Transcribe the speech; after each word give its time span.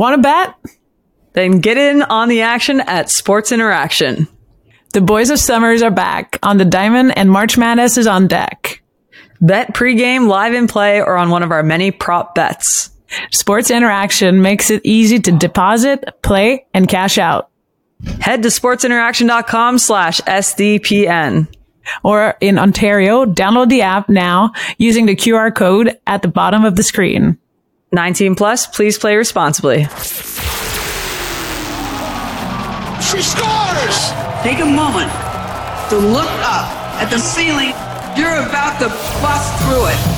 Want 0.00 0.14
to 0.14 0.22
bet? 0.22 0.54
Then 1.34 1.58
get 1.60 1.76
in 1.76 2.00
on 2.00 2.30
the 2.30 2.40
action 2.40 2.80
at 2.80 3.10
Sports 3.10 3.52
Interaction. 3.52 4.26
The 4.94 5.02
Boys 5.02 5.28
of 5.28 5.38
Summers 5.38 5.82
are 5.82 5.90
back 5.90 6.38
on 6.42 6.56
the 6.56 6.64
Diamond 6.64 7.18
and 7.18 7.30
March 7.30 7.58
Madness 7.58 7.98
is 7.98 8.06
on 8.06 8.26
deck. 8.26 8.82
Bet 9.42 9.74
pregame, 9.74 10.26
live 10.26 10.54
in 10.54 10.68
play, 10.68 11.02
or 11.02 11.18
on 11.18 11.28
one 11.28 11.42
of 11.42 11.50
our 11.50 11.62
many 11.62 11.90
prop 11.90 12.34
bets. 12.34 12.88
Sports 13.30 13.70
Interaction 13.70 14.40
makes 14.40 14.70
it 14.70 14.80
easy 14.84 15.18
to 15.20 15.32
deposit, 15.32 16.02
play, 16.22 16.64
and 16.72 16.88
cash 16.88 17.18
out. 17.18 17.50
Head 18.22 18.42
to 18.44 18.48
sportsinteraction.com 18.48 19.76
slash 19.76 20.22
SDPN. 20.22 21.46
Or 22.02 22.38
in 22.40 22.58
Ontario, 22.58 23.26
download 23.26 23.68
the 23.68 23.82
app 23.82 24.08
now 24.08 24.54
using 24.78 25.04
the 25.04 25.14
QR 25.14 25.54
code 25.54 25.98
at 26.06 26.22
the 26.22 26.28
bottom 26.28 26.64
of 26.64 26.76
the 26.76 26.82
screen. 26.82 27.36
19 27.92 28.34
plus, 28.36 28.66
please 28.66 28.98
play 28.98 29.16
responsibly. 29.16 29.84
She 33.02 33.20
scores! 33.22 34.12
Take 34.42 34.60
a 34.60 34.66
moment 34.66 35.10
to 35.90 35.98
look 35.98 36.30
up 36.46 36.70
at 37.02 37.08
the 37.10 37.18
ceiling. 37.18 37.74
You're 38.16 38.46
about 38.46 38.78
to 38.80 38.88
bust 39.20 39.62
through 39.64 39.86
it. 39.86 40.16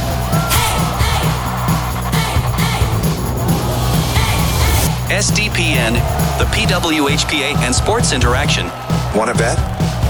SDPN, 5.10 5.94
the 6.38 6.44
PWHPA, 6.46 7.56
and 7.58 7.74
Sports 7.74 8.12
Interaction 8.12 8.66
Want 9.14 9.30
to 9.30 9.36
bet? 9.36 9.58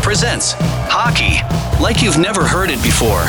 presents 0.02 0.55
hockey 0.88 1.38
like 1.83 2.02
you've 2.02 2.19
never 2.19 2.44
heard 2.47 2.70
it 2.70 2.83
before. 2.83 3.22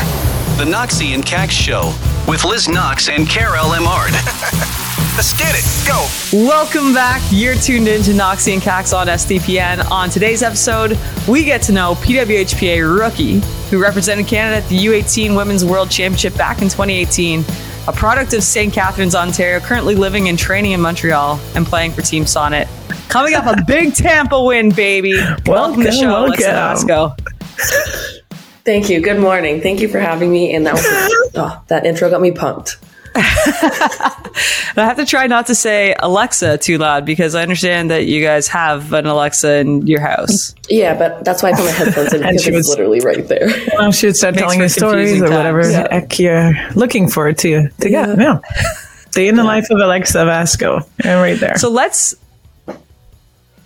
The 0.58 0.66
Knoxy 0.66 1.14
and 1.14 1.26
Kax 1.26 1.50
Show 1.50 1.96
with 2.28 2.46
Liz 2.46 2.70
Knox 2.70 3.10
and 3.10 3.26
Karell 3.28 3.76
Emard. 3.76 4.12
Let's 5.16 5.34
get 5.34 5.56
it. 5.56 5.66
Go. 5.88 6.08
Welcome 6.48 6.94
back. 6.94 7.24
You're 7.32 7.56
tuned 7.56 7.88
in 7.88 8.04
to 8.04 8.14
Knoxy 8.14 8.54
and 8.54 8.62
Kax 8.62 8.96
on 8.96 9.08
SDPN. 9.08 9.90
On 9.90 10.12
today's 10.12 10.44
episode, 10.44 10.96
we 11.28 11.44
get 11.44 11.64
to 11.64 11.72
know 11.72 11.96
PWHPA 11.96 13.00
rookie 13.00 13.40
who 13.72 13.82
represented 13.82 14.28
Canada 14.28 14.58
at 14.58 14.70
the 14.70 14.78
U18 14.86 15.36
Women's 15.36 15.66
World 15.66 15.90
Championship 15.90 16.36
back 16.38 16.62
in 16.62 16.66
2018, 16.70 17.44
a 17.88 17.92
product 17.92 18.34
of 18.34 18.44
St. 18.44 18.72
Catharines, 18.72 19.16
Ontario, 19.16 19.60
currently 19.60 19.96
living 19.96 20.30
and 20.30 20.38
training 20.38 20.74
in 20.74 20.82
Montreal 20.82 21.40
and 21.56 21.66
playing 21.66 21.94
for 21.94 22.04
Team 22.04 22.28
Sonnet. 22.28 22.68
Coming 23.10 23.34
up, 23.34 23.48
a 23.48 23.60
big 23.66 23.96
Tampa 23.96 24.42
win, 24.42 24.70
baby. 24.70 25.16
welcome 25.48 25.82
to 25.82 25.90
the 25.90 25.92
show, 25.92 26.26
welcome. 26.26 26.44
Alexa 26.44 26.86
Vasko. 26.86 28.23
Thank 28.66 28.90
you. 28.90 29.02
Good 29.02 29.20
morning. 29.20 29.62
Thank 29.62 29.82
you 29.82 29.88
for 29.90 30.00
having 30.00 30.32
me. 30.32 30.54
And 30.54 30.66
that 30.66 30.74
was 30.74 30.84
oh, 31.36 31.62
that 31.68 31.86
intro 31.86 32.10
got 32.10 32.22
me 32.22 32.32
pumped. 32.32 32.78
I 33.16 34.72
have 34.76 34.98
to 34.98 35.06
try 35.06 35.28
not 35.28 35.48
to 35.48 35.56
say 35.56 35.96
Alexa 36.00 36.58
too 36.58 36.78
loud 36.80 37.06
because 37.06 37.36
I 37.36 37.44
understand 37.44 37.92
that 37.92 38.06
you 38.08 38.24
guys 38.24 38.48
have 38.48 38.92
an 38.94 39.06
Alexa 39.06 39.58
in 39.58 39.86
your 39.86 40.00
house. 40.00 40.56
Yeah, 40.70 40.98
but 40.98 41.24
that's 41.24 41.44
why 41.44 41.50
I 41.50 41.52
put 41.56 41.66
my 41.66 41.72
headphones 41.72 42.14
in 42.14 42.22
because 42.24 42.44
she 42.44 42.50
it's 42.50 42.58
was- 42.58 42.70
literally 42.70 43.02
right 43.02 43.28
there. 43.28 43.50
Well, 43.74 43.92
she 43.92 44.08
would 44.08 44.16
start 44.18 44.36
telling 44.36 44.58
for 44.60 44.64
you 44.64 44.70
stories 44.70 45.22
or 45.22 45.30
whatever 45.30 45.62
times. 45.62 45.74
the 45.74 45.88
heck 45.92 46.18
you're 46.20 46.54
looking 46.76 47.08
for 47.08 47.32
to, 47.34 47.70
to 47.70 47.90
get. 47.90 48.18
Yeah. 48.18 48.40
Day 49.12 49.28
in 49.28 49.36
the 49.36 49.44
life 49.44 49.70
of 49.70 49.78
Alexa 49.80 50.18
Vasko. 50.20 50.88
And 51.04 51.22
right 51.22 51.40
there. 51.40 51.58
So 51.58 51.70
let's 51.70 52.16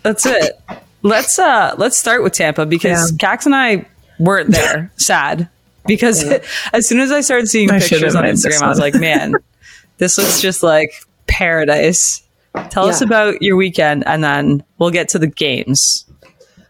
that's 0.03 0.25
it. 0.25 0.59
Let's 1.03 1.39
uh 1.39 1.75
let's 1.77 1.97
start 1.97 2.21
with 2.21 2.33
Tampa 2.33 2.65
because 2.65 3.13
Kax 3.13 3.45
and 3.45 3.55
I 3.55 3.85
weren't 4.19 4.51
there. 4.51 4.91
sad 4.97 5.49
because 5.85 6.23
as 6.73 6.87
soon 6.87 6.99
as 6.99 7.11
I 7.11 7.21
started 7.21 7.47
seeing 7.47 7.71
I 7.71 7.79
pictures 7.79 8.15
on 8.15 8.23
Instagram, 8.23 8.61
I 8.61 8.69
was 8.69 8.79
like, 8.79 8.93
man, 8.93 9.33
this 9.97 10.17
looks 10.17 10.41
just 10.41 10.63
like 10.63 10.91
paradise. 11.27 12.23
Tell 12.69 12.87
us 12.87 13.01
about 13.01 13.41
your 13.41 13.55
weekend, 13.55 14.05
and 14.07 14.23
then 14.23 14.63
we'll 14.79 14.89
get 14.89 15.09
to 15.09 15.19
the 15.19 15.27
games. 15.27 16.05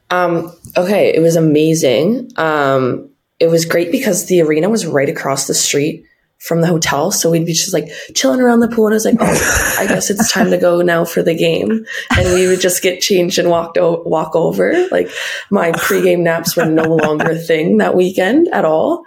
Um, 0.09 0.54
okay, 0.76 1.14
it 1.14 1.22
was 1.22 1.36
amazing. 1.36 2.31
Um, 2.36 3.09
it 3.39 3.48
was 3.48 3.66
great 3.66 3.92
because 3.92 4.26
the 4.26 4.42
arena 4.42 4.70
was 4.70 4.86
right 4.86 5.08
across 5.08 5.48
the 5.48 5.54
street 5.54 6.05
from 6.39 6.61
the 6.61 6.67
hotel. 6.67 7.11
So 7.11 7.31
we'd 7.31 7.45
be 7.45 7.53
just 7.53 7.73
like 7.73 7.89
chilling 8.15 8.39
around 8.42 8.59
the 8.59 8.67
pool. 8.67 8.86
And 8.87 8.93
I 8.93 8.95
was 8.95 9.05
like, 9.05 9.15
oh, 9.20 9.75
I 9.80 9.87
guess 9.87 10.09
it's 10.09 10.31
time 10.37 10.52
to 10.52 10.58
go 10.58 10.81
now 10.81 11.03
for 11.05 11.23
the 11.23 11.36
game. 11.36 11.86
And 12.15 12.33
we 12.33 12.48
would 12.48 12.61
just 12.61 12.81
get 12.83 13.02
changed 13.02 13.39
and 13.39 13.49
walked 13.49 13.77
o- 13.77 14.03
walk 14.03 14.36
over. 14.36 14.87
Like 14.92 15.09
my 15.49 15.71
pregame 15.87 16.20
naps 16.20 16.55
were 16.55 16.65
no 16.65 16.83
longer 16.83 17.31
a 17.31 17.36
thing 17.36 17.77
that 17.80 17.95
weekend 17.95 18.48
at 18.53 18.65
all. 18.65 19.03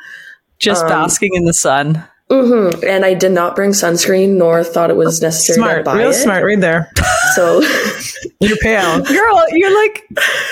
Just 0.58 0.82
Um, 0.84 0.88
basking 0.90 1.30
in 1.34 1.44
the 1.44 1.54
sun. 1.54 2.04
hmm 2.30 2.70
And 2.86 3.04
I 3.04 3.14
did 3.14 3.32
not 3.32 3.56
bring 3.56 3.70
sunscreen 3.70 4.36
nor 4.36 4.62
thought 4.62 4.90
it 4.90 4.96
was 4.96 5.22
necessary 5.22 5.56
to 5.56 5.62
smart. 5.62 5.84
buy 5.84 5.98
Real 5.98 6.10
it. 6.10 6.14
smart 6.14 6.44
right 6.44 6.60
there. 6.60 6.90
So 7.34 7.60
You're 8.40 8.56
pale. 8.58 9.02
Girl, 9.04 9.42
you're 9.52 9.74
like 9.84 10.04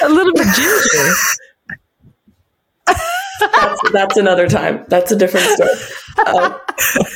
a 0.03 0.09
little 0.09 0.33
bit 0.33 0.47
ginger. 0.55 1.15
That's, 3.41 3.93
that's 3.93 4.17
another 4.17 4.49
time. 4.49 4.85
That's 4.89 5.13
a 5.13 5.17
different 5.17 5.47
story. 5.47 5.71
Um, 6.27 6.53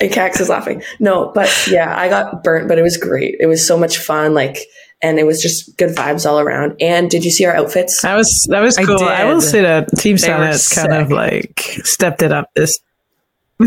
and 0.01 0.11
Kax 0.13 0.41
is 0.41 0.49
laughing. 0.49 0.83
No, 1.01 1.33
but 1.35 1.51
yeah, 1.69 1.97
I 1.99 2.09
got 2.09 2.45
burnt, 2.45 2.69
but 2.69 2.79
it 2.79 2.83
was 2.83 2.97
great. 2.97 3.37
It 3.41 3.47
was 3.47 3.67
so 3.67 3.77
much 3.77 3.99
fun. 3.99 4.35
Like, 4.35 4.59
and 5.03 5.19
it 5.19 5.27
was 5.27 5.43
just 5.43 5.77
good 5.77 5.97
vibes 5.97 6.25
all 6.25 6.39
around. 6.39 6.77
And 6.81 7.11
did 7.11 7.25
you 7.25 7.31
see 7.31 7.45
our 7.45 7.55
outfits? 7.55 8.03
That 8.03 8.15
was 8.15 8.47
that 8.51 8.61
was 8.61 8.77
cool. 8.79 9.03
I, 9.03 9.25
will 9.25 9.41
say 9.41 9.63
that 9.63 9.89
Team 9.99 10.17
They 10.17 10.29
were 10.33 10.57
kind 10.75 10.93
of 10.93 11.11
like 11.11 11.61
stepped 11.85 12.23
it 12.23 12.31
up 12.33 12.51
this 12.55 12.79
We 13.59 13.67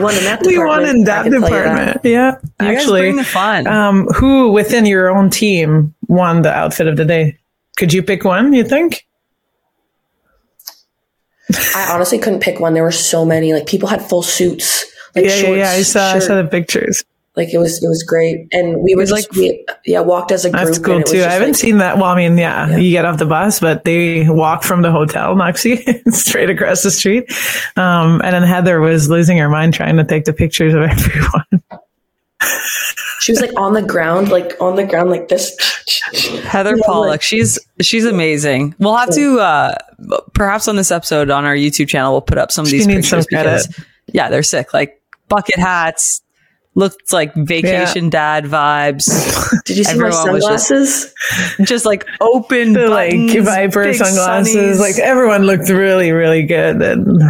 won 0.00 0.14
in 0.14 0.24
that 0.24 0.40
we 0.44 0.52
department. 0.52 0.66
won 0.68 0.84
in 0.84 1.04
that 1.04 1.22
can 1.24 1.32
tell 1.32 1.40
you 1.42 1.46
department. 1.46 2.00
Yeah. 2.04 2.36
You 2.42 2.48
guys 2.58 2.78
Actually 2.78 3.00
bring 3.00 3.16
the 3.16 3.24
fun. 3.24 3.66
um 3.66 4.06
who 4.14 4.52
within 4.52 4.86
your 4.86 5.10
own 5.10 5.30
team 5.30 5.94
won 6.06 6.42
the 6.42 6.52
outfit 6.52 6.86
of 6.86 6.96
the 6.96 7.04
day? 7.04 7.38
Could 7.76 7.92
you 7.92 8.02
pick 8.02 8.24
one, 8.24 8.52
you 8.52 8.64
think? 8.64 9.04
I 11.74 11.90
honestly 11.92 12.18
couldn't 12.18 12.40
pick 12.40 12.60
one. 12.60 12.74
There 12.74 12.82
were 12.82 12.92
so 12.92 13.24
many. 13.24 13.52
Like 13.52 13.66
people 13.66 13.88
had 13.88 14.02
full 14.02 14.22
suits. 14.22 14.84
Like 15.14 15.24
yeah, 15.26 15.30
yeah, 15.30 15.36
shorts, 15.42 15.58
yeah. 15.58 15.70
I 15.70 15.82
saw 15.82 16.12
I 16.14 16.18
saw 16.20 16.42
the 16.42 16.48
pictures. 16.48 17.04
Like 17.34 17.54
it 17.54 17.58
was, 17.58 17.82
it 17.82 17.88
was 17.88 18.02
great. 18.02 18.46
And 18.52 18.82
we 18.82 18.94
were 18.94 19.00
was 19.00 19.10
just, 19.10 19.30
like- 19.30 19.36
we, 19.38 19.64
yeah, 19.86 20.00
walked 20.00 20.32
as 20.32 20.44
a 20.44 20.50
group. 20.50 20.64
That's 20.64 20.78
cool 20.78 21.02
too. 21.02 21.20
I 21.22 21.30
haven't 21.30 21.48
like- 21.48 21.56
seen 21.56 21.78
that. 21.78 21.96
Well, 21.96 22.04
I 22.04 22.14
mean, 22.14 22.36
yeah, 22.36 22.76
you 22.76 22.90
get 22.90 23.06
off 23.06 23.16
the 23.18 23.24
bus, 23.24 23.58
but 23.58 23.84
they 23.84 24.28
walk 24.28 24.64
from 24.64 24.82
the 24.82 24.90
hotel, 24.92 25.34
Knoxy, 25.36 25.82
straight 26.10 26.50
across 26.50 26.82
the 26.82 26.90
street. 26.90 27.32
Um, 27.76 28.20
and 28.22 28.34
then 28.34 28.42
Heather 28.42 28.80
was 28.80 29.08
losing 29.08 29.38
her 29.38 29.48
mind 29.48 29.72
trying 29.72 29.96
to 29.96 30.04
take 30.04 30.26
the 30.26 30.34
pictures 30.34 30.74
of 30.74 30.82
everyone. 30.90 31.62
She 33.22 33.32
was 33.32 33.40
like 33.40 33.52
on 33.56 33.72
the 33.74 33.82
ground, 33.82 34.30
like 34.30 34.52
on 34.60 34.76
the 34.76 34.84
ground, 34.84 35.10
like 35.10 35.28
this. 35.28 35.54
Heather 36.44 36.76
Yeah, 36.76 36.82
Pollock, 36.86 37.08
like- 37.10 37.22
she's 37.22 37.58
she's 37.80 38.04
amazing. 38.04 38.74
We'll 38.78 38.96
have 38.96 39.14
to 39.14 39.38
uh 39.40 39.74
perhaps 40.34 40.66
on 40.68 40.76
this 40.76 40.90
episode 40.90 41.30
on 41.30 41.44
our 41.44 41.54
YouTube 41.54 41.88
channel 41.88 42.12
we'll 42.12 42.20
put 42.20 42.38
up 42.38 42.50
some 42.50 42.64
of 42.64 42.70
these 42.70 42.86
needs 42.86 43.08
some 43.08 43.20
pictures 43.20 43.66
because 43.66 43.80
yeah, 44.12 44.28
they're 44.28 44.42
sick. 44.42 44.74
Like 44.74 45.00
bucket 45.28 45.58
hats, 45.58 46.20
looked 46.74 47.12
like 47.12 47.32
vacation 47.34 48.10
dad 48.10 48.44
vibes. 48.44 49.04
Did 49.64 49.76
you 49.76 49.84
see 49.84 49.98
my 49.98 50.08
Everyone 50.08 50.32
was 50.32 50.44
just- 50.44 50.68
sunglasses? 50.68 51.14
just 51.68 51.84
like 51.86 52.04
open 52.20 52.72
The 52.72 52.88
like 52.88 53.10
buttons, 53.12 53.44
Viper 53.44 53.84
big 53.84 53.94
sunglasses, 53.96 54.56
sunnies. 54.56 54.80
like 54.80 54.98
everyone 54.98 55.44
looked 55.44 55.68
really, 55.68 56.10
really 56.10 56.42
good. 56.42 56.82
And 56.82 57.22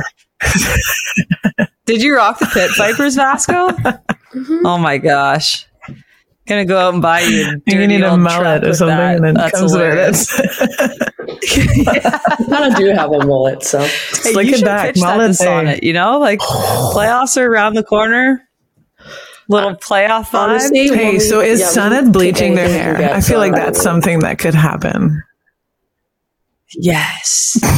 Did 1.85 2.03
you 2.03 2.17
rock 2.17 2.39
the 2.39 2.47
pit 2.47 2.71
vipers, 2.77 3.17
Vasko? 3.17 4.01
Mm-hmm. 4.33 4.65
Oh 4.65 4.79
my 4.79 4.97
gosh. 4.97 5.67
Gonna 6.47 6.65
go 6.65 6.77
out 6.77 6.93
and 6.95 7.01
buy 7.03 7.21
you 7.21 7.45
a 7.47 7.57
you 7.73 7.87
need 7.87 8.03
a 8.03 8.17
mallet 8.17 8.65
or 8.65 8.75
something, 8.75 8.97
that. 8.97 9.17
and 9.17 9.25
then 9.25 9.35
That's 9.35 9.59
comes 9.59 9.73
with 9.73 9.81
hilarious. 9.81 10.29
it. 10.41 11.13
I 12.53 12.75
do 12.77 12.87
have 12.93 13.13
a 13.13 13.25
mullet, 13.25 13.63
so 13.63 13.79
Hey, 13.81 13.89
Slick 14.33 14.47
you 14.49 14.53
it 14.55 14.57
should 14.59 14.65
back, 14.65 14.87
pitch 14.95 15.01
that 15.03 15.13
to 15.13 15.17
mullet 15.19 15.29
day. 15.31 15.45
Sonnet, 15.45 15.83
you 15.85 15.93
know, 15.93 16.19
like 16.19 16.41
playoffs 16.41 17.37
are 17.37 17.47
around 17.47 17.75
the 17.75 17.85
corner. 17.85 18.49
Little 19.49 19.75
playoff 19.77 20.27
vibe. 20.31 20.35
honestly, 20.35 20.89
Hey, 20.89 21.13
we- 21.13 21.21
so 21.21 21.41
is 21.41 21.61
yeah, 21.61 21.67
we 21.67 21.73
Sonnet 21.73 22.13
bleaching 22.13 22.55
their 22.55 22.69
hair? 22.69 23.13
I 23.15 23.21
feel 23.21 23.39
like 23.39 23.53
that's 23.55 23.81
something 23.81 24.21
that 24.21 24.39
could 24.39 24.55
happen. 24.55 25.23
Yes. 26.79 27.59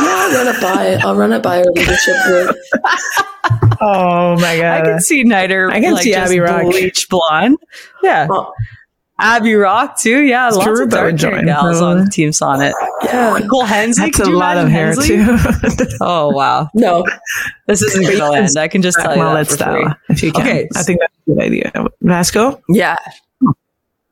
Yeah, 0.00 0.06
I'll 0.06 0.32
run 0.32 0.54
it 0.54 0.60
by. 0.62 0.94
I'll 1.08 1.16
run 1.16 1.32
it 1.32 1.42
by 1.42 1.58
our 1.58 1.64
leadership 1.74 2.14
group. 2.26 2.56
Oh 3.82 4.36
my 4.36 4.58
god! 4.58 4.62
I 4.62 4.80
can 4.82 5.00
see 5.00 5.22
Niter. 5.24 5.70
I 5.70 5.80
can 5.80 5.94
like, 5.94 6.02
see 6.02 6.12
just 6.12 6.26
Abby 6.30 6.38
Roque. 6.40 6.70
bleach 6.70 7.08
blonde. 7.08 7.56
Yeah, 8.02 8.26
Well, 8.28 8.52
Abby 9.18 9.54
Roque 9.54 9.96
too. 9.98 10.20
Yeah, 10.22 10.48
lots 10.50 10.66
Karuba 10.68 10.82
of 10.84 10.88
dark 10.90 11.12
would 11.12 11.20
hair 11.20 11.30
join, 11.32 11.46
gals 11.46 11.78
probably. 11.78 11.82
on 11.86 11.96
mm-hmm. 11.98 12.08
Team 12.10 12.32
Sonnet. 12.32 12.74
yeah. 13.04 13.38
Nicole 13.38 13.64
Hensley. 13.64 14.10
That's 14.10 14.20
a 14.28 14.30
lot 14.30 14.58
of 14.58 14.68
hair 14.68 14.86
Hensley? 14.88 15.08
too. 15.16 15.86
Oh 16.02 16.28
wow, 16.30 16.68
No, 16.74 17.04
this 17.66 17.80
isn't 17.82 18.02
going 18.04 18.18
to 18.18 18.38
end. 18.38 18.48
I 18.58 18.68
can 18.68 18.82
just 18.82 18.98
uh, 18.98 19.02
tell 19.02 19.12
you 19.12 19.18
that 19.18 19.24
mullet 19.24 19.46
for 19.48 19.54
style, 19.54 19.82
free. 19.84 19.94
if 20.10 20.22
you 20.22 20.32
can. 20.32 20.42
Okay. 20.42 20.68
I 20.76 20.82
think 20.82 21.00
that's 21.00 21.14
a 21.26 21.30
good 21.30 21.42
idea. 21.42 21.72
Vasko, 22.04 22.60
Yeah, 22.68 22.96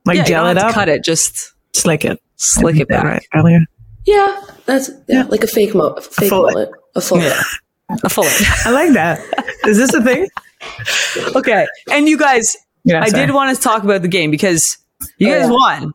like 0.06 0.16
yeah. 0.16 0.22
you 0.22 0.24
gel 0.24 0.44
don't 0.44 0.56
it 0.56 0.60
have 0.60 0.64
to 0.64 0.68
up, 0.68 0.74
cut 0.74 0.88
it. 0.88 1.04
Just 1.04 1.52
slick 1.74 2.04
it, 2.06 2.20
slick 2.36 2.76
it 2.76 2.88
back. 2.88 3.04
right 3.04 3.26
earlier. 3.34 3.60
Yeah, 4.06 4.40
that's 4.66 4.90
yeah, 5.08 5.24
like 5.24 5.42
a 5.44 5.46
fake 5.46 5.74
mo, 5.74 5.94
fake 5.96 6.28
full- 6.30 6.42
mullet, 6.42 6.70
a 6.94 7.00
full. 7.00 7.18
Yeah. 7.20 7.40
A 8.04 8.08
full. 8.10 8.26
I 8.66 8.70
like 8.70 8.92
that. 8.92 9.18
Is 9.66 9.78
this 9.78 9.94
a 9.94 10.02
thing? 10.02 10.28
okay, 11.34 11.66
and 11.90 12.06
you 12.06 12.18
guys, 12.18 12.54
Yeah, 12.84 13.02
I 13.02 13.08
did 13.08 13.30
want 13.30 13.56
to 13.56 13.62
talk 13.62 13.82
about 13.82 14.02
the 14.02 14.08
game 14.08 14.30
because 14.30 14.76
You 15.16 15.32
Oh, 15.32 15.38
guys 15.38 15.46
yeah. 15.48 15.52
won. 15.52 15.92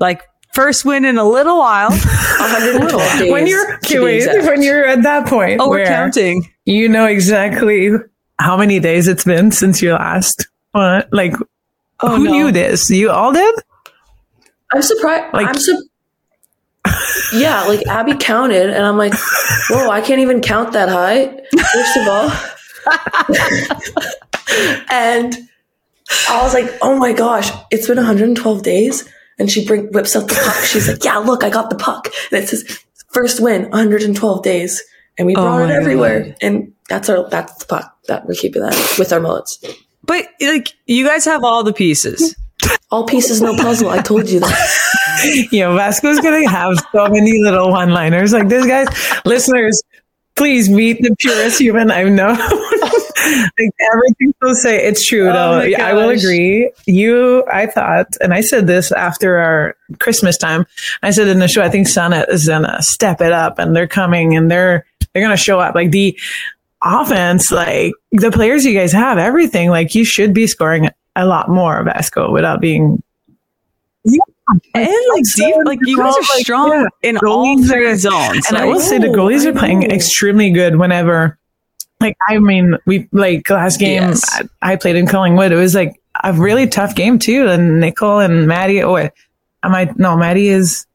Like 0.00 0.22
first 0.54 0.86
win 0.86 1.04
in 1.04 1.18
a 1.18 1.28
little 1.28 1.58
while. 1.58 1.90
112 1.90 2.90
days. 3.18 3.30
when 3.30 3.46
you're 3.46 3.76
to 3.78 4.00
wait, 4.02 4.26
when 4.46 4.62
you're 4.62 4.86
at 4.86 5.02
that 5.02 5.26
point 5.26 5.60
Oh, 5.60 5.68
we're 5.68 5.84
counting. 5.84 6.50
you 6.64 6.88
know 6.88 7.04
exactly 7.04 7.90
how 8.38 8.56
many 8.56 8.80
days 8.80 9.06
it's 9.06 9.24
been 9.24 9.50
since 9.52 9.82
you 9.82 9.92
last 9.92 10.48
uh, 10.72 11.02
like 11.12 11.34
Oh, 12.00 12.16
who 12.16 12.24
no. 12.24 12.30
knew 12.30 12.50
this 12.50 12.88
you 12.88 13.10
all 13.10 13.34
did 13.34 13.54
I'm 14.72 14.80
surprised. 14.80 15.34
Like- 15.34 15.48
I'm 15.48 15.54
su- 15.58 15.86
Yeah, 17.32 17.64
like 17.64 17.86
Abby 17.86 18.16
counted, 18.16 18.70
and 18.70 18.86
I'm 18.86 18.96
like, 18.96 19.12
whoa, 19.68 19.90
I 19.90 20.00
can't 20.00 20.20
even 20.20 20.40
count 20.40 20.72
that 20.72 20.88
high. 20.88 21.26
First 21.72 21.96
of 21.96 22.08
all, 22.08 22.30
and 24.90 25.34
I 26.28 26.42
was 26.42 26.54
like, 26.54 26.72
oh 26.82 26.96
my 26.96 27.12
gosh, 27.12 27.50
it's 27.70 27.88
been 27.88 27.96
112 27.96 28.62
days, 28.62 29.08
and 29.38 29.50
she 29.50 29.66
bring 29.66 29.90
whips 29.92 30.14
out 30.14 30.28
the 30.28 30.34
puck. 30.34 30.64
She's 30.64 30.88
like, 30.88 31.04
yeah, 31.04 31.18
look, 31.18 31.42
I 31.42 31.50
got 31.50 31.68
the 31.68 31.76
puck, 31.76 32.08
and 32.30 32.42
it 32.42 32.48
says 32.48 32.84
first 33.08 33.40
win 33.40 33.62
112 33.70 34.42
days, 34.42 34.84
and 35.18 35.26
we 35.26 35.34
oh 35.34 35.42
brought 35.42 35.62
it 35.62 35.68
my 35.68 35.74
everywhere, 35.74 36.36
and 36.40 36.72
that's 36.88 37.08
our 37.08 37.28
that's 37.28 37.54
the 37.58 37.66
puck 37.66 37.98
that 38.06 38.26
we're 38.26 38.34
keeping 38.34 38.62
that 38.62 38.96
with 38.98 39.12
our 39.12 39.20
mullets. 39.20 39.62
But 40.04 40.26
like 40.40 40.72
you 40.86 41.06
guys 41.06 41.24
have 41.24 41.42
all 41.42 41.64
the 41.64 41.72
pieces. 41.72 42.36
All 42.90 43.04
pieces, 43.04 43.42
no 43.42 43.56
puzzle. 43.56 43.88
I 43.90 44.00
told 44.00 44.28
you 44.28 44.40
that. 44.40 44.96
you 45.50 45.60
know 45.60 45.74
vasko's 45.74 46.20
gonna 46.20 46.48
have 46.48 46.74
so 46.92 47.08
many 47.08 47.40
little 47.40 47.70
one 47.70 47.90
liners 47.90 48.32
like 48.32 48.48
this 48.48 48.66
guys 48.66 48.86
listeners 49.24 49.82
please 50.34 50.68
meet 50.68 51.00
the 51.00 51.14
purest 51.18 51.58
human 51.60 51.90
i 51.90 52.02
know. 52.04 52.36
Like 53.26 53.70
everything 53.92 54.34
he'll 54.40 54.54
say 54.54 54.84
it's 54.86 55.04
true 55.04 55.28
Oh 55.30 55.32
though. 55.32 55.62
Yeah, 55.62 55.84
i 55.84 55.94
will 55.94 56.10
agree. 56.10 56.70
You 56.86 57.44
i 57.50 57.66
thought 57.66 58.06
and 58.20 58.32
i 58.32 58.40
said 58.40 58.68
this 58.68 58.92
after 58.92 59.38
our 59.38 59.74
christmas 59.98 60.36
time 60.36 60.64
i 61.02 61.10
said 61.10 61.26
in 61.26 61.40
the 61.40 61.48
show 61.48 61.60
i 61.62 61.68
think 61.68 61.88
Sonnet 61.88 62.28
is 62.28 62.46
gonna 62.46 62.80
step 62.82 63.20
it 63.20 63.32
up 63.32 63.58
and 63.58 63.74
they're 63.74 63.88
coming 63.88 64.36
and 64.36 64.48
they're 64.48 64.86
they're 65.12 65.24
gonna 65.24 65.36
show 65.36 65.58
up. 65.58 65.74
Like 65.74 65.90
the 65.90 66.16
offense 66.84 67.50
like 67.50 67.94
the 68.12 68.30
players 68.30 68.64
you 68.64 68.78
guys 68.78 68.92
have 68.92 69.18
everything 69.18 69.70
like 69.70 69.94
you 69.96 70.04
should 70.04 70.32
be 70.32 70.46
scoring 70.46 70.88
a 71.16 71.26
lot 71.26 71.48
more 71.48 71.82
vasko 71.84 72.30
without 72.32 72.60
being 72.60 73.02
Yeah. 74.04 74.20
And 74.74 74.88
like 75.14 75.24
deep, 75.34 75.54
like 75.64 75.78
you 75.82 75.96
guys 75.96 76.14
are 76.14 76.20
Like, 76.20 76.44
strong 76.44 76.70
yeah. 76.70 77.08
in 77.10 77.18
all 77.18 77.60
three 77.64 77.86
are- 77.88 77.96
zones. 77.96 78.46
And 78.48 78.56
I 78.56 78.60
Like, 78.64 78.74
will 78.74 78.80
say 78.80 78.98
the 78.98 79.08
goalies 79.08 79.44
are 79.44 79.52
playing 79.52 79.82
extremely 79.90 80.50
good 80.50 80.76
whenever, 80.76 81.36
like, 82.00 82.16
I 82.28 82.38
mean, 82.38 82.76
we, 82.86 83.08
like, 83.10 83.50
last 83.50 83.80
game 83.80 84.02
Yes. 84.02 84.22
I, 84.62 84.72
I 84.72 84.76
played 84.76 84.94
in 84.94 85.06
Collingwood, 85.08 85.50
it 85.50 85.56
was 85.56 85.74
like 85.74 86.00
a 86.22 86.32
really 86.32 86.68
tough 86.68 86.94
game 86.94 87.18
too. 87.18 87.48
And 87.48 87.80
Nicole 87.80 88.20
and 88.20 88.46
Maddie, 88.46 88.82
oh, 88.84 88.92
wait, 88.92 89.10
am 89.64 89.74
I, 89.74 89.92
no, 89.96 90.16
Maddie 90.16 90.48
is 90.48 90.86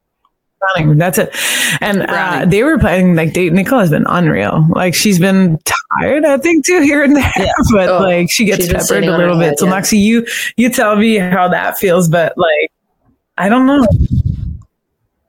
running. 0.75 0.97
That's 0.97 1.17
it. 1.17 1.35
And 1.81 2.03
uh, 2.03 2.45
they 2.45 2.63
were 2.63 2.77
playing, 2.77 3.15
like, 3.15 3.33
they, 3.33 3.49
Nicole 3.49 3.79
has 3.79 3.89
been 3.89 4.05
unreal. 4.07 4.65
Like, 4.69 4.93
she's 4.95 5.19
been 5.19 5.59
tired, 5.99 6.25
I 6.25 6.37
think, 6.37 6.65
too, 6.65 6.81
here 6.81 7.03
and 7.03 7.15
there. 7.15 7.31
But, 7.71 7.89
Oh, 7.89 7.99
like, 7.99 8.31
she 8.31 8.45
gets 8.45 8.67
peppered 8.71 9.03
a 9.05 9.17
little 9.17 9.37
bit. 9.37 9.45
head, 9.49 9.59
so, 9.59 9.65
yeah. 9.65 9.71
Knoxy, 9.71 9.97
you, 9.97 10.25
you 10.57 10.69
tell 10.69 10.95
me 10.95 11.17
how 11.17 11.47
that 11.49 11.77
feels, 11.77 12.09
but, 12.09 12.37
like, 12.37 12.71
I 13.37 13.49
don't 13.49 13.65
know. 13.65 13.85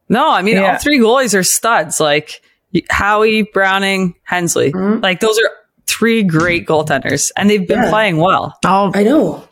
no, 0.08 0.30
I 0.30 0.42
mean 0.42 0.56
Yeah. 0.56 0.72
all 0.72 0.78
three 0.78 0.98
goalies 0.98 1.38
are 1.38 1.42
studs. 1.42 1.98
Like 2.00 2.42
Howie, 2.90 3.42
Browning, 3.42 4.14
Hensley. 4.24 4.72
Mhm. 4.72 5.02
Like 5.02 5.20
those 5.20 5.38
are 5.38 5.50
three 5.86 6.22
great 6.22 6.66
goaltenders, 6.66 7.30
and 7.36 7.48
they've 7.48 7.66
been 7.66 7.84
Yeah. 7.84 7.90
playing 7.90 8.16
well. 8.18 8.58
I'll, 8.66 8.90
I 8.94 9.02
know. 9.04 9.48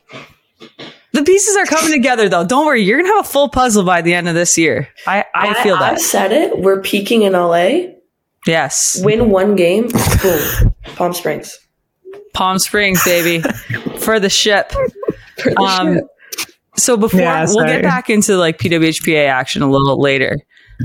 The 1.21 1.25
pieces 1.27 1.57
are 1.57 1.67
coming 1.67 1.93
together, 1.93 2.29
though. 2.29 2.47
Don't 2.47 2.65
worry, 2.65 2.83
you're 2.83 2.99
gonna 3.03 3.15
have 3.15 3.27
a 3.27 3.29
full 3.29 3.49
puzzle 3.51 3.85
by 3.85 4.01
the 4.01 4.15
end 4.15 4.27
of 4.29 4.35
this 4.35 4.57
year. 4.57 4.89
I, 5.07 5.25
I 5.35 5.63
feel 5.63 5.75
I've 5.75 5.81
that. 5.97 6.01
said 6.01 6.33
it. 6.33 6.59
We're 6.59 6.81
peaking 6.81 7.23
in 7.23 7.35
LA. 7.35 7.93
Yes, 8.47 8.99
Win 9.05 9.29
one 9.31 9.55
game, 9.55 9.89
boom, 10.23 10.75
Palm 10.97 11.13
Springs. 11.13 11.59
Palm 12.33 12.59
Springs, 12.59 13.05
baby, 13.05 13.43
for 13.99 14.19
the 14.19 14.31
ship. 14.31 14.73
For 15.43 15.51
the 15.51 15.61
Um, 15.61 15.95
ship. 15.95 16.05
So 16.77 16.97
before 16.97 17.21
Yeah, 17.21 17.45
we'll 17.49 17.67
get 17.67 17.83
back 17.83 18.09
into 18.11 18.37
like 18.37 18.59
PWHPA 18.59 19.27
action 19.27 19.61
a 19.63 19.71
little 19.71 20.01
later. 20.01 20.39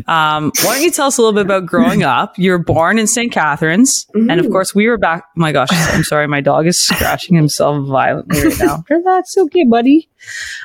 Um, 0.07 0.51
why 0.63 0.75
don't 0.75 0.83
you 0.83 0.91
tell 0.91 1.07
us 1.07 1.17
a 1.17 1.21
little 1.21 1.33
bit 1.33 1.45
about 1.45 1.65
growing 1.65 2.03
up? 2.17 2.37
You 2.37 2.51
were 2.51 2.57
born 2.59 2.99
in 2.99 3.07
St. 3.07 3.31
Catharines, 3.31 4.05
and 4.13 4.31
of 4.39 4.45
Mhm. 4.45 4.51
course, 4.51 4.75
we 4.75 4.87
were 4.87 4.97
back. 4.97 5.23
Oh 5.27 5.31
my 5.35 5.51
gosh, 5.51 5.69
I'm 5.71 6.03
sorry, 6.03 6.27
my 6.27 6.41
dog 6.41 6.67
is 6.67 6.85
scratching 6.85 7.35
himself 7.35 7.87
violently 7.87 8.43
right 8.43 8.59
now. 8.59 8.83
Relax, 8.89 9.37
okay, 9.37 9.65
buddy. 9.69 10.09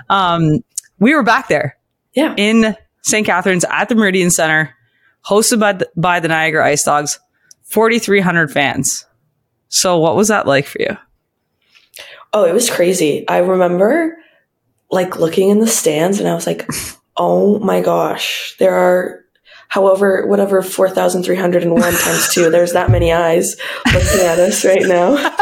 Um, 0.08 0.64
we 0.98 1.14
were 1.14 1.22
back 1.22 1.48
there 1.48 1.76
Yeah. 2.14 2.34
in 2.36 2.76
St. 3.02 3.24
Catharines 3.26 3.64
at 3.70 3.88
the 3.88 3.94
Meridian 3.94 4.30
Center, 4.30 4.74
hosted 5.26 5.60
by 5.60 5.72
the, 5.74 5.88
by 5.96 6.20
the 6.20 6.28
Niagara 6.28 6.66
Ice 6.66 6.82
Dogs, 6.84 7.18
4,300 7.64 8.50
fans. 8.52 9.06
So, 9.68 9.98
what 9.98 10.16
was 10.16 10.28
that 10.28 10.46
like 10.46 10.66
for 10.66 10.80
you? 10.82 10.96
Oh, 12.32 12.44
it 12.44 12.52
was 12.52 12.68
crazy. 12.70 13.24
I 13.28 13.38
remember 13.38 14.16
like 14.90 15.18
looking 15.20 15.50
in 15.50 15.60
the 15.60 15.66
stands 15.68 16.18
and 16.18 16.28
I 16.28 16.34
was 16.34 16.46
like, 16.46 16.68
oh 17.20 17.58
my 17.58 17.82
gosh, 17.82 18.56
there 18.58 18.75
are 18.75 19.20
however, 19.69 20.26
whatever 20.26 20.62
4,301 20.62 21.81
times 21.81 22.34
two, 22.34 22.50
there's 22.50 22.72
that 22.72 22.90
many 22.90 23.12
eyes 23.12 23.56
looking 23.93 24.20
at 24.26 24.38
us 24.38 24.64
right 24.64 24.82
now. 24.82 25.17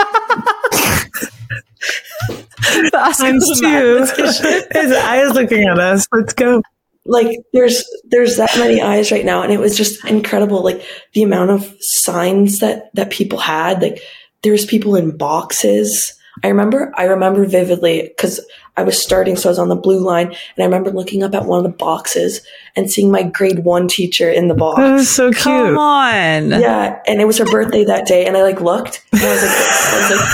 times 3.13 3.61
two. 3.61 3.99
His 4.73 4.93
eyes 4.93 5.33
looking 5.35 5.65
at 5.65 5.79
us. 5.79 6.07
Let's 6.13 6.35
go. 6.35 6.63
Like 7.07 7.39
there's, 7.53 7.85
there's 8.05 8.37
that 8.37 8.55
many 8.59 8.83
eyes 8.83 9.13
right 9.13 9.25
now. 9.25 9.43
And 9.43 9.53
it 9.53 9.61
was 9.61 9.77
just 9.77 10.05
incredible. 10.05 10.63
Like 10.65 10.85
the 11.15 11.23
amount 11.23 11.51
of 11.53 11.75
signs 11.81 12.59
that, 12.59 12.91
that 12.95 13.11
people 13.11 13.39
had, 13.39 13.81
like 13.81 14.03
there 14.43 14.53
was 14.53 14.67
people 14.67 14.97
in 14.97 15.17
boxes. 15.17 16.13
I 16.45 16.49
remember, 16.49 16.93
I 16.97 17.05
remember 17.05 17.45
vividly 17.47 18.03
because 18.09 18.41
I 18.77 18.83
was 18.83 19.01
starting, 19.01 19.37
so 19.37 19.49
I 19.49 19.53
was 19.53 19.59
on 19.59 19.69
the 19.69 19.77
blue 19.77 19.99
line, 20.01 20.27
and 20.29 20.37
I 20.59 20.65
remember 20.65 20.91
looking 20.91 21.23
up 21.23 21.35
at 21.35 21.45
one 21.47 21.59
of 21.59 21.65
the 21.71 21.77
boxes 21.77 22.41
and 22.77 22.91
seeing 22.91 23.11
my 23.11 23.23
grade 23.25 23.65
one 23.65 23.89
teacher 23.89 24.31
in 24.31 24.49
the 24.49 24.55
box. 24.55 24.79
That 24.79 24.93
was 24.93 25.11
so 25.11 25.31
cute. 25.31 25.43
Come 25.45 25.79
on. 25.79 26.51
Yeah, 26.51 27.01
and 27.07 27.21
it 27.21 27.27
was 27.27 27.39
her 27.39 27.45
birthday 27.45 27.85
that 27.85 28.07
day, 28.07 28.27
and 28.27 28.37
I 28.37 28.43
like 28.43 28.61
looked, 28.61 29.05
and 29.13 29.21
I 29.23 29.33
was 29.33 29.43
like. 29.43 29.53
I 29.53 30.11
was 30.11 30.21
like, 30.21 30.29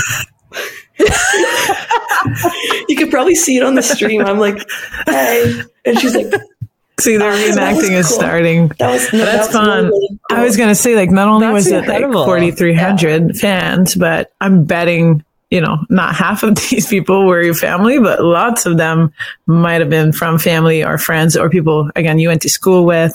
you 2.87 2.95
could 2.95 3.11
probably 3.11 3.35
see 3.35 3.57
it 3.57 3.63
on 3.63 3.75
the 3.75 3.81
stream. 3.83 4.21
I'm 4.21 4.39
like, 4.39 4.57
hey, 5.05 5.61
and 5.85 5.99
she's 5.99 6.15
like, 6.15 6.31
See, 6.99 7.17
the 7.17 7.25
that 7.25 7.55
reenacting 7.57 7.91
is 7.91 8.07
cool. 8.07 8.17
starting. 8.17 8.67
that 8.79 8.89
was 8.91 9.11
no, 9.11 9.19
That's 9.25 9.49
that 9.49 9.57
was 9.59 9.67
fun. 9.67 9.85
really 9.87 10.07
cool. 10.29 10.37
I 10.39 10.43
was 10.43 10.55
going 10.55 10.69
to 10.69 10.75
say, 10.75 10.95
like, 10.95 11.11
not 11.11 11.27
only 11.27 11.45
That's 11.47 11.53
was 11.53 11.67
it 11.67 11.87
like 11.87 12.03
4,300 12.03 13.35
fans, 13.35 13.95
but 13.95 14.31
I'm 14.39 14.63
betting, 14.63 15.23
you 15.55 15.61
know, 15.61 15.77
not 15.89 16.13
half 16.13 16.43
of 16.43 16.55
these 16.69 16.85
people 16.87 17.25
were 17.25 17.41
your 17.41 17.53
family, 17.53 17.97
but 17.97 18.21
lots 18.21 18.65
of 18.65 18.75
them 18.75 19.13
might 19.45 19.79
have 19.79 19.89
been 19.89 20.11
from 20.11 20.37
family 20.37 20.83
or 20.83 20.97
friends 20.97 21.37
or 21.37 21.49
people, 21.49 21.89
again, 21.95 22.19
you 22.19 22.27
went 22.27 22.41
to 22.41 22.49
school 22.49 22.83
with. 22.85 23.13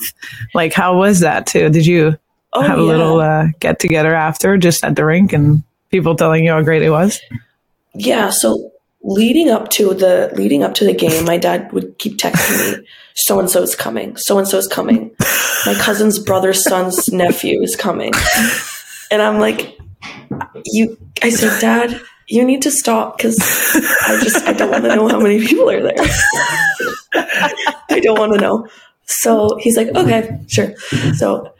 Like, 0.54 0.73
how 0.73 0.97
was 0.97 1.20
that 1.20 1.47
too? 1.47 1.68
Did 1.68 1.85
you 1.87 2.16
Oh, 2.52 2.62
have 2.62 2.78
a 2.78 2.82
little 2.82 3.20
uh, 3.20 3.47
get 3.61 3.78
together 3.78 4.12
after 4.12 4.56
just 4.56 4.82
at 4.82 4.97
the 4.97 5.04
rink 5.04 5.32
and 5.32 5.62
people 5.90 6.16
telling 6.16 6.44
you 6.44 6.50
how 6.50 6.62
great 6.62 6.82
it 6.82 6.90
was? 6.90 7.20
Yeah, 7.94 8.30
so 8.30 8.73
leading 9.04 9.50
up 9.50 9.68
to 9.70 9.94
the 9.94 10.32
leading 10.35 10.64
up 10.64 10.75
to 10.75 10.85
the 10.85 10.92
game, 10.94 11.25
my 11.26 11.37
dad 11.37 11.70
would 11.73 11.97
keep 11.99 12.18
texting 12.18 12.80
me, 12.80 12.87
so 13.14 13.38
and 13.38 13.49
so 13.49 13.62
is 13.62 13.76
coming, 13.76 14.16
so 14.16 14.38
and 14.38 14.49
so 14.49 14.59
is 14.59 14.66
coming. 14.66 15.12
My 15.66 15.75
cousin's 15.75 16.18
brother's 16.18 16.64
son's 16.64 17.09
nephew 17.12 17.62
is 17.62 17.76
coming. 17.76 18.12
And 19.12 19.23
I'm 19.23 19.38
like, 19.38 19.78
you 20.66 20.97
I 21.23 21.30
said, 21.30 21.61
Dad, 21.61 22.00
you 22.30 22.44
need 22.44 22.62
to 22.62 22.70
stop 22.70 23.16
because 23.16 23.38
I 24.06 24.20
just 24.22 24.46
I 24.46 24.52
don't 24.52 24.70
want 24.70 24.84
to 24.84 24.94
know 24.94 25.08
how 25.08 25.20
many 25.20 25.44
people 25.44 25.68
are 25.68 25.82
there. 25.82 25.94
I 27.90 28.00
don't 28.00 28.18
want 28.18 28.34
to 28.34 28.40
know. 28.40 28.68
So 29.04 29.58
he's 29.60 29.76
like, 29.76 29.88
okay, 29.88 30.38
sure. 30.46 30.76
So, 31.14 31.52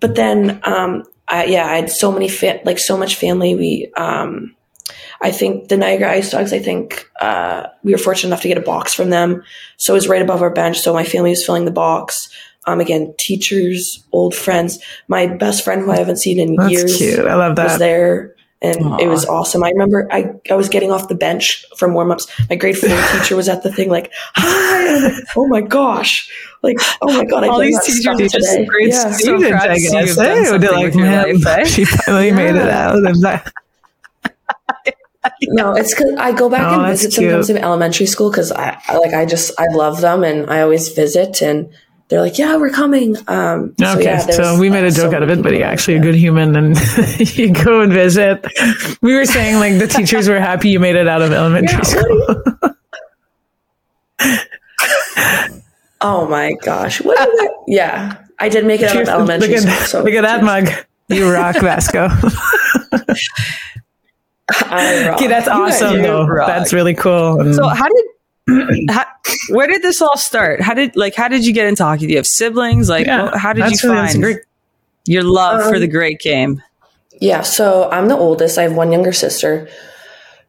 but 0.00 0.16
then, 0.16 0.60
um, 0.64 1.04
I, 1.28 1.44
yeah, 1.44 1.66
I 1.66 1.76
had 1.76 1.90
so 1.90 2.10
many 2.10 2.28
fa- 2.28 2.60
like 2.64 2.80
so 2.80 2.96
much 2.96 3.14
family. 3.14 3.54
We, 3.54 3.92
um, 3.96 4.56
I 5.22 5.30
think 5.30 5.68
the 5.68 5.76
Niagara 5.76 6.10
Ice 6.10 6.32
Dogs. 6.32 6.52
I 6.52 6.58
think 6.58 7.08
uh, 7.20 7.68
we 7.84 7.92
were 7.92 7.98
fortunate 7.98 8.30
enough 8.30 8.42
to 8.42 8.48
get 8.48 8.58
a 8.58 8.62
box 8.62 8.92
from 8.94 9.10
them, 9.10 9.44
so 9.76 9.94
it 9.94 9.96
was 9.96 10.08
right 10.08 10.22
above 10.22 10.42
our 10.42 10.50
bench. 10.50 10.80
So 10.80 10.92
my 10.92 11.04
family 11.04 11.30
was 11.30 11.46
filling 11.46 11.64
the 11.64 11.70
box. 11.70 12.28
Um, 12.68 12.80
again, 12.80 13.14
teachers, 13.16 14.04
old 14.10 14.34
friends. 14.34 14.82
My 15.06 15.28
best 15.28 15.62
friend, 15.62 15.82
who 15.82 15.92
I 15.92 15.98
haven't 15.98 16.16
seen 16.16 16.40
in 16.40 16.56
That's 16.56 16.72
years, 16.72 16.96
cute. 16.96 17.20
I 17.20 17.36
love 17.36 17.54
that. 17.54 17.64
was 17.64 17.78
there 17.78 18.35
and 18.66 18.84
Aw. 18.84 18.96
it 18.98 19.06
was 19.08 19.24
awesome. 19.26 19.62
I 19.64 19.70
remember 19.70 20.08
I, 20.10 20.32
I 20.50 20.54
was 20.54 20.68
getting 20.68 20.90
off 20.90 21.08
the 21.08 21.14
bench 21.14 21.64
from 21.76 21.94
warm 21.94 22.10
ups. 22.10 22.26
My 22.50 22.56
grade 22.56 22.76
four 22.76 22.88
teacher 23.12 23.36
was 23.36 23.48
at 23.48 23.62
the 23.62 23.72
thing 23.72 23.88
like, 23.88 24.12
hi, 24.34 24.98
like, 25.08 25.24
oh 25.36 25.46
my 25.46 25.60
gosh. 25.60 26.30
Like, 26.62 26.76
oh 27.02 27.16
my 27.16 27.24
God, 27.24 27.44
I 27.44 27.48
All 27.48 27.60
these 27.60 27.78
teachers 27.84 28.00
stuff 28.02 28.16
are 28.20 28.28
just 28.28 28.50
today. 28.50 28.64
great 28.66 28.88
Yeah. 28.88 29.10
So 29.12 29.18
Students, 29.18 29.48
proud 29.50 29.70
I 29.70 29.74
to 29.74 29.80
see 29.80 29.90
guess. 29.92 30.06
you've 30.08 30.16
done 30.16 30.38
eh? 30.54 30.58
They're 30.58 30.72
like, 30.72 30.94
man, 30.94 31.40
life, 31.40 31.46
eh?" 31.58 31.64
she 31.68 31.84
finally 31.84 32.32
made 32.32 32.56
it 32.56 32.68
out. 32.68 32.96
And 32.96 33.22
that, 33.22 33.52
no, 35.42 35.74
it's 35.74 35.94
because 35.94 36.14
I 36.18 36.32
go 36.32 36.48
back 36.48 36.72
Oh, 36.72 36.80
and 36.80 36.86
visit 36.88 37.12
sometimes 37.12 37.46
cute. 37.46 37.58
in 37.58 37.64
elementary 37.64 38.06
school 38.06 38.30
because 38.30 38.52
I, 38.52 38.80
I 38.86 38.96
like 38.98 39.12
I 39.12 39.26
just 39.26 39.52
I 39.58 39.66
love 39.72 40.00
them 40.00 40.22
and 40.24 40.48
I 40.50 40.60
always 40.62 40.88
visit 40.90 41.42
and 41.42 41.68
they're 42.08 42.20
like, 42.20 42.38
yeah, 42.38 42.56
we're 42.56 42.70
coming. 42.70 43.16
Um, 43.28 43.74
so, 43.78 43.92
Okay, 43.94 44.04
yeah, 44.04 44.18
so, 44.18 44.58
we 44.58 44.70
made 44.70 44.84
a 44.84 44.88
uh, 44.88 44.90
so 44.90 45.02
joke 45.02 45.14
out 45.14 45.22
of 45.22 45.30
it, 45.30 45.42
but 45.42 45.50
people 45.50 45.58
you're 45.58 45.66
actually 45.66 45.96
a 45.96 46.00
good 46.00 46.14
human, 46.14 46.54
and 46.54 46.76
you 47.36 47.52
go 47.52 47.80
and 47.80 47.92
visit. 47.92 48.46
We 49.02 49.14
were 49.14 49.26
saying 49.26 49.56
like 49.56 49.78
the 49.78 49.88
teachers 49.88 50.28
were 50.28 50.38
happy 50.38 50.68
you 50.68 50.78
made 50.80 50.96
it 50.96 51.08
out 51.08 51.22
of 51.22 51.32
elementary 51.32 51.84
school. 51.84 52.42
Oh 56.00 56.28
my 56.28 56.52
gosh, 56.62 57.00
what? 57.00 57.18
Is 57.18 57.40
it? 57.40 57.50
Yeah, 57.68 58.18
I 58.38 58.48
did 58.48 58.66
make 58.66 58.80
it 58.80 58.90
out 58.90 59.02
of 59.02 59.08
elementary 59.08 59.48
look 59.48 59.58
at, 59.58 59.62
school. 59.62 59.86
So 59.86 60.02
look 60.04 60.14
at 60.14 60.22
that 60.22 60.44
mug. 60.44 60.68
You 61.08 61.32
rock, 61.32 61.56
Vasko. 61.56 62.10
I 64.70 65.08
rock. 65.08 65.16
okay, 65.16 65.26
that's 65.26 65.48
awesome 65.48 66.02
though. 66.02 66.26
rock. 66.26 66.46
That's 66.46 66.72
really 66.72 66.94
cool. 66.94 67.40
And 67.40 67.54
So 67.54 67.66
how 67.66 67.88
did 67.88 68.04
how, 68.90 69.04
where 69.50 69.66
did 69.66 69.82
this 69.82 70.00
all 70.02 70.16
start? 70.16 70.60
How 70.60 70.74
did 70.74 70.94
like 70.96 71.14
how 71.14 71.28
did 71.28 71.44
you 71.46 71.52
get 71.52 71.66
into 71.66 71.84
hockey? 71.84 72.06
Do 72.06 72.12
you 72.12 72.18
have 72.18 72.26
siblings? 72.26 72.88
Like 72.88 73.06
yeah, 73.06 73.30
wh- 73.30 73.36
how 73.38 73.52
did 73.52 73.70
you 73.70 73.78
find 73.78 74.22
great. 74.22 74.38
your 75.06 75.22
love 75.24 75.62
for 75.62 75.74
Um, 75.74 75.80
the 75.80 75.88
great 75.88 76.20
game? 76.20 76.62
Yeah, 77.20 77.42
so 77.42 77.88
I'm 77.90 78.08
the 78.08 78.16
oldest. 78.16 78.58
I 78.58 78.62
have 78.62 78.74
one 78.74 78.92
younger 78.92 79.12
sister. 79.12 79.68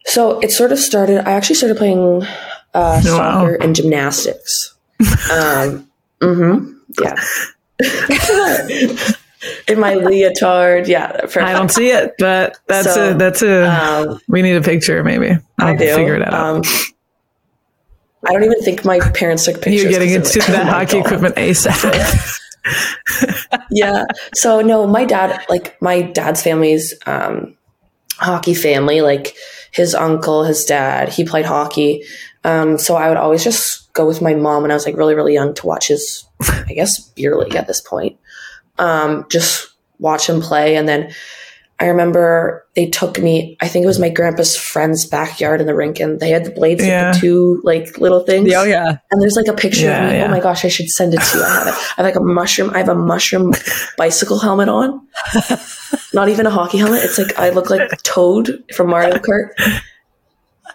So 0.05 0.39
it 0.39 0.51
sort 0.51 0.71
of 0.71 0.79
started. 0.79 1.27
I 1.27 1.31
actually 1.33 1.55
started 1.55 1.77
playing 1.77 2.23
uh, 2.23 2.27
Wow. 2.73 2.99
soccer 3.03 3.55
and 3.55 3.75
gymnastics. 3.75 4.73
Um, 5.31 5.87
mm-hmm, 6.21 6.73
yeah. 7.01 7.15
In 9.67 9.79
my 9.79 9.93
leotard, 9.93 10.87
yeah. 10.87 11.11
Perfect. 11.11 11.37
I 11.45 11.53
don't 11.53 11.69
see 11.69 11.89
it, 11.91 12.13
but 12.17 12.57
that's 12.67 12.93
So, 12.93 13.11
a 13.11 13.13
that's 13.13 13.41
a. 13.43 13.65
Um, 13.69 14.19
we 14.27 14.41
need 14.41 14.55
a 14.55 14.61
picture, 14.61 15.03
maybe. 15.03 15.29
I'll 15.59 15.67
I 15.67 15.75
do. 15.75 15.93
figure 15.93 16.15
it 16.15 16.25
out. 16.27 16.33
Um, 16.33 16.61
I 18.27 18.33
don't 18.33 18.43
even 18.43 18.61
think 18.61 18.83
my 18.83 18.99
parents 18.99 19.45
took 19.45 19.55
pictures. 19.55 19.83
You're 19.83 19.91
getting 19.91 20.11
into 20.11 20.39
they're 20.39 20.57
that 20.57 20.67
"Oh 20.67 20.71
hockey 20.71 20.97
God." 20.97 21.05
equipment 21.05 21.35
ASAP. 21.35 22.37
yeah. 23.71 24.05
So 24.35 24.61
no, 24.61 24.85
my 24.85 25.05
dad, 25.05 25.45
like 25.49 25.81
my 25.81 26.01
dad's 26.01 26.41
family's 26.41 26.93
um, 27.05 27.55
hockey 28.17 28.53
family. 28.53 29.01
Like 29.01 29.35
his 29.71 29.95
uncle, 29.95 30.43
his 30.43 30.65
dad, 30.65 31.09
he 31.09 31.23
played 31.23 31.45
hockey. 31.45 32.03
Um, 32.43 32.77
so 32.77 32.95
I 32.95 33.07
would 33.07 33.17
always 33.17 33.43
just 33.43 33.91
go 33.93 34.05
with 34.05 34.21
my 34.21 34.33
mom 34.33 34.61
when 34.61 34.71
I 34.71 34.73
was 34.73 34.85
like 34.85 34.97
really, 34.97 35.15
really 35.15 35.33
young 35.33 35.53
to 35.55 35.65
watch 35.65 35.87
his, 35.87 36.25
I 36.41 36.73
guess, 36.73 36.99
beer 36.99 37.37
league 37.37 37.55
at 37.55 37.67
this 37.67 37.81
point. 37.81 38.17
Um, 38.77 39.25
just 39.29 39.69
watch 39.99 40.29
him 40.29 40.41
play, 40.41 40.75
and 40.75 40.87
then 40.87 41.13
I 41.79 41.85
remember 41.87 42.65
they 42.75 42.89
took 42.89 43.19
me. 43.19 43.55
I 43.61 43.67
think 43.67 43.83
it 43.83 43.87
was 43.87 43.99
my 43.99 44.09
grandpa's 44.09 44.55
friend's 44.57 45.05
backyard 45.05 45.61
in 45.61 45.67
the 45.67 45.75
rink, 45.75 45.99
and 45.99 46.19
they 46.19 46.31
had 46.31 46.43
the 46.43 46.49
blades 46.49 46.83
Yeah. 46.83 47.11
the 47.11 47.19
two 47.19 47.61
like 47.63 47.99
little 47.99 48.21
things. 48.21 48.51
Oh 48.55 48.63
yeah. 48.63 48.97
And 49.11 49.21
there's 49.21 49.35
like 49.35 49.47
a 49.47 49.53
picture 49.53 49.85
Yeah, 49.85 50.05
of 50.05 50.11
me. 50.11 50.17
yeah. 50.17 50.25
Oh 50.25 50.29
my 50.31 50.39
gosh, 50.39 50.65
I 50.65 50.69
should 50.69 50.89
send 50.89 51.13
it 51.13 51.21
to 51.21 51.37
you. 51.37 51.43
I 51.43 51.49
have 51.49 51.67
it. 51.67 51.73
I 51.73 51.93
have 51.97 52.05
like 52.05 52.15
a 52.15 52.19
mushroom. 52.23 52.71
I 52.73 52.79
have 52.79 52.89
a 52.89 52.95
mushroom 52.95 53.53
bicycle 53.97 54.39
helmet 54.39 54.69
on. 54.69 55.07
Not 56.13 56.29
even 56.29 56.47
a 56.47 56.49
hockey 56.49 56.79
helmet. 56.79 57.03
It's 57.03 57.17
like 57.19 57.37
I 57.37 57.49
look 57.51 57.69
like 57.69 58.01
Toad 58.03 58.63
from 58.75 58.89
Mario 58.89 59.15
Kart. 59.17 59.49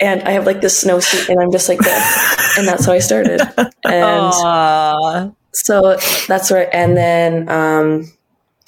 And 0.01 0.23
I 0.23 0.31
have 0.33 0.47
like 0.47 0.61
this 0.61 0.83
snowsuit, 0.85 1.29
and 1.29 1.41
I'm 1.41 1.53
just 1.53 1.69
like 1.69 1.79
this. 1.79 2.59
And 2.59 2.67
that's 2.67 2.87
how 2.87 2.93
I 2.93 2.99
started. 3.01 3.41
And 3.85 4.33
Aw. 4.35 5.31
so 5.53 5.97
that's 6.29 6.51
where. 6.51 6.75
And 6.75 6.97
then, 6.97 7.49
um, 7.49 8.11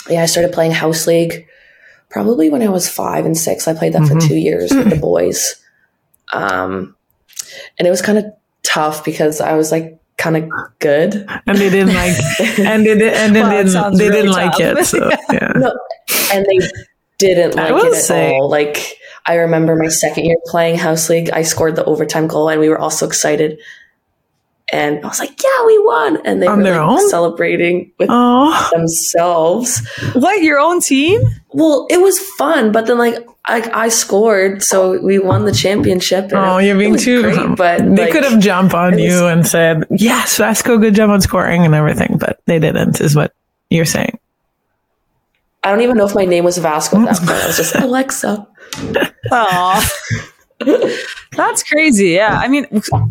yeah, 0.08 0.22
I 0.22 0.26
started 0.26 0.52
playing 0.52 0.72
house 0.72 1.06
league 1.06 1.46
probably 2.14 2.48
when 2.48 2.62
I 2.62 2.68
was 2.68 2.88
five 2.88 3.26
and 3.26 3.36
six. 3.36 3.66
I 3.68 3.74
played 3.74 3.92
that 3.94 4.06
for 4.06 4.18
two 4.20 4.36
years 4.36 4.70
with 4.72 4.88
the 4.88 4.96
boys. 4.96 5.56
Um, 6.32 6.96
and 7.78 7.86
it 7.86 7.90
was 7.90 8.00
kind 8.00 8.18
of 8.18 8.24
tough 8.62 9.04
because 9.04 9.40
I 9.40 9.54
was 9.54 9.70
like 9.72 9.98
kind 10.16 10.36
of 10.36 10.48
good. 10.78 11.26
and 11.46 11.58
they 11.58 11.68
didn't 11.70 11.92
like, 11.94 12.16
and 12.58 12.86
they 12.86 12.96
did, 12.96 13.12
and 13.12 13.34
Wow, 13.34 13.48
that 13.50 13.64
didn't, 13.66 13.98
they 13.98 14.08
really 14.08 14.22
didn't 14.22 14.32
like 14.32 14.60
it. 14.60 14.84
So 14.86 15.10
yeah, 15.32 15.52
No, 15.56 15.76
and 16.32 16.46
they 16.46 16.58
didn't 17.18 17.56
like 17.56 17.72
it 17.84 17.94
at 17.94 18.02
say- 18.02 18.36
all. 18.38 18.48
Like 18.48 18.96
I 19.26 19.34
remember 19.34 19.74
my 19.74 19.88
second 19.88 20.24
year 20.26 20.36
playing 20.46 20.78
house 20.78 21.10
league, 21.10 21.30
I 21.30 21.42
scored 21.42 21.74
the 21.76 21.84
overtime 21.84 22.28
goal, 22.28 22.48
and 22.48 22.60
we 22.60 22.68
were 22.68 22.78
all 22.78 22.90
so 22.90 23.06
excited. 23.06 23.58
And 24.74 25.04
I 25.04 25.06
was 25.06 25.20
like, 25.20 25.40
"Yeah, 25.40 25.66
we 25.66 25.78
won!" 25.84 26.18
And 26.26 26.42
they 26.42 26.48
On 26.48 26.58
were 26.58 26.64
their 26.64 26.80
like, 26.84 26.98
own? 27.00 27.08
celebrating 27.08 27.92
with 28.00 28.08
oh, 28.10 28.70
themselves. 28.72 29.86
What 30.14 30.42
your 30.42 30.58
own 30.58 30.80
team? 30.80 31.22
Well, 31.52 31.86
it 31.90 32.00
was 32.00 32.18
fun, 32.36 32.72
but 32.72 32.86
then 32.88 32.98
like 32.98 33.24
I, 33.44 33.70
I 33.72 33.88
scored, 33.88 34.64
so 34.64 34.98
we 35.00 35.20
won 35.20 35.44
the 35.44 35.52
championship. 35.52 36.24
and 36.24 36.34
oh, 36.34 36.58
you're 36.58 36.76
being 36.76 36.96
too. 36.96 37.22
great, 37.22 37.56
but 37.56 37.78
they 37.94 38.04
like, 38.06 38.10
could 38.12 38.24
have 38.24 38.40
jumped 38.40 38.74
on 38.74 38.94
it 38.94 38.96
was- 38.96 39.04
you 39.04 39.26
and 39.26 39.46
said, 39.46 39.84
"Yes, 39.90 40.38
Vasko, 40.38 40.80
good 40.80 40.96
job 40.96 41.08
on 41.10 41.20
scoring 41.20 41.64
and 41.64 41.72
everything," 41.76 42.16
but 42.18 42.40
they 42.46 42.58
didn't. 42.58 43.00
Is 43.00 43.14
what 43.14 43.32
you're 43.70 43.84
saying? 43.84 44.18
I 45.62 45.70
don't 45.70 45.82
even 45.82 45.96
know 45.96 46.04
if 46.06 46.16
my 46.16 46.24
name 46.24 46.42
was 46.42 46.58
Vasko 46.58 47.06
at 47.06 47.14
that 47.14 47.18
point. 47.26 47.30
I 47.42 47.46
was 47.46 47.56
just 47.58 47.76
Alexa. 47.76 48.44
Aw. 49.30 49.90
That's 51.36 51.62
crazy. 51.62 52.10
Yeah. 52.10 52.38
I 52.38 52.48
mean, 52.48 52.66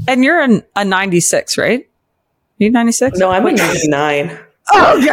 and 0.07 0.23
you're 0.23 0.41
an, 0.41 0.63
a 0.75 0.85
96, 0.85 1.57
right? 1.57 1.87
You 2.57 2.71
96? 2.71 3.17
No, 3.17 3.31
I'm 3.31 3.45
a 3.45 3.51
99. 3.51 4.39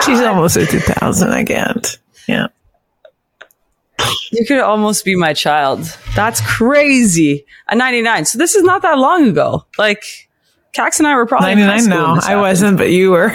She's 0.04 0.20
almost 0.20 0.56
a 0.56 0.66
2000. 0.66 1.30
I 1.30 1.44
can't. 1.44 1.98
Yeah. 2.28 2.48
You 4.32 4.46
could 4.46 4.60
almost 4.60 5.04
be 5.04 5.16
my 5.16 5.34
child. 5.34 5.80
That's 6.14 6.40
crazy. 6.40 7.44
A 7.68 7.74
99. 7.74 8.24
So 8.24 8.38
this 8.38 8.54
is 8.54 8.62
not 8.62 8.82
that 8.82 8.98
long 8.98 9.28
ago. 9.28 9.66
Like, 9.78 10.04
Kax 10.72 10.98
and 10.98 11.06
I 11.06 11.16
were 11.16 11.26
probably 11.26 11.52
in 11.52 11.58
high 11.58 11.76
99 11.78 11.82
school 11.82 12.16
now. 12.16 12.20
I 12.22 12.36
wasn't, 12.36 12.78
but 12.78 12.90
you 12.90 13.10
were. 13.10 13.32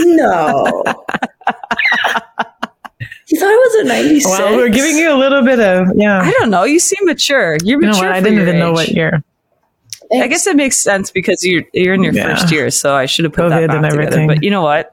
No. 0.00 0.84
you 3.28 3.38
thought 3.38 3.48
I 3.48 3.56
was 3.56 3.74
a 3.76 3.84
96? 3.88 4.26
well, 4.26 4.56
we're 4.56 4.68
giving 4.68 4.96
you 4.96 5.12
a 5.12 5.16
little 5.16 5.42
bit 5.42 5.58
of, 5.60 5.88
yeah. 5.94 6.20
I 6.20 6.30
don't 6.32 6.50
know. 6.50 6.64
You 6.64 6.78
seem 6.78 7.04
mature. 7.04 7.56
You're 7.64 7.78
mature. 7.78 7.80
You 7.80 7.80
know 7.80 7.86
mature. 7.92 8.08
what? 8.08 8.16
I 8.16 8.20
didn't 8.20 8.38
your 8.38 8.42
even 8.48 8.58
know 8.58 8.70
age. 8.70 8.74
what 8.74 8.88
year. 8.90 9.22
I 10.12 10.26
guess 10.26 10.46
it 10.46 10.56
makes 10.56 10.82
sense 10.82 11.10
because 11.12 11.44
you're 11.44 11.62
you're 11.72 11.94
in 11.94 12.02
your 12.02 12.12
Yeah. 12.12 12.34
first 12.34 12.52
year, 12.52 12.70
so 12.70 12.94
I 12.96 13.06
should 13.06 13.24
have 13.26 13.32
put 13.32 13.48
that 13.50 13.62
COVID 13.62 13.66
back 13.68 13.76
and 13.76 13.84
together. 13.84 14.02
everything. 14.02 14.26
But 14.26 14.42
you 14.42 14.50
know 14.50 14.62
what? 14.62 14.90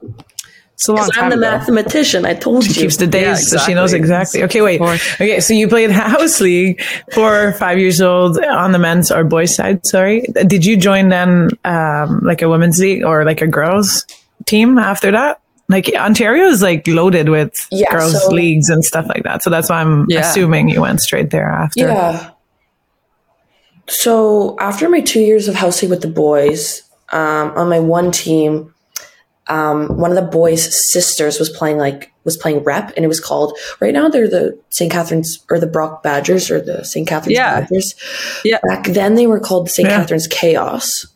It's 0.74 0.86
a 0.86 0.92
long 0.92 1.06
Because 1.06 1.16
time 1.16 1.24
I'm 1.24 1.30
the 1.40 1.48
ago. 1.48 1.56
mathematician. 1.58 2.24
I 2.24 2.34
told 2.34 2.62
She 2.62 2.68
you. 2.70 2.74
keeps 2.82 2.98
the 2.98 3.08
days, 3.08 3.24
Yeah, 3.24 3.34
so 3.34 3.58
she 3.58 3.74
knows 3.74 3.92
exactly. 3.92 4.42
exactly. 4.42 4.62
Okay, 4.62 4.78
wait. 4.78 5.00
Okay, 5.14 5.40
so 5.40 5.52
you 5.54 5.66
played 5.66 5.90
house 5.90 6.40
league 6.40 6.80
for 7.12 7.52
five 7.54 7.80
years 7.80 8.00
old 8.00 8.38
on 8.38 8.70
the 8.70 8.78
men's 8.78 9.10
or 9.10 9.24
boys 9.24 9.56
side. 9.56 9.84
Sorry, 9.84 10.22
did 10.46 10.64
you 10.64 10.76
join 10.76 11.08
then, 11.08 11.48
um, 11.64 12.20
like 12.22 12.40
a 12.42 12.48
women's 12.48 12.78
league 12.78 13.02
or 13.04 13.24
like 13.24 13.42
a 13.42 13.48
girls 13.48 14.06
team 14.46 14.78
after 14.78 15.10
that? 15.10 15.40
Like 15.68 15.90
Ontario 15.94 16.44
is 16.46 16.62
like 16.62 16.86
loaded 16.86 17.28
with 17.28 17.52
Yeah, 17.70 17.90
girls 17.90 18.22
so- 18.24 18.30
leagues 18.30 18.68
and 18.70 18.82
stuff 18.84 19.06
like 19.06 19.24
that. 19.24 19.42
So 19.42 19.50
that's 19.50 19.68
why 19.68 19.80
I'm 19.80 20.06
Yeah. 20.08 20.20
assuming 20.20 20.68
you 20.70 20.80
went 20.80 21.00
straight 21.00 21.30
there 21.30 21.48
after. 21.48 21.80
Yeah. 21.80 22.30
So 23.88 24.56
after 24.60 24.88
my 24.88 25.00
two 25.00 25.20
years 25.20 25.48
of 25.48 25.54
house 25.54 25.82
league 25.82 25.90
with 25.90 26.02
the 26.02 26.08
boys, 26.08 26.82
um, 27.10 27.52
on 27.56 27.68
my 27.68 27.80
one 27.80 28.10
team, 28.12 28.74
um, 29.48 29.96
one 29.98 30.10
of 30.10 30.16
the 30.16 30.30
boys' 30.30 30.92
sisters 30.92 31.38
was 31.38 31.48
playing 31.48 31.78
like 31.78 32.12
was 32.24 32.36
playing 32.36 32.58
rep, 32.64 32.92
and 32.96 33.04
it 33.06 33.08
was 33.08 33.20
called. 33.20 33.56
Right 33.80 33.94
now, 33.94 34.10
they're 34.10 34.28
the 34.28 34.58
St. 34.68 34.92
Catharines 34.92 35.38
or 35.50 35.58
the 35.58 35.66
Brock 35.66 36.02
Badgers 36.02 36.50
or 36.50 36.60
the 36.60 36.84
St. 36.84 37.08
Catharines 37.08 37.38
Yeah. 37.38 37.60
Badgers. 37.60 37.94
Yeah. 38.44 38.58
Back 38.68 38.84
then, 38.88 39.14
they 39.14 39.26
were 39.26 39.40
called 39.40 39.66
the 39.66 39.70
St. 39.70 39.88
Yeah. 39.88 40.00
Catherine's 40.00 40.26
Chaos. 40.26 41.06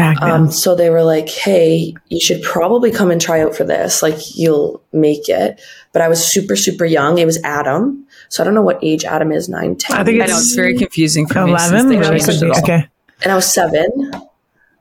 Back 0.00 0.20
then. 0.20 0.30
Um, 0.30 0.50
so 0.50 0.74
they 0.74 0.90
were 0.90 1.02
like, 1.04 1.28
"Hey, 1.28 1.94
you 2.08 2.20
should 2.20 2.42
probably 2.42 2.90
come 2.90 3.10
and 3.10 3.20
try 3.20 3.40
out 3.40 3.54
for 3.54 3.64
this. 3.64 4.02
Like, 4.02 4.16
you'll 4.36 4.82
make 4.92 5.28
it." 5.28 5.60
But 5.92 6.02
I 6.02 6.08
was 6.08 6.24
super, 6.24 6.56
super 6.56 6.84
young. 6.84 7.18
It 7.18 7.26
was 7.26 7.38
Adam, 7.42 8.06
so 8.28 8.42
I 8.42 8.44
don't 8.44 8.54
know 8.54 8.62
what 8.62 8.78
age 8.82 9.04
Adam 9.04 9.32
is. 9.32 9.48
Nine, 9.48 9.76
ten. 9.76 9.96
I 9.96 10.04
think 10.04 10.22
I 10.22 10.26
know 10.26 10.36
it's 10.38 10.54
very 10.54 10.76
confusing 10.76 11.26
for 11.26 11.44
me 11.44 11.50
Eleven. 11.50 11.88
they 11.88 11.96
or 11.96 12.00
it 12.02 12.04
changed 12.22 12.26
could 12.26 12.34
it 12.36 12.40
be- 12.42 12.50
all. 12.50 12.58
Okay. 12.62 12.88
and 13.22 13.32
I 13.32 13.34
was 13.34 13.52
seven. 13.52 14.12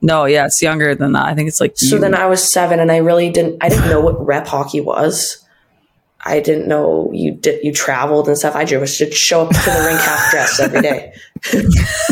No, 0.02 0.24
yeah, 0.26 0.46
it's 0.46 0.62
younger 0.62 0.96
than 0.96 1.12
that. 1.12 1.26
I 1.26 1.36
think 1.36 1.50
it's 1.50 1.60
like 1.60 1.74
So 1.76 1.96
you. 1.96 2.02
then 2.02 2.16
I 2.16 2.26
was 2.28 2.52
seven, 2.54 2.80
and 2.80 2.92
I 2.92 2.98
really 2.98 3.30
didn't. 3.32 3.58
I 3.62 3.68
didn't 3.70 3.90
know 3.90 4.00
what 4.00 4.26
rep 4.26 4.48
hockey 4.48 4.80
was. 4.82 5.46
I 6.26 6.40
didn't 6.42 6.68
know 6.68 7.10
you 7.14 7.32
did. 7.32 7.64
You 7.64 7.72
traveled 7.74 8.28
and 8.28 8.38
stuff. 8.38 8.56
I 8.56 8.66
just 8.66 8.98
show 9.14 9.44
up 9.44 9.50
to 9.50 9.56
the 9.56 9.84
rink 9.88 10.00
half 10.02 10.32
dressed 10.32 10.60
every 10.60 10.82
day. 10.82 11.14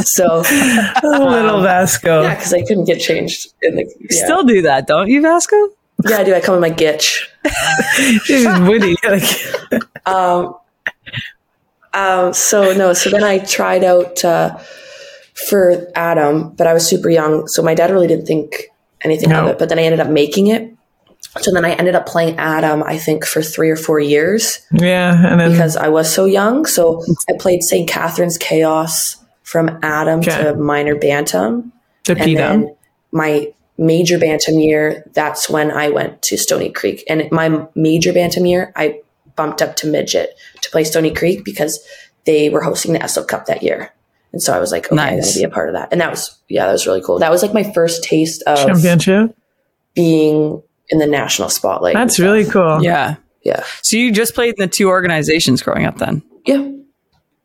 so 0.03 0.37
Little 0.37 1.61
Vasko. 1.61 2.23
yeah, 2.23 2.35
because 2.35 2.53
I 2.53 2.61
couldn't 2.61 2.85
get 2.85 2.99
changed 3.01 3.53
in 3.61 3.75
the 3.75 3.93
yeah. 4.09 4.23
still 4.25 4.43
do 4.43 4.61
that, 4.61 4.87
don't 4.87 5.09
you, 5.09 5.21
Vasko? 5.21 5.69
yeah. 6.07 6.17
I 6.17 6.23
do. 6.23 6.33
I 6.33 6.39
come 6.39 6.55
in 6.55 6.61
my 6.61 6.69
gitch. 6.71 7.27
She's 8.23 8.45
witty. 8.61 8.95
Like, 9.03 9.23
Um, 11.93 12.31
so 12.33 12.73
no, 12.73 12.93
so 12.93 13.09
then 13.09 13.23
I 13.23 13.39
tried 13.39 13.83
out 13.83 14.23
uh, 14.23 14.57
for 15.47 15.87
Adam, 15.95 16.51
but 16.51 16.67
I 16.67 16.73
was 16.73 16.87
super 16.87 17.09
young, 17.09 17.47
so 17.47 17.63
my 17.63 17.73
dad 17.73 17.89
really 17.89 18.05
didn't 18.07 18.27
think 18.27 18.67
anything 19.01 19.29
No. 19.29 19.43
of 19.45 19.47
it. 19.49 19.59
But 19.59 19.69
then 19.69 19.79
I 19.79 19.83
ended 19.83 19.99
up 19.99 20.09
making 20.09 20.47
it. 20.47 20.56
So 21.41 21.51
then 21.51 21.65
I 21.65 21.71
ended 21.73 21.95
up 21.95 22.05
playing 22.05 22.37
Adam, 22.37 22.83
I 22.83 22.97
think, 22.97 23.25
for 23.25 23.41
three 23.41 23.69
or 23.69 23.75
four 23.75 23.99
years 23.99 24.59
yeah. 24.71 25.31
And 25.31 25.39
then 25.39 25.51
because 25.51 25.75
I 25.75 25.87
was 25.89 26.13
so 26.13 26.25
young. 26.25 26.65
So 26.65 27.03
I 27.29 27.33
played 27.39 27.63
St. 27.63 27.89
Catharines 27.89 28.37
Chaos 28.37 29.17
from 29.43 29.79
Adam 29.81 30.19
Okay. 30.19 30.43
to 30.43 30.55
minor 30.55 30.95
bantam. 30.95 31.71
To 32.05 32.13
And 32.13 32.21
Pete 32.21 32.37
then 32.37 32.75
my 33.11 33.53
major 33.77 34.17
bantam 34.19 34.59
year, 34.59 35.03
that's 35.13 35.49
when 35.49 35.71
I 35.71 35.89
went 35.89 36.21
to 36.23 36.37
Stoney 36.37 36.69
Creek. 36.71 37.03
And 37.09 37.29
my 37.31 37.67
major 37.75 38.11
bantam 38.13 38.45
year, 38.45 38.71
I 38.75 39.01
bumped 39.35 39.61
up 39.61 39.75
to 39.77 39.87
midget 39.87 40.37
to 40.61 40.69
play 40.71 40.83
Stoney 40.83 41.13
Creek 41.13 41.43
because 41.45 41.79
they 42.25 42.49
were 42.49 42.61
hosting 42.61 42.93
the 42.93 42.99
Esso 42.99 43.25
Cup 43.27 43.45
that 43.45 43.63
year. 43.63 43.93
And 44.33 44.41
so 44.41 44.53
I 44.53 44.59
was 44.59 44.71
like, 44.71 44.91
okay, 44.91 45.01
I'm 45.01 45.13
going 45.19 45.23
to 45.23 45.39
be 45.39 45.43
a 45.45 45.49
part 45.49 45.69
of 45.69 45.75
that. 45.75 45.89
And 45.91 46.01
that 46.01 46.09
was, 46.09 46.37
yeah, 46.49 46.65
that 46.65 46.71
was 46.73 46.85
really 46.85 47.01
cool. 47.01 47.19
That 47.19 47.31
was 47.31 47.41
like 47.41 47.53
my 47.53 47.71
first 47.71 48.03
taste 48.03 48.43
of 48.43 48.57
championship. 48.67 49.37
being 49.93 50.61
in 50.89 50.99
the 50.99 51.07
national 51.07 51.49
spotlight. 51.49 51.95
That's 51.95 52.19
really 52.19 52.45
cool. 52.45 52.81
Yeah. 52.83 53.15
Yeah. 53.43 53.63
So 53.81 53.97
you 53.97 54.11
just 54.11 54.35
played 54.35 54.55
in 54.57 54.61
the 54.61 54.67
two 54.67 54.89
organizations 54.89 55.61
growing 55.61 55.85
up 55.85 55.97
then? 55.97 56.21
Yeah. 56.45 56.71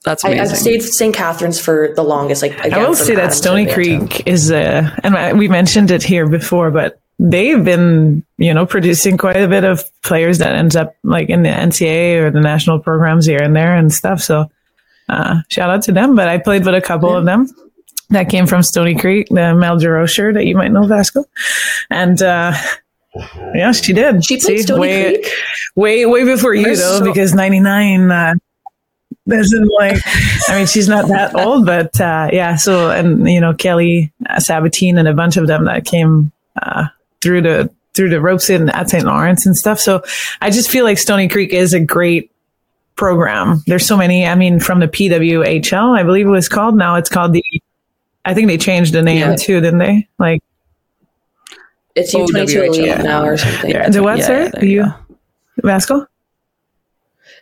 That's 0.05 0.25
I, 0.25 0.31
amazing. 0.31 0.53
I've 0.53 0.59
stayed 0.59 0.83
St. 0.83 1.15
Catharines 1.15 1.61
for 1.61 1.93
the 1.95 2.03
longest. 2.03 2.43
Like 2.43 2.59
again, 2.65 2.75
I 2.75 2.89
will 2.89 2.97
say 2.97 3.15
that 3.15 3.25
Adams 3.25 3.37
to 3.37 3.43
Stoney 3.43 3.73
Creek 3.73 4.27
is 4.27 4.51
a, 4.51 4.93
and 5.05 5.39
we 5.39 5.47
mentioned 5.49 5.91
it 5.93 6.03
here 6.03 6.29
before, 6.29 6.71
but 6.73 7.01
they've 7.19 7.65
been, 7.65 8.25
you 8.37 8.53
know, 8.53 8.67
producing 8.67 9.17
quite 9.17 9.37
a 9.37 9.47
bit 9.47 9.63
of 9.63 9.85
players 10.03 10.39
that 10.39 10.55
ends 10.55 10.75
up 10.75 10.97
like 11.05 11.29
in 11.29 11.45
the 11.45 11.51
NCAA 11.51 12.17
or 12.17 12.31
the 12.31 12.41
national 12.41 12.81
programs 12.81 13.27
here 13.27 13.41
and 13.41 13.55
there 13.55 13.77
and 13.77 13.93
stuff. 13.93 14.21
So, 14.21 14.51
uh, 15.09 15.43
shout 15.49 15.71
out 15.71 15.83
to 15.83 15.93
them. 15.93 16.17
But 16.17 16.27
I 16.27 16.39
played 16.39 16.65
with 16.65 16.75
a 16.75 16.81
couple 16.81 17.15
of 17.15 17.25
them 17.25 17.49
that 18.11 18.29
came 18.29 18.47
from 18.47 18.65
Stoney 18.65 18.97
Creek, 18.97 19.29
the 19.29 19.55
Mel 19.55 19.79
Jarosher 19.79 20.35
that 20.35 20.47
you 20.47 20.57
might 20.57 20.73
know, 20.73 20.83
Vasko. 20.83 21.25
And, 21.91 22.21
uh, 22.21 22.55
yeah, 23.55 23.73
she 23.73 23.93
did. 23.93 24.25
She 24.25 24.37
played 24.39 24.59
See, 24.59 24.63
Stony 24.63 24.81
way, 24.81 25.13
Creek. 25.19 25.33
way, 25.75 26.07
way 26.07 26.25
before 26.25 26.55
you 26.55 26.65
though, 26.77 26.99
so- 26.99 27.05
because 27.05 27.35
99, 27.35 28.11
uh, 28.11 28.35
doesn't 29.29 29.69
like 29.79 29.99
i 30.49 30.57
mean 30.57 30.67
she's 30.67 30.89
not 30.89 31.07
that 31.07 31.33
old 31.37 31.65
but 31.65 32.01
uh 32.01 32.29
yeah 32.33 32.57
so 32.57 32.91
and 32.91 33.29
you 33.31 33.41
know 33.41 33.55
kelly 33.55 34.13
uh, 34.29 34.37
sabatine 34.37 34.99
and 34.99 35.07
a 35.07 35.13
bunch 35.15 35.37
of 35.37 35.47
them 35.47 35.67
that 35.67 35.85
came 35.85 36.33
uh 36.61 36.87
through 37.23 37.41
the 37.41 37.71
through 37.95 38.09
the 38.09 38.21
ropes 38.21 38.51
in 38.51 38.69
at 38.71 38.91
st 38.91 39.05
lawrence 39.05 39.47
and 39.47 39.57
stuff 39.57 39.79
so 39.79 40.03
i 40.41 40.51
just 40.51 40.69
feel 40.69 40.83
like 40.85 40.99
stoney 40.99 41.29
creek 41.29 41.53
is 41.53 41.73
a 41.73 41.79
great 41.79 42.33
program 42.97 43.63
there's 43.69 43.87
so 43.87 43.97
many 43.97 44.27
i 44.27 44.35
mean 44.35 44.59
from 44.59 44.81
the 44.81 44.89
pwhl 44.89 45.97
i 45.97 46.03
believe 46.03 46.27
it 46.27 46.31
was 46.31 46.49
called 46.49 46.77
now 46.77 46.97
it's 46.97 47.09
called 47.11 47.33
the 47.33 47.45
i 48.25 48.35
think 48.35 48.49
they 48.49 48.59
changed 48.59 48.93
the 48.93 49.03
name 49.03 49.19
Yeah. 49.19 49.37
too 49.37 49.61
didn't 49.61 49.79
they 49.79 50.09
like 50.19 50.43
It's 51.95 52.13
U 52.15 52.27
twenty 52.27 52.47
two 52.53 52.61
OWHL. 52.61 52.67
elite 52.79 52.99
now 53.05 53.25
or 53.25 53.37
something. 53.37 53.71
yeah, 53.71 53.89
the 53.89 54.03
what 54.03 54.19
Yeah, 54.19 54.27
sir 54.27 54.43
yeah, 54.45 54.49
there 54.55 54.65
you 54.65 54.81
you 54.81 54.85
go. 55.63 55.69
vasko 55.69 56.07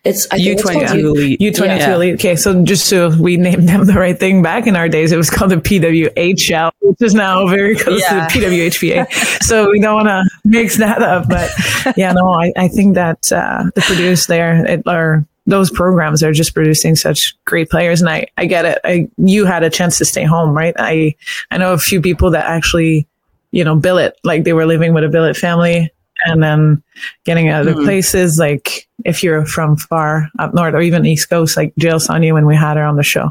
It's 0.04 0.26
I 0.30 0.36
think 0.36 0.48
it's 0.58 0.62
called 0.62 0.76
U22 0.84 0.98
U- 0.98 1.10
elite. 1.10 1.40
U 1.40 1.52
twenty 1.52 1.74
two 1.78 1.80
Yeah. 1.90 1.94
elite. 1.94 2.14
Okay, 2.14 2.36
so 2.36 2.64
just 2.64 2.86
so 2.86 3.10
we 3.20 3.36
named 3.36 3.68
them 3.68 3.84
the 3.84 3.92
right 3.94 4.18
thing, 4.18 4.42
back 4.42 4.66
in 4.66 4.74
our 4.76 4.88
days, 4.88 5.12
it 5.12 5.16
was 5.18 5.28
called 5.30 5.50
the 5.50 5.56
PWHL, 5.56 6.70
which 6.80 6.96
is 7.02 7.14
now 7.14 7.46
very 7.46 7.76
close 7.76 8.00
Yeah. 8.00 8.26
to 8.26 8.40
the 8.40 8.46
PWHPA. 8.46 9.06
so 9.42 9.70
we 9.70 9.80
don't 9.80 9.94
want 9.94 10.08
to 10.08 10.24
mix 10.44 10.78
that 10.78 11.02
up. 11.02 11.28
But 11.28 11.50
yeah, 11.96 12.12
no, 12.12 12.30
I, 12.32 12.52
I 12.56 12.68
think 12.68 12.94
that 12.94 13.30
uh, 13.30 13.64
the 13.74 13.82
produce 13.82 14.26
there 14.26 14.64
it, 14.66 14.82
are 14.86 15.24
those 15.46 15.70
programs 15.70 16.22
are 16.22 16.32
just 16.32 16.54
producing 16.54 16.96
such 16.96 17.34
great 17.44 17.68
players, 17.68 18.00
and 18.00 18.08
I 18.08 18.26
I 18.38 18.46
get 18.46 18.64
it. 18.64 18.78
I 18.84 19.08
you 19.18 19.44
had 19.44 19.62
a 19.64 19.70
chance 19.70 19.98
to 19.98 20.04
stay 20.06 20.24
home, 20.24 20.56
right? 20.56 20.74
I 20.78 21.14
I 21.50 21.58
know 21.58 21.72
a 21.74 21.78
few 21.78 22.00
people 22.00 22.30
that 22.30 22.46
actually 22.46 23.06
you 23.52 23.64
know 23.64 23.74
billet 23.76 24.14
like 24.24 24.44
they 24.44 24.52
were 24.52 24.66
living 24.66 24.92
with 24.94 25.04
a 25.04 25.08
billet 25.08 25.36
family 25.36 25.90
and 26.26 26.42
then 26.42 26.82
getting 27.24 27.48
out 27.48 27.66
of 27.66 27.76
Mhm. 27.76 27.84
places 27.84 28.38
like 28.38 28.88
if 29.04 29.22
you're 29.22 29.46
from 29.46 29.76
far 29.76 30.28
up 30.38 30.52
north 30.54 30.74
or 30.74 30.80
even 30.80 31.04
east 31.06 31.28
coast 31.30 31.56
like 31.56 31.72
jill 31.78 31.98
saulnier 31.98 32.34
when 32.34 32.46
we 32.46 32.54
had 32.56 32.76
her 32.76 32.84
on 32.84 32.96
the 32.96 33.02
show 33.02 33.30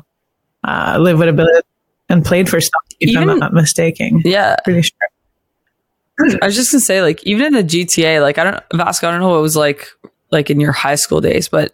uh 0.68 0.98
live 1.00 1.20
with 1.20 1.30
a 1.30 1.34
billet 1.34 1.66
and 2.10 2.26
played 2.26 2.50
for 2.50 2.60
stuff 2.60 2.82
if 3.00 3.16
i'm 3.18 3.38
not 3.40 3.54
mistaken 3.54 4.22
Yeah. 4.26 4.56
pretty 4.64 4.82
sure 4.82 4.98
I 6.42 6.48
was 6.48 6.56
just 6.56 6.72
gonna 6.74 6.82
say, 6.82 7.02
like, 7.02 7.24
even 7.26 7.46
in 7.46 7.54
the 7.54 7.64
GTA, 7.64 8.22
like, 8.22 8.38
I 8.38 8.44
don't, 8.44 8.62
Vasko, 8.74 9.06
I 9.08 9.12
don't 9.12 9.22
know 9.22 9.30
what 9.30 9.38
it 9.38 9.42
was 9.42 9.56
like, 9.56 9.88
like 10.32 10.50
in 10.50 10.60
your 10.60 10.74
high 10.74 10.96
school 10.96 11.22
days, 11.22 11.48
but 11.48 11.74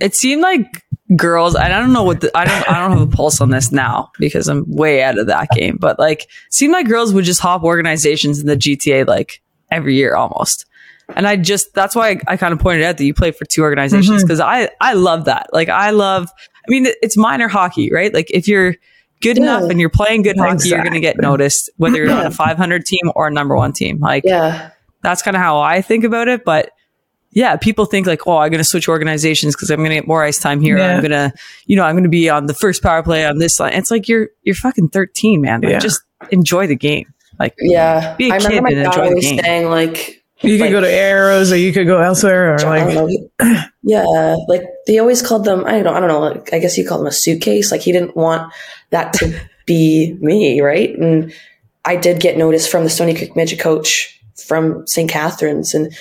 it 0.00 0.14
seemed 0.14 0.42
like 0.42 0.82
girls, 1.16 1.54
and 1.54 1.72
I 1.72 1.78
don't 1.78 1.92
know 1.92 2.02
what 2.02 2.20
the, 2.20 2.36
I 2.36 2.44
don't, 2.44 2.68
I 2.68 2.80
don't 2.80 2.98
have 2.98 3.08
a 3.08 3.16
pulse 3.16 3.40
on 3.40 3.50
this 3.50 3.70
now 3.72 4.10
because 4.18 4.48
I'm 4.48 4.64
way 4.66 5.02
out 5.02 5.18
of 5.18 5.26
that 5.26 5.48
game, 5.50 5.76
but 5.80 5.98
like, 5.98 6.28
seemed 6.50 6.72
like 6.72 6.88
girls 6.88 7.12
would 7.12 7.24
just 7.24 7.40
hop 7.40 7.62
organizations 7.62 8.40
in 8.40 8.46
the 8.46 8.56
GTA 8.56 9.06
like 9.06 9.42
every 9.70 9.94
year 9.94 10.14
almost. 10.16 10.66
And 11.14 11.26
I 11.26 11.36
just, 11.36 11.74
that's 11.74 11.94
why 11.94 12.10
I, 12.10 12.20
I 12.28 12.36
kind 12.36 12.52
of 12.54 12.58
pointed 12.58 12.84
out 12.84 12.96
that 12.96 13.04
you 13.04 13.12
play 13.12 13.30
for 13.30 13.44
two 13.44 13.62
organizations 13.62 14.08
mm-hmm. 14.18 14.26
because 14.26 14.40
I, 14.40 14.70
I 14.80 14.94
love 14.94 15.26
that. 15.26 15.48
Like, 15.52 15.68
I 15.68 15.90
love, 15.90 16.30
I 16.66 16.70
mean, 16.70 16.86
it's 17.02 17.16
minor 17.16 17.48
hockey, 17.48 17.90
right? 17.92 18.12
Like, 18.12 18.30
if 18.30 18.48
you're, 18.48 18.74
Good 19.22 19.38
Yeah. 19.38 19.44
enough, 19.44 19.70
and 19.70 19.80
you're 19.80 19.88
playing 19.88 20.20
good 20.20 20.36
hockey. 20.36 20.68
You're 20.68 20.82
going 20.82 20.92
to 20.92 21.00
get 21.00 21.16
noticed, 21.18 21.70
whether 21.78 21.96
you're 21.96 22.10
on 22.10 22.26
a 22.26 22.30
500 22.30 22.84
team 22.84 23.10
or 23.14 23.28
a 23.28 23.30
number 23.30 23.56
one 23.56 23.72
team. 23.72 23.98
Like, 23.98 24.22
Yeah. 24.26 24.70
that's 25.02 25.22
kind 25.22 25.34
of 25.34 25.42
how 25.42 25.60
I 25.60 25.80
think 25.80 26.04
about 26.04 26.28
it. 26.28 26.44
But 26.44 26.72
yeah, 27.34 27.56
people 27.56 27.84
think 27.84 28.06
like, 28.06 28.26
oh, 28.26 28.38
I'm 28.38 28.50
going 28.50 28.58
to 28.58 28.64
switch 28.64 28.88
organizations 28.88 29.54
because 29.54 29.70
I'm 29.70 29.78
going 29.80 29.90
to 29.90 29.96
get 29.96 30.06
more 30.08 30.22
ice 30.22 30.38
time 30.38 30.60
here. 30.60 30.78
Yeah. 30.78 30.94
I'm 30.96 31.00
going 31.00 31.10
to, 31.10 31.32
you 31.66 31.76
know, 31.76 31.82
I'm 31.84 31.94
going 31.94 32.04
to 32.04 32.08
be 32.08 32.30
on 32.30 32.46
the 32.46 32.54
first 32.54 32.82
power 32.82 33.02
play 33.02 33.26
on 33.26 33.38
this 33.38 33.60
line. 33.60 33.72
It's 33.74 33.90
like 33.90 34.08
you're 34.08 34.28
you're 34.44 34.54
fucking 34.54 34.88
13, 34.88 35.40
man. 35.42 35.60
Like, 35.60 35.72
Yeah. 35.72 35.78
just 35.80 36.00
enjoy 36.30 36.66
the 36.66 36.76
game. 36.76 37.12
Like, 37.38 37.54
Yeah. 37.60 38.14
Be 38.16 38.30
a 38.30 38.34
I 38.34 38.38
kid 38.38 38.46
remember 38.48 38.70
my 38.70 38.76
and 38.76 38.84
dad 38.92 38.98
enjoy 39.00 39.14
the 39.16 39.20
game. 39.20 39.38
saying 39.40 39.68
like 39.68 40.22
you 40.40 40.52
could 40.58 40.60
Like- 40.62 40.70
go 40.72 40.80
to 40.80 40.90
arrows 40.90 41.50
or 41.52 41.56
you 41.56 41.72
could 41.72 41.86
go 41.86 42.00
elsewhere 42.00 42.54
or 42.54 42.58
like. 42.60 43.08
Yeah, 43.86 44.36
like 44.48 44.62
they 44.86 44.98
always 44.98 45.20
called 45.20 45.44
them. 45.44 45.64
I 45.66 45.82
don't. 45.82 45.94
I 45.94 46.00
don't 46.00 46.08
know. 46.08 46.20
Like, 46.20 46.54
I 46.54 46.58
guess 46.58 46.78
you 46.78 46.88
call 46.88 46.96
them 46.96 47.06
a 47.06 47.12
suitcase. 47.12 47.70
Like 47.70 47.82
he 47.82 47.92
didn't 47.92 48.16
want 48.16 48.50
that 48.90 49.12
to 49.14 49.38
be 49.66 50.16
me, 50.20 50.62
right? 50.62 50.96
And 50.98 51.34
I 51.84 51.96
did 51.96 52.18
get 52.18 52.38
notice 52.38 52.66
from 52.66 52.84
the 52.84 52.88
Stoney 52.88 53.12
Creek 53.14 53.36
midget 53.36 53.58
coach 53.60 54.18
from 54.46 54.86
St. 54.86 55.10
Catharines, 55.10 55.74
and 55.74 55.92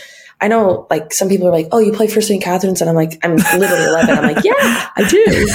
I 0.43 0.47
know 0.47 0.86
like 0.89 1.13
some 1.13 1.29
people 1.29 1.47
are 1.47 1.51
like, 1.51 1.67
"Oh, 1.71 1.79
you 1.79 1.91
play 1.93 2.08
for 2.08 2.21
St. 2.21 2.43
Catharines," 2.43 2.82
and 2.82 2.89
I'm 2.89 2.95
like, 2.95 3.17
"I'm 3.23 3.36
literally 3.38 3.86
11." 3.86 4.17
I'm 4.17 4.36
like, 4.36 4.43
"Yeah, 4.43 4.53
I 4.95 5.03
do." 5.08 5.47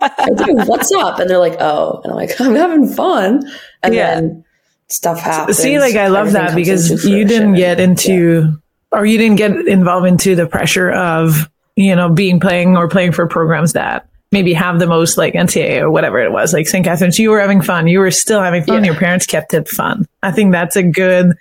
I 0.00 0.28
do. 0.36 0.54
What's 0.66 0.92
up? 0.92 1.18
And 1.18 1.28
they're 1.28 1.38
like, 1.38 1.56
"Oh," 1.60 2.00
and 2.04 2.12
I'm 2.12 2.16
like, 2.16 2.40
"I'm 2.40 2.54
having 2.54 2.86
fun," 2.88 3.42
and 3.82 3.94
Yeah. 3.94 4.14
then 4.14 4.44
stuff 4.90 5.20
happens. 5.20 5.58
see 5.58 5.78
like 5.78 5.96
i 5.96 6.06
love 6.08 6.28
Everything 6.28 6.46
that 6.46 6.54
because 6.56 7.04
you 7.04 7.26
didn't 7.26 7.52
get 7.54 7.78
into 7.78 8.54
or 8.90 9.04
you 9.04 9.18
didn't 9.18 9.36
get 9.36 9.50
involved 9.68 10.06
into 10.06 10.34
the 10.34 10.46
pressure 10.46 10.90
of 10.90 11.46
you 11.76 11.94
know 11.94 12.08
being 12.08 12.40
playing 12.40 12.74
or 12.74 12.88
playing 12.88 13.12
for 13.12 13.26
programs 13.26 13.74
that 13.74 14.08
maybe 14.32 14.54
have 14.54 14.78
the 14.78 14.86
most 14.86 15.18
like 15.18 15.34
ncaa 15.34 15.82
or 15.82 15.90
whatever 15.90 16.18
it 16.22 16.32
was 16.32 16.54
like 16.54 16.66
st 16.66 16.86
catharines 16.86 17.18
you 17.18 17.28
were 17.30 17.38
having 17.38 17.60
fun 17.60 17.86
you 17.86 17.98
were 17.98 18.10
still 18.10 18.40
having 18.40 18.64
fun 18.64 18.82
Yeah. 18.82 18.92
your 18.92 18.98
parents 18.98 19.26
kept 19.26 19.52
it 19.52 19.68
fun 19.68 20.06
i 20.22 20.32
think 20.32 20.52
that's 20.52 20.74
a 20.76 20.82
good 20.82 21.34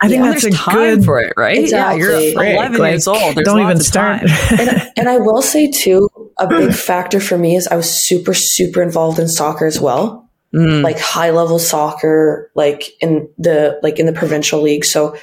i 0.00 0.08
think 0.08 0.22
Yeah, 0.22 0.30
that's 0.30 0.44
a 0.44 0.50
time 0.50 0.74
good 0.74 1.04
for 1.04 1.20
it, 1.20 1.32
right? 1.36 1.68
Yeah, 1.68 1.94
you're 1.94 2.18
Exactly. 2.18 2.54
11 2.54 2.78
like, 2.78 2.90
years 2.92 3.08
old. 3.08 3.34
There's 3.34 3.44
don't 3.44 3.60
even 3.60 3.80
start 3.80 4.22
and, 4.58 4.92
and 4.96 5.08
I 5.08 5.18
will 5.18 5.42
say 5.42 5.70
too, 5.70 6.08
a 6.38 6.46
big 6.46 6.74
factor 6.88 7.20
for 7.20 7.38
me 7.38 7.56
is 7.56 7.66
I 7.68 7.76
was 7.76 7.90
super, 8.06 8.34
super 8.34 8.82
involved 8.82 9.18
in 9.18 9.28
soccer 9.28 9.66
as 9.66 9.80
well. 9.80 10.28
Mm. 10.54 10.82
Like 10.82 10.98
high 10.98 11.30
level 11.30 11.58
soccer, 11.58 12.50
like 12.54 12.84
in 13.00 13.28
the 13.38 13.80
like 13.82 13.98
in 13.98 14.06
the 14.06 14.12
provincial 14.12 14.62
league. 14.62 14.84
So 14.84 15.16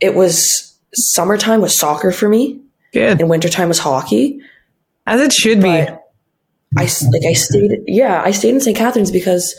it 0.00 0.14
was 0.14 0.76
summertime 0.94 1.60
was 1.60 1.76
soccer 1.76 2.12
for 2.12 2.28
me, 2.28 2.60
good 2.92 3.20
and 3.20 3.28
wintertime 3.28 3.68
was 3.68 3.80
hockey. 3.80 4.40
as 5.06 5.20
it 5.20 5.32
should 5.32 5.60
be 5.60 5.68
I 5.68 6.84
like 6.84 7.24
I 7.26 7.32
stayed, 7.34 7.82
yeah, 7.86 8.22
I 8.24 8.30
stayed 8.30 8.54
in 8.54 8.60
St. 8.60 8.76
Catharines 8.76 9.10
because 9.10 9.54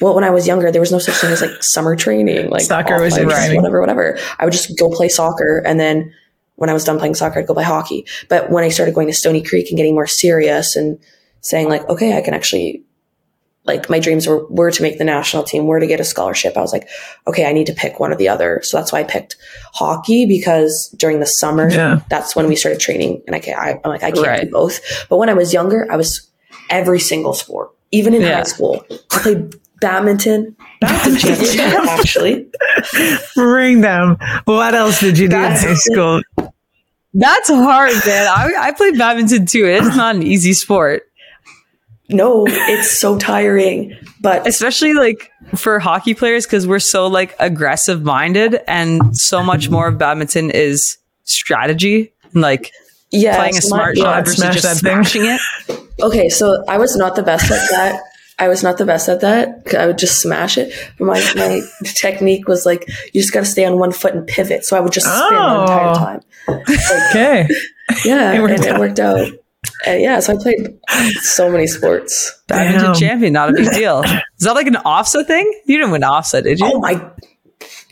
well, 0.00 0.14
when 0.14 0.24
I 0.24 0.30
was 0.30 0.46
younger, 0.46 0.70
there 0.70 0.80
was 0.80 0.92
no 0.92 0.98
such 0.98 1.16
thing 1.16 1.30
as 1.32 1.40
like 1.42 1.62
summer 1.62 1.96
training, 1.96 2.48
like 2.50 2.62
Soccer 2.62 3.00
was 3.00 3.16
your 3.16 3.26
whatever, 3.26 3.80
whatever. 3.80 4.18
I 4.38 4.44
would 4.44 4.52
just 4.52 4.78
go 4.78 4.90
play 4.90 5.08
soccer, 5.08 5.62
and 5.66 5.78
then 5.80 6.12
when 6.56 6.70
I 6.70 6.74
was 6.74 6.84
done 6.84 6.98
playing 6.98 7.14
soccer, 7.14 7.40
I'd 7.40 7.46
go 7.46 7.54
play 7.54 7.64
hockey. 7.64 8.06
But 8.28 8.50
when 8.50 8.64
I 8.64 8.68
started 8.68 8.94
going 8.94 9.08
to 9.08 9.14
Stoney 9.14 9.42
Creek 9.42 9.68
and 9.70 9.76
getting 9.76 9.94
more 9.94 10.06
serious 10.06 10.76
and 10.76 10.98
saying 11.40 11.68
like, 11.68 11.88
okay, 11.88 12.16
I 12.16 12.20
can 12.20 12.34
actually, 12.34 12.82
like, 13.64 13.88
my 13.88 13.98
dreams 13.98 14.26
were 14.26 14.46
were 14.48 14.70
to 14.70 14.82
make 14.82 14.98
the 14.98 15.04
national 15.04 15.42
team, 15.42 15.66
were 15.66 15.80
to 15.80 15.86
get 15.86 16.00
a 16.00 16.04
scholarship. 16.04 16.56
I 16.56 16.60
was 16.60 16.72
like, 16.72 16.88
okay, 17.26 17.46
I 17.46 17.52
need 17.52 17.66
to 17.66 17.72
pick 17.74 17.98
one 17.98 18.12
or 18.12 18.16
the 18.16 18.28
other. 18.28 18.60
So 18.62 18.76
that's 18.76 18.92
why 18.92 19.00
I 19.00 19.04
picked 19.04 19.36
hockey 19.74 20.26
because 20.26 20.94
during 20.98 21.20
the 21.20 21.26
summer, 21.26 21.70
Yeah. 21.70 22.00
that's 22.10 22.36
when 22.36 22.46
we 22.46 22.56
started 22.56 22.80
training, 22.80 23.22
and 23.26 23.34
I 23.34 23.40
can't, 23.40 23.58
I, 23.58 23.80
I'm 23.82 23.90
like, 23.90 24.02
I 24.02 24.10
can't 24.12 24.26
Right. 24.26 24.44
do 24.44 24.50
both. 24.50 24.80
But 25.08 25.16
when 25.16 25.28
I 25.30 25.34
was 25.34 25.52
younger, 25.52 25.86
I 25.90 25.96
was 25.96 26.26
every 26.68 27.00
single 27.00 27.32
sport, 27.34 27.70
even 27.90 28.14
in 28.14 28.20
Yeah. 28.22 28.36
high 28.36 28.42
school. 28.44 28.84
I 28.90 29.18
played 29.18 29.54
badminton, 29.80 30.56
badminton 30.80 31.16
championship, 31.16 31.60
actually. 31.88 32.46
bring 33.34 33.80
them 33.80 34.16
what 34.44 34.74
else 34.74 35.00
did 35.00 35.18
you 35.18 35.28
do 35.28 35.36
in 35.36 35.52
high 35.52 35.74
school 35.74 36.20
That's 37.12 37.48
hard, 37.48 37.92
man. 38.06 38.28
I, 38.28 38.52
I 38.58 38.72
play 38.72 38.92
badminton 38.92 39.46
too. 39.46 39.64
It's 39.64 39.96
not 39.96 40.14
an 40.14 40.22
easy 40.22 40.52
sport. 40.52 41.02
No, 42.08 42.44
it's 42.46 42.90
so 42.98 43.18
tiring. 43.18 43.96
But 44.20 44.46
especially 44.46 44.94
like 44.94 45.30
for 45.56 45.78
hockey 45.78 46.14
players 46.14 46.46
because 46.46 46.66
we're 46.66 46.78
so 46.78 47.06
like 47.06 47.34
aggressive 47.40 48.02
minded 48.02 48.60
and 48.68 49.16
so 49.16 49.42
much 49.42 49.68
more 49.70 49.88
of 49.88 49.98
badminton 49.98 50.50
is 50.50 50.98
strategy 51.24 52.12
and 52.32 52.42
like 52.42 52.72
yeah, 53.10 53.36
playing 53.36 53.56
a 53.56 53.60
so 53.60 53.70
my- 53.70 53.76
smart 53.76 53.96
yeah, 53.96 54.04
shot 54.04 54.24
versus 54.24 54.36
smash 54.38 54.54
just 54.54 54.64
that 54.66 54.76
smashing 54.76 55.24
it 55.24 55.40
Okay, 56.02 56.28
so 56.28 56.64
I 56.66 56.78
was 56.78 56.96
not 56.96 57.14
the 57.16 57.22
best 57.22 57.50
at 57.50 57.68
that 57.70 58.00
I 58.40 58.48
was 58.48 58.62
not 58.62 58.78
the 58.78 58.86
best 58.86 59.08
at 59.08 59.20
that. 59.20 59.72
I 59.78 59.86
would 59.86 59.98
just 59.98 60.20
smash 60.20 60.56
it. 60.58 60.72
But 60.98 61.04
my 61.04 61.32
my 61.36 61.60
technique 61.84 62.48
was 62.48 62.64
like 62.66 62.88
you 63.12 63.20
just 63.20 63.32
got 63.32 63.40
to 63.40 63.46
stay 63.46 63.64
on 63.64 63.78
one 63.78 63.92
foot 63.92 64.14
and 64.14 64.26
pivot. 64.26 64.64
So 64.64 64.76
I 64.76 64.80
would 64.80 64.92
just 64.92 65.06
spin 65.06 65.18
the 65.38 65.60
entire 65.62 65.90
Oh. 65.90 65.94
time. 65.94 66.20
Okay. 67.10 67.46
Yeah, 68.04 68.32
It 68.32 68.40
worked 68.40 68.54
and 68.54 68.64
it 68.64 68.72
out. 68.72 68.80
worked 68.80 68.98
out. 68.98 69.28
And 69.86 70.00
yeah, 70.00 70.20
so 70.20 70.32
I 70.32 70.36
played 70.42 70.78
so 71.20 71.50
many 71.50 71.66
sports. 71.66 72.40
Badminton 72.48 72.82
Damn. 72.84 72.94
champion, 72.94 73.32
not 73.34 73.50
a 73.50 73.52
big 73.52 73.70
deal. 73.72 74.02
Is 74.38 74.44
that 74.46 74.54
like 74.54 74.66
an 74.66 74.76
offset 74.76 75.26
thing? 75.26 75.44
You 75.66 75.76
didn't 75.78 75.90
win 75.92 76.02
offset, 76.04 76.44
did 76.44 76.58
you? 76.60 76.66
Oh 76.72 76.80
my! 76.80 76.92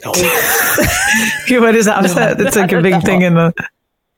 Okay, 0.07 1.59
what 1.59 1.75
is 1.75 1.89
offset? 1.89 2.41
It's 2.41 2.57
like 2.57 2.73
a 2.73 2.81
big 2.81 3.03
thing 3.03 3.23
in 3.23 3.35
the. 3.35 3.53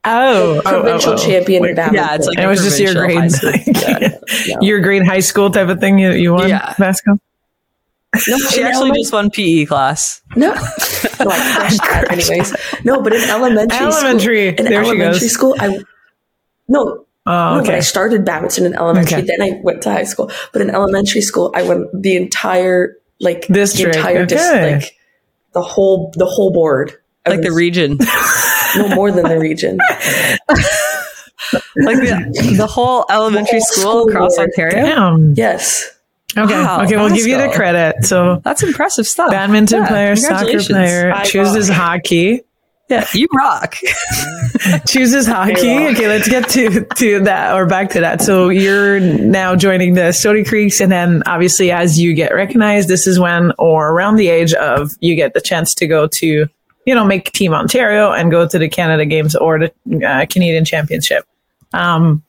Oh, 0.04 0.56
oh, 0.56 0.62
oh, 0.66 0.82
Provincial 0.82 1.12
oh. 1.12 1.14
oh. 1.14 1.18
champion 1.26 1.64
in 1.66 1.74
badminton. 1.74 2.08
yeah, 2.08 2.14
it's 2.14 2.26
like 2.26 2.38
it 2.38 2.46
was 2.46 2.62
just 2.62 2.80
your 2.80 2.94
provincial 2.94 3.50
grade, 3.50 3.62
high 3.62 3.62
school. 3.62 4.00
like, 4.00 4.20
Yeah, 4.46 4.56
your 4.62 4.80
grade 4.80 5.04
high 5.04 5.20
school 5.20 5.50
type 5.50 5.68
of 5.68 5.78
thing 5.80 5.98
you, 5.98 6.12
you 6.12 6.32
won 6.32 6.48
Yeah. 6.48 6.74
basketball. 6.78 7.20
No, 8.28 8.38
She 8.38 8.62
actually 8.62 8.90
just 8.92 9.12
won 9.12 9.30
PE 9.30 9.66
class. 9.66 10.20
no, 10.36 10.48
no, 10.52 10.56
I 10.58 11.76
that 11.78 12.06
anyways. 12.10 12.56
No, 12.84 13.00
but 13.02 13.12
in 13.12 13.22
elementary, 13.28 13.76
Elementary. 13.78 14.52
school, 14.52 14.66
in 14.66 14.72
There 14.72 14.84
she 14.84 14.90
elementary 14.90 15.20
goes. 15.20 15.30
school, 15.32 15.54
I 15.60 15.78
no, 16.68 17.04
Oh, 17.26 17.58
No, 17.58 17.62
but 17.64 17.74
I 17.74 17.80
started 17.80 18.24
badminton 18.24 18.64
in 18.66 18.74
elementary, 18.74 19.18
Okay. 19.18 19.26
then 19.26 19.42
I 19.42 19.60
went 19.62 19.82
to 19.82 19.92
high 19.92 20.04
school. 20.04 20.30
But 20.52 20.62
in 20.62 20.70
elementary 20.70 21.20
school, 21.20 21.52
I 21.54 21.62
went 21.62 21.86
the 22.02 22.16
entire 22.16 22.96
like 23.20 23.46
District, 23.48 23.92
the 23.92 23.98
entire 23.98 24.24
dis- 24.26 24.82
like 24.82 24.96
the 25.52 25.60
whole 25.62 26.10
the 26.16 26.24
whole 26.24 26.50
board, 26.52 26.94
I 27.26 27.30
Like 27.30 27.42
the 27.42 27.52
region. 27.52 27.98
No 28.76 28.88
more 28.94 29.10
than 29.10 29.24
the 29.24 29.38
region. 29.38 29.78
Like 31.74 31.96
the, 31.96 32.54
the 32.58 32.66
whole 32.66 33.06
elementary 33.10 33.58
whole 33.60 33.66
school 33.66 33.82
school 34.02 34.08
across 34.10 34.36
board. 34.36 34.50
Ontario. 34.50 34.84
Damn. 34.84 35.34
Yes, 35.34 35.88
Okay. 36.38 36.52
Wow, 36.52 36.84
okay, 36.84 36.96
we'll 36.96 37.08
give 37.08 37.26
you 37.26 37.38
the 37.38 37.48
credit. 37.48 38.04
So, 38.04 38.40
That's 38.44 38.62
impressive 38.62 39.06
stuff. 39.06 39.30
badminton 39.32 39.80
Yeah, 39.82 39.88
player, 39.88 40.16
soccer 40.16 40.28
congratulations. 40.44 40.68
player, 40.68 41.12
I 41.12 41.24
chooses 41.24 41.68
rock. 41.70 41.78
hockey. 41.78 42.42
Yeah, 42.88 43.06
you 43.14 43.26
rock. 43.36 43.74
chooses 44.86 45.26
hockey. 45.26 45.76
rock. 45.76 45.92
Okay, 45.96 46.06
let's 46.08 46.28
get 46.28 46.48
to 46.50 46.84
to 46.84 47.20
that 47.24 47.54
or 47.54 47.66
back 47.66 47.90
to 47.90 48.00
that. 48.00 48.20
So 48.22 48.48
you're 48.50 49.00
now 49.00 49.56
joining 49.56 49.94
the 49.94 50.12
Stoney 50.12 50.44
Creeks, 50.44 50.80
and 50.80 50.92
then 50.92 51.22
obviously 51.26 51.72
as 51.72 51.98
you 51.98 52.14
get 52.14 52.32
recognized, 52.34 52.88
this 52.88 53.06
is 53.08 53.18
when 53.18 53.52
or 53.58 53.90
around 53.90 54.16
the 54.16 54.28
age 54.28 54.52
of 54.54 54.92
you 55.00 55.16
get 55.16 55.34
the 55.34 55.40
chance 55.40 55.74
to 55.76 55.86
go 55.88 56.06
to 56.18 56.46
you 56.86 56.94
know 56.94 57.04
make 57.04 57.30
Team 57.32 57.52
Ontario 57.54 58.12
and 58.12 58.30
go 58.30 58.46
to 58.48 58.58
the 58.58 58.68
Canada 58.68 59.04
Games 59.06 59.34
or 59.36 59.58
the 59.58 59.72
uh, 60.06 60.26
Canadian 60.26 60.64
Championship. 60.64 61.24
Um, 61.72 62.22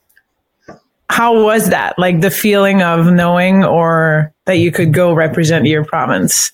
how 1.09 1.43
was 1.43 1.69
that? 1.69 1.97
Like 1.99 2.21
the 2.21 2.31
feeling 2.31 2.81
of 2.81 3.05
knowing 3.11 3.63
or 3.65 4.33
that 4.45 4.57
you 4.59 4.71
could 4.71 4.93
go 4.93 5.13
represent 5.13 5.65
your 5.65 5.83
province. 5.83 6.51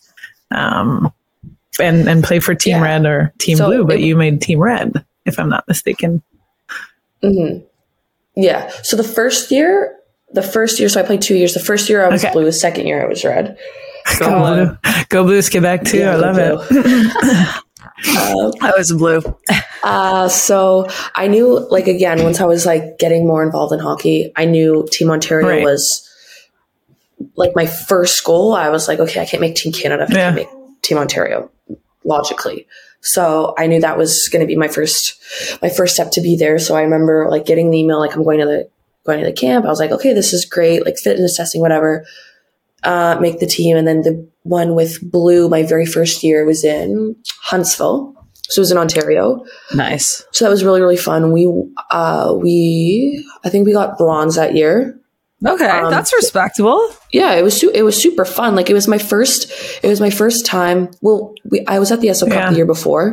Um, 0.51 1.11
and, 1.79 2.09
and 2.09 2.23
play 2.23 2.39
for 2.39 2.55
Team 2.55 2.77
Yeah. 2.77 2.81
Red 2.83 3.05
or 3.05 3.33
Team 3.37 3.57
So 3.57 3.67
Blue, 3.67 3.85
but 3.85 3.97
it- 3.99 4.01
you 4.05 4.15
made 4.15 4.41
Team 4.41 4.57
Red, 4.59 5.05
if 5.25 5.37
I'm 5.37 5.49
not 5.49 5.67
mistaken. 5.67 6.23
yeah. 7.21 8.69
So 8.83 8.95
the 8.97 9.03
first 9.03 9.51
year, 9.51 9.95
the 10.33 10.41
first 10.41 10.79
year, 10.79 10.89
so 10.89 10.99
I 10.99 11.03
played 11.03 11.21
two 11.21 11.35
years. 11.35 11.53
The 11.53 11.59
first 11.59 11.89
year 11.89 12.03
I 12.05 12.09
was 12.09 12.23
Okay. 12.23 12.33
blue. 12.33 12.45
The 12.45 12.51
second 12.51 12.87
year 12.87 13.03
I 13.03 13.07
was 13.07 13.23
red. 13.23 13.57
Go 14.19 14.39
Blue. 14.39 14.77
Go 15.09 15.23
Blues 15.23 15.49
Quebec 15.49 15.83
too. 15.83 15.99
Yeah, 15.99 16.13
I 16.13 16.15
love 16.15 16.35
blue. 16.69 16.79
it. 16.81 17.55
I 18.61 18.73
was 18.77 18.91
blue. 18.91 19.21
Uh, 19.83 20.27
so 20.27 20.87
I 21.15 21.27
knew, 21.27 21.59
like, 21.69 21.87
again, 21.87 22.23
once 22.23 22.41
I 22.41 22.45
was 22.45 22.65
like 22.65 22.97
getting 22.99 23.25
more 23.27 23.43
involved 23.43 23.73
in 23.73 23.79
hockey, 23.79 24.31
I 24.35 24.45
knew 24.45 24.87
Team 24.91 25.09
Ontario 25.09 25.47
Right. 25.47 25.63
was 25.63 26.03
like 27.35 27.55
my 27.55 27.65
first 27.65 28.23
goal. 28.23 28.53
I 28.53 28.69
was 28.69 28.87
like, 28.87 28.99
okay, 28.99 29.21
I 29.21 29.25
can't 29.25 29.41
make 29.41 29.55
Team 29.55 29.71
Canada 29.73 30.03
if 30.03 30.11
I 30.11 30.13
can't 30.13 30.35
make 30.35 30.49
Team 30.81 30.97
Ontario 30.97 31.49
logically. 32.03 32.67
So 33.01 33.53
I 33.57 33.67
knew 33.67 33.79
that 33.81 33.97
was 33.97 34.27
going 34.27 34.41
to 34.41 34.47
be 34.47 34.55
my 34.55 34.67
first, 34.67 35.59
my 35.61 35.69
first 35.69 35.93
step 35.93 36.11
to 36.11 36.21
be 36.21 36.35
there. 36.35 36.59
So 36.59 36.75
I 36.75 36.81
remember 36.81 37.27
like 37.29 37.45
getting 37.45 37.71
the 37.71 37.77
email, 37.79 37.99
like 37.99 38.15
I'm 38.15 38.23
going 38.23 38.39
to 38.39 38.45
the, 38.45 38.69
going 39.05 39.19
to 39.19 39.25
the 39.25 39.31
camp. 39.33 39.65
I 39.65 39.69
was 39.69 39.79
like, 39.79 39.91
okay, 39.91 40.13
this 40.13 40.33
is 40.33 40.45
great. 40.45 40.83
Like 40.85 40.97
fitness 40.97 41.37
testing, 41.37 41.61
whatever. 41.61 42.05
Uh, 42.83 43.17
make 43.19 43.39
the 43.39 43.47
team. 43.47 43.75
And 43.75 43.87
then 43.87 44.01
the 44.01 44.29
one 44.43 44.75
with 44.75 44.99
blue, 45.11 45.49
my 45.49 45.63
very 45.63 45.85
first 45.85 46.23
year 46.23 46.45
was 46.45 46.63
in 46.63 47.15
Huntsville. 47.41 48.13
So 48.49 48.59
it 48.59 48.63
was 48.63 48.71
in 48.71 48.77
Ontario. 48.77 49.43
Nice. 49.75 50.23
So 50.31 50.45
that 50.45 50.51
was 50.51 50.63
really 50.63 50.79
really 50.79 50.95
fun. 50.95 51.31
We 51.33 51.51
uh 51.91 52.33
we 52.37 53.25
I 53.43 53.49
think 53.49 53.65
we 53.65 53.73
got 53.73 53.97
bronze 53.97 54.35
that 54.35 54.55
year. 54.55 54.97
Okay, 55.45 55.67
Um, 55.69 55.91
that's 55.91 56.13
respectable. 56.13 56.79
Yeah, 57.11 57.33
it 57.33 57.43
was 57.43 57.59
su- 57.59 57.71
it 57.73 57.83
was 57.83 58.01
super 58.01 58.25
fun. 58.25 58.55
Like 58.55 58.69
it 58.69 58.73
was 58.73 58.87
my 58.87 58.97
first 58.99 59.51
it 59.83 59.87
was 59.87 59.99
my 59.99 60.09
first 60.09 60.45
time. 60.45 60.89
Well, 61.01 61.33
we 61.49 61.65
I 61.67 61.79
was 61.79 61.91
at 61.91 61.99
the 62.01 62.07
Esso 62.07 62.21
Cup 62.27 62.33
Yeah. 62.33 62.49
the 62.51 62.55
year 62.55 62.65
before, 62.65 63.11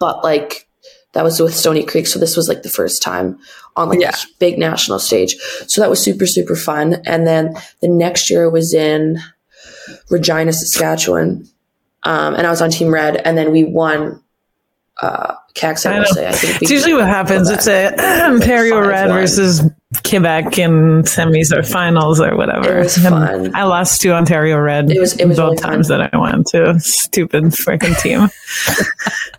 but 0.00 0.24
like 0.24 0.67
that 1.12 1.24
was 1.24 1.40
with 1.40 1.54
Stoney 1.54 1.84
Creek, 1.84 2.06
so 2.06 2.18
this 2.18 2.36
was 2.36 2.48
like 2.48 2.62
the 2.62 2.68
first 2.68 3.02
time 3.02 3.38
on 3.76 3.88
like 3.88 4.00
Yeah. 4.00 4.10
a 4.10 4.26
big 4.38 4.58
national 4.58 4.98
stage. 4.98 5.36
So 5.66 5.80
that 5.80 5.88
was 5.90 6.02
super 6.02 6.26
super 6.26 6.54
fun. 6.56 7.00
And 7.06 7.26
then 7.26 7.54
the 7.80 7.88
next 7.88 8.30
year 8.30 8.48
was 8.50 8.74
in 8.74 9.18
Regina, 10.10 10.52
Saskatchewan, 10.52 11.48
um, 12.04 12.34
and 12.34 12.46
I 12.46 12.50
was 12.50 12.60
on 12.62 12.70
Team 12.70 12.88
Red, 12.92 13.16
and 13.16 13.36
then 13.38 13.52
we 13.52 13.64
won. 13.64 14.22
Uh, 15.00 15.34
Kax, 15.54 15.86
I 15.86 15.98
I. 15.98 16.28
I 16.28 16.32
think 16.32 16.60
It's 16.62 16.70
usually 16.72 16.92
what 16.94 17.06
happens. 17.06 17.48
It's 17.50 17.66
a 17.68 17.94
Ontario 18.24 18.80
Red 18.80 19.08
5-1. 19.10 19.12
versus 19.14 19.62
Quebec 20.06 20.58
in 20.58 21.02
semis 21.04 21.50
or 21.50 21.62
finals 21.62 22.20
or 22.20 22.36
whatever. 22.36 22.78
It 22.80 22.82
was 22.84 23.04
And. 23.04 23.56
I 23.56 23.62
lost 23.64 24.02
to 24.02 24.10
Ontario 24.12 24.58
Red 24.58 24.90
It 24.90 25.00
was- 25.00 25.16
it 25.16 25.26
was 25.26 25.38
both 25.38 25.52
really 25.52 25.56
times 25.62 25.88
fun. 25.88 26.00
that 26.00 26.10
I 26.12 26.18
went 26.18 26.46
to. 26.48 26.78
Stupid 26.78 27.44
freaking 27.44 27.98
team. 27.98 28.28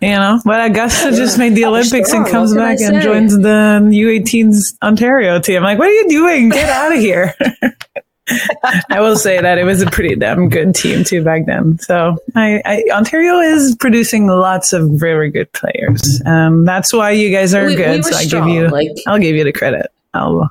you 0.00 0.16
know, 0.16 0.40
but 0.44 0.68
Augusta 0.70 1.12
just 1.12 1.38
made 1.38 1.54
the 1.54 1.66
Olympics 1.66 2.12
and 2.12 2.26
comes 2.26 2.50
What 2.52 2.56
can 2.58 2.66
I 2.66 2.74
back 2.74 2.80
and 2.94 3.00
joins 3.02 3.36
the 3.36 3.80
U18's 3.92 4.76
Ontario 4.82 5.38
team. 5.38 5.62
like, 5.62 5.78
what 5.78 5.86
are 5.88 5.92
you 5.92 6.08
doing? 6.08 6.48
Get 6.48 6.68
out 6.68 6.92
of 6.92 6.98
here. 6.98 7.32
I 8.90 9.00
will 9.00 9.16
say 9.16 9.40
that 9.40 9.58
it 9.58 9.64
was 9.64 9.82
a 9.82 9.86
pretty 9.90 10.14
damn 10.16 10.48
good 10.48 10.74
team 10.74 11.04
too 11.04 11.22
back 11.22 11.46
then. 11.46 11.78
So 11.78 12.16
I, 12.34 12.60
I 12.64 12.84
Ontario 12.92 13.38
is 13.38 13.76
producing 13.76 14.26
lots 14.26 14.72
of 14.72 14.88
very 14.90 15.30
good 15.30 15.52
players. 15.52 16.20
Um, 16.26 16.64
that's 16.64 16.92
why 16.92 17.10
you 17.12 17.30
guys 17.30 17.54
are 17.54 17.62
We- 17.66 17.70
we 17.70 17.76
good. 17.76 17.96
were 18.04 18.10
so 18.10 18.16
I 18.16 18.24
give 18.24 18.46
you, 18.48 18.68
like- 18.68 18.88
I'll 19.06 19.18
give 19.18 19.36
you 19.36 19.44
the 19.44 19.52
credit. 19.52 19.86
I'll, 20.14 20.50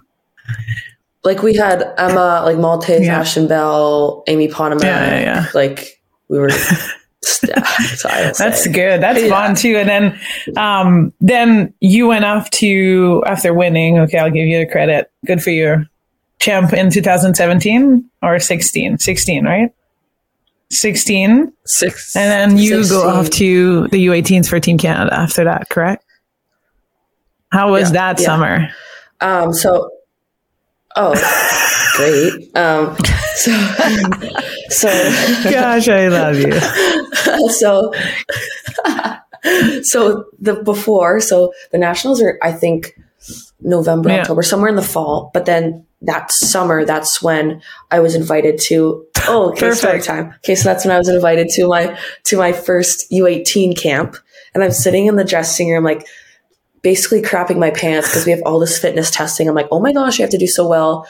like 1.24 1.42
we 1.44 1.56
had 1.56 1.82
Emma, 1.98 2.42
like 2.46 2.58
Maltais, 2.58 3.06
Yeah. 3.06 3.20
Ashton 3.20 3.48
Bell, 3.48 4.24
Amy 4.28 4.48
Poneman. 4.48 4.84
Yeah, 4.84 5.10
yeah, 5.10 5.20
yeah. 5.22 5.46
Like 5.54 6.02
we 6.30 6.40
were. 6.40 6.50
stacked, 7.22 8.38
That's 8.38 8.64
say. 8.64 8.72
good. 8.72 9.02
That's 9.02 9.22
Yeah. 9.22 9.30
fun 9.30 9.54
too. 9.56 9.76
And 9.76 9.90
then, 9.90 10.20
um, 10.56 11.14
then 11.20 11.74
you 11.82 12.08
went 12.08 12.24
off 12.24 12.50
to 12.52 13.22
after 13.26 13.54
winning. 13.54 14.00
Okay, 14.00 14.18
I'll 14.18 14.32
give 14.32 14.48
you 14.48 14.60
the 14.60 14.66
credit. 14.72 15.12
Good 15.26 15.44
for 15.44 15.50
you. 15.50 15.86
Champ 16.40 16.72
in 16.72 16.90
2017 16.90 18.10
or 18.24 18.40
16? 18.40 19.00
16, 19.00 19.44
right? 19.46 19.70
16. 20.72 21.52
Six. 21.66 22.16
And 22.16 22.32
then 22.52 22.58
you 22.58 22.84
16. 22.86 22.98
go 23.02 23.10
off 23.10 23.30
to 23.32 23.88
the 23.90 24.06
U18s 24.08 24.48
for 24.48 24.60
Team 24.62 24.78
Canada 24.78 25.14
after 25.14 25.44
that, 25.44 25.68
correct? 25.70 26.06
How 27.52 27.72
was 27.72 27.90
Yeah, 27.90 27.94
that 28.14 28.20
yeah. 28.22 28.26
summer? 28.26 28.70
Um. 29.22 29.54
So. 29.54 29.90
Oh, 30.96 31.14
great. 31.96 32.56
Um. 32.58 32.96
So. 33.36 33.52
so. 34.70 34.90
Gosh, 35.50 35.88
I 35.88 36.08
love 36.08 36.38
you. 36.38 37.50
so 37.50 37.92
so 39.84 40.26
the 40.40 40.62
before 40.64 41.20
so 41.20 41.54
the 41.72 41.78
nationals 41.78 42.22
are 42.22 42.38
i 42.44 42.52
think 42.52 43.00
november 43.62 44.10
Yeah. 44.10 44.22
october 44.22 44.44
somewhere 44.44 44.70
in 44.70 44.76
the 44.76 44.82
fall 44.82 45.32
but 45.34 45.46
then 45.46 45.86
that 46.02 46.32
summer 46.32 46.86
that's 46.86 47.22
when 47.22 47.62
i 47.92 48.00
was 48.00 48.16
invited 48.16 48.60
to 48.68 49.06
oh 49.28 49.50
okay 49.52 49.72
story 49.72 49.94
Perfect. 50.00 50.06
time 50.06 50.34
okay 50.38 50.56
so 50.56 50.68
that's 50.70 50.86
when 50.86 50.94
i 50.94 50.98
was 50.98 51.08
invited 51.10 51.48
to 51.50 51.68
my 51.68 51.98
to 52.26 52.38
my 52.38 52.52
first 52.52 53.10
u18 53.12 53.78
camp 53.78 54.18
and 54.54 54.64
i'm 54.64 54.72
sitting 54.72 55.06
in 55.08 55.16
the 55.16 55.24
dressing 55.26 55.70
room 55.72 55.84
like 55.84 56.06
basically 56.82 57.22
crapping 57.22 57.58
my 57.58 57.72
pants 57.72 58.08
because 58.10 58.26
we 58.26 58.32
have 58.32 58.42
all 58.46 58.60
this 58.60 58.78
fitness 58.78 59.12
testing 59.12 59.48
i'm 59.50 59.56
like 59.56 59.68
oh 59.72 59.80
my 59.80 59.92
gosh 59.94 60.20
i 60.20 60.24
have 60.24 60.30
to 60.30 60.38
do 60.38 60.48
so 60.48 60.68
well 60.68 61.08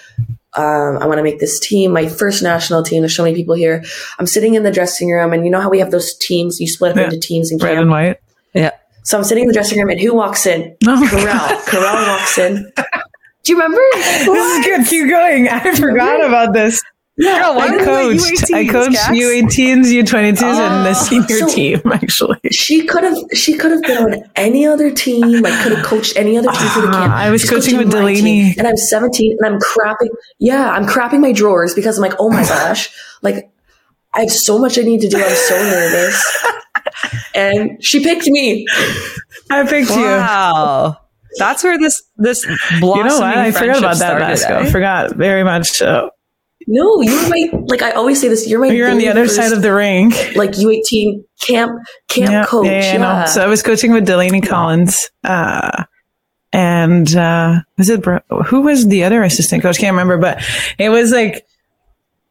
um, 0.57 0.97
I 0.97 1.05
want 1.05 1.19
to 1.19 1.23
make 1.23 1.39
this 1.39 1.59
team 1.59 1.91
my 1.93 2.07
first 2.09 2.41
national 2.41 2.81
team. 2.81 3.03
There's 3.03 3.15
so 3.15 3.21
many 3.23 3.35
people 3.35 3.53
here. 3.53 3.83
I'm 4.17 4.25
sitting 4.25 4.55
in 4.55 4.63
the 4.63 4.71
dressing 4.71 5.11
room, 5.11 5.31
and 5.31 5.45
you 5.45 5.51
know 5.51 5.61
how 5.61 5.69
we 5.69 5.77
have 5.77 5.91
those 5.91 6.17
teams? 6.17 6.59
You 6.59 6.67
split 6.67 6.93
up 6.93 6.97
Yeah. 6.97 7.03
into 7.03 7.19
teams 7.19 7.51
in 7.51 7.59
Red 7.59 7.69
camp. 7.75 7.81
and 7.83 7.91
white. 7.91 8.17
yeah. 8.55 8.71
So 9.03 9.15
I'm 9.19 9.23
sitting 9.23 9.43
in 9.43 9.47
the 9.47 9.53
dressing 9.53 9.77
room, 9.79 9.89
and 9.89 9.99
who 9.99 10.15
walks 10.15 10.47
in? 10.47 10.75
No. 10.83 10.95
Karell. 11.05 11.55
Karell 11.65 12.07
walks 12.07 12.39
in. 12.39 12.71
Do 13.43 13.51
you 13.53 13.57
remember? 13.61 13.79
This 13.93 14.27
is 14.27 14.65
good. 14.65 14.87
Keep 14.87 15.09
going. 15.11 15.47
I 15.49 15.75
forgot 15.75 16.25
about 16.25 16.51
this. 16.53 16.81
Girl, 17.21 17.55
why 17.55 17.67
I 17.67 17.69
were 17.71 17.73
you 17.75 17.79
at 17.79 17.85
coached. 17.85 18.53
I 18.53 18.63
U18s, 18.63 18.71
coached 18.71 18.97
Kax? 18.97 19.19
U18s, 19.21 19.85
U22s, 20.03 20.41
and 20.43 20.85
the 20.85 20.93
senior 20.93 21.27
so- 21.39 21.47
team. 21.49 21.81
Actually, 21.91 22.39
She 22.51 22.85
could 22.85 23.03
have 23.03 23.17
she 23.33 23.57
could 23.57 23.71
have 23.71 23.81
been 23.81 23.97
on 23.97 24.23
any 24.35 24.65
other 24.65 24.89
team, 24.91 25.21
like 25.41 25.61
could 25.63 25.73
have 25.73 25.85
coached 25.85 26.15
any 26.15 26.37
other 26.37 26.49
team 26.49 26.67
for 26.69 26.81
the 26.81 26.87
camp. 26.91 27.11
Ah, 27.13 27.17
I 27.17 27.29
was 27.29 27.41
She's 27.41 27.49
coaching 27.49 27.75
coaching 27.75 27.89
with 27.89 27.93
my 27.93 28.13
team, 28.13 28.23
Delaney. 28.23 28.55
and 28.57 28.67
I'm 28.67 28.77
17 28.77 29.37
and 29.39 29.53
I'm 29.53 29.59
crapping 29.59 30.07
yeah, 30.39 30.69
I'm 30.71 30.85
crapping 30.85 31.19
my 31.19 31.31
drawers 31.33 31.73
because 31.73 31.97
I'm 31.97 32.01
like, 32.03 32.15
oh 32.19 32.29
my 32.29 32.43
gosh, 32.43 32.89
like 33.21 33.51
I 34.13 34.21
have 34.21 34.31
so 34.31 34.57
much 34.57 34.77
I 34.79 34.81
need 34.83 35.01
to 35.01 35.09
do. 35.09 35.17
I'm 35.17 35.35
so 35.35 35.55
nervous. 35.55 36.43
And 37.35 37.83
she 37.83 38.03
picked 38.03 38.27
me. 38.27 38.65
I 39.49 39.65
picked 39.65 39.89
you. 39.91 39.95
Wow. 39.97 40.97
That's 41.37 41.63
where 41.63 41.77
this 41.77 42.01
this 42.17 42.45
blossoming 42.79 42.97
You 42.97 43.03
know 43.09 43.19
what? 43.19 43.37
I 43.37 43.51
forgot 43.51 43.57
friendship 43.59 43.83
about 43.83 43.97
that 43.97 44.37
started, 44.37 44.59
Vasko. 44.59 44.65
eh? 44.65 44.67
I 44.67 44.71
forgot 44.71 45.15
very 45.15 45.43
much. 45.43 45.69
So 45.69 46.09
No, 46.71 47.01
you're 47.01 47.29
my 47.29 47.49
like 47.67 47.81
I 47.81 47.91
always 47.91 48.21
say 48.21 48.27
this. 48.27 48.47
You're 48.47 48.59
my 48.59 48.67
you're 48.67 48.89
on 48.91 48.99
the 48.99 49.07
other 49.07 49.27
side 49.27 49.51
of 49.53 49.63
the 49.63 49.73
rink. 49.73 50.13
like 50.35 50.51
U18 50.51 51.23
camp 51.41 51.71
camp 52.07 52.31
yeah, 52.31 52.45
coach. 52.45 52.65
yeah, 52.67 52.71
Yeah, 52.71 52.93
yeah, 52.93 53.21
no. 53.21 53.25
So 53.25 53.41
I 53.43 53.47
was 53.47 53.63
coaching 53.63 53.91
with 53.91 54.05
Delaney 54.05 54.41
Collins. 54.41 55.09
Uh, 55.23 55.85
and 56.53 57.15
uh, 57.15 57.61
was 57.77 57.89
it 57.89 58.03
Bro- 58.03 58.21
who 58.45 58.61
was 58.61 58.87
the 58.87 59.03
other 59.03 59.23
assistant 59.23 59.63
coach? 59.63 59.79
Can't 59.79 59.93
remember, 59.93 60.17
but 60.17 60.43
it 60.77 60.89
was 60.89 61.11
like 61.11 61.45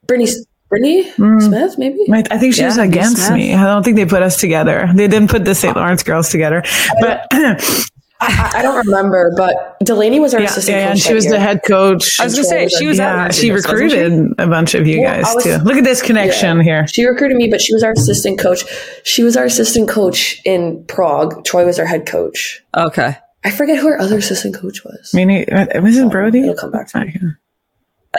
Brittany 0.07 0.31
Brittany 0.69 1.11
Mm. 1.13 1.43
Smith, 1.43 1.77
maybe. 1.79 1.99
I 2.31 2.39
think 2.39 2.55
she 2.55 2.65
was 2.65 2.79
against 2.79 3.17
Smith. 3.27 3.33
me. 3.33 3.55
I 3.55 3.65
don't 3.65 3.83
think 3.83 3.97
they 3.97 4.07
put 4.07 4.23
us 4.23 4.39
together. 4.39 4.89
They 4.95 5.09
didn't 5.09 5.31
put 5.31 5.45
the 5.45 5.55
St. 5.55 5.75
Lawrence 5.75 6.03
girls 6.05 6.29
together. 6.31 6.63
But 7.01 7.27
I, 8.21 8.53
I 8.57 8.63
don't 8.63 8.85
remember, 8.87 9.33
but 9.37 9.77
Delaney 9.85 10.19
was 10.19 10.35
our 10.35 10.41
yeah, 10.41 10.47
assistant 10.47 10.77
yeah, 10.77 10.85
coach. 10.87 10.91
and 10.93 11.01
she 11.01 11.15
was 11.15 11.25
year. 11.25 11.35
the 11.35 11.41
head 11.41 11.61
coach. 11.67 12.19
I 12.21 12.25
was 12.25 12.35
gonna 12.35 12.45
say 12.45 12.69
she 12.69 12.87
was 12.87 12.99
yeah, 12.99 13.27
at 13.27 13.35
she 13.35 13.51
Martinez, 13.51 13.67
wasn't 13.69 13.91
recruited 13.91 14.35
a 14.39 14.47
bunch 14.49 14.75
of 14.75 14.87
you 14.89 15.01
Well, 15.03 15.23
guys 15.23 15.35
was- 15.35 15.45
too. 15.45 15.57
Look 15.59 15.77
at 15.77 15.85
this 15.85 16.03
connection 16.03 16.57
Yeah. 16.59 16.63
here. 16.65 16.87
She 16.89 17.05
recruited 17.05 17.37
me, 17.37 17.49
but 17.49 17.61
she 17.61 17.73
was 17.73 17.83
our 17.85 17.93
assistant 17.93 18.39
coach. 18.39 18.65
She 19.05 19.23
was 19.23 19.37
our 19.37 19.45
assistant 19.45 19.89
coach 19.89 20.41
in 20.45 20.85
Prague. 20.87 21.45
Troy 21.45 21.65
was 21.65 21.79
our 21.79 21.87
head 21.87 22.07
coach. 22.07 22.61
Okay. 22.77 23.17
I 23.45 23.51
forget 23.53 23.79
who 23.79 23.87
our 23.89 23.99
other 24.01 24.19
assistant 24.19 24.55
coach 24.57 24.85
was. 24.85 25.13
I 25.15 25.25
mean, 25.25 25.31
it- 25.49 25.83
was 25.83 25.97
it 25.97 26.11
Brody? 26.11 26.41
It'll 26.43 26.55
come 26.57 26.73
back 26.73 26.89
to 26.89 27.01
me. 27.05 27.15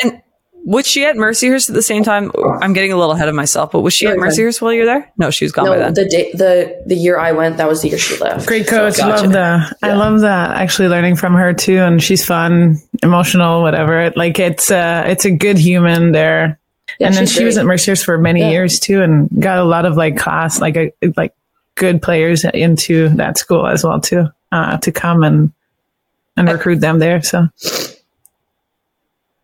And 0.04 0.22
was 0.66 0.86
she 0.86 1.06
at 1.06 1.16
Mercyhurst 1.16 1.70
at 1.70 1.76
the 1.76 1.82
same 1.82 2.04
time? 2.04 2.32
I'm 2.62 2.74
getting 2.74 2.92
a 2.92 2.98
little 2.98 3.14
ahead 3.14 3.28
of 3.30 3.36
myself, 3.36 3.72
but 3.72 3.82
was 3.82 3.94
she 3.94 4.06
No, 4.06 4.12
at 4.12 4.18
you're 4.18 4.26
fine. 4.26 4.32
Mercyhurst 4.38 4.62
while 4.62 4.74
you 4.74 4.80
were 4.82 4.86
there? 4.86 5.12
No, 5.18 5.30
she 5.32 5.46
was 5.46 5.52
gone 5.52 5.66
by 5.68 5.78
then. 5.78 5.94
the 5.94 6.06
day, 6.06 6.32
the 6.34 6.84
the 6.86 6.96
year 6.96 7.18
I 7.18 7.32
went, 7.32 7.58
that 7.58 7.68
was 7.68 7.82
the 7.82 7.90
year 7.90 7.98
she 7.98 8.18
left. 8.18 8.46
Great 8.48 8.68
coach. 8.68 8.98
Gotcha. 8.98 9.24
Love 9.24 9.32
that. 9.34 9.78
I 9.82 9.94
love 9.94 10.20
that. 10.22 10.52
Actually, 10.52 10.90
learning 10.90 11.16
from 11.16 11.34
her 11.34 11.54
too, 11.54 11.78
and 11.78 12.02
she's 12.04 12.26
fun, 12.26 12.78
emotional, 13.04 13.62
whatever. 13.62 14.12
Like 14.16 14.38
it's 14.40 14.70
uh 14.70 15.04
it's 15.08 15.26
a 15.26 15.32
good 15.32 15.58
human 15.58 16.12
there. 16.12 16.60
Yeah, 17.00 17.08
and 17.08 17.16
then 17.16 17.26
she's 17.28 17.36
she 17.38 17.46
was 17.46 17.58
at 17.58 17.66
Mercyhurst 17.66 18.04
for 18.04 18.18
many 18.18 18.42
Yeah. 18.42 18.50
years 18.50 18.80
too, 18.80 19.02
and 19.02 19.30
got 19.42 19.60
a 19.60 19.64
lot 19.64 19.86
of 19.86 19.96
like 19.96 20.18
class, 20.18 20.60
like 20.60 20.76
a 20.76 20.92
like 21.16 21.34
good 21.76 22.02
players 22.02 22.44
into 22.44 23.10
that 23.10 23.38
school 23.38 23.66
as 23.66 23.84
well 23.84 24.02
too, 24.02 24.28
uh, 24.52 24.78
to 24.80 24.92
come 24.92 25.24
and 25.24 25.52
and 26.36 26.50
recruit 26.50 26.80
them 26.82 27.00
there. 27.00 27.22
So 27.22 27.48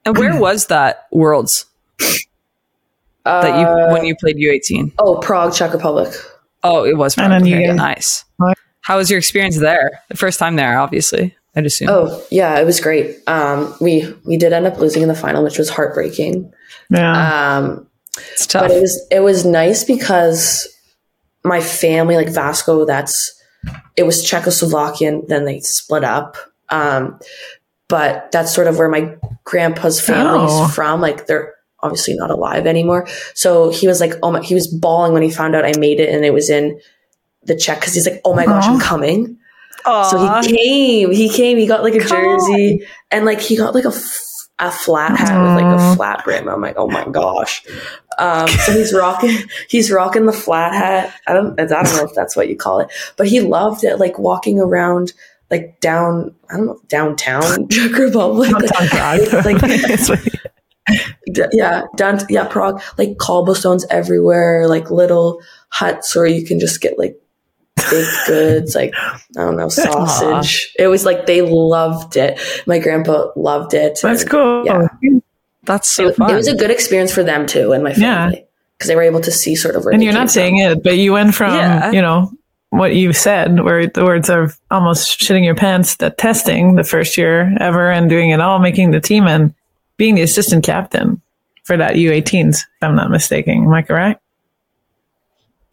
and 0.05 0.17
where 0.17 0.39
was 0.39 0.67
that 0.67 1.07
Worlds 1.11 1.65
that 3.25 3.59
you 3.59 3.65
Uh, 3.65 3.91
when 3.91 4.05
you 4.05 4.15
played 4.15 4.37
U18? 4.37 4.93
Oh, 4.99 5.17
Prague, 5.19 5.53
Czech 5.53 5.73
Republic. 5.73 6.13
Oh, 6.63 6.83
it 6.85 6.97
was. 6.97 7.17
And 7.17 7.31
Prague. 7.31 7.47
you 7.47 7.55
Okay, 7.55 7.65
get- 7.67 7.75
nice. 7.75 8.25
What? 8.37 8.57
How 8.81 8.97
was 8.97 9.09
your 9.09 9.17
experience 9.17 9.57
there? 9.57 10.01
The 10.09 10.17
first 10.17 10.37
time 10.39 10.55
there, 10.57 10.77
obviously. 10.79 11.35
I'd 11.55 11.65
assume. 11.65 11.87
Oh, 11.89 12.21
yeah, 12.29 12.59
it 12.59 12.65
was 12.65 12.79
great. 12.81 13.17
Um, 13.27 13.73
we 13.79 14.13
we 14.25 14.35
did 14.37 14.51
end 14.53 14.67
up 14.67 14.77
losing 14.77 15.01
in 15.01 15.07
the 15.07 15.15
final, 15.15 15.41
which 15.43 15.57
was 15.57 15.69
heartbreaking. 15.69 16.51
yeah, 16.89 17.57
Um, 17.57 17.87
it's 18.33 18.45
tough. 18.45 18.63
but 18.63 18.71
it 18.71 18.81
was 18.81 19.07
it 19.09 19.19
was 19.21 19.45
nice 19.45 19.83
because 19.85 20.67
my 21.45 21.61
family, 21.61 22.15
like 22.17 22.27
Vasko, 22.27 22.85
that's 22.85 23.15
it 23.95 24.03
was 24.03 24.23
Czechoslovakian. 24.23 25.27
Then 25.29 25.45
they 25.45 25.61
split 25.61 26.03
up. 26.03 26.35
Um, 26.69 27.19
but 27.87 28.31
that's 28.31 28.53
sort 28.53 28.67
of 28.67 28.77
where 28.77 28.89
my 28.89 29.15
grandpa's 29.43 30.01
family 30.01 30.47
Oh. 30.49 30.65
is 30.65 30.73
from. 30.75 31.01
Like 31.01 31.27
they're 31.27 31.53
obviously 31.81 32.15
not 32.15 32.31
alive 32.31 32.65
anymore. 32.65 33.07
So 33.35 33.69
he 33.69 33.87
was 33.87 33.99
like, 34.01 34.13
oh 34.23 34.31
my, 34.31 34.41
he 34.41 34.55
was 34.55 34.67
bawling 34.67 35.13
when 35.13 35.21
he 35.21 35.29
found 35.29 35.55
out 35.55 35.65
I 35.65 35.73
made 35.77 35.99
it, 35.99 36.09
and 36.13 36.25
it 36.25 36.33
was 36.33 36.49
in 36.49 36.79
the 37.43 37.55
Czech 37.55 37.79
because 37.79 37.93
he's 37.93 38.07
like, 38.09 38.21
oh 38.25 38.33
my 38.33 38.45
gosh, 38.45 38.65
I'm 38.67 38.79
coming. 38.79 39.37
Aw. 39.85 40.03
So 40.09 40.17
he 40.17 40.55
came. 40.55 41.11
He 41.11 41.29
came. 41.29 41.57
He 41.59 41.67
got 41.67 41.83
like 41.83 41.93
a 41.95 41.99
Come 41.99 42.23
jersey 42.23 42.87
and 43.11 43.23
like 43.25 43.39
he 43.39 43.55
got 43.55 43.75
like 43.75 43.85
a, 43.85 43.89
f- 43.89 44.21
a 44.57 44.71
flat 44.71 45.15
hat 45.15 45.39
with 45.39 45.63
like 45.63 45.79
a 45.79 45.95
flat 45.95 46.23
brim. 46.23 46.47
I'm 46.47 46.59
like, 46.61 46.75
oh 46.77 46.87
my 46.87 47.05
gosh. 47.07 47.63
Um, 48.17 48.47
so 48.47 48.71
he's 48.71 48.93
rocking. 48.93 49.37
He's 49.69 49.91
rocking 49.91 50.25
the 50.25 50.31
flat 50.33 50.73
hat. 50.73 51.13
I 51.27 51.33
don't. 51.33 51.59
I 51.59 51.65
don't 51.65 51.83
know 51.83 52.05
if 52.05 52.15
that's 52.15 52.35
what 52.35 52.47
you 52.49 52.55
call 52.55 52.79
it, 52.79 52.87
but 53.17 53.27
he 53.27 53.41
loved 53.41 53.83
it. 53.83 53.97
Like 53.99 54.17
walking 54.17 54.59
around, 54.59 55.11
like 55.51 55.79
down. 55.79 56.35
I 56.49 56.57
don't 56.57 56.65
know 56.67 56.79
downtown 56.87 57.67
Czech 57.69 57.91
Republic. 57.97 58.51
Downtown 58.51 58.87
Prague. 58.89 59.45
like 60.09 60.21
D- 61.31 61.41
yeah, 61.53 61.83
down 61.95 62.19
yeah, 62.29 62.45
Prague, 62.45 62.79
like 62.97 63.17
cobblestones 63.17 63.85
everywhere, 63.89 64.67
like 64.67 64.91
little 64.91 65.41
huts 65.69 66.15
where 66.15 66.27
you 66.27 66.45
can 66.45 66.59
just 66.59 66.79
get 66.79 66.99
like 66.99 67.19
baked 67.75 68.27
goods, 68.27 68.75
like 68.75 68.93
I 68.95 69.19
don't 69.35 69.57
know, 69.57 69.67
sausage. 69.69 70.71
It 70.77 70.87
was 70.87 71.03
like 71.03 71.25
they 71.25 71.41
loved 71.41 72.17
it. 72.17 72.39
My 72.67 72.77
grandpa 72.77 73.29
loved 73.35 73.73
it. 73.73 73.97
that's 74.01 74.21
and 74.21 74.29
cool. 74.31 74.63
Yeah. 74.65 74.87
That's 75.63 75.91
so 75.91 76.09
It, 76.09 76.15
fun. 76.17 76.29
it 76.29 76.35
was 76.35 76.47
a 76.47 76.55
good 76.55 76.69
experience 76.69 77.11
for 77.11 77.23
them 77.23 77.47
too 77.47 77.71
and 77.73 77.83
my 77.83 77.89
Yeah. 77.97 78.25
family 78.25 78.45
because 78.77 78.87
they 78.87 78.95
were 78.95 79.01
able 79.01 79.21
to 79.21 79.31
see 79.31 79.55
sort 79.55 79.75
of 79.75 79.83
where 79.85 79.91
and 79.93 80.01
they 80.01 80.05
you're 80.05 80.13
came 80.13 80.21
not 80.21 80.29
saying 80.29 80.57
it, 80.59 80.83
but 80.83 80.97
you 80.99 81.13
went 81.13 81.33
from 81.33 81.55
Yeah. 81.55 81.89
you 81.91 82.01
know 82.03 82.31
what 82.77 82.95
you 82.95 83.13
said, 83.13 83.63
where 83.63 83.87
the 83.87 84.03
words 84.03 84.29
of 84.29 84.59
almost 84.69 85.19
shitting 85.19 85.45
your 85.45 85.55
pants, 85.55 85.95
the 85.95 86.09
testing 86.09 86.75
the 86.75 86.83
first 86.83 87.17
year 87.17 87.55
ever, 87.59 87.91
and 87.91 88.09
doing 88.09 88.31
it 88.31 88.41
all, 88.41 88.59
making 88.59 88.91
the 88.91 88.99
team, 88.99 89.27
and 89.27 89.53
being 89.97 90.15
the 90.15 90.21
assistant 90.21 90.63
captain 90.63 91.21
for 91.63 91.77
that 91.77 91.95
U18s. 91.95 92.57
If 92.57 92.65
I'm 92.81 92.95
not 92.95 93.09
mistaken, 93.09 93.63
am 93.63 93.73
I 93.73 93.81
correct? 93.81 94.21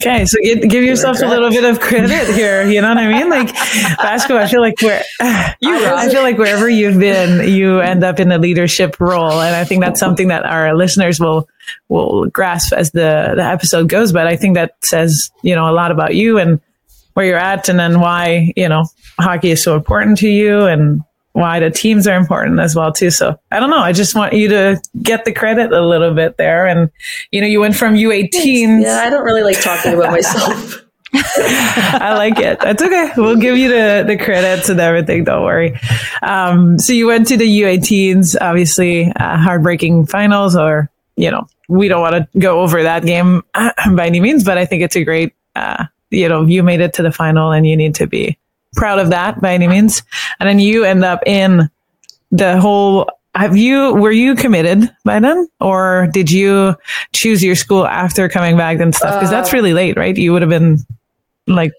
Okay, 0.02 0.24
so 0.24 0.36
give, 0.42 0.68
give 0.68 0.82
yourself 0.82 1.20
a 1.22 1.26
little 1.26 1.50
bit 1.50 1.64
of 1.64 1.78
credit 1.78 2.34
here. 2.34 2.64
You 2.64 2.80
know 2.80 2.88
what 2.88 2.98
I 2.98 3.06
mean? 3.06 3.30
Like 3.30 3.48
Vasko, 4.00 4.36
I 4.36 4.48
feel 4.48 4.60
like 4.60 4.80
where 4.82 5.04
you, 5.60 5.86
I 5.86 6.08
feel 6.08 6.22
like 6.22 6.38
wherever 6.38 6.68
you've 6.68 6.98
been, 6.98 7.48
you 7.48 7.78
end 7.78 8.02
up 8.02 8.18
in 8.18 8.32
a 8.32 8.38
leadership 8.38 8.98
role, 8.98 9.40
and 9.40 9.54
I 9.54 9.62
think 9.62 9.80
that's 9.80 10.00
something 10.00 10.28
that 10.28 10.44
our 10.44 10.74
listeners 10.74 11.20
will 11.20 11.48
will 11.88 12.26
grasp 12.26 12.72
as 12.72 12.90
the 12.90 13.34
the 13.36 13.44
episode 13.44 13.88
goes. 13.88 14.12
But 14.12 14.26
I 14.26 14.34
think 14.34 14.56
that 14.56 14.74
says 14.84 15.30
you 15.42 15.54
know 15.54 15.70
a 15.70 15.74
lot 15.74 15.92
about 15.92 16.16
you 16.16 16.38
and 16.38 16.60
where 17.14 17.26
you're 17.26 17.38
at, 17.38 17.68
and 17.68 17.78
then 17.78 18.00
why 18.00 18.52
you 18.56 18.68
know 18.68 18.86
hockey 19.18 19.50
is 19.50 19.62
so 19.62 19.76
important 19.76 20.18
to 20.18 20.28
you, 20.28 20.62
and 20.62 21.02
why 21.32 21.60
the 21.60 21.70
teams 21.70 22.06
are 22.06 22.16
important 22.16 22.60
as 22.60 22.76
well 22.76 22.92
too. 22.92 23.10
So 23.10 23.38
I 23.50 23.60
don't 23.60 23.70
know. 23.70 23.78
I 23.78 23.92
just 23.92 24.14
want 24.14 24.34
you 24.34 24.48
to 24.48 24.80
get 25.02 25.24
the 25.24 25.32
credit 25.32 25.72
a 25.72 25.86
little 25.86 26.14
bit 26.14 26.36
there, 26.36 26.66
and 26.66 26.90
you 27.30 27.40
know 27.40 27.46
you 27.46 27.60
went 27.60 27.76
from 27.76 27.94
U18s. 27.94 28.82
Yeah, 28.82 29.02
I 29.04 29.10
don't 29.10 29.24
really 29.24 29.42
like 29.42 29.60
talking 29.60 29.94
about 29.94 30.10
myself. 30.10 30.82
I 31.14 32.14
like 32.14 32.38
it. 32.38 32.60
That's 32.60 32.82
okay. 32.82 33.12
We'll 33.16 33.36
give 33.36 33.58
you 33.58 33.68
the, 33.68 34.04
the 34.06 34.16
credits 34.16 34.70
and 34.70 34.80
everything. 34.80 35.24
Don't 35.24 35.42
worry. 35.42 35.78
Um, 36.22 36.78
so 36.78 36.94
you 36.94 37.06
went 37.06 37.28
to 37.28 37.36
the 37.36 37.60
U18s, 37.60 38.34
obviously, 38.40 39.12
uh, 39.12 39.36
heartbreaking 39.36 40.06
finals, 40.06 40.56
or, 40.56 40.90
you 41.16 41.30
know, 41.30 41.46
we 41.68 41.88
don't 41.88 42.00
want 42.00 42.14
to 42.14 42.38
go 42.38 42.60
over 42.60 42.82
that 42.82 43.04
game 43.04 43.42
by 43.54 44.06
any 44.06 44.20
means, 44.20 44.42
but 44.42 44.56
I 44.56 44.64
think 44.64 44.82
it's 44.82 44.96
a 44.96 45.04
great, 45.04 45.34
uh, 45.54 45.84
you 46.12 46.28
know, 46.28 46.42
you 46.42 46.62
made 46.62 46.80
it 46.80 46.94
to 46.94 47.02
the 47.02 47.12
final 47.12 47.50
and 47.50 47.66
you 47.66 47.76
need 47.76 47.94
to 47.96 48.06
be 48.06 48.38
proud 48.74 48.98
of 48.98 49.10
that 49.10 49.40
by 49.40 49.52
any 49.52 49.66
means. 49.66 50.02
And 50.38 50.48
then 50.48 50.58
you 50.58 50.84
end 50.84 51.04
up 51.04 51.22
in 51.26 51.68
the 52.30 52.60
whole, 52.60 53.10
have 53.34 53.56
you, 53.56 53.94
were 53.94 54.12
you 54.12 54.34
committed 54.34 54.94
by 55.04 55.18
then 55.20 55.48
or 55.60 56.08
did 56.12 56.30
you 56.30 56.76
choose 57.12 57.42
your 57.42 57.54
school 57.54 57.86
after 57.86 58.28
coming 58.28 58.56
back 58.56 58.78
and 58.78 58.94
stuff? 58.94 59.20
Cause 59.20 59.30
that's 59.30 59.52
really 59.52 59.72
late, 59.72 59.96
right? 59.96 60.16
You 60.16 60.32
would 60.32 60.42
have 60.42 60.50
been 60.50 60.78
like 61.46 61.72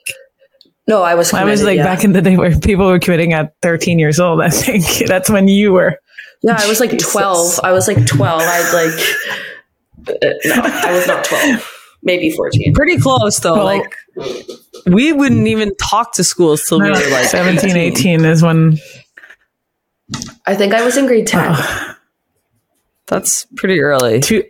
No, 0.88 1.02
I 1.04 1.16
was. 1.16 1.34
I 1.34 1.46
was 1.46 1.64
like 1.64 1.78
yeah. 1.78 1.86
back 1.86 2.04
in 2.04 2.12
the 2.12 2.22
day 2.22 2.38
where 2.38 2.58
people 2.60 2.88
were 2.88 3.00
committing 3.00 3.34
at 3.34 3.54
13 3.62 4.00
years 4.00 4.20
old. 4.20 4.42
I 4.42 4.50
think 4.50 4.86
that's 5.08 5.30
when 5.30 5.48
you 5.48 5.72
were. 5.74 5.98
Yeah, 6.42 6.58
I 6.60 6.68
was 6.68 6.80
like 6.80 6.92
Jesus. 6.92 7.12
12. 7.12 7.60
I 7.64 7.72
was 7.72 7.88
like 7.88 8.06
12. 8.06 8.42
I'd 8.44 8.74
like, 8.74 10.18
uh, 10.24 10.28
no, 10.46 10.62
I 10.62 10.92
was 10.92 11.08
not 11.08 11.24
12, 11.24 11.73
maybe 12.04 12.30
14. 12.32 12.74
Pretty 12.74 12.98
close 12.98 13.40
though. 13.40 13.56
Well- 13.56 13.66
like 13.66 13.96
we 14.86 15.12
wouldn't 15.14 15.48
even 15.48 15.74
talk 15.76 16.14
to 16.14 16.24
schools 16.24 16.64
till 16.68 16.80
we 16.80 16.90
were 16.90 16.96
like 17.10 17.26
17, 17.26 17.76
18 17.76 18.26
is 18.26 18.44
when. 18.44 18.78
I 20.46 20.56
think 20.56 20.74
I 20.74 20.84
was 20.84 20.98
in 20.98 21.06
grade 21.08 21.26
10. 21.28 21.56
That's 23.08 23.46
pretty 23.56 23.80
early. 23.82 24.20
Two, 24.20 24.44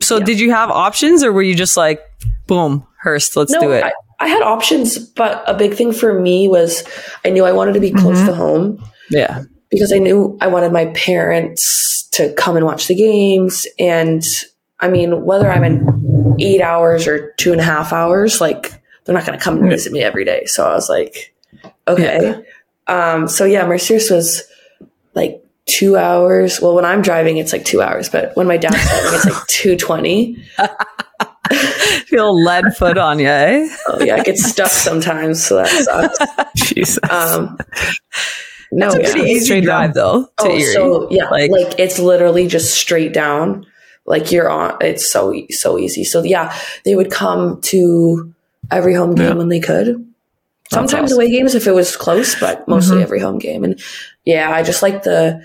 So 0.00 0.18
did 0.20 0.40
you 0.40 0.50
have 0.50 0.70
options 0.70 1.22
or 1.22 1.32
were 1.32 1.42
you 1.42 1.54
just 1.54 1.76
like, 1.76 2.00
boom, 2.46 2.86
Hearst, 3.02 3.36
let's 3.36 3.52
no, 3.52 3.60
do 3.60 3.70
it? 3.72 3.84
I, 3.84 3.92
I 4.20 4.28
had 4.28 4.42
options, 4.42 4.98
but 4.98 5.42
a 5.46 5.54
big 5.54 5.74
thing 5.74 5.92
for 5.92 6.18
me 6.18 6.48
was 6.48 6.82
I 7.24 7.30
knew 7.30 7.44
I 7.44 7.52
wanted 7.52 7.74
to 7.74 7.80
be 7.80 7.90
close 7.90 8.16
Mm-hmm. 8.18 8.26
to 8.26 8.34
home 8.34 8.84
yeah. 9.10 9.42
because 9.70 9.92
I 9.92 9.98
knew 9.98 10.36
I 10.40 10.46
wanted 10.46 10.72
my 10.72 10.86
parents 10.86 12.08
to 12.12 12.32
come 12.34 12.56
and 12.56 12.64
watch 12.64 12.86
the 12.86 12.94
games. 12.94 13.66
And 13.78 14.22
I 14.84 14.88
mean, 14.88 15.24
whether 15.24 15.50
I'm 15.50 15.64
in 15.64 16.36
eight 16.38 16.60
hours 16.60 17.06
or 17.06 17.32
two 17.38 17.52
and 17.52 17.60
a 17.60 17.64
half 17.64 17.92
hours, 17.92 18.40
like 18.40 18.72
they're 19.04 19.14
not 19.14 19.26
going 19.26 19.38
to 19.38 19.42
come 19.44 19.58
and 19.58 19.68
visit 19.70 19.92
me 19.92 20.00
every 20.02 20.24
day. 20.24 20.44
So 20.46 20.64
I 20.68 20.74
was 20.74 20.88
like, 20.88 21.34
okay. 21.88 22.44
Um, 22.86 23.26
so 23.28 23.44
yeah, 23.44 23.64
Mercyhurst 23.64 24.10
was 24.10 24.42
like 25.14 25.42
two 25.66 25.96
hours. 25.96 26.60
Well, 26.60 26.74
when 26.74 26.84
I'm 26.84 27.00
driving, 27.02 27.38
it's 27.38 27.52
like 27.52 27.64
two 27.64 27.80
hours, 27.80 28.08
but 28.10 28.36
when 28.36 28.46
my 28.46 28.56
dad's 28.58 28.76
driving, 28.76 29.14
it's 29.14 29.24
like 29.24 29.46
220. 29.48 30.36
Feel 32.06 32.42
lead 32.42 32.64
foot 32.76 32.96
on 32.98 33.18
you, 33.18 33.26
eh? 33.28 33.68
Oh 33.88 34.02
yeah, 34.02 34.16
I 34.16 34.22
get 34.22 34.38
stuck 34.38 34.70
sometimes. 34.70 35.44
So 35.44 35.56
that 35.56 35.68
sucks. 35.68 36.52
Jesus. 36.72 36.98
Um, 37.10 37.58
no, 38.72 38.86
It's 38.88 38.94
a 38.96 39.02
yeah. 39.02 39.12
pretty 39.12 39.30
easy 39.30 39.44
straight 39.44 39.64
drive 39.64 39.94
though 39.94 40.24
to 40.24 40.30
Oh, 40.40 40.50
Erie. 40.50 40.72
so 40.72 41.08
yeah, 41.10 41.28
Like- 41.28 41.50
like, 41.50 41.78
it's 41.78 41.98
literally 41.98 42.46
just 42.46 42.74
straight 42.74 43.12
down. 43.12 43.66
Like 44.06 44.30
you're 44.32 44.50
on. 44.50 44.76
It's 44.80 45.10
so 45.12 45.34
so 45.50 45.78
easy. 45.78 46.04
So 46.04 46.22
yeah, 46.22 46.54
they 46.84 46.94
would 46.94 47.10
come 47.10 47.60
to 47.62 48.32
every 48.70 48.94
home 48.94 49.14
game 49.14 49.28
Yeah. 49.28 49.34
when 49.34 49.48
they 49.48 49.60
could. 49.60 50.06
Sometimes 50.70 51.12
awesome. 51.12 51.16
away 51.22 51.30
games 51.30 51.54
if 51.54 51.66
it 51.66 51.72
was 51.72 51.96
close, 51.96 52.38
but 52.38 52.66
mostly 52.66 52.98
Mhm. 52.98 53.02
every 53.02 53.20
home 53.20 53.38
game. 53.38 53.64
And 53.64 53.80
yeah, 54.24 54.50
I 54.50 54.62
just 54.62 54.82
like 54.82 55.02
the. 55.02 55.42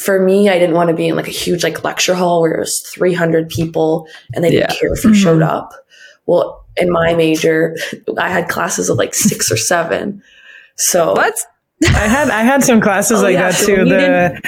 For 0.00 0.18
me, 0.18 0.48
I 0.48 0.58
didn't 0.58 0.74
want 0.74 0.88
to 0.88 0.96
be 0.96 1.08
in 1.08 1.16
like 1.16 1.28
a 1.28 1.32
huge 1.32 1.62
like 1.62 1.84
lecture 1.84 2.14
hall 2.14 2.40
where 2.40 2.52
it 2.52 2.58
was 2.60 2.78
300 2.94 3.50
people 3.50 4.06
and 4.34 4.42
they 4.42 4.50
didn't 4.50 4.70
Yeah. 4.70 4.76
care 4.80 4.92
if 4.94 5.04
you 5.04 5.12
showed 5.14 5.42
up. 5.42 5.74
Well, 6.24 6.64
in 6.78 6.90
my 6.90 7.12
major, 7.14 7.76
I 8.18 8.30
had 8.30 8.48
classes 8.48 8.88
of 8.88 8.96
like 8.96 9.14
six 9.14 9.52
or 9.52 9.58
seven. 9.58 10.22
So 10.76 11.12
What? 11.12 11.34
I 11.84 12.06
had 12.08 12.30
I 12.30 12.40
had 12.42 12.64
some 12.64 12.80
classes 12.80 13.20
Oh, 13.20 13.24
like 13.24 13.34
yeah, 13.34 13.50
that 13.50 13.54
so 13.54 13.66
too. 13.66 13.84
The 13.84 14.40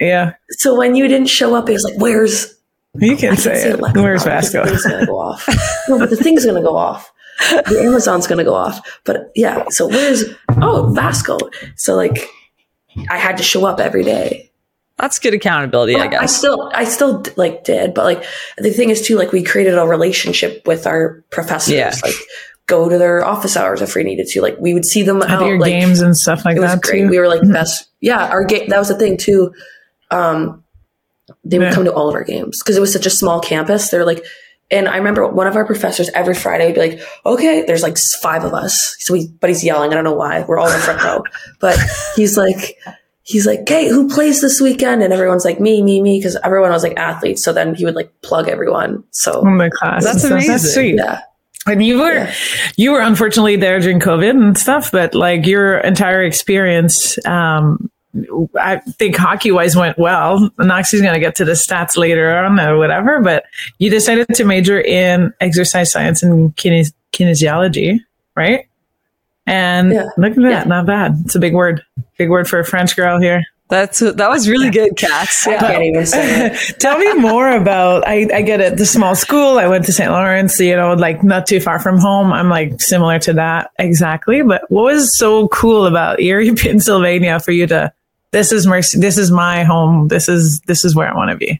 yeah, 0.00 0.34
so 0.50 0.76
when 0.76 0.94
you 0.94 1.08
didn't 1.08 1.28
show 1.28 1.54
up, 1.54 1.68
it 1.68 1.72
was 1.72 1.84
like, 1.84 1.98
"Where's 1.98 2.56
you 3.00 3.16
can 3.16 3.32
I 3.32 3.36
say 3.36 3.54
say 3.56 3.70
it. 3.70 3.80
like 3.80 3.94
Where's 3.94 4.24
because 4.24 4.52
Vasko? 4.52 4.64
The 4.64 4.70
thing's 4.70 4.84
gonna 4.84 5.06
go 5.06 5.18
off. 5.18 5.48
No, 5.88 5.98
but 5.98 6.10
the 6.10 6.16
thing's 6.16 6.44
gonna 6.46 6.62
go 6.62 6.76
off. 6.76 7.12
The 7.50 7.80
Amazon's 7.82 8.26
gonna 8.26 8.44
go 8.44 8.54
off. 8.54 8.80
But 9.04 9.30
yeah, 9.34 9.64
so 9.70 9.86
where's 9.86 10.24
oh 10.50 10.92
Vasko? 10.96 11.38
So 11.76 11.94
like, 11.94 12.28
I 13.10 13.18
had 13.18 13.36
to 13.36 13.42
show 13.42 13.66
up 13.66 13.80
every 13.80 14.04
day. 14.04 14.50
That's 14.98 15.18
good 15.18 15.34
accountability, 15.34 15.96
I 15.96 16.04
I 16.04 16.06
guess. 16.06 16.34
still, 16.34 16.70
I 16.74 16.84
still 16.84 17.22
like 17.36 17.64
did, 17.64 17.92
but 17.92 18.04
like 18.04 18.24
the 18.56 18.70
thing 18.70 18.88
is 18.88 19.06
too, 19.06 19.16
like 19.16 19.30
we 19.30 19.42
created 19.42 19.76
a 19.76 19.86
relationship 19.86 20.66
with 20.66 20.86
our 20.86 21.22
professors. 21.30 21.74
Yeah. 21.74 21.94
Like, 22.02 22.14
go 22.66 22.88
to 22.88 22.98
their 22.98 23.24
office 23.24 23.56
hours 23.56 23.80
if 23.80 23.94
we 23.94 24.02
needed 24.02 24.26
to. 24.26 24.40
Like 24.40 24.56
we 24.58 24.74
would 24.74 24.86
see 24.86 25.02
them 25.02 25.22
At 25.22 25.30
out. 25.30 25.46
your 25.46 25.58
like, 25.58 25.70
games 25.70 26.00
and 26.00 26.16
stuff 26.16 26.44
like 26.44 26.56
it 26.56 26.60
was 26.60 26.70
that 26.70 26.80
great. 26.80 27.02
too. 27.02 27.08
We 27.08 27.18
were 27.18 27.28
like 27.28 27.42
mm-hmm. 27.42 27.52
best. 27.52 27.88
Yeah, 28.00 28.26
our 28.26 28.44
game. 28.44 28.68
That 28.70 28.78
was 28.78 28.88
the 28.88 28.98
thing 28.98 29.16
too. 29.18 29.52
Um, 30.10 30.62
they 31.44 31.58
would 31.58 31.66
Yeah. 31.68 31.74
come 31.74 31.84
to 31.84 31.92
all 31.92 32.08
of 32.08 32.14
our 32.14 32.24
games 32.24 32.60
because 32.62 32.76
it 32.76 32.80
was 32.80 32.92
such 32.92 33.06
a 33.06 33.10
small 33.10 33.40
campus. 33.40 33.88
They're 33.90 34.04
like, 34.06 34.24
and 34.70 34.88
I 34.88 34.96
remember 34.96 35.26
one 35.28 35.46
of 35.46 35.56
our 35.56 35.64
professors 35.64 36.10
every 36.14 36.34
Friday 36.34 36.66
would 36.66 36.74
be 36.74 36.80
like, 36.80 37.00
"Okay, 37.24 37.64
there's 37.66 37.82
like 37.82 37.96
five 38.22 38.44
of 38.44 38.52
us." 38.54 38.76
So 39.00 39.14
he, 39.14 39.28
but 39.40 39.48
he's 39.50 39.62
yelling. 39.64 39.90
I 39.92 39.94
don't 39.94 40.04
know 40.04 40.14
why. 40.14 40.44
We're 40.46 40.58
all 40.58 40.66
in 40.66 40.72
the 40.72 40.78
front 40.78 41.02
row, 41.02 41.22
but 41.60 41.78
he's 42.16 42.36
like. 42.36 42.76
He's 43.28 43.44
like, 43.44 43.62
"Okay, 43.62 43.88
who 43.88 44.08
plays 44.08 44.40
this 44.40 44.60
weekend?" 44.60 45.02
And 45.02 45.12
everyone's 45.12 45.44
like, 45.44 45.58
"Me, 45.58 45.82
me, 45.82 46.00
me," 46.00 46.20
because 46.20 46.38
everyone 46.44 46.70
was 46.70 46.84
like 46.84 46.96
athletes. 46.96 47.42
So 47.42 47.52
then 47.52 47.74
he 47.74 47.84
would 47.84 47.96
like 47.96 48.08
plug 48.22 48.48
everyone. 48.48 49.02
So 49.10 49.40
in 49.44 49.58
the 49.58 49.68
class. 49.68 50.04
That's 50.04 50.22
and 50.22 50.40
stuff. 50.40 50.46
That's 50.46 50.48
amazing. 50.48 50.70
sweet. 50.72 50.94
yeah, 50.94 51.20
And 51.66 51.82
you 51.84 51.98
were 51.98 52.14
Yeah. 52.14 52.32
you 52.76 52.92
were 52.92 53.00
unfortunately 53.00 53.56
there 53.56 53.80
during 53.80 53.98
COVID 53.98 54.30
and 54.30 54.56
stuff, 54.56 54.92
but 54.92 55.16
like 55.16 55.44
your 55.44 55.78
entire 55.78 56.22
experience, 56.22 57.18
um, 57.26 57.90
I 58.58 58.76
think 58.98 59.16
hockey 59.16 59.50
wise 59.50 59.76
went 59.76 59.98
well. 59.98 60.50
Knoxy's 60.58 61.02
going 61.02 61.14
to 61.14 61.20
get 61.20 61.34
to 61.36 61.44
the 61.44 61.52
stats 61.52 61.96
later 61.96 62.36
on 62.36 62.58
or 62.60 62.78
whatever, 62.78 63.20
but 63.20 63.44
you 63.78 63.90
decided 63.90 64.26
to 64.34 64.44
major 64.44 64.80
in 64.80 65.32
exercise 65.40 65.90
science 65.92 66.22
and 66.22 66.54
kines- 66.56 66.92
kinesiology, 67.12 67.98
right? 68.34 68.66
And 69.46 69.92
Yeah. 69.92 70.06
look 70.16 70.32
at 70.32 70.36
that, 70.42 70.50
Yeah. 70.50 70.64
not 70.64 70.86
bad. 70.86 71.16
It's 71.24 71.34
a 71.34 71.38
big 71.40 71.54
word, 71.54 71.82
big 72.18 72.30
word 72.30 72.48
for 72.48 72.58
a 72.58 72.64
French 72.64 72.96
girl 72.96 73.20
here. 73.20 73.42
That's 73.68 73.98
that 73.98 74.28
was 74.30 74.48
really 74.48 74.70
good, 74.70 74.92
Kax. 74.94 75.44
I 75.48 75.56
can't 75.58 75.82
even 75.82 76.06
say 76.06 76.46
it. 76.46 76.52
Tell 76.78 76.96
me 76.98 77.12
more 77.14 77.50
about. 77.50 78.06
I, 78.06 78.28
I 78.32 78.42
get 78.42 78.60
it. 78.60 78.76
The 78.76 78.86
small 78.86 79.16
school. 79.16 79.58
I 79.58 79.66
went 79.66 79.84
to 79.86 79.92
St. 79.92 80.08
Lawrence. 80.08 80.60
You 80.60 80.76
know, 80.76 80.92
like 80.94 81.24
not 81.24 81.48
too 81.48 81.58
far 81.58 81.80
from 81.80 81.98
home. 81.98 82.32
I'm 82.32 82.48
like 82.48 82.80
similar 82.80 83.18
to 83.18 83.32
that 83.32 83.72
exactly. 83.80 84.42
But 84.42 84.62
what 84.70 84.84
was 84.84 85.10
so 85.18 85.48
cool 85.48 85.86
about 85.86 86.20
Erie, 86.20 86.54
Pennsylvania, 86.54 87.40
for 87.40 87.50
you 87.50 87.66
to? 87.66 87.92
This 88.36 88.52
is 88.52 88.66
Mercy. 88.66 89.00
This 89.00 89.16
is 89.16 89.30
my 89.30 89.64
home. 89.64 90.08
This 90.08 90.28
is 90.28 90.60
this 90.66 90.84
is 90.84 90.94
where 90.94 91.08
I 91.10 91.16
want 91.16 91.30
to 91.30 91.38
be. 91.38 91.58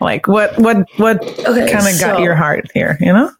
Like 0.00 0.26
what 0.26 0.58
what 0.58 0.88
what 0.96 1.22
Okay, 1.22 1.70
kind 1.70 1.86
of 1.86 2.00
got 2.00 2.22
your 2.22 2.34
heart 2.34 2.70
here? 2.72 2.96
You 2.98 3.12
know. 3.12 3.30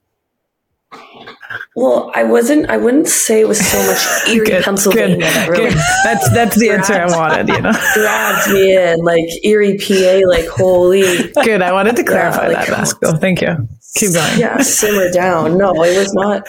Well, 1.74 2.12
I 2.14 2.24
wasn't. 2.24 2.68
I 2.68 2.76
wouldn't 2.76 3.08
say 3.08 3.40
it 3.40 3.48
was 3.48 3.58
so 3.66 3.78
much 3.86 4.28
Erie, 4.28 4.62
Pennsylvania. 4.62 5.20
that 5.20 5.48
really 5.48 5.70
good. 5.70 5.78
That's 6.04 6.28
that's 6.34 6.56
the 6.56 6.68
answer 6.68 6.92
I 6.92 7.06
wanted. 7.16 7.48
You 7.48 7.62
know. 7.62 7.72
dragged 7.94 8.52
me 8.52 8.76
in, 8.76 8.98
like 8.98 9.24
Erie, 9.44 9.78
PA. 9.78 10.20
Like 10.28 10.46
holy, 10.48 11.32
Good. 11.44 11.62
I 11.62 11.72
wanted 11.72 11.96
to 11.96 12.04
clarify 12.04 12.48
like, 12.48 12.66
that, 12.66 12.86
Vasko. 12.86 13.18
Thank 13.18 13.40
you. 13.40 13.66
Keep 13.94 14.12
going. 14.12 14.38
yeah, 14.38 14.58
simmer 14.58 15.10
down. 15.10 15.56
No, 15.56 15.72
it 15.84 15.96
was 15.96 16.12
not. 16.12 16.46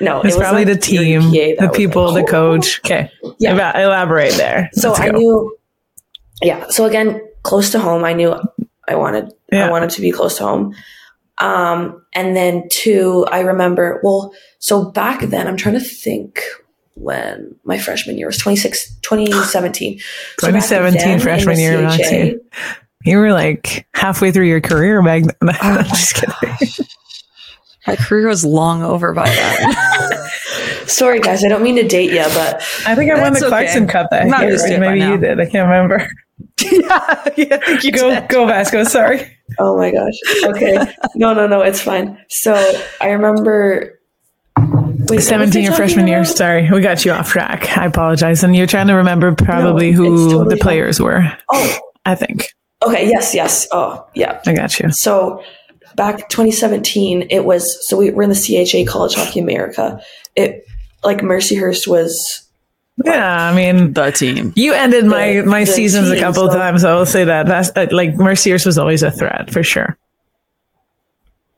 No, 0.00 0.20
It's 0.20 0.34
it 0.34 0.38
was 0.38 0.42
probably 0.42 0.64
the 0.64 0.76
team, 0.76 1.30
the 1.30 1.70
people, 1.74 2.12
like, 2.12 2.26
the 2.26 2.30
coach. 2.30 2.80
Okay. 2.84 3.10
Yeah. 3.38 3.78
Elaborate 3.80 4.34
there. 4.34 4.68
So 4.72 4.90
Let's 4.90 5.00
I 5.00 5.10
go. 5.10 5.18
knew. 5.18 5.56
Yeah. 6.42 6.66
So 6.68 6.84
again, 6.84 7.20
close 7.42 7.70
to 7.70 7.78
home. 7.78 8.04
I 8.04 8.12
knew 8.12 8.34
I 8.88 8.94
wanted. 8.94 9.32
Yeah. 9.50 9.66
I 9.66 9.70
wanted 9.70 9.90
to 9.90 10.00
be 10.00 10.10
close 10.12 10.36
to 10.38 10.44
home. 10.44 10.74
Um, 11.38 12.04
and 12.14 12.36
then 12.36 12.68
two, 12.70 13.26
I 13.30 13.40
remember. 13.40 14.00
Well, 14.02 14.34
so 14.58 14.90
back 14.90 15.20
then, 15.22 15.46
I'm 15.46 15.56
trying 15.56 15.74
to 15.78 15.84
think 15.84 16.42
when 16.94 17.54
my 17.64 17.78
freshman 17.78 18.16
year 18.18 18.26
was 18.26 18.38
26, 18.38 18.96
2017. 19.00 19.98
So 20.38 20.48
2017 20.48 20.98
then 21.00 21.20
freshman 21.20 21.58
year, 21.58 21.88
CHA. 21.88 22.38
You 23.04 23.18
were 23.18 23.32
like 23.32 23.86
halfway 23.94 24.32
through 24.32 24.46
your 24.46 24.60
career 24.60 25.02
back 25.02 25.22
then. 25.22 25.56
I'm 25.60 25.84
just 25.88 26.14
kidding. 26.14 26.86
My 27.86 27.96
career 27.96 28.28
was 28.28 28.44
long 28.44 28.82
over 28.82 29.12
by 29.12 29.28
then. 29.28 29.74
Sorry, 30.86 31.20
guys. 31.20 31.44
I 31.44 31.48
don't 31.48 31.62
mean 31.62 31.76
to 31.76 31.86
date 31.86 32.10
you, 32.12 32.22
but 32.34 32.56
I 32.86 32.94
think 32.94 33.10
I 33.10 33.14
won 33.20 33.32
That's 33.32 33.40
the 33.40 33.46
okay. 33.46 33.48
Clarkson 33.48 33.86
Cup 33.88 34.10
that 34.10 34.26
Not 34.26 34.42
year. 34.42 34.50
used 34.52 34.66
to 34.66 34.72
right? 34.72 34.76
it 34.78 34.80
by 34.80 34.88
Maybe 34.90 35.00
now. 35.00 35.12
you 35.12 35.18
did. 35.18 35.40
I 35.40 35.46
can't 35.46 35.68
remember. 35.68 36.08
yeah, 36.60 37.24
yeah, 37.36 37.58
I 37.66 37.80
you 37.82 37.92
Go, 37.92 38.10
did. 38.10 38.28
go, 38.28 38.46
Vasko. 38.46 38.86
Sorry. 38.86 39.36
oh 39.58 39.76
my 39.76 39.90
gosh. 39.90 40.14
Okay. 40.44 40.76
No, 41.14 41.32
no, 41.34 41.46
no. 41.46 41.62
It's 41.62 41.80
fine. 41.80 42.18
So 42.28 42.54
I 43.00 43.08
remember. 43.10 43.98
Wait, 44.58 44.66
what 45.00 45.10
was 45.16 45.26
I 45.26 45.30
17 45.30 45.62
your 45.62 45.70
talking 45.72 45.76
freshman 45.76 46.06
year. 46.08 46.24
Sorry, 46.24 46.68
we 46.70 46.80
got 46.80 47.04
you 47.04 47.12
off 47.12 47.30
track. 47.30 47.76
I 47.78 47.86
apologize. 47.86 48.42
And 48.42 48.56
you're 48.56 48.66
trying 48.66 48.88
to 48.88 48.94
remember 48.94 49.34
probably 49.34 49.92
No, 49.92 49.96
who 49.98 50.30
totally 50.30 50.44
the 50.54 50.56
fine. 50.56 50.62
players 50.62 51.00
were. 51.00 51.22
Oh, 51.52 51.78
I 52.04 52.14
think 52.14 52.48
okay. 52.84 53.08
Yes, 53.08 53.34
yes. 53.34 53.66
Oh, 53.72 54.06
yeah. 54.14 54.40
I 54.46 54.52
got 54.54 54.78
you. 54.80 54.90
So 54.92 55.42
back 55.96 56.28
2017, 56.28 57.28
it 57.30 57.44
was 57.44 57.76
so 57.88 57.96
we 57.96 58.10
were 58.10 58.22
in 58.22 58.30
the 58.30 58.34
CHA 58.36 58.90
College 58.90 59.14
Hockey 59.14 59.40
America. 59.40 60.00
It 60.36 60.66
like 61.02 61.18
Mercyhurst 61.18 61.86
was 61.88 62.46
Yeah, 63.04 63.50
I 63.50 63.54
mean, 63.54 63.92
The 63.92 64.10
team. 64.10 64.52
you 64.56 64.72
ended 64.72 65.04
my 65.06 65.34
The- 65.40 65.46
my 65.46 65.64
the 65.64 65.72
seasons 65.72 66.10
a 66.10 66.18
couple 66.18 66.50
so- 66.50 66.56
times. 66.56 66.84
I 66.84 66.94
will 66.94 67.06
say 67.06 67.24
that. 67.24 67.46
That's 67.46 67.70
uh, 67.76 67.86
like 67.90 68.14
Mercyhurst 68.14 68.64
was 68.66 68.78
always 68.78 69.02
a 69.02 69.10
threat 69.10 69.50
for 69.50 69.62
sure. 69.62 69.96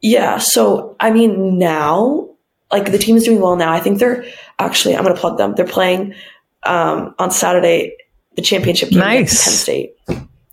yeah. 0.01 0.38
So 0.38 0.96
I 1.01 1.11
mean 1.11 1.59
now, 1.59 2.29
like 2.70 2.92
the 2.92 2.98
team 2.98 3.16
is 3.16 3.24
doing 3.24 3.40
well 3.40 3.57
now. 3.57 3.72
I 3.72 3.81
think 3.81 3.98
they're 3.98 4.24
actually 4.59 4.96
I'm 4.96 5.03
going 5.05 5.14
to 5.14 5.20
plug 5.20 5.38
them. 5.38 5.55
They're 5.55 5.66
playing 5.66 6.14
um, 6.64 7.14
on 7.18 7.31
Saturday 7.31 7.96
the 8.37 8.42
championship 8.42 8.90
game 8.90 9.01
Nice. 9.01 9.14
against 9.33 9.44
Penn 9.44 9.55
State. 9.55 9.94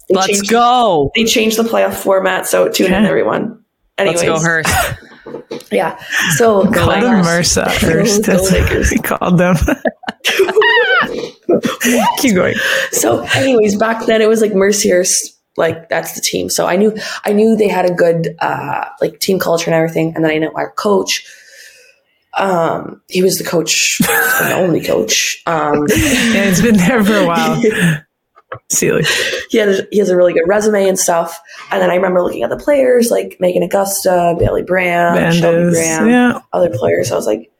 They 0.07 0.13
Let's 0.15 0.27
changed, 0.27 0.51
go. 0.51 1.11
They 1.15 1.23
changed 1.25 1.57
the 1.57 1.63
playoff 1.63 1.95
format, 1.95 2.47
so 2.47 2.69
tune 2.69 2.93
in 2.93 3.05
everyone. 3.05 3.63
Anyways, 3.97 4.23
Let's 4.23 4.43
go, 4.43 4.47
Hurst. 4.47 5.69
yeah. 5.71 5.97
So 6.38 6.63
Called 6.71 7.01
them 7.01 7.23
Lakers. 7.23 7.55
Mercyhurst. 7.55 8.25
Go 8.25 8.34
That's 8.34 8.51
what 8.51 8.91
we 8.91 8.97
called 8.99 9.38
them. 9.38 9.55
Keep 12.17 12.36
going. 12.36 12.55
so 12.91 13.21
anyways 13.36 13.77
back 13.77 14.05
then 14.08 14.21
it 14.21 14.27
was 14.27 14.41
like 14.41 14.53
mercier's 14.53 15.38
like 15.55 15.88
that's 15.88 16.13
the 16.13 16.22
team 16.22 16.49
so 16.49 16.65
i 16.65 16.76
knew 16.76 16.93
i 17.24 17.32
knew 17.32 17.55
they 17.55 17.67
had 17.67 17.86
a 17.89 17.93
good 17.93 18.36
uh 18.39 18.86
like 18.99 19.19
team 19.19 19.38
culture 19.39 19.69
and 19.69 19.76
everything 19.76 20.13
and 20.15 20.26
then 20.26 20.32
i 20.32 20.38
know 20.39 20.51
our 20.55 20.72
coach 20.72 21.24
um 22.38 23.01
he 23.07 23.22
was 23.22 23.38
the 23.38 23.43
coach 23.43 23.97
the 23.99 24.53
only 24.55 24.84
coach 24.84 25.41
um 25.45 25.86
Yeah, 25.89 26.45
it's 26.49 26.61
been 26.61 26.76
there 26.78 27.03
for 27.03 27.17
a 27.17 27.28
while. 27.28 27.61
Sealy. 28.69 29.03
he 29.49 29.57
has 29.57 29.81
he 29.91 29.97
has 29.99 30.09
a 30.09 30.15
really 30.15 30.31
good 30.33 30.47
resume 30.47 30.87
and 30.87 30.97
stuff 30.97 31.39
and 31.71 31.81
then 31.81 31.89
i 31.89 31.95
remember 31.95 32.21
looking 32.21 32.43
at 32.43 32.49
the 32.49 32.57
players 32.57 33.09
like 33.11 33.37
meghan 33.41 33.67
agosta 33.69 34.37
bailey 34.39 34.61
Bram, 34.61 35.33
shelby 35.33 35.71
graham 35.71 36.07
Yeah. 36.07 36.39
other 36.53 36.69
players 36.69 37.11
i 37.11 37.15
was 37.15 37.25
like 37.25 37.51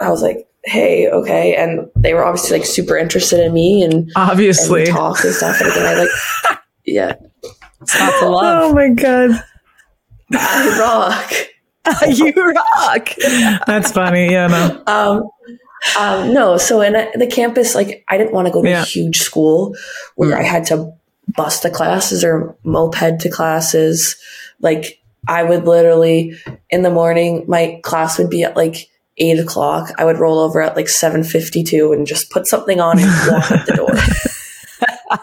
i 0.00 0.10
was 0.10 0.22
like 0.22 0.46
hey, 0.66 1.10
okay. 1.10 1.54
And 1.56 1.90
they 1.94 2.14
were 2.14 2.24
obviously 2.24 2.56
like 2.58 2.66
super 2.66 2.96
interested 2.96 3.38
in 3.44 3.52
me 3.52 3.82
and, 3.82 3.92
and 3.92 4.12
Obviously. 4.16 4.86
talked 4.86 5.22
and 5.22 5.34
stuff. 5.34 5.60
And 5.60 5.70
again, 5.70 5.84
I 5.84 5.94
like, 6.48 6.58
yeah, 6.86 7.14
not 7.98 8.20
to 8.20 8.28
love. 8.30 8.70
Oh 8.70 8.74
my 8.74 8.88
god, 8.88 9.44
I 10.32 10.78
rock. 10.80 12.00
you 12.08 12.32
rock. 12.32 13.10
that's 13.66 13.92
funny. 13.92 14.30
Yeah, 14.32 14.46
no. 14.46 14.82
Um, 14.86 15.30
um, 15.98 16.32
no, 16.34 16.56
so 16.56 16.80
in 16.80 16.92
the 17.18 17.26
campus, 17.26 17.74
like 17.74 18.04
I 18.08 18.16
didn't 18.18 18.32
want 18.32 18.46
to 18.46 18.52
go 18.52 18.62
to 18.62 18.68
Yeah. 18.68 18.82
a 18.82 18.86
huge 18.86 19.18
school 19.18 19.74
where 20.16 20.36
I 20.36 20.42
had 20.42 20.64
to 20.66 20.92
bus 21.36 21.60
to 21.60 21.70
classes 21.70 22.24
or 22.24 22.56
moped 22.64 23.20
to 23.20 23.30
classes. 23.30 24.16
Like 24.60 25.00
I 25.28 25.42
would 25.42 25.64
literally 25.64 26.36
in 26.70 26.82
the 26.82 26.90
morning, 26.90 27.44
my 27.48 27.80
class 27.82 28.18
would 28.18 28.30
be 28.30 28.42
at 28.44 28.56
like 28.56 28.88
eight 29.18 29.38
o'clock. 29.38 29.92
I 29.98 30.04
would 30.04 30.18
roll 30.18 30.38
over 30.38 30.60
at 30.60 30.76
like 30.76 30.88
seven 30.88 31.22
fifty 31.24 31.62
two 31.62 31.92
and 31.92 32.06
just 32.06 32.30
put 32.30 32.46
something 32.46 32.80
on 32.80 32.98
and 32.98 33.08
walk 33.32 33.50
out 33.52 33.66
the 33.66 33.72
door. 33.74 33.90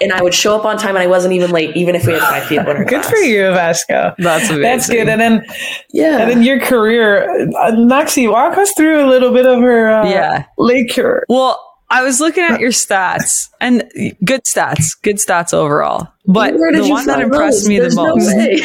and 0.01 0.13
I 0.13 0.21
would 0.21 0.33
show 0.33 0.55
up 0.57 0.65
on 0.65 0.77
time, 0.77 0.95
and 0.95 0.99
I 0.99 1.07
wasn't 1.07 1.33
even 1.33 1.51
late, 1.51 1.75
even 1.75 1.95
if 1.95 2.05
we 2.05 2.13
had 2.13 2.21
five 2.21 2.47
people 2.47 2.69
in 2.69 2.77
our 2.77 2.85
Good 2.85 3.01
class. 3.01 3.09
for 3.09 3.17
you, 3.17 3.41
Vasko. 3.41 4.15
That's 4.17 4.45
amazing. 4.49 4.61
That's 4.61 4.89
good. 4.89 5.09
And 5.09 5.19
then, 5.21 5.45
Yeah, 5.91 6.19
and 6.21 6.29
then 6.31 6.43
your 6.43 6.59
career, 6.59 7.49
uh, 7.57 7.71
Knoxy, 7.71 8.27
walk 8.27 8.57
us 8.57 8.71
through 8.73 9.05
a 9.05 9.07
little 9.09 9.31
bit 9.33 9.45
of 9.45 9.59
her 9.61 9.89
uh, 9.89 10.09
Yeah. 10.09 10.45
late 10.57 10.93
career. 10.93 11.25
Well, 11.29 11.59
I 11.89 12.03
was 12.03 12.21
looking 12.21 12.43
at 12.45 12.59
your 12.61 12.69
stats 12.71 13.49
and 13.59 13.83
good 14.23 14.41
stats, 14.49 14.95
good 15.01 15.17
stats 15.17 15.53
overall. 15.53 16.07
But 16.25 16.53
the 16.53 16.87
one 16.87 17.05
that 17.07 17.19
impressed 17.19 17.61
those? 17.63 17.67
me 17.67 17.79
There's 17.79 17.95
the 17.95 18.01
most, 18.03 18.27
way. 18.35 18.61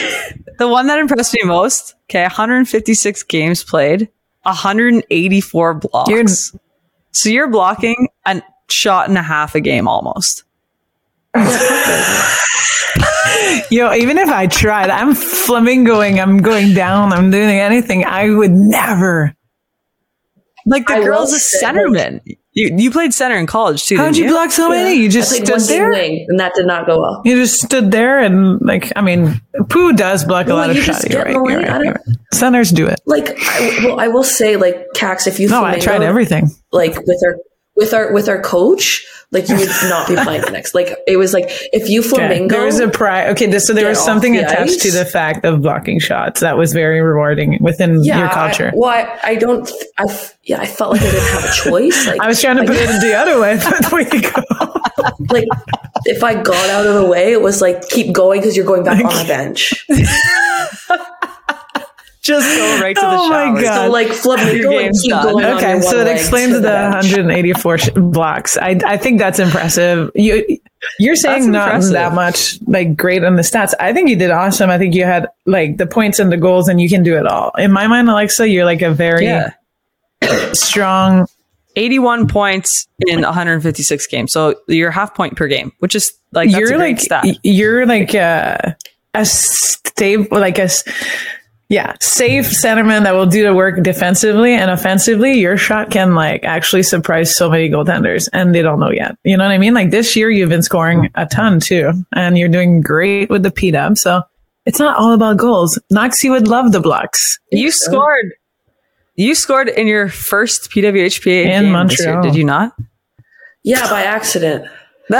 the 0.59 0.68
one 0.68 0.87
that 0.87 0.99
impressed 1.01 1.35
me 1.35 1.41
most, 1.45 1.95
okay, 2.09 2.22
156 2.22 3.22
games 3.24 3.64
played, 3.64 4.09
184 4.43 5.74
blocks. 5.74 6.09
You're- 6.11 6.27
so 7.12 7.31
you're 7.31 7.49
blocking 7.51 8.09
a 8.27 8.43
shot 8.68 9.09
and 9.09 9.16
a 9.18 9.22
half 9.22 9.55
a 9.55 9.61
game 9.61 9.89
almost. 9.89 10.45
Yo, 13.70 13.93
even 13.93 14.18
if 14.18 14.28
I 14.28 14.47
tried, 14.47 14.91
I'm 14.91 15.14
flamingoing, 15.14 16.20
I'm 16.22 16.39
going 16.39 16.74
down, 16.74 17.12
I'm 17.12 17.30
doing 17.30 17.59
anything, 17.59 18.05
I 18.05 18.30
would 18.30 18.53
never. 18.53 19.34
Like 20.64 20.87
the 20.87 20.95
I 20.95 21.03
girl's 21.05 21.32
a 21.32 21.39
say- 21.39 21.64
centerman. 21.66 22.20
You 22.53 22.74
you 22.78 22.91
played 22.91 23.12
center 23.12 23.37
in 23.37 23.47
college 23.47 23.84
too. 23.84 23.99
How'd 23.99 24.16
you 24.16 24.24
you 24.24 24.30
block 24.30 24.51
so 24.51 24.70
many? 24.70 24.95
You 24.95 25.11
just 25.11 25.30
played 25.30 25.47
stood 25.47 25.59
one 25.59 25.66
there? 25.66 25.91
wing, 25.91 26.24
and 26.28 26.41
that 26.41 26.55
did 26.55 26.66
not 26.66 26.87
go 26.87 27.01
well. 27.03 27.20
You 27.24 27.37
just 27.37 27.61
stood 27.61 27.91
there 27.91 28.18
and, 28.20 28.59
like, 28.62 28.91
I 28.97 29.03
mean, 29.03 29.43
Pooh 29.68 29.93
does 29.93 30.24
block 30.24 30.47
a 30.47 30.55
Well, 30.55 30.68
lot 30.68 30.70
of 30.70 30.76
shots. 30.78 31.03
just 31.03 31.11
You're 31.11 31.24
get 31.24 31.26
right, 31.26 31.37
in 31.37 31.43
the 31.43 31.49
you're 31.51 31.59
way. 31.61 31.64
right, 31.64 31.70
I 31.70 31.76
you're 31.84 31.95
don't- 31.95 32.07
right. 32.09 32.16
Centers 32.32 32.70
do 32.70 32.87
it. 32.87 32.99
Like, 33.05 33.39
I, 33.39 33.80
well, 33.84 34.01
I 34.01 34.09
will 34.09 34.24
say, 34.24 34.57
like, 34.57 34.87
Kax, 34.97 35.26
if 35.26 35.39
you 35.39 35.49
No, 35.51 35.64
I 35.64 35.78
tried 35.78 36.03
everything. 36.03 36.49
like 36.72 36.95
with 36.97 37.22
our 37.26 37.37
with 37.77 37.93
our 37.93 38.12
with 38.12 38.29
our 38.29 38.41
coach, 38.41 39.07
like 39.31 39.49
you 39.49 39.57
would 39.57 39.68
not 39.85 40.09
be 40.09 40.16
playing 40.16 40.43
the 40.43 40.51
next. 40.51 40.74
Like 40.74 40.97
it 41.07 41.16
was 41.16 41.33
like 41.33 41.45
if 41.72 41.89
you 41.89 42.03
flamingo, 42.03 42.57
There 42.57 42.64
was 42.64 42.81
a 42.81 42.89
pride. 42.89 43.29
Okay, 43.31 43.47
this- 43.47 43.66
so 43.66 43.74
there 43.74 43.89
was 43.89 44.03
something 44.03 44.33
the 44.33 44.41
attached 44.41 44.72
ice. 44.72 44.83
to 44.83 44.91
the 44.91 45.05
fact 45.05 45.45
of 45.45 45.62
blocking 45.62 45.99
shots 46.01 46.41
that 46.41 46.57
was 46.57 46.72
very 46.72 47.01
rewarding 47.01 47.59
within 47.61 48.03
yeah, 48.03 48.18
your 48.18 48.29
culture. 48.29 48.68
I, 48.68 48.77
well, 48.77 48.91
I, 48.91 49.18
I 49.22 49.35
don't. 49.37 49.70
I 49.99 50.07
yeah, 50.45 50.61
I 50.61 50.66
felt 50.66 50.93
like 50.93 51.03
I 51.03 51.11
didn't 51.11 51.29
have 51.29 51.45
a 51.45 51.53
choice. 51.53 52.07
Like 52.07 52.20
I 52.22 52.27
was 52.27 52.41
trying 52.41 52.57
to 52.57 52.62
like, 52.62 52.70
put 52.70 52.79
it 52.79 53.01
the 53.01 53.14
other 53.14 53.41
way, 53.41 53.59
but 53.59 53.91
go. 54.22 55.12
like 55.35 55.49
if 56.05 56.22
I 56.22 56.41
got 56.43 56.70
out 56.70 56.87
of 56.87 56.95
the 56.95 57.07
way, 57.07 57.33
it 57.33 57.43
was 57.43 57.61
like 57.61 57.89
keep 57.89 58.14
going 58.14 58.41
because 58.41 58.57
you're 58.57 58.66
going 58.66 58.85
back 58.85 59.05
on 59.05 59.12
the 59.12 59.24
bench. 59.27 59.87
Just 62.27 62.57
go 62.57 62.81
right 62.83 62.95
to 62.97 63.01
the 63.01 63.07
Oh 63.09 63.29
my. 63.29 63.62
God. 63.62 63.87
So 63.87 63.91
like 63.91 64.09
flamingo 64.09 64.53
Your 64.53 64.72
and 64.72 64.81
game's 64.81 65.01
keep 65.03 65.11
done. 65.11 65.33
going. 65.33 65.45
on 65.45 65.57
Okay, 65.59 65.72
your 65.74 65.83
so 65.83 66.01
it 66.01 66.09
explains 66.09 66.53
to 66.53 66.61
the, 66.61 66.68
bench. 66.68 67.05
184 67.05 67.79
sh- 67.79 67.89
blocks. 67.95 68.57
I 68.59 68.79
I 68.85 68.97
think 68.97 69.18
that's 69.18 69.39
impressive. 69.39 70.11
You 70.14 70.59
you're 70.99 71.16
saying 71.16 71.51
not 71.51 71.81
that 71.83 72.12
much 72.14 72.59
like 72.66 72.97
great 72.97 73.24
on 73.24 73.37
the 73.37 73.43
stats. 73.43 73.74
I 73.81 73.93
think 73.93 74.09
you 74.09 74.16
did 74.16 74.31
awesome. 74.31 74.70
I 74.70 74.79
think 74.79 74.95
you 74.95 75.05
had 75.05 75.29
like 75.47 75.77
the 75.79 75.87
points 75.87 76.18
and 76.18 76.31
the 76.33 76.37
goals, 76.37 76.68
and 76.68 76.81
you 76.81 76.89
can 76.89 77.03
do 77.03 77.16
it 77.16 77.27
all. 77.27 77.51
In 77.59 77.72
my 77.72 77.87
mind, 77.87 78.09
Alexa, 78.09 78.49
you're 78.49 78.64
like 78.64 78.83
a 78.83 78.91
very 78.91 79.24
Yeah. 79.24 79.51
strong. 80.53 81.27
81 81.79 82.27
points 82.27 82.87
in 83.07 83.20
156 83.20 84.07
games. 84.07 84.33
So 84.33 84.55
you're 84.66 84.91
half 84.91 85.14
point 85.14 85.37
per 85.37 85.47
game, 85.47 85.72
which 85.81 85.95
is 85.95 86.11
like 86.33 86.51
that's 86.51 86.59
you're 86.59 86.72
a 86.74 86.79
great 86.79 86.97
like 86.97 87.01
stat. 87.01 87.24
you're 87.43 87.85
like 87.85 88.14
a, 88.14 88.74
a 89.12 89.27
stable 89.27 90.41
like 90.41 90.59
a 90.59 90.62
s- 90.62 90.85
yeah. 91.69 91.95
Safe 92.01 92.47
centerman 92.47 93.03
that 93.03 93.14
will 93.14 93.27
do 93.27 93.43
the 93.43 93.55
work 93.55 93.83
defensively 93.83 94.55
and 94.55 94.71
offensively 94.71 95.41
your 95.41 95.57
shot 95.57 95.91
can 95.91 96.14
like 96.14 96.45
actually 96.45 96.85
surprise 96.85 97.37
so 97.37 97.51
many 97.51 97.69
goaltenders 97.69 98.29
and 98.33 98.55
they 98.55 98.62
don't 98.62 98.79
know 98.79 98.91
yet. 98.91 99.17
You 99.25 99.37
know 99.37 99.45
what 99.45 99.53
i 99.53 99.59
mean? 99.59 99.75
Like 99.75 99.91
this 99.91 100.14
year 100.14 100.31
you've 100.31 100.49
been 100.49 100.62
scoring 100.62 101.11
a 101.17 101.27
ton 101.27 101.59
too 101.59 101.93
and 102.14 102.39
you're 102.39 102.49
doing 102.49 102.83
great 102.83 103.31
with 103.31 103.43
the 103.43 103.51
p-dub 103.51 103.99
so 103.99 104.23
it's 104.64 104.79
not 104.79 104.97
all 104.97 105.12
about 105.12 105.37
goals. 105.39 105.79
Knoxy 105.91 106.31
would 106.31 106.49
love 106.49 106.73
the 106.73 106.81
blocks 106.81 107.39
you 107.51 107.71
scored. 107.71 108.35
You 109.17 109.35
scored 109.35 109.69
in 109.69 109.87
your 109.87 110.09
first 110.09 110.71
PWHPA 110.71 111.47
In 111.47 111.64
game 111.73 111.89
this 111.89 112.01
year, 112.01 112.14
Montreal. 112.14 112.23
did 112.23 112.35
you 112.37 112.45
not? 112.45 112.77
Yeah, 113.62 113.89
by 113.89 114.03
accident. 114.03 114.71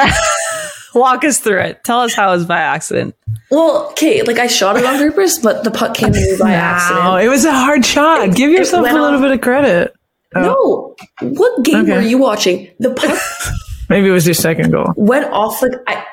Walk 0.97 1.25
us 1.25 1.39
through 1.39 1.61
it. 1.61 1.85
Tell 1.85 2.01
us 2.01 2.15
how 2.15 2.31
it 2.31 2.37
was 2.37 2.47
by 2.47 2.59
accident. 2.59 3.15
Well, 3.51 3.89
okay, 3.93 4.23
like 4.23 4.39
I 4.39 4.47
shot 4.49 4.77
it 4.77 4.85
on 4.85 4.97
purpose, 4.99 5.39
but 5.39 5.63
the 5.63 5.71
puck 5.71 5.95
came 5.95 6.13
to 6.13 6.19
me 6.19 6.37
by 6.41 6.51
wow 6.51 6.55
accident. 6.57 7.25
it 7.25 7.29
was 7.29 7.45
a 7.45 7.53
hard 7.53 7.85
shot 7.87 8.35
give 8.35 8.51
yourself 8.51 8.89
a 8.89 8.93
little 8.93 9.15
off- 9.15 9.21
bit 9.21 9.31
of 9.33 9.41
credit 9.41 9.95
oh. 10.35 10.97
No, 11.21 11.29
what 11.31 11.63
game 11.65 11.83
Okay. 11.85 11.93
were 11.93 12.01
you 12.03 12.19
watching? 12.19 12.69
The 12.81 12.91
puck 12.95 13.17
maybe 13.89 14.09
it 14.09 14.13
was 14.13 14.27
your 14.27 14.35
second 14.35 14.73
goal 14.73 14.87
went 14.97 15.27
off 15.33 15.63
like 15.63 15.73
I, 15.87 16.05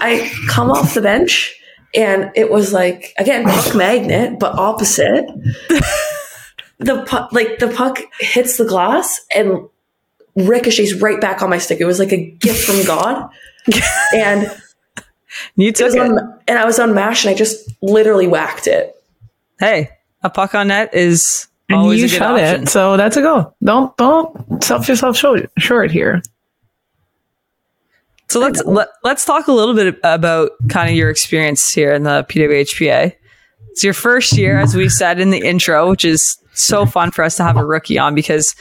I 0.00 0.32
come 0.48 0.70
off 0.72 0.94
the 0.94 1.00
bench, 1.02 1.54
and 1.94 2.32
it 2.34 2.50
was 2.50 2.72
like 2.72 3.12
again 3.18 3.44
puck 3.44 3.74
magnet, 3.76 4.38
but 4.40 4.58
opposite. 4.58 5.26
the 6.78 7.04
puck, 7.06 7.32
like 7.32 7.58
the 7.58 7.68
puck 7.68 8.00
hits 8.18 8.56
the 8.56 8.64
glass 8.64 9.20
and 9.34 9.68
ricochets 10.34 10.94
right 10.94 11.20
back 11.20 11.42
on 11.42 11.50
my 11.50 11.58
stick. 11.58 11.80
It 11.80 11.84
was 11.84 11.98
like 12.00 12.12
a 12.12 12.30
gift 12.30 12.64
from 12.64 12.84
God, 12.84 13.30
and 14.14 14.50
You 15.56 15.72
took 15.72 15.86
was 15.86 15.94
it. 15.94 16.00
on, 16.00 16.38
and 16.46 16.58
I 16.58 16.64
was 16.64 16.78
on 16.78 16.94
mash, 16.94 17.24
and 17.24 17.34
I 17.34 17.36
just 17.36 17.68
literally 17.82 18.26
whacked 18.26 18.66
it. 18.66 18.94
hey, 19.60 19.90
a 20.22 20.30
puck 20.30 20.54
on 20.54 20.68
net 20.68 20.94
is 20.94 21.48
and 21.68 21.78
always 21.78 22.00
you 22.00 22.06
a 22.06 22.08
good 22.08 22.16
shot 22.16 22.40
option. 22.40 22.62
it, 22.64 22.68
so 22.68 22.96
that's 22.96 23.16
a 23.16 23.22
goal. 23.22 23.54
Don't 23.62 23.96
don't 23.96 24.62
self 24.64 24.88
yourself 24.88 25.16
short, 25.16 25.50
short 25.58 25.90
here. 25.90 26.22
So 28.28 28.40
let's 28.40 28.64
let, 28.64 28.88
let's 29.04 29.24
talk 29.24 29.48
a 29.48 29.52
little 29.52 29.74
bit 29.74 29.98
about 30.02 30.50
kind 30.68 30.88
of 30.88 30.96
your 30.96 31.10
experience 31.10 31.70
here 31.70 31.92
in 31.92 32.04
the 32.04 32.24
PWHPA. 32.28 33.12
It's 33.70 33.84
your 33.84 33.92
first 33.92 34.36
year, 34.36 34.58
as 34.58 34.74
we 34.74 34.88
said 34.88 35.20
in 35.20 35.30
the 35.30 35.38
intro, 35.38 35.90
which 35.90 36.04
is 36.04 36.38
so 36.54 36.86
fun 36.86 37.10
for 37.10 37.22
us 37.22 37.36
to 37.36 37.42
have 37.44 37.56
a 37.56 37.64
rookie 37.64 37.98
on 37.98 38.14
because 38.14 38.54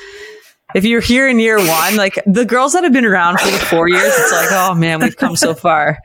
if 0.74 0.86
you're 0.86 1.02
here 1.02 1.28
in 1.28 1.40
year 1.40 1.58
one, 1.58 1.96
like 1.96 2.20
the 2.26 2.46
girls 2.46 2.74
that 2.74 2.84
have 2.84 2.94
been 2.94 3.06
around 3.06 3.40
for 3.40 3.52
the 3.52 3.58
four 3.58 3.88
years, 3.88 4.04
it's 4.06 4.32
like, 4.32 4.50
oh 4.52 4.76
man, 4.76 5.00
we've 5.00 5.18
come 5.18 5.36
so 5.36 5.54
far. 5.54 6.00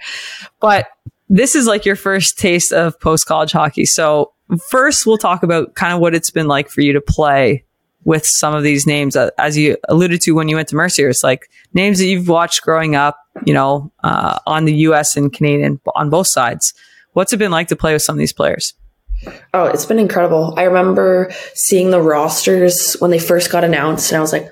But 0.60 0.88
this 1.28 1.54
is 1.54 1.66
like 1.66 1.84
your 1.84 1.96
first 1.96 2.38
taste 2.38 2.72
of 2.72 2.98
post 3.00 3.26
college 3.26 3.52
hockey. 3.52 3.84
So 3.84 4.32
first, 4.70 5.06
we'll 5.06 5.18
talk 5.18 5.42
about 5.42 5.74
kind 5.74 5.92
of 5.92 6.00
what 6.00 6.14
it's 6.14 6.30
been 6.30 6.48
like 6.48 6.68
for 6.68 6.80
you 6.80 6.92
to 6.92 7.00
play 7.00 7.64
with 8.04 8.24
some 8.24 8.54
of 8.54 8.62
these 8.62 8.86
names, 8.86 9.16
uh, 9.16 9.30
as 9.36 9.58
you 9.58 9.76
alluded 9.88 10.20
to 10.22 10.32
when 10.32 10.48
you 10.48 10.56
went 10.56 10.68
to 10.68 10.76
Mercyhurst. 10.76 11.10
It's 11.10 11.24
like 11.24 11.50
names 11.74 11.98
that 11.98 12.06
you've 12.06 12.28
watched 12.28 12.62
growing 12.62 12.96
up, 12.96 13.18
you 13.44 13.52
know, 13.52 13.92
uh, 14.02 14.38
on 14.46 14.64
the 14.64 14.74
U.S. 14.74 15.16
and 15.16 15.32
Canadian 15.32 15.80
on 15.94 16.08
both 16.08 16.28
sides. 16.28 16.72
What's 17.12 17.32
it 17.32 17.36
been 17.38 17.50
like 17.50 17.68
to 17.68 17.76
play 17.76 17.92
with 17.92 18.02
some 18.02 18.14
of 18.14 18.18
these 18.18 18.32
players? 18.32 18.74
Oh, 19.52 19.64
it's 19.64 19.84
been 19.84 19.98
incredible. 19.98 20.54
I 20.56 20.62
remember 20.62 21.30
seeing 21.54 21.90
the 21.90 22.00
rosters 22.00 22.94
when 23.00 23.10
they 23.10 23.18
first 23.18 23.50
got 23.50 23.64
announced, 23.64 24.10
and 24.10 24.18
I 24.18 24.20
was 24.20 24.32
like, 24.32 24.50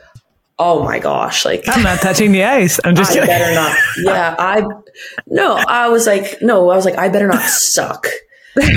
"Oh 0.59 0.83
my 0.85 0.99
gosh!" 0.99 1.45
Like, 1.45 1.65
I'm 1.69 1.83
not 1.83 2.01
touching 2.01 2.33
the 2.33 2.45
ice. 2.45 2.79
I'm 2.85 2.95
just 2.95 3.13
I 3.13 3.15
kidding. 3.15 3.29
better 3.29 3.55
not. 3.55 3.77
Yeah, 3.99 4.35
I 4.39 4.63
no. 5.27 5.55
I 5.55 5.89
was 5.89 6.07
like, 6.07 6.41
no. 6.43 6.71
I 6.71 6.77
was 6.77 6.85
like, 6.85 6.99
I 6.99 7.09
better 7.09 7.29
not 7.29 7.43
suck. 7.43 8.07
Positive 8.57 8.73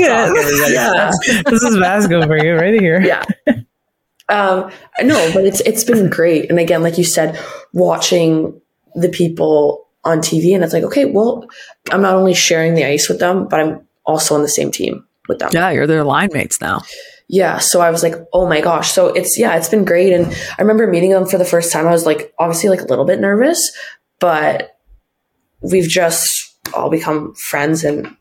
it. 0.00 0.70
Yeah, 0.72 1.10
this 1.46 1.62
is 1.62 1.76
Vasko 1.76 2.26
for 2.26 2.36
you 2.42 2.54
right 2.56 2.78
here. 2.78 3.00
yeah. 3.00 3.24
Um, 4.28 4.70
no, 5.02 5.30
but 5.34 5.44
it's 5.44 5.60
it's 5.60 5.84
been 5.84 6.08
great. 6.10 6.50
And 6.50 6.58
again, 6.58 6.82
like 6.82 6.98
you 6.98 7.04
said, 7.04 7.38
watching 7.72 8.60
the 8.94 9.08
people 9.08 9.86
on 10.04 10.18
TV, 10.18 10.54
and 10.54 10.64
it's 10.64 10.72
like, 10.72 10.84
okay, 10.84 11.04
well, 11.04 11.46
I'm 11.90 12.02
not 12.02 12.14
only 12.14 12.34
sharing 12.34 12.74
the 12.74 12.84
ice 12.84 13.08
with 13.08 13.18
them, 13.18 13.48
but 13.48 13.60
I'm 13.60 13.86
also 14.04 14.34
on 14.34 14.42
the 14.42 14.48
same 14.48 14.70
team 14.70 15.06
with 15.28 15.38
them. 15.38 15.50
Yeah, 15.52 15.70
you're 15.70 15.86
their 15.86 16.04
line 16.04 16.30
mates 16.32 16.60
now. 16.60 16.82
Yeah 17.34 17.58
so 17.58 17.80
i 17.80 17.90
was 17.90 18.02
like 18.02 18.14
oh 18.32 18.46
my 18.46 18.60
gosh 18.60 18.92
so 18.92 19.08
it's 19.08 19.38
yeah 19.38 19.56
it's 19.56 19.68
been 19.68 19.84
great 19.84 20.12
and 20.12 20.26
i 20.58 20.62
remember 20.62 20.86
meeting 20.86 21.10
them 21.10 21.26
for 21.26 21.38
the 21.38 21.44
first 21.44 21.72
time 21.72 21.86
i 21.86 21.90
was 21.90 22.06
like 22.06 22.32
obviously 22.38 22.70
like 22.70 22.80
a 22.80 22.86
little 22.86 23.04
bit 23.04 23.18
nervous 23.18 23.58
but 24.20 24.78
we've 25.60 25.88
just 25.88 26.54
all 26.74 26.90
become 26.90 27.34
friends 27.34 27.84
and 27.84 28.16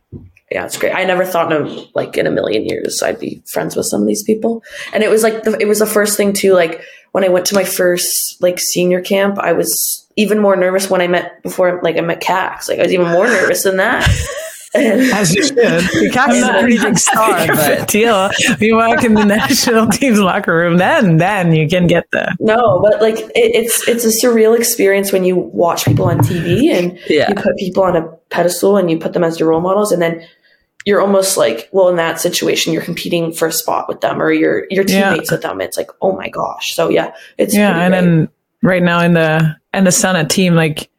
yeah, 0.51 0.66
it's 0.66 0.78
great. 0.78 0.93
I 0.93 1.03
never 1.03 1.26
thought 1.26 1.51
in 1.51 1.88
like 1.95 2.16
in 2.16 2.28
a 2.28 2.32
million 2.32 2.66
years 2.66 3.01
I'd 3.01 3.20
be 3.20 3.41
friends 3.47 3.76
with 3.76 3.88
some 3.88 4.01
of 4.01 4.07
these 4.07 4.22
people. 4.22 4.64
And 4.93 5.03
it 5.03 5.09
was 5.09 5.24
like 5.24 5.43
the, 5.43 5.57
it 5.59 5.68
was 5.68 5.80
the 5.80 5.88
first 5.88 6.16
thing 6.16 6.32
too. 6.32 6.53
Like 6.53 6.84
when 7.11 7.24
I 7.24 7.30
went 7.30 7.47
to 7.47 7.55
my 7.55 7.64
first 7.64 8.38
like 8.39 8.59
senior 8.59 9.01
camp, 9.01 9.39
I 9.39 9.53
was 9.53 10.07
even 10.16 10.39
more 10.39 10.55
nervous 10.55 10.91
when 10.91 11.01
I 11.01 11.07
met 11.07 11.41
before 11.41 11.80
like 11.82 11.97
I 11.97 12.01
met 12.01 12.22
Kax. 12.22 12.70
Like 12.70 12.78
I 12.78 12.84
was 12.84 12.93
even 12.93 13.11
more 13.11 13.26
nervous 13.26 13.64
than 13.64 13.78
that. 13.78 14.07
And 14.76 15.01
As 15.13 15.34
you 15.36 15.43
should. 15.43 15.55
Kax 15.57 16.34
is 16.34 16.43
a 16.47 16.59
pretty 16.59 16.78
big 16.80 16.97
star, 16.97 17.45
but 17.47 17.88
deal. 17.88 18.30
You 18.59 18.76
walk 18.78 19.03
in 19.03 19.13
the 19.13 19.24
national 19.38 19.88
team's 19.88 20.19
locker 20.19 20.55
room, 20.55 20.78
then 20.78 21.17
then 21.17 21.53
you 21.53 21.67
can 21.67 21.88
get 21.88 22.05
the 22.11 22.36
no, 22.39 22.80
but 22.82 23.01
like 23.01 23.19
it, 23.19 23.32
it's 23.36 23.88
it's 23.88 24.03
a 24.05 24.07
surreal 24.26 24.57
experience 24.57 25.11
when 25.11 25.24
you 25.24 25.36
watch 25.36 25.86
people 25.86 26.05
on 26.05 26.19
TV 26.19 26.71
and 26.71 26.97
Yeah. 27.07 27.30
you 27.30 27.36
put 27.36 27.55
people 27.57 27.84
on 27.84 27.95
a 27.95 28.07
pedestal 28.30 28.78
and 28.78 28.89
you 28.89 28.97
put 28.97 29.13
them 29.13 29.24
as 29.24 29.39
your 29.39 29.49
role 29.49 29.61
models, 29.61 29.91
and 29.91 30.01
then 30.01 30.26
you're 30.86 30.99
almost 31.01 31.38
like, 31.38 31.69
well, 31.71 31.88
in 31.88 31.95
that 31.95 32.19
situation, 32.19 32.74
you're 32.74 32.82
competing 32.82 33.32
for 33.32 33.47
a 33.47 33.51
spot 33.53 33.88
with 33.88 34.01
them 34.01 34.21
or 34.21 34.32
you're 34.32 34.65
your 34.69 34.84
Yeah. 34.88 35.11
teammates 35.11 35.32
with 35.32 35.41
them. 35.41 35.61
It's 35.61 35.78
like, 35.78 35.91
oh 36.01 36.13
my 36.15 36.30
gosh. 36.30 36.76
So 36.76 36.89
yeah, 36.89 37.13
it's 37.38 37.55
yeah, 37.55 37.80
and 37.80 37.93
great. 37.93 38.01
then 38.01 38.30
right 38.63 38.84
now 38.84 38.99
in 39.01 39.13
the 39.13 39.55
and 39.71 39.86
the 39.88 39.91
Summit 39.91 40.30
team, 40.30 40.55
like 40.55 40.89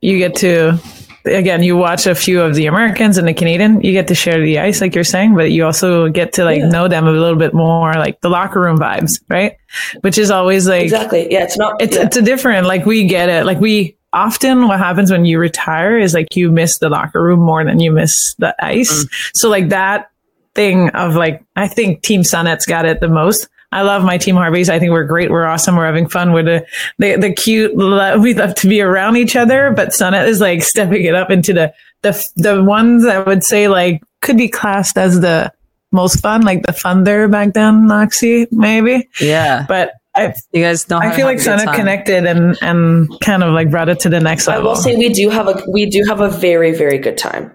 you 0.00 0.18
get 0.18 0.34
to 0.36 0.78
again, 1.24 1.62
you 1.62 1.76
watch 1.76 2.06
a 2.06 2.14
few 2.14 2.40
of 2.42 2.54
the 2.54 2.66
Americans 2.66 3.18
and 3.18 3.26
the 3.26 3.34
Canadian, 3.34 3.80
you 3.80 3.92
get 3.92 4.08
to 4.08 4.14
share 4.14 4.40
the 4.40 4.58
ice, 4.58 4.80
like 4.80 4.94
you're 4.94 5.04
saying, 5.04 5.34
but 5.34 5.50
you 5.50 5.64
also 5.64 6.08
get 6.08 6.34
to 6.34 6.44
like 6.44 6.60
Yeah. 6.60 6.68
know 6.68 6.88
them 6.88 7.06
a 7.06 7.12
little 7.12 7.38
bit 7.38 7.54
more, 7.54 7.92
like 7.94 8.20
the 8.20 8.28
locker 8.28 8.60
room 8.60 8.78
vibes, 8.78 9.12
right? 9.28 9.56
Which 10.02 10.18
is 10.18 10.30
always 10.30 10.68
like 10.68 10.82
exactly. 10.82 11.32
Yeah, 11.32 11.44
it's 11.44 11.56
not. 11.56 11.80
it's 11.80 11.96
yeah. 11.96 12.04
it's 12.04 12.16
a 12.16 12.22
different 12.22 12.66
like 12.66 12.86
we 12.86 13.06
get 13.06 13.28
it 13.28 13.44
like 13.44 13.60
we 13.60 13.96
often 14.12 14.68
what 14.68 14.78
happens 14.78 15.10
when 15.10 15.24
you 15.24 15.38
retire 15.38 15.98
is 15.98 16.14
like 16.14 16.36
you 16.36 16.50
miss 16.50 16.78
the 16.78 16.88
locker 16.88 17.20
room 17.20 17.40
more 17.40 17.64
than 17.64 17.80
you 17.80 17.90
miss 17.90 18.34
the 18.38 18.54
ice 18.64 19.04
mm. 19.04 19.30
so 19.34 19.48
like 19.48 19.70
that 19.70 20.10
thing 20.54 20.88
of 20.90 21.16
like 21.16 21.44
i 21.56 21.66
think 21.66 22.00
team 22.02 22.22
Sonnet's 22.22 22.64
got 22.64 22.84
it 22.86 23.00
the 23.00 23.08
most 23.08 23.48
I 23.74 23.82
love 23.82 24.04
my 24.04 24.16
team 24.18 24.36
Harveys. 24.36 24.70
I 24.70 24.78
think 24.78 24.92
we're 24.92 25.04
great. 25.04 25.30
We're 25.30 25.44
awesome. 25.44 25.76
We're 25.76 25.86
having 25.86 26.08
fun. 26.08 26.32
We're 26.32 26.42
the, 26.44 26.66
the, 26.98 27.16
the 27.16 27.32
cute. 27.32 27.76
lo- 27.76 28.18
We 28.18 28.32
love 28.34 28.54
to 28.56 28.68
be 28.68 28.80
around 28.80 29.16
each 29.16 29.36
other, 29.36 29.72
but 29.72 29.92
Sonnet 29.92 30.28
is 30.28 30.40
like 30.40 30.62
stepping 30.74 31.04
it 31.04 31.14
up 31.14 31.30
into 31.30 31.52
the, 31.52 31.74
the, 32.02 32.24
the 32.36 32.62
ones 32.64 33.04
I 33.04 33.18
would 33.20 33.44
say 33.44 33.68
like 33.68 34.02
could 34.22 34.36
be 34.36 34.48
classed 34.48 34.96
as 34.96 35.20
the 35.20 35.52
most 35.92 36.20
fun, 36.20 36.42
like 36.42 36.62
the 36.62 36.72
fun 36.72 37.04
there 37.04 37.28
back 37.28 37.52
then, 37.52 37.86
Knoxy, 37.86 38.46
maybe. 38.50 39.08
yeah, 39.20 39.64
But 39.68 39.92
I, 40.16 40.32
you 40.52 40.62
guys 40.62 40.88
know. 40.88 41.00
how 41.00 41.08
I 41.08 41.16
feel 41.16 41.26
like 41.26 41.38
a 41.38 41.42
Sonnet 41.42 41.74
connected 41.74 42.24
and 42.26 42.56
and 42.62 43.08
kind 43.20 43.42
of 43.42 43.52
like 43.52 43.70
brought 43.70 43.88
it 43.88 43.98
to 44.00 44.08
the 44.08 44.20
next 44.20 44.46
level. 44.46 44.62
I 44.62 44.70
will 44.70 44.76
say 44.76 44.96
we 44.96 45.08
do 45.08 45.28
have 45.30 45.48
a 45.48 45.60
we 45.68 45.86
do 45.86 46.04
have 46.08 46.20
a 46.20 46.28
very 46.30 46.72
very 46.72 46.98
good 46.98 47.18
time. 47.18 47.52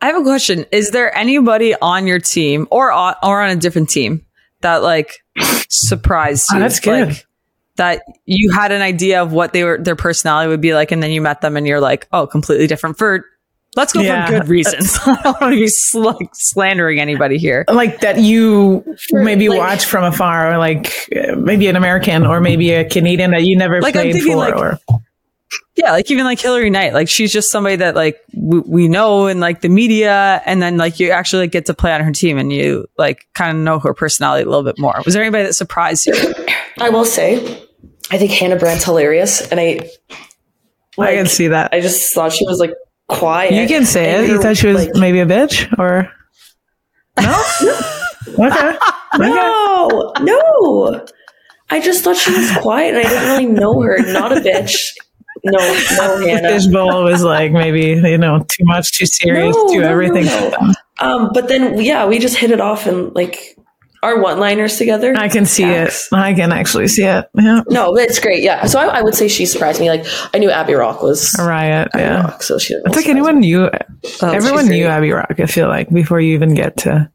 I 0.00 0.06
have 0.08 0.16
a 0.16 0.22
question. 0.22 0.66
Is 0.72 0.90
there 0.90 1.14
anybody 1.16 1.74
on 1.80 2.06
your 2.06 2.18
team 2.18 2.66
or 2.70 2.92
on, 2.92 3.14
or 3.22 3.42
on 3.42 3.50
a 3.50 3.56
different 3.56 3.88
team 3.90 4.24
that 4.66 4.82
like 4.82 5.12
surprised 5.68 6.46
Oh, 6.52 6.56
you? 6.56 6.60
that's 6.60 6.80
good. 6.80 7.08
Like, 7.08 7.26
that 7.76 8.02
you 8.24 8.50
had 8.52 8.72
an 8.72 8.80
idea 8.82 9.22
of 9.22 9.32
what 9.32 9.52
they 9.52 9.62
were 9.62 9.78
their 9.78 9.96
personality 9.96 10.48
would 10.48 10.60
be 10.62 10.74
like, 10.74 10.92
and 10.92 11.02
then 11.02 11.10
you 11.10 11.20
met 11.20 11.40
them 11.42 11.56
and 11.56 11.66
you're 11.66 11.80
like, 11.80 12.08
oh, 12.12 12.26
completely 12.26 12.66
different 12.66 12.96
for. 12.98 13.24
Let's 13.76 13.92
go 13.92 14.00
Yeah, 14.00 14.24
for 14.26 14.32
good 14.32 14.48
reasons. 14.48 14.98
I 15.06 15.20
don't 15.22 15.38
want 15.40 15.52
to 15.52 15.60
be 15.60 15.68
sl- 15.68 16.04
like, 16.04 16.30
slandering 16.32 16.98
anybody 16.98 17.36
here. 17.36 17.66
like 17.68 18.00
that 18.00 18.18
you 18.18 18.82
maybe 19.12 19.50
like- 19.50 19.58
watch 19.58 19.84
from 19.84 20.04
afar, 20.04 20.54
or 20.54 20.58
like 20.58 20.86
uh, 21.14 21.36
maybe 21.36 21.66
an 21.66 21.76
American 21.76 22.24
or 22.24 22.40
maybe 22.40 22.70
a 22.72 22.88
Canadian 22.88 23.32
that 23.32 23.44
you 23.44 23.58
never 23.58 23.82
Like, 23.82 23.94
I'm 23.94 24.02
played 24.04 24.14
thinking, 24.14 24.32
for. 24.32 24.36
like, 24.38 24.56
or 24.56 24.78
Yeah, 25.76 25.92
like 25.92 26.10
even 26.10 26.24
like 26.24 26.40
Hillary 26.40 26.70
Knight, 26.70 26.94
like 26.94 27.08
she's 27.08 27.30
just 27.30 27.50
somebody 27.50 27.76
that 27.76 27.94
like 27.94 28.18
we, 28.34 28.60
we 28.60 28.88
know 28.88 29.26
in 29.26 29.40
like 29.40 29.60
the 29.60 29.68
media, 29.68 30.40
and 30.46 30.62
then 30.62 30.78
like 30.78 30.98
you 30.98 31.10
actually 31.10 31.42
like, 31.42 31.52
get 31.52 31.66
to 31.66 31.74
play 31.74 31.92
on 31.92 32.00
her 32.00 32.12
team, 32.12 32.38
and 32.38 32.50
you 32.50 32.86
like 32.96 33.26
kind 33.34 33.56
of 33.56 33.62
know 33.62 33.78
her 33.78 33.92
personality 33.92 34.42
a 34.42 34.46
little 34.46 34.64
bit 34.64 34.78
more. 34.78 34.94
Was 35.04 35.12
there 35.12 35.22
anybody 35.22 35.44
that 35.44 35.52
surprised 35.52 36.06
you? 36.06 36.14
I 36.80 36.88
will 36.88 37.04
say, 37.04 37.62
I 38.10 38.16
think 38.16 38.30
Hannah 38.30 38.56
Brandt's 38.56 38.84
hilarious, 38.84 39.42
and 39.50 39.60
I 39.60 39.90
I 40.98 41.14
can 41.14 41.26
see 41.26 41.48
that. 41.48 41.74
I 41.74 41.80
just 41.80 42.14
thought 42.14 42.32
she 42.32 42.46
was 42.46 42.58
like 42.58 42.72
quiet. 43.08 43.52
you 43.52 43.68
can 43.68 43.84
say 43.84 44.12
it. 44.12 44.30
You 44.30 44.40
thought 44.40 44.56
she 44.56 44.68
was 44.68 44.86
like, 44.86 44.94
maybe 44.94 45.20
a 45.20 45.26
bitch, 45.26 45.70
or 45.78 46.10
no? 47.20 47.44
okay. 48.46 48.78
okay. 49.14 49.28
no, 49.28 50.12
no. 50.20 51.06
I 51.68 51.80
just 51.80 52.04
thought 52.04 52.16
she 52.16 52.32
was 52.32 52.50
quiet, 52.58 52.94
and 52.94 53.06
I 53.06 53.10
didn't 53.10 53.28
really 53.28 53.46
know 53.46 53.80
her. 53.82 53.98
Not 54.12 54.32
a 54.32 54.40
bitch. 54.40 54.74
No, 55.46 55.58
no, 56.18 56.26
Hannah. 56.26 56.48
Fishbowl 56.48 57.04
was 57.04 57.22
like 57.22 57.52
maybe 57.52 57.80
you 58.08 58.18
know 58.18 58.38
too 58.48 58.64
much, 58.64 58.92
too 58.98 59.06
serious, 59.06 59.54
No, 59.56 59.68
too 59.68 59.80
no, 59.80 59.88
everything. 59.88 60.26
no. 60.26 60.72
Um, 60.98 61.30
but 61.34 61.48
then 61.48 61.80
yeah, 61.80 62.06
we 62.06 62.18
just 62.18 62.36
hit 62.36 62.50
it 62.50 62.60
off 62.60 62.86
and 62.86 63.14
like 63.14 63.55
our 64.02 64.20
one-liners 64.20 64.76
together. 64.76 65.14
I 65.16 65.28
can 65.28 65.46
see 65.46 65.64
it. 65.64 65.92
I 66.12 66.34
can 66.34 66.52
actually 66.52 66.88
see 66.88 67.04
it. 67.04 67.28
Yeah, 67.34 67.62
No, 67.68 67.92
but 67.92 68.02
it's 68.02 68.18
great. 68.20 68.42
Yeah, 68.42 68.66
so 68.66 68.78
I, 68.78 68.98
I 68.98 69.02
would 69.02 69.14
say 69.14 69.28
she 69.28 69.46
surprised 69.46 69.80
me. 69.80 69.88
Like 69.90 70.04
I 70.34 70.38
knew 70.38 70.50
Abby 70.50 70.74
Roque 70.74 71.02
was 71.02 71.34
a 71.38 71.44
riot. 71.44 71.88
Abby 71.94 72.02
Yeah. 72.02 72.22
Roque, 72.30 72.42
so 72.42 72.58
she. 72.58 72.74
didn't 72.74 72.88
I 72.88 72.90
think 72.92 73.06
surprise 73.06 73.10
anyone 73.16 73.34
me. 73.40 73.46
knew, 73.46 73.70
Oh, 74.22 74.30
everyone 74.30 74.68
knew. 74.68 74.86
Abby 74.86 75.10
Roque. 75.12 75.40
I 75.40 75.46
feel 75.46 75.68
like 75.68 75.90
before 75.90 76.20
you 76.20 76.34
even 76.34 76.54
get 76.54 76.76
to, 76.78 77.10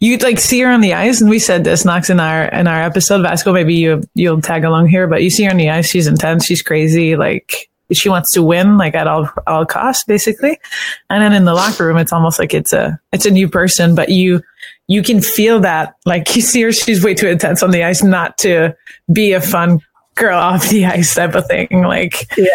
You'd 0.00 0.22
like 0.22 0.38
see 0.38 0.60
her 0.60 0.68
on 0.70 0.82
the 0.82 0.92
ice, 0.94 1.20
and 1.22 1.30
we 1.30 1.38
said 1.38 1.64
this 1.64 1.84
Knox 1.84 2.10
in 2.10 2.20
our 2.20 2.44
in 2.44 2.66
our 2.66 2.82
episode. 2.82 3.24
Vasko, 3.24 3.52
maybe 3.54 3.74
you 3.74 4.02
you'll 4.14 4.42
tag 4.42 4.64
along 4.64 4.88
here, 4.88 5.06
but 5.06 5.22
you 5.22 5.30
see 5.30 5.44
her 5.44 5.50
on 5.50 5.56
the 5.56 5.70
ice. 5.70 5.88
She's 5.88 6.06
intense. 6.06 6.44
She's 6.44 6.60
crazy. 6.62 7.16
Like 7.16 7.70
she 7.90 8.10
wants 8.10 8.30
to 8.34 8.42
win, 8.42 8.76
like 8.76 8.94
at 8.94 9.06
all 9.08 9.30
all 9.46 9.64
costs, 9.64 10.04
basically. 10.04 10.58
And 11.08 11.22
then 11.22 11.32
in 11.32 11.46
the 11.46 11.54
locker 11.54 11.86
room, 11.86 11.96
it's 11.96 12.12
almost 12.12 12.38
like 12.38 12.52
it's 12.52 12.74
a 12.74 13.00
it's 13.12 13.24
a 13.24 13.30
new 13.30 13.48
person, 13.48 13.94
but 13.94 14.10
you 14.10 14.42
you 14.88 15.02
can 15.02 15.20
feel 15.20 15.60
that. 15.60 15.94
Like 16.04 16.34
you 16.36 16.42
see 16.42 16.62
her, 16.62 16.72
she's 16.72 17.04
way 17.04 17.14
too 17.14 17.28
intense 17.28 17.62
on 17.62 17.70
the 17.70 17.84
ice, 17.84 18.02
not 18.02 18.36
to 18.38 18.76
be 19.12 19.32
a 19.32 19.40
fun 19.40 19.80
girl 20.16 20.38
off 20.38 20.68
the 20.68 20.84
ice 20.86 21.14
type 21.14 21.34
of 21.36 21.46
thing. 21.46 21.68
Like 21.70 22.26
yeah, 22.36 22.46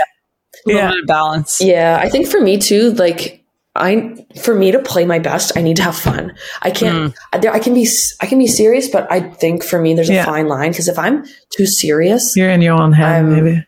Yeah. 0.66 0.92
balance. 1.08 1.62
Yeah, 1.62 1.98
I 2.02 2.10
think 2.10 2.28
for 2.28 2.42
me 2.42 2.58
too, 2.58 2.92
like 2.92 3.40
I 3.76 4.16
for 4.42 4.54
me 4.54 4.72
to 4.72 4.80
play 4.80 5.06
my 5.06 5.18
best, 5.20 5.58
I 5.58 5.62
need 5.62 5.78
to 5.78 5.84
have 5.84 5.96
fun. 5.96 6.34
I 6.62 6.70
can't. 6.72 7.16
I- 7.32 7.38
There, 7.40 7.52
I 7.52 7.58
can 7.60 7.74
be. 7.74 7.88
I 8.22 8.26
can 8.28 8.38
be 8.38 8.46
serious, 8.48 8.88
but 8.90 9.12
I 9.12 9.20
think 9.22 9.64
for 9.64 9.82
me, 9.82 9.94
there's 9.96 10.10
a 10.12 10.14
Yeah. 10.14 10.26
fine 10.26 10.48
line 10.48 10.72
because 10.72 10.88
if 10.88 11.00
I'm 11.00 11.24
too 11.58 11.66
serious, 11.66 12.34
you're 12.36 12.50
in 12.52 12.62
your 12.62 12.76
own 12.80 12.92
head, 12.92 13.16
I'm- 13.16 13.34
maybe. 13.34 13.66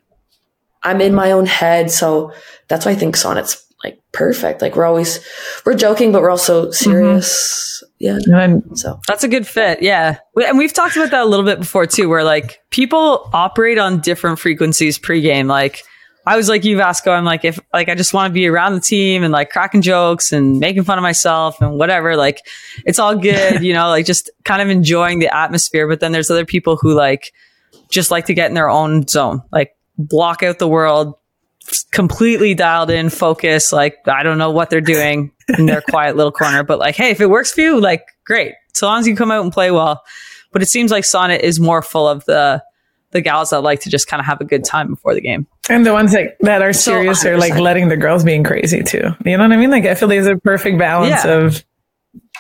I'm 0.84 1.01
in 1.01 1.16
my 1.16 1.32
own 1.32 1.47
head. 1.47 1.89
So 1.89 2.32
that's 2.68 2.86
why 2.86 2.91
I 2.91 2.95
think 2.95 3.16
Sonnet's 3.18 3.64
like 3.86 4.00
perfect. 4.12 4.62
Like 4.62 4.76
we're 4.76 4.86
always 4.86 5.20
we're 5.66 5.76
joking, 5.76 6.12
but 6.12 6.22
we're 6.22 6.32
also 6.32 6.72
serious. 6.72 7.84
Mm-hmm. 7.84 7.96
Yeah. 8.00 8.16
And 8.16 8.64
then 8.64 8.76
So 8.76 9.00
That's 9.08 9.24
a 9.24 9.28
good 9.28 9.48
fit. 9.48 9.82
Yeah. 9.82 10.18
And 10.36 10.58
we've 10.58 10.74
talked 10.74 10.96
about 10.98 11.12
that 11.12 11.22
a 11.22 11.26
little 11.26 11.46
bit 11.46 11.60
before 11.60 11.86
too, 11.86 12.10
where 12.10 12.24
like 12.24 12.60
people 12.72 13.30
operate 13.34 13.78
on 13.78 14.02
different 14.02 14.40
frequencies 14.40 14.98
pregame. 14.98 15.48
Like 15.48 15.84
I 16.26 16.36
was 16.36 16.50
like 16.50 16.64
you, 16.64 16.78
Vasko. 16.78 17.12
I'm 17.12 17.26
like, 17.26 17.46
if 17.46 17.60
like 17.72 17.88
I 17.88 17.96
just 17.96 18.14
want 18.14 18.32
to 18.32 18.34
be 18.34 18.48
around 18.48 18.74
the 18.74 18.82
team 18.82 19.24
and 19.24 19.32
like 19.32 19.52
cracking 19.52 19.84
jokes 19.84 20.32
and 20.32 20.60
making 20.60 20.84
fun 20.84 20.98
of 20.98 21.04
myself 21.04 21.62
and 21.62 21.78
whatever, 21.78 22.16
like 22.16 22.40
it's 22.86 22.98
all 22.98 23.16
good, 23.16 23.62
you 23.64 23.74
know, 23.74 23.90
like 23.90 24.08
just 24.08 24.32
kind 24.44 24.62
of 24.62 24.70
enjoying 24.70 25.20
the 25.20 25.34
atmosphere. 25.36 25.88
But 25.88 26.00
then 26.00 26.12
there's 26.12 26.32
other 26.32 26.46
people 26.46 26.78
who 26.82 26.94
like 26.94 27.32
just 27.92 28.10
like 28.10 28.26
to 28.26 28.34
get 28.34 28.50
in 28.50 28.56
their 28.56 28.70
own 28.70 29.08
zone, 29.08 29.44
like 29.52 29.76
block 29.98 30.42
out 30.42 30.58
the 30.58 30.68
world, 30.68 31.14
completely 31.91 32.53
dialed 32.53 32.89
in, 32.89 33.09
focus. 33.09 33.72
Like 33.72 33.97
I 34.07 34.24
don't 34.24 34.38
know 34.38 34.51
what 34.51 34.70
they're 34.70 34.82
doing 34.82 35.32
in 35.57 35.66
their 35.66 35.82
quiet 35.89 36.16
little 36.16 36.32
corner, 36.32 36.63
but 36.63 36.80
like, 36.80 36.95
hey, 36.95 37.09
if 37.11 37.22
it 37.22 37.30
works 37.30 37.51
for 37.51 37.61
you, 37.61 37.80
like 37.80 38.05
great. 38.26 38.53
So 38.74 38.88
long 38.88 38.99
as 38.99 39.07
you 39.07 39.16
come 39.16 39.32
out 39.32 39.43
and 39.43 39.53
play 39.53 39.72
well. 39.72 40.03
But 40.51 40.61
it 40.61 40.68
seems 40.70 40.91
like 40.91 41.03
Sonnet 41.05 41.41
is 41.41 41.59
more 41.59 41.82
full 41.82 42.07
of 42.07 42.24
the 42.26 42.63
the 43.11 43.22
gals 43.22 43.51
that 43.51 43.61
like 43.61 43.80
to 43.82 43.89
just 43.89 44.07
kind 44.07 44.20
of 44.20 44.26
have 44.26 44.41
a 44.41 44.45
good 44.45 44.66
time 44.66 44.89
before 44.89 45.13
the 45.13 45.22
game. 45.22 45.47
And 45.70 45.86
the 45.86 45.93
ones 45.93 46.11
that, 46.11 46.36
that 46.41 46.61
are 46.61 46.74
serious 46.74 47.26
are 47.26 47.38
like 47.38 47.55
letting 47.55 47.88
the 47.88 47.95
girls 47.95 48.24
being 48.26 48.43
crazy 48.43 48.84
too. 48.84 49.03
You 49.26 49.38
know 49.38 49.43
what 49.43 49.53
I 49.53 49.57
mean? 49.57 49.72
Like 49.72 49.86
I 49.86 49.95
feel 49.95 50.09
there's 50.09 50.28
a 50.28 50.36
perfect 50.38 50.78
balance 50.78 51.24
Yeah. 51.24 51.32
of. 51.32 51.63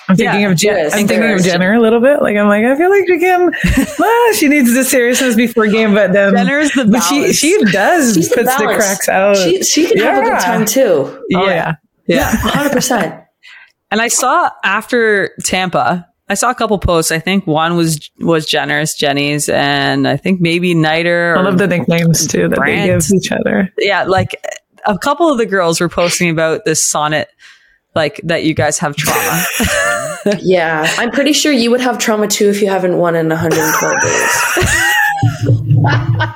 I'm 0.07 0.15
thinking 0.15 0.41
Yeah, 0.41 0.49
of 0.51 0.57
Jen, 0.57 0.73
there 0.75 0.85
is, 0.85 0.93
I'm 0.93 0.99
thinking 0.99 1.19
there 1.21 1.33
of 1.33 1.39
is. 1.39 1.45
Jenner 1.45 1.73
a 1.73 1.79
little 1.79 1.99
bit. 1.99 2.21
Like 2.21 2.35
I'm 2.37 2.47
like 2.47 2.63
I 2.65 2.75
feel 2.77 2.89
like 2.89 3.07
she 3.07 3.19
can. 3.19 3.51
well, 3.99 4.29
ah, 4.29 4.33
she 4.37 4.47
needs 4.47 4.73
the 4.73 4.83
seriousness 4.83 5.35
before 5.35 5.67
game, 5.67 5.93
but 5.93 6.13
then 6.13 6.33
Jenner's 6.33 6.71
the 6.73 6.85
but 6.85 7.01
she 7.01 7.19
balance. 7.21 7.37
she 7.37 7.63
does 7.71 8.13
She's 8.15 8.29
the 8.29 8.35
puts 8.37 8.55
the, 8.57 8.63
balance. 8.63 8.77
cracks 8.83 9.09
out. 9.09 9.37
she 9.37 9.63
she 9.63 9.87
can 9.87 9.97
have 9.99 10.23
a 10.25 10.29
good 10.29 10.39
time 10.39 10.65
too. 10.65 11.23
oh 11.35 11.45
yeah. 11.49 11.73
Yeah. 12.07 12.29
hundred 12.35 12.71
percent. 12.73 13.21
And 13.91 14.01
I 14.01 14.07
saw 14.09 14.49
after 14.63 15.31
Tampa, 15.43 16.07
I 16.27 16.33
saw 16.33 16.49
a 16.51 16.55
couple 16.55 16.77
posts. 16.79 17.11
I 17.11 17.19
think 17.19 17.47
one 17.47 17.75
was 17.75 18.09
was 18.19 18.45
generous 18.45 18.95
Jenny's, 18.95 19.47
and 19.49 20.07
I 20.07 20.17
think 20.17 20.41
maybe 20.41 20.73
Niter. 20.73 21.35
I 21.37 21.41
love 21.41 21.57
the 21.57 21.67
nicknames 21.67 22.27
too 22.27 22.47
that 22.49 22.55
Brandt. 22.57 22.81
they 23.03 23.11
give 23.13 23.23
each 23.23 23.31
other. 23.31 23.71
yeah, 23.79 24.03
like 24.03 24.35
a 24.87 24.97
couple 24.99 25.31
of 25.31 25.37
the 25.39 25.45
girls 25.47 25.79
were 25.79 25.89
posting 25.89 26.29
about 26.29 26.65
this 26.65 26.87
sonnet, 26.87 27.29
like 27.95 28.19
that 28.23 28.43
you 28.43 28.53
guys 28.53 28.77
have 28.79 28.95
trauma. 28.95 29.45
Yeah, 30.41 30.91
I'm 30.97 31.11
pretty 31.11 31.33
sure 31.33 31.51
you 31.51 31.69
would 31.69 31.81
have 31.81 31.99
trauma 31.99 32.27
too 32.27 32.49
if 32.49 32.59
you 32.59 32.67
haven't 32.67 32.97
won 32.97 33.15
in 33.15 33.29
112 33.29 34.01
days. 34.01 34.45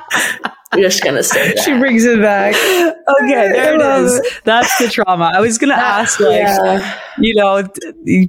We're 0.72 0.82
just 0.82 1.02
gonna 1.02 1.24
say 1.24 1.48
that. 1.48 1.58
She 1.64 1.76
brings 1.76 2.04
it 2.04 2.20
back. 2.20 2.54
Okay, 2.54 3.48
there 3.50 3.72
I 3.72 3.74
it 3.74 3.78
love 3.78 4.06
is. 4.06 4.20
That's 4.44 4.78
the 4.78 4.88
trauma. 4.88 5.32
I 5.34 5.40
was 5.40 5.58
gonna 5.58 5.74
ah, 5.76 6.02
ask, 6.02 6.20
like, 6.20 6.38
yeah. 6.38 6.98
you 7.18 7.34
know, 7.34 7.64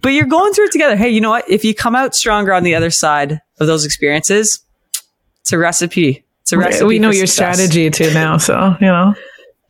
but 0.02 0.10
you're 0.10 0.26
going 0.26 0.52
through 0.54 0.66
it 0.66 0.72
together. 0.72 0.96
Hey, 0.96 1.10
you 1.10 1.22
know 1.22 1.30
what? 1.30 1.48
If 1.48 1.64
you 1.64 1.76
come 1.76 1.96
out 1.96 2.16
stronger 2.16 2.54
on 2.54 2.64
the 2.64 2.74
other 2.74 2.90
side 2.90 3.40
of 3.60 3.68
those 3.68 3.86
experiences, 3.86 4.66
it's 5.42 5.54
a 5.54 5.60
recipe. 5.60 6.26
It's 6.42 6.52
a 6.52 6.58
recipe. 6.58 6.86
we 6.86 6.98
know 6.98 7.12
your 7.12 7.28
success. 7.28 7.58
strategy 7.60 7.92
too 7.92 8.12
now, 8.16 8.38
so 8.38 8.76
you 8.82 8.88
know. 8.88 9.14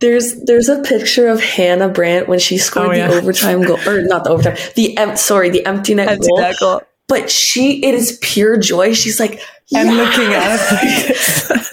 There's 0.01 0.43
there's 0.43 0.67
a 0.67 0.81
picture 0.81 1.27
of 1.27 1.39
Hannah 1.41 1.87
Brandt 1.89 2.27
when 2.27 2.39
she 2.39 2.57
scored 2.57 2.89
Oh, 2.89 2.91
yeah. 2.91 3.07
the 3.07 3.17
overtime 3.17 3.61
goal, 3.61 3.79
or 3.87 4.01
not 4.01 4.23
the 4.25 4.31
overtime, 4.31 4.57
the 4.75 4.97
em- 4.97 5.15
sorry, 5.15 5.49
the 5.51 5.65
empty 5.65 5.93
net 5.95 6.09
Empty 6.09 6.27
goal. 6.27 6.39
net 6.41 6.55
goal. 6.59 6.81
But 7.07 7.29
she, 7.29 7.83
it 7.85 7.93
is 7.93 8.17
pure 8.21 8.57
joy. 8.57 8.93
She's 8.93 9.19
like, 9.19 9.39
And 9.75 9.89
"Yeah." 9.89 9.93
looking 10.03 10.33
at 10.33 10.59
it, 10.83 11.67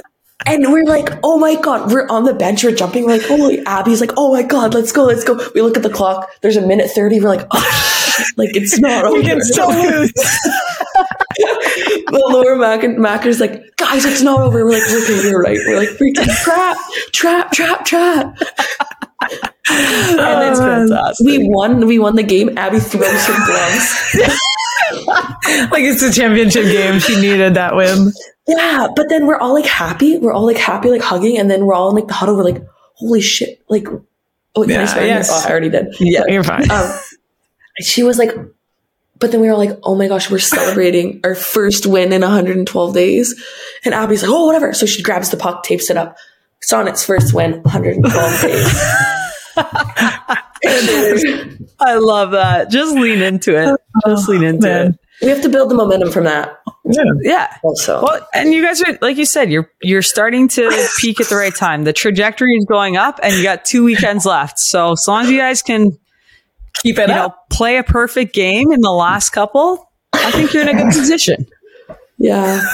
and 0.47 0.73
we're 0.73 0.85
like, 0.85 1.11
oh 1.23 1.39
my 1.39 1.55
god, 1.61 1.91
we're 1.93 2.07
on 2.09 2.25
the 2.25 2.35
bench, 2.35 2.65
we're 2.65 2.75
jumping, 2.75 3.05
we're 3.05 3.19
like, 3.19 3.27
holy, 3.27 3.61
Abby's 3.67 4.01
like, 4.01 4.13
oh 4.17 4.33
my 4.33 4.43
god, 4.43 4.73
let's 4.75 4.93
go, 4.93 5.05
let's 5.05 5.25
go. 5.25 5.35
We 5.55 5.61
look 5.63 5.77
at 5.77 5.83
the 5.83 5.91
clock. 5.91 6.29
There's 6.43 6.57
a 6.57 6.67
minute 6.67 6.91
thirty. 6.91 7.21
We're 7.21 7.29
like, 7.29 7.47
oh, 7.51 8.25
like 8.37 8.51
it's 8.57 8.79
not 8.79 9.05
over. 9.05 9.15
we 9.19 9.23
can 9.25 9.41
still 9.43 9.69
lose. 9.71 10.13
The 12.11 12.23
lower 12.29 12.57
Mac 12.57 12.83
and 12.85 12.99
Macker's 12.99 13.41
like, 13.41 13.63
guys, 13.77 14.05
it's 14.05 14.23
not 14.23 14.41
over. 14.41 14.65
We're 14.65 14.73
like, 14.73 14.83
okay, 14.83 15.23
you're 15.29 15.41
right. 15.41 15.59
We're 15.67 15.77
like, 15.79 15.89
freaking 15.91 16.27
trap, 16.45 16.77
trap, 17.13 17.53
trap, 17.53 17.85
trap. 17.85 18.37
And 19.71 20.51
it's 20.51 20.61
fantastic. 20.61 21.27
We 21.27 21.49
won. 21.49 21.87
We 21.87 21.99
won 21.99 22.17
the 22.17 22.23
game. 22.23 22.57
Abby 22.57 22.79
throws 22.81 23.27
her 23.27 23.47
gloves. 23.47 24.15
like 25.71 25.83
it's 25.83 26.03
a 26.03 26.13
championship 26.13 26.65
game. 26.65 26.99
She 27.01 27.21
needed 27.21 27.55
that 27.55 27.77
win. 27.77 28.13
Yeah, 28.47 28.89
but 28.97 29.09
then 29.11 29.27
we're 29.27 29.37
all 29.39 29.53
like 29.53 29.67
happy. 29.67 30.19
We're 30.19 30.33
all 30.33 30.47
like 30.47 30.57
happy, 30.57 30.91
like 30.91 31.03
hugging, 31.03 31.37
and 31.39 31.51
then 31.51 31.67
we're 31.67 31.75
all 31.75 31.91
in 31.91 31.97
like 31.97 32.07
the 32.07 32.15
huddle. 32.15 32.37
We're 32.37 32.45
like, 32.45 32.63
holy 32.95 33.21
shit! 33.21 33.63
Like, 33.69 33.87
oh, 34.57 34.63
I 34.65 34.67
Yeah, 34.67 34.87
swear? 34.87 35.07
yes. 35.07 35.29
Oh, 35.31 35.45
I 35.47 35.51
already 35.51 35.69
did. 35.69 35.89
yeah. 36.01 36.23
You're 36.29 36.45
fine. 36.45 36.71
Um, 36.71 36.91
she 37.81 38.03
was 38.03 38.17
like, 38.19 38.31
but 39.19 39.33
then 39.33 39.41
we 39.41 39.49
were 39.49 39.57
like, 39.57 39.79
oh 39.83 39.95
my 39.95 40.09
gosh, 40.09 40.31
we're 40.31 40.39
celebrating 40.39 41.21
our 41.25 41.35
first 41.35 41.87
win 41.87 42.13
in 42.13 42.23
112 42.23 42.95
days, 42.95 43.35
and 43.85 43.95
Abby's 43.95 44.23
like, 44.23 44.31
oh 44.31 44.47
whatever. 44.47 44.73
So 44.73 44.87
she 44.87 45.03
grabs 45.03 45.31
the 45.31 45.37
puck, 45.37 45.63
tapes 45.63 45.91
it 45.91 45.97
up. 45.97 46.17
Sonnet's 46.61 47.05
first 47.05 47.33
win, 47.35 47.63
112 47.63 48.43
days. 48.43 48.83
I 51.81 51.95
love 51.95 52.33
that. 52.33 52.71
Just 52.71 52.95
lean 52.95 53.23
into 53.23 53.57
it. 53.57 53.81
Just 54.07 54.29
lean 54.29 54.45
oh, 54.45 54.49
into 54.49 54.67
man. 54.67 54.87
it. 54.89 54.99
we 55.23 55.29
have 55.29 55.43
to 55.43 55.49
build 55.49 55.71
the 55.71 55.75
momentum 55.75 56.11
from 56.11 56.25
that. 56.25 56.61
Yeah. 56.85 57.03
Yeah. 57.23 57.57
Also, 57.63 58.03
Well, 58.03 58.27
and 58.35 58.53
you 58.53 58.63
guys 58.63 58.83
are 58.83 58.99
like 59.01 59.17
you 59.17 59.27
said, 59.27 59.51
you're 59.51 59.71
you're 59.83 60.03
starting 60.03 60.49
to 60.49 60.89
peak 60.99 61.21
at 61.21 61.29
the 61.29 61.37
right 61.37 61.55
time. 61.55 61.85
The 61.85 61.93
trajectory 61.93 62.55
is 62.57 62.65
going 62.65 62.97
up, 62.97 63.21
and 63.23 63.35
you 63.35 63.43
got 63.43 63.65
two 63.65 63.85
weekends 63.85 64.25
left. 64.27 64.59
So 64.59 64.93
as 64.93 65.05
long 65.07 65.25
as 65.25 65.31
you 65.31 65.39
guys 65.39 65.63
can, 65.63 65.99
Keep 66.83 66.99
it 66.99 67.09
you 67.09 67.15
up. 67.15 67.31
know, 67.33 67.37
play 67.57 67.77
a 67.79 67.83
perfect 67.83 68.35
game 68.35 68.71
in 68.73 68.81
the 68.81 68.91
last 68.91 69.31
couple, 69.31 69.91
I 70.13 70.31
think 70.31 70.53
you're 70.53 70.63
in 70.63 70.69
a 70.69 70.75
good 70.83 70.93
position. 70.93 71.47
yeah. 72.19 72.63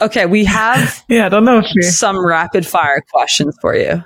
Okay, 0.00 0.26
we 0.26 0.44
have 0.46 1.04
Yeah, 1.08 1.26
I 1.26 1.28
don't 1.28 1.44
know 1.44 1.58
if 1.58 1.72
you 1.76 1.82
some 1.82 2.26
rapid 2.26 2.66
fire 2.66 3.04
questions 3.12 3.56
for 3.60 3.76
you. 3.76 4.02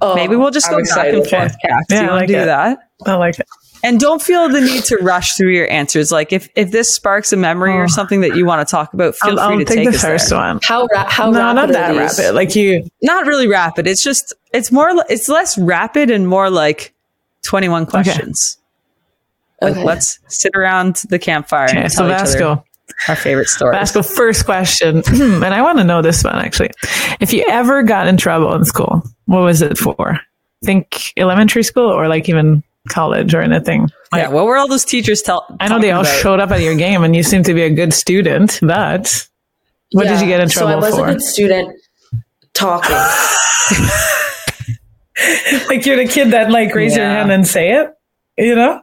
Oh, 0.00 0.14
Maybe 0.14 0.34
we'll 0.34 0.50
just 0.50 0.70
go 0.70 0.76
back 0.76 0.80
excited. 0.86 1.14
and 1.16 1.28
forth, 1.28 1.54
Kax. 1.62 1.80
Yeah, 1.90 2.00
you 2.00 2.06
I 2.06 2.10
want 2.10 2.20
like 2.20 2.26
to 2.28 2.32
do 2.32 2.40
it. 2.40 2.44
that? 2.46 2.78
I 3.04 3.14
like 3.16 3.38
it. 3.38 3.46
And 3.84 4.00
don't 4.00 4.22
feel 4.22 4.48
the 4.48 4.62
need 4.62 4.84
to 4.84 4.96
rush 5.02 5.34
through 5.36 5.52
your 5.52 5.70
answers. 5.70 6.10
Like 6.10 6.32
if 6.32 6.48
if 6.56 6.70
this 6.70 6.94
sparks 6.94 7.34
a 7.34 7.36
memory 7.36 7.72
or 7.72 7.82
Oh. 7.84 7.86
something 7.88 8.22
that 8.22 8.34
you 8.34 8.46
want 8.46 8.66
to 8.66 8.70
talk 8.70 8.94
about, 8.94 9.14
feel 9.16 9.38
I'll, 9.38 9.48
free 9.48 9.54
I'll 9.56 9.58
to 9.58 9.64
take 9.66 9.76
take 9.76 9.90
the 9.90 9.96
us 9.96 10.00
first 10.02 10.30
there. 10.30 10.38
one. 10.38 10.58
How 10.62 10.86
ra- 10.90 11.04
how 11.10 11.30
No, 11.30 11.38
rapid 11.40 11.54
not 11.54 11.68
are 11.68 11.72
that 11.74 11.92
these? 11.92 12.18
rapid. 12.18 12.34
Like 12.34 12.56
you, 12.56 12.86
Not 13.02 13.26
really 13.26 13.46
rapid. 13.46 13.86
It's 13.86 14.02
just 14.02 14.32
it's 14.54 14.72
more 14.72 14.90
li- 14.94 15.04
it's 15.10 15.28
less 15.28 15.58
rapid 15.58 16.10
and 16.10 16.26
more 16.26 16.48
like 16.48 16.94
21 17.46 17.86
questions. 17.86 18.58
Like 19.62 19.72
Okay. 19.72 19.84
let's 19.84 20.18
sit 20.28 20.52
around 20.54 20.96
the 21.08 21.18
campfire 21.18 21.68
okay, 21.70 21.82
and 21.84 21.92
so 21.92 22.06
tell 22.06 22.10
each 22.10 22.36
other 22.36 22.38
Vasko. 22.58 22.64
our 23.08 23.16
favorite 23.16 23.48
stories. 23.48 23.78
Vasko, 23.80 24.04
first 24.16 24.44
question, 24.44 25.02
and 25.06 25.44
I 25.46 25.62
want 25.62 25.78
to 25.78 25.84
know 25.84 26.02
this 26.02 26.22
one 26.22 26.36
actually. 26.36 26.70
If 27.20 27.32
you 27.32 27.44
ever 27.48 27.82
got 27.82 28.06
in 28.06 28.16
trouble 28.18 28.52
in 28.54 28.64
school, 28.66 29.02
what 29.24 29.40
was 29.40 29.62
it 29.62 29.78
for? 29.78 30.20
Think 30.64 31.12
elementary 31.16 31.62
school 31.62 31.90
or 31.90 32.06
like 32.08 32.28
even 32.28 32.62
college 32.90 33.34
or 33.34 33.40
anything? 33.40 33.88
yeah, 34.14 34.28
what 34.28 34.44
were 34.46 34.56
all 34.56 34.68
those 34.68 34.84
teachers 34.84 35.22
tell? 35.22 35.46
I 35.58 35.68
know 35.68 35.78
they 35.80 35.90
all 35.90 36.02
about? 36.02 36.14
showed 36.20 36.38
up 36.40 36.50
at 36.50 36.60
your 36.60 36.74
game 36.76 37.02
and 37.02 37.16
you 37.16 37.22
seem 37.22 37.42
to 37.44 37.54
be 37.54 37.62
a 37.62 37.70
good 37.70 37.92
student, 37.94 38.58
but 38.62 39.26
what 39.92 40.06
did 40.06 40.20
you 40.20 40.26
get 40.26 40.40
in 40.40 40.48
trouble 40.48 40.72
so 40.82 40.86
I 40.86 40.90
was 40.90 40.94
for? 40.96 41.08
a 41.08 41.12
good 41.12 41.22
student 41.22 41.74
talking. 42.52 42.96
like 45.68 45.86
you're 45.86 45.96
the 45.96 46.06
kid 46.08 46.30
that 46.32 46.50
like 46.50 46.74
raise 46.74 46.96
your 46.96 47.06
hand 47.06 47.32
and 47.32 47.46
say 47.46 47.72
it, 47.72 47.94
you 48.36 48.54
know? 48.54 48.82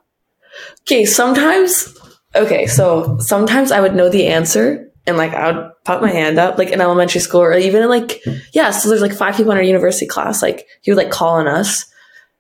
Okay, 0.82 1.06
sometimes 1.06 1.98
okay, 2.36 2.66
so 2.68 3.18
sometimes 3.20 3.72
I 3.72 3.80
would 3.82 3.96
know 3.96 4.10
the 4.10 4.28
answer 4.28 4.90
and 5.06 5.18
like 5.18 5.34
I 5.34 5.52
would 5.52 5.72
pop 5.86 6.02
my 6.02 6.10
hand 6.10 6.40
up, 6.40 6.58
like 6.58 6.70
in 6.70 6.82
elementary 6.82 7.22
school 7.22 7.42
or 7.42 7.54
even 7.54 7.84
in 7.84 7.90
like 7.90 8.24
yeah, 8.54 8.72
so 8.72 8.90
there's 8.90 9.02
like 9.02 9.14
five 9.14 9.36
people 9.36 9.52
in 9.52 9.58
our 9.58 9.64
university 9.64 10.08
class, 10.08 10.42
like 10.42 10.68
he 10.82 10.92
would 10.92 10.98
like 10.98 11.12
call 11.12 11.36
on 11.36 11.48
us. 11.48 11.86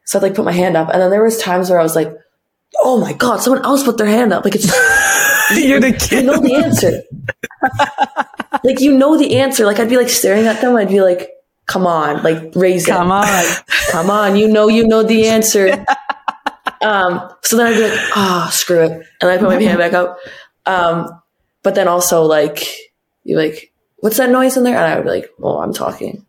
So 0.06 0.20
I'd 0.20 0.24
like 0.24 0.36
put 0.36 0.46
my 0.46 0.52
hand 0.52 0.76
up 0.76 0.89
and 0.89 1.02
then 1.02 1.12
there 1.12 1.24
was 1.24 1.38
times 1.38 1.70
where 1.70 1.80
I 1.80 1.84
was 1.84 1.96
like, 1.96 2.14
Oh 2.82 3.00
my 3.00 3.14
god, 3.14 3.38
someone 3.41 3.64
else 3.64 3.84
put 3.84 3.98
their 3.98 4.08
hand 4.08 4.34
up. 4.34 4.44
Like 4.44 4.56
it's 4.56 4.66
You're 5.56 5.80
the 5.80 5.91
you 5.91 5.94
kid. 5.98 6.26
know 6.26 6.39
the 6.39 6.56
answer. 6.56 7.04
like 8.64 8.80
you 8.80 8.98
know 8.98 9.18
the 9.18 9.38
answer. 9.38 9.66
Like 9.66 9.80
I'd 9.80 9.89
be 9.89 9.98
like 9.98 10.10
staring 10.10 10.48
at 10.48 10.62
them, 10.62 10.76
I'd 10.76 10.88
be 10.89 11.02
like, 11.02 11.30
Come 11.74 11.88
on, 11.88 12.21
like 12.21 12.51
raise 12.55 12.86
Come 12.86 13.07
it. 13.07 13.09
Come 13.09 13.11
on. 13.11 13.45
Come 13.91 14.09
on, 14.11 14.36
you 14.36 14.47
know 14.47 14.67
you 14.67 14.88
know 14.88 15.01
the 15.01 15.28
answer. 15.28 15.69
um, 16.82 17.30
so 17.41 17.57
then 17.57 17.67
I'd 17.67 17.76
be 17.78 17.82
like, 17.89 17.99
ah, 18.15 18.49
screw 18.51 18.84
it. 18.84 18.91
And 19.21 19.32
I 19.32 19.38
put 19.38 19.47
my 19.49 19.61
hand 19.61 19.80
back 19.80 19.93
up. 19.93 20.17
Um, 20.65 21.09
but 21.63 21.74
then 21.76 21.88
also 21.88 22.21
like 22.24 22.63
you 23.24 23.38
like, 23.38 23.74
what's 23.97 24.17
that 24.17 24.30
noise 24.30 24.55
in 24.55 24.63
there? 24.63 24.76
And 24.76 24.86
I 24.86 24.95
would 24.95 25.05
be 25.05 25.09
like, 25.09 25.30
oh, 25.41 25.59
I'm 25.61 25.74
talking. 25.74 26.26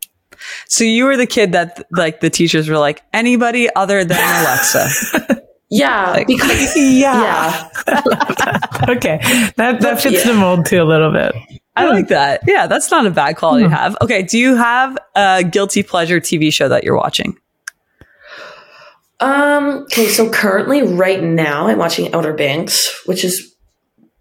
So 0.67 0.85
you 0.85 1.05
were 1.05 1.17
the 1.17 1.27
kid 1.27 1.53
that 1.53 1.85
like 1.91 2.21
the 2.21 2.31
teachers 2.31 2.69
were 2.69 2.79
like 2.79 3.03
anybody 3.13 3.69
other 3.75 4.05
than 4.05 4.17
Alexa. 4.43 5.43
Yeah, 5.71 6.13
Like- 6.13 6.27
because 6.27 6.77
Yeah. 6.77 7.69
yeah. 7.87 8.85
Okay. 8.89 9.19
That 9.57 9.81
that 9.81 10.01
fits 10.01 10.25
Yeah. 10.25 10.33
the 10.33 10.39
mold 10.39 10.67
too 10.67 10.81
a 10.83 10.85
little 10.85 11.13
bit. 11.13 11.35
I 11.77 11.87
like 11.89 12.09
that. 12.09 12.43
Yeah, 12.47 12.67
that's 12.69 12.91
not 12.91 13.05
a 13.07 13.11
bad 13.11 13.37
quality 13.37 13.65
Hmm. 13.65 13.71
to 13.71 13.77
have. 13.77 13.97
Okay, 14.01 14.23
do 14.23 14.39
you 14.39 14.55
have 14.57 14.97
a 15.17 15.43
guilty 15.43 15.83
pleasure 15.83 16.21
TV 16.21 16.53
show 16.53 16.69
that 16.69 16.85
you're 16.85 16.97
watching? 16.97 17.37
Um, 19.21 19.83
okay, 19.85 20.07
so 20.09 20.29
currently 20.31 20.83
right 20.83 21.23
now 21.23 21.69
I'm 21.69 21.79
watching 21.79 22.13
Outer 22.15 22.35
Banks, 22.35 23.03
which 23.07 23.25
is 23.25 23.55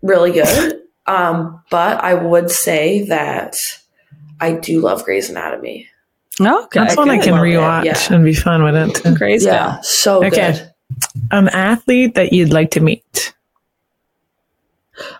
really 0.01 0.31
good. 0.31 0.79
Um, 1.05 1.61
but 1.69 2.01
I 2.01 2.13
would 2.13 2.49
say 2.49 3.03
that 3.09 3.57
I 4.39 4.53
do 4.53 4.79
love 4.79 5.03
Grey's 5.03 5.29
Anatomy. 5.29 5.89
Okay, 6.39 6.79
That's 6.79 6.95
one 6.95 7.09
I 7.09 7.17
can 7.17 7.33
Love 7.33 7.43
it, 7.43 7.47
rewatch 7.49 7.83
yeah. 7.83 8.15
and 8.15 8.23
be 8.23 8.33
fun 8.33 8.63
with 8.63 8.73
it 8.73 8.95
too. 8.95 9.13
Crazy. 9.17 9.47
Yeah, 9.47 9.81
so 9.81 10.23
Okay. 10.23 10.53
good. 10.53 10.71
An 11.29 11.49
athlete 11.49 12.15
that 12.15 12.31
you'd 12.31 12.53
like 12.53 12.71
to 12.71 12.79
meet. 12.79 13.33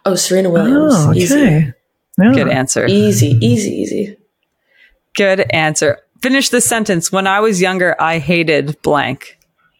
Oh, 0.05 0.15
Serena 0.15 0.49
Williams. 0.51 0.93
Oh, 0.95 1.13
Easy. 1.13 1.73
Okay. 2.20 2.30
Yeah. 2.30 2.43
Good 2.43 2.49
answer. 2.49 2.86
Easy, 2.88 3.38
easy, 3.41 3.72
easy. 3.72 4.18
Good 5.16 5.41
answer. 5.51 5.99
Finish 6.22 6.49
the 6.49 6.61
sentence. 6.61 7.11
When 7.11 7.28
I 7.28 7.39
was 7.41 7.61
younger, 7.61 7.95
I 7.99 8.20
hated 8.20 8.82
blank. 8.82 9.38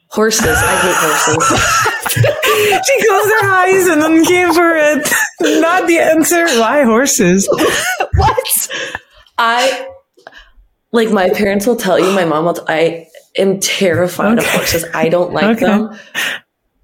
Horses. 0.10 0.46
I 0.46 0.76
hate 0.78 0.96
horses. 0.96 1.90
She 2.14 3.08
closed 3.08 3.34
her 3.42 3.50
eyes 3.52 3.88
and 3.88 4.02
then 4.04 4.26
came 4.26 4.54
for 4.54 4.76
it. 4.76 5.12
Not 5.62 5.88
the 5.88 5.98
answer. 5.98 6.46
Why 6.60 6.84
horses? 6.84 7.48
what? 8.16 8.48
I 9.40 9.88
like 10.92 11.10
my 11.10 11.30
parents 11.32 11.66
will 11.66 11.76
tell 11.76 11.98
you, 11.98 12.12
my 12.14 12.26
mom 12.26 12.46
will. 12.46 12.54
T- 12.54 12.62
I 12.68 13.08
am 13.38 13.60
terrified 13.60 14.38
of 14.38 14.46
horses. 14.46 14.86
I 14.94 15.10
don't 15.10 15.34
like 15.34 15.58
Okay. 15.58 15.66
them. 15.66 15.98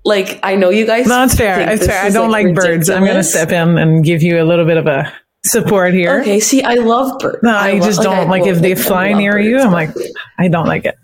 Like 0.04 0.40
I 0.42 0.56
know 0.56 0.70
you 0.72 0.88
guys. 0.88 1.06
No, 1.06 1.24
it's 1.24 1.36
fair. 1.36 1.60
It's 1.70 1.86
fair. 1.86 2.02
I 2.04 2.10
don't 2.10 2.32
like, 2.32 2.56
birds. 2.56 2.90
I'm 2.90 3.04
going 3.04 3.18
to 3.18 3.24
step 3.24 3.52
in 3.52 3.78
and 3.78 4.04
give 4.04 4.24
you 4.24 4.42
a 4.42 4.46
little 4.46 4.66
bit 4.66 4.78
of 4.78 4.88
a 4.88 5.14
support 5.44 5.94
here. 5.94 6.20
Okay, 6.22 6.40
see, 6.40 6.64
I 6.64 6.76
love 6.76 7.18
birds. 7.20 7.40
No, 7.44 7.56
I, 7.56 7.80
just 7.80 8.02
don't 8.02 8.30
like, 8.30 8.46
if 8.46 8.60
they 8.60 8.76
fly 8.76 9.14
near 9.14 9.38
you. 9.40 9.60
I'm 9.60 9.72
like, 9.72 9.90
I 10.38 10.48
don't 10.48 10.68
like 10.68 10.86
it. 10.86 10.96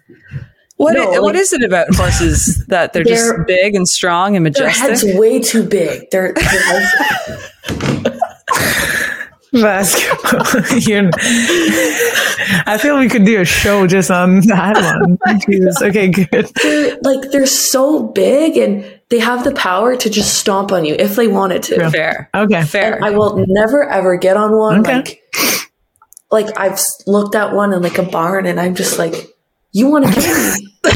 What, 0.78 0.94
No, 0.94 1.04
i- 1.14 1.20
what 1.20 1.36
like- 1.36 1.36
is 1.36 1.54
it 1.54 1.64
about 1.64 1.94
horses 1.96 2.66
that 2.68 2.92
they're, 2.94 3.04
just 3.06 3.24
They're- 3.24 3.46
big 3.46 3.76
and 3.76 3.88
strong 3.88 4.36
and 4.36 4.44
majestic? 4.44 4.82
Their 4.82 4.90
head's 4.90 5.06
way 5.18 5.40
too 5.40 5.64
big. 5.64 6.10
They're, 6.12 6.34
their 6.34 6.44
heads- 6.44 7.52
Vasko, 9.54 10.86
you're, 10.88 11.10
I 12.66 12.78
feel 12.78 12.98
we 13.00 13.08
could 13.08 13.24
do 13.26 13.40
a 13.40 13.46
show 13.46 13.88
just 13.88 14.12
on 14.12 14.42
that 14.48 14.76
one. 15.02 15.18
Jesus. 15.48 15.82
Okay, 15.82 16.10
good. 16.10 16.52
they're 16.62 16.98
like 17.04 17.32
they're 17.32 17.46
so 17.46 18.04
big 18.10 18.58
and 18.58 18.95
they 19.10 19.20
have 19.20 19.44
the 19.44 19.54
power 19.54 19.96
to 19.96 20.10
just 20.10 20.40
stomp 20.40 20.72
on 20.72 20.86
you 20.86 20.96
if 20.98 21.16
they 21.16 21.28
wanted 21.28 21.64
to. 21.64 21.76
Yeah. 21.76 21.90
Fair. 21.90 22.30
Okay. 22.34 22.64
Fair. 22.64 22.96
And 22.96 23.06
I 23.06 23.12
will 23.12 23.44
never 23.48 23.88
ever 23.88 24.18
get 24.18 24.38
on 24.38 24.58
one. 24.58 24.80
Okay. 24.82 24.96
Like 24.96 25.22
like 26.32 26.60
I've 26.60 26.80
looked 27.08 27.36
at 27.36 27.54
one 27.54 27.74
in 27.74 27.82
like 27.82 27.98
a 27.98 28.04
barn, 28.04 28.46
and 28.46 28.60
I'm 28.60 28.76
just 28.76 28.98
like, 28.98 29.14
you 29.72 29.88
want 29.88 30.06
to 30.06 30.12
kill 30.12 30.54
me? 30.54 30.68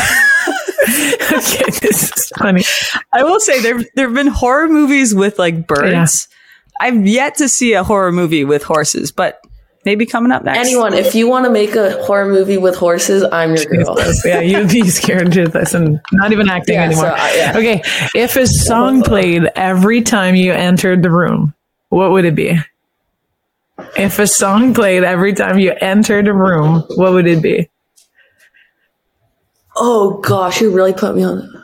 okay, 1.32 1.66
this 1.82 2.12
is 2.16 2.32
funny. 2.38 2.64
I 3.14 3.24
will 3.24 3.40
say 3.40 3.62
there 3.62 3.80
there 3.96 4.08
have 4.08 4.16
been 4.16 4.28
horror 4.28 4.68
movies 4.68 5.14
with 5.14 5.38
like 5.38 5.68
birds. 5.68 6.28
I've 6.82 7.06
yet 7.06 7.36
to 7.36 7.50
see 7.50 7.74
a 7.74 7.84
horror 7.84 8.12
movie 8.12 8.46
with 8.46 8.64
horses, 8.64 9.12
but 9.12 9.40
maybe 9.86 10.06
coming 10.06 10.32
up 10.32 10.44
next. 10.44 10.60
Anyone, 10.60 10.94
if 10.94 11.16
you 11.16 11.28
want 11.28 11.46
to 11.46 11.52
make 11.52 11.76
a 11.76 12.04
horror 12.04 12.28
movie 12.28 12.58
with 12.58 12.76
horses, 12.76 13.24
I'm 13.32 13.56
your 13.56 13.66
girl. 13.66 13.96
yeah, 14.26 14.40
you'd 14.42 14.70
be 14.70 14.88
scared 14.90 15.32
to 15.34 15.48
this 15.48 15.74
and 15.74 16.00
Not 16.12 16.32
even 16.32 16.50
acting 16.50 16.76
Yeah, 16.76 16.84
anymore. 16.86 17.06
so, 17.06 17.10
uh, 17.12 17.32
yeah. 17.36 17.54
Okay, 17.58 17.82
if 18.16 18.36
a 18.36 18.46
song 18.48 19.02
played 19.04 19.44
every 19.56 20.02
time 20.02 20.36
you 20.36 20.52
entered 20.54 21.04
the 21.04 21.12
room, 21.12 21.54
what 21.90 22.12
would 22.12 22.26
it 22.26 22.36
be? 22.36 22.58
If 23.98 24.20
a 24.20 24.28
song 24.28 24.74
played 24.74 25.04
every 25.04 25.34
time 25.34 25.58
you 25.60 25.74
entered 25.80 26.28
a 26.28 26.34
room, 26.34 26.84
what 26.96 27.14
would 27.14 27.28
it 27.28 27.42
be? 27.42 27.70
Oh 29.76 30.20
gosh, 30.20 30.60
you 30.60 30.72
really 30.72 30.92
put 30.94 31.16
me 31.16 31.24
on. 31.24 31.64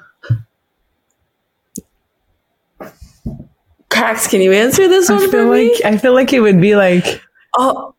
Kax, 3.89 4.29
can 4.29 4.41
you 4.41 4.51
answer 4.51 4.87
this 4.87 5.09
I 5.09 5.13
one 5.13 5.21
feel 5.23 5.31
for 5.31 5.45
like 5.49 5.59
me? 5.67 5.81
I 5.85 5.97
feel 5.97 6.13
like 6.13 6.33
it 6.33 6.39
would 6.39 6.59
be 6.61 6.75
like 6.75 7.21
Oh, 7.57 7.94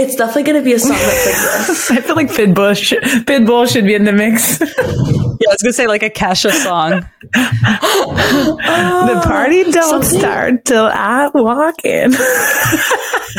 it's 0.00 0.16
definitely 0.16 0.44
gonna 0.44 0.62
be 0.62 0.72
a 0.72 0.78
song 0.78 0.90
that's 0.96 1.26
like 1.26 1.66
this. 1.66 1.90
I 1.90 2.00
feel 2.00 2.16
like 2.16 2.28
Pitbull 2.28 2.76
should, 2.76 3.02
Pitbull 3.02 3.70
should 3.70 3.84
be 3.84 3.94
in 3.94 4.04
the 4.04 4.12
mix. 4.12 4.60
yeah, 4.60 4.66
I 4.68 5.52
was 5.52 5.62
gonna 5.62 5.72
say 5.72 5.86
like 5.86 6.02
a 6.02 6.10
Kesha 6.10 6.50
song. 6.50 7.06
the 7.32 8.58
oh, 8.62 9.20
party 9.24 9.64
don't 9.70 10.02
something- 10.02 10.18
start 10.20 10.64
till 10.64 10.86
I 10.86 11.30
walk 11.34 11.84
in. 11.84 12.10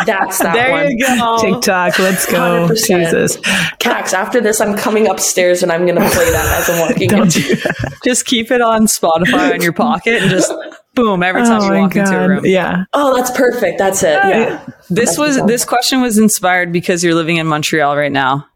That's 0.05 0.39
that 0.39 0.53
there 0.53 0.71
one. 0.71 0.91
you 0.97 1.05
go. 1.05 1.37
TikTok, 1.41 1.99
let's 1.99 2.25
go. 2.25 2.67
100%. 2.69 2.87
Jesus. 2.87 3.37
Kax, 3.79 4.13
after 4.13 4.39
this, 4.39 4.61
I'm 4.61 4.77
coming 4.77 5.07
upstairs 5.07 5.63
and 5.63 5.71
I'm 5.71 5.85
gonna 5.85 6.09
play 6.11 6.31
that 6.31 6.59
as 6.59 6.69
I'm 6.69 6.79
walking 6.79 7.11
in. 7.11 7.17
Don't 7.17 7.31
do 7.31 7.55
that. 7.55 7.99
Just 8.05 8.25
keep 8.25 8.51
it 8.51 8.61
on 8.61 8.85
Spotify 8.87 9.53
in 9.55 9.61
your 9.61 9.73
pocket 9.73 10.21
and 10.21 10.29
just 10.31 10.51
boom 10.93 11.23
every 11.23 11.43
time 11.43 11.61
Oh 11.61 11.65
you 11.65 11.71
my 11.71 11.81
walk 11.81 11.95
into 11.95 12.19
a 12.19 12.27
room. 12.27 12.45
Yeah. 12.45 12.85
Oh, 12.93 13.15
that's 13.15 13.31
perfect. 13.31 13.77
That's 13.77 14.03
it. 14.03 14.19
Yeah. 14.23 14.65
This 14.89 15.17
was 15.17 15.43
this 15.45 15.65
question 15.65 16.01
was 16.01 16.17
inspired 16.17 16.71
because 16.71 17.03
you're 17.03 17.15
living 17.15 17.37
in 17.37 17.47
Montreal 17.47 17.95
right 17.95 18.11
now. 18.11 18.47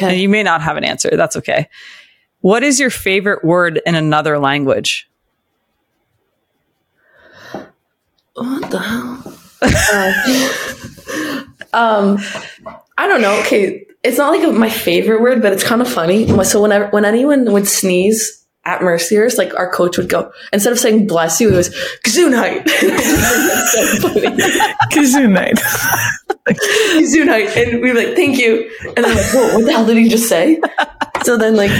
And 0.00 0.18
you 0.18 0.28
may 0.28 0.42
not 0.42 0.60
have 0.60 0.76
an 0.76 0.84
answer. 0.84 1.10
That's 1.12 1.36
okay. 1.36 1.68
What 2.40 2.62
is 2.62 2.80
your 2.80 2.90
favorite 2.90 3.44
word 3.44 3.80
in 3.86 3.94
another 3.94 4.38
language? 4.38 5.08
What 8.34 8.70
the 8.70 8.80
hell? 8.80 9.22
um, 11.72 12.18
I 12.98 13.06
don't 13.06 13.22
know. 13.22 13.38
Okay, 13.40 13.86
it's 14.02 14.18
not 14.18 14.36
like 14.36 14.52
my 14.52 14.68
favorite 14.68 15.22
word, 15.22 15.40
but 15.40 15.52
it's 15.52 15.62
kind 15.62 15.80
of 15.80 15.88
funny. 15.88 16.26
So 16.44 16.60
whenever 16.60 16.88
when 16.88 17.04
anyone 17.04 17.52
would 17.52 17.68
sneeze 17.68 18.43
at 18.66 18.80
Mercyhurst, 18.80 19.36
like 19.38 19.54
our 19.54 19.70
coach 19.70 19.96
would 19.98 20.08
go 20.08 20.32
instead 20.52 20.72
of 20.72 20.78
saying 20.78 21.06
"bless 21.06 21.40
you," 21.40 21.52
it 21.52 21.56
was 21.56 21.70
"Gesundheit." 22.04 22.64
That's 22.64 23.72
so 23.72 24.08
funny. 24.08 24.26
Kazoo 24.92 25.30
night. 25.30 25.58
Gesundheit, 26.48 27.56
and 27.72 27.80
we 27.80 27.88
were 27.92 27.94
like, 27.98 28.14
"Thank 28.14 28.38
you," 28.38 28.70
and 28.96 29.04
I'm 29.06 29.14
like, 29.16 29.24
"Whoa, 29.32 29.54
what 29.54 29.64
the 29.64 29.72
hell 29.72 29.86
did 29.86 29.96
he 29.96 30.08
just 30.08 30.28
say?" 30.28 30.60
So 31.24 31.38
then, 31.38 31.56
like, 31.56 31.70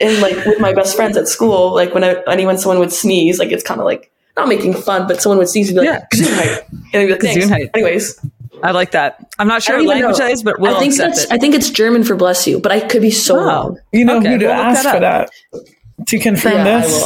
and 0.00 0.20
like 0.22 0.36
with 0.46 0.60
my 0.60 0.72
best 0.72 0.96
friends 0.96 1.16
at 1.16 1.28
school, 1.28 1.74
like 1.74 1.92
when 1.94 2.04
I, 2.04 2.16
anyone 2.26 2.56
someone 2.58 2.78
would 2.78 2.92
sneeze, 2.92 3.38
like 3.38 3.50
it's 3.52 3.62
kind 3.62 3.80
of 3.80 3.84
like 3.84 4.10
not 4.36 4.48
making 4.48 4.72
fun, 4.74 5.06
but 5.06 5.20
someone 5.20 5.38
would 5.38 5.48
sneeze 5.48 5.68
and 5.68 5.78
be 5.80 5.86
like, 5.86 6.00
Yeah. 6.14 6.24
"Gesundheit," 6.24 6.68
and 6.70 7.02
I'd 7.02 7.06
be 7.06 7.12
like, 7.12 7.20
"Thanks." 7.20 7.50
Anyways, 7.74 8.18
I 8.62 8.70
like 8.70 8.92
that. 8.92 9.18
I'm 9.38 9.46
not 9.48 9.62
sure 9.62 9.76
what 9.76 9.86
language 9.86 10.18
know. 10.18 10.24
that 10.24 10.30
is, 10.32 10.42
but 10.42 10.58
we'll 10.58 10.74
I 10.74 10.78
think 10.80 10.92
accept 10.94 11.18
it. 11.18 11.26
I 11.30 11.36
think 11.38 11.54
it's 11.54 11.68
German 11.70 12.02
for 12.02 12.16
bless 12.16 12.46
you, 12.46 12.60
but 12.60 12.72
I 12.72 12.80
could 12.80 13.02
be 13.02 13.10
so 13.10 13.38
Oh. 13.38 13.44
wrong. 13.44 13.78
You 13.92 14.04
know 14.06 14.16
Okay, 14.18 14.32
who 14.32 14.38
to 14.38 14.46
we'll 14.46 14.54
ask 14.54 14.84
that 14.84 14.94
for 14.94 15.00
that 15.00 15.30
to 16.06 16.18
confirm 16.18 16.52
Yeah, 16.66 16.80
this. 16.80 17.04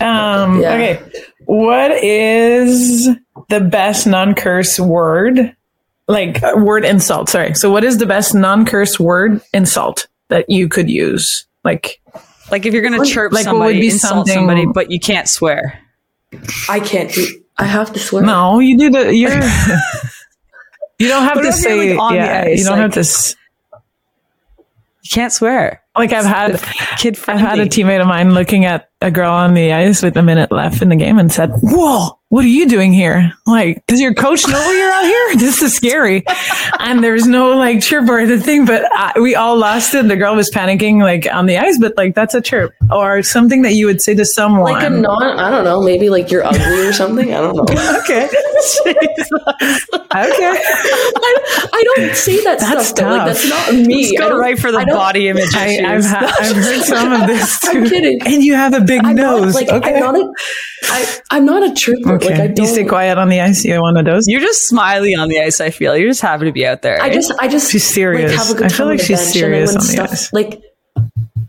Um, 0.00 0.60
Yeah. 0.60 0.72
Okay. 0.74 1.00
What 1.44 1.90
is 2.02 3.08
the 3.48 3.60
best 3.60 4.06
non 4.06 4.34
curse 4.34 4.78
word? 4.80 5.54
Like 6.08 6.42
uh, 6.42 6.54
word 6.56 6.84
insult. 6.84 7.28
Sorry. 7.28 7.54
So, 7.54 7.70
what 7.70 7.84
is 7.84 7.98
the 7.98 8.06
best 8.06 8.34
non 8.34 8.64
curse 8.64 8.98
word 8.98 9.40
insult 9.52 10.06
that 10.28 10.48
you 10.50 10.68
could 10.68 10.88
use? 10.90 11.46
Like, 11.64 12.00
like 12.50 12.64
if 12.66 12.72
you're 12.74 12.82
gonna 12.82 13.04
chirp 13.04 13.32
like, 13.32 13.44
what 13.46 13.52
somebody, 13.52 13.74
would 13.74 13.80
be 13.80 13.88
insult 13.90 14.12
something- 14.26 14.34
somebody, 14.34 14.66
but 14.66 14.90
you 14.90 14.98
can't 15.00 15.28
swear. 15.28 15.78
I 16.68 16.80
can't 16.80 17.12
do. 17.12 17.26
I 17.58 17.64
have 17.64 17.92
to 17.92 17.98
swear. 17.98 18.22
no, 18.22 18.58
you 18.60 18.76
do 18.78 18.90
the. 18.90 19.14
You're. 19.14 19.30
you 20.98 21.08
don't 21.08 21.24
have 21.24 21.36
What 21.36 21.42
to 21.42 21.52
say. 21.52 21.90
like, 21.90 21.98
on 22.00 22.12
the 22.14 22.18
yeah, 22.18 22.42
ice, 22.46 22.58
you 22.58 22.64
don't 22.64 22.72
like- 22.74 22.82
have 22.82 22.92
to. 22.94 23.00
s- 23.00 23.36
You 25.02 25.10
can't 25.10 25.32
swear. 25.32 25.81
Like 25.96 26.12
I've 26.12 26.24
had, 26.24 26.58
Kid 26.98 27.18
I've 27.28 27.38
had 27.38 27.58
a 27.58 27.66
teammate 27.66 28.00
of 28.00 28.06
mine 28.06 28.32
looking 28.32 28.64
at 28.64 28.88
a 29.02 29.10
girl 29.10 29.32
on 29.32 29.52
the 29.52 29.72
ice 29.72 30.02
with 30.02 30.16
a 30.16 30.22
minute 30.22 30.50
left 30.50 30.80
in 30.80 30.88
the 30.88 30.96
game 30.96 31.18
and 31.18 31.30
said, 31.30 31.50
"Whoa, 31.60 32.18
what 32.32 32.46
are 32.46 32.48
you 32.48 32.66
doing 32.66 32.94
here? 32.94 33.30
Like, 33.46 33.84
does 33.86 34.00
your 34.00 34.14
coach 34.14 34.48
know 34.48 34.70
you're 34.70 34.90
out 34.90 35.04
here? 35.04 35.18
This 35.36 35.60
is 35.60 35.74
scary." 35.74 36.24
and 36.78 37.04
there's 37.04 37.26
no 37.26 37.56
like 37.58 37.82
chirp 37.82 38.08
or 38.08 38.24
the 38.24 38.40
thing, 38.40 38.64
but 38.64 38.84
I, 38.90 39.20
we 39.20 39.34
all 39.34 39.58
lost 39.58 39.94
it. 39.94 40.08
The 40.08 40.16
girl 40.16 40.34
was 40.34 40.50
panicking 40.50 41.02
like 41.02 41.26
on 41.30 41.44
the 41.44 41.58
ice, 41.58 41.76
but 41.78 41.94
like 41.98 42.14
that's 42.14 42.34
a 42.34 42.40
chirp 42.40 42.72
or 42.90 43.22
something 43.22 43.60
that 43.62 43.74
you 43.74 43.84
would 43.84 44.00
say 44.00 44.14
to 44.14 44.24
someone. 44.24 44.72
Like 44.72 44.82
a 44.82 44.88
non, 44.88 45.38
I 45.38 45.50
don't 45.50 45.64
know, 45.64 45.82
maybe 45.82 46.08
like 46.08 46.30
you're 46.30 46.44
ugly 46.44 46.86
or 46.86 46.94
something. 46.94 47.34
I 47.34 47.40
don't 47.40 47.54
know. 47.54 47.62
okay, 48.00 48.24
okay. 48.26 48.28
I, 50.14 51.68
I 51.72 51.84
don't 51.96 52.16
say 52.16 52.42
that 52.44 52.58
That's 52.60 52.88
stuff. 52.88 52.96
Though. 52.96 53.10
Like 53.10 53.26
tough. 53.26 53.42
that's 53.42 53.48
not 53.48 53.86
me. 53.86 54.18
Let's 54.18 54.30
go 54.30 54.38
right 54.38 54.58
for 54.58 54.72
the 54.72 54.86
body 54.86 55.28
image 55.28 55.54
I, 55.54 55.66
issues. 55.68 56.12
I've, 56.12 56.56
heard 56.56 56.82
some 56.82 57.12
of 57.12 57.26
this 57.26 57.60
too. 57.60 57.78
I'm 57.78 57.84
kidding. 57.86 58.20
And 58.24 58.42
you 58.42 58.54
have 58.54 58.74
a 58.74 58.80
big 58.80 59.04
I'm 59.04 59.16
nose. 59.16 59.54
not, 59.54 59.54
like 59.54 59.68
okay. 59.68 59.96
I'm 59.96 60.00
not 60.00 60.16
a, 60.16 60.32
I, 60.84 61.18
I'm 61.30 61.44
not 61.44 61.62
a 61.62 61.74
trooper. 61.74 62.14
okay. 62.14 62.21
Like 62.24 62.34
I 62.40 62.46
don't. 62.48 62.58
you 62.58 62.66
stay 62.66 62.84
quiet 62.84 63.18
on 63.18 63.28
the 63.28 63.40
ice. 63.40 63.64
You 63.64 63.80
one 63.80 63.96
of 63.96 64.04
those. 64.04 64.26
You're 64.28 64.40
just 64.40 64.66
smiley 64.68 65.14
on 65.14 65.28
the 65.28 65.40
ice. 65.40 65.60
I 65.60 65.70
feel 65.70 65.96
you're 65.96 66.08
just 66.10 66.20
happy 66.20 66.44
to 66.46 66.52
be 66.52 66.66
out 66.66 66.82
there. 66.82 67.00
I 67.02 67.10
just, 67.10 67.32
I 67.40 67.48
just, 67.48 67.70
She's 67.70 67.84
serious. 67.84 68.30
Like, 68.32 68.38
have 68.40 68.50
a 68.56 68.58
good 68.58 68.72
I 68.72 68.74
feel 68.76 68.86
like 68.86 69.00
she's 69.00 69.32
serious 69.32 69.74
on 69.76 69.82
when 69.86 69.96
the 69.96 70.02
ice. 70.02 70.32
Like, 70.32 70.62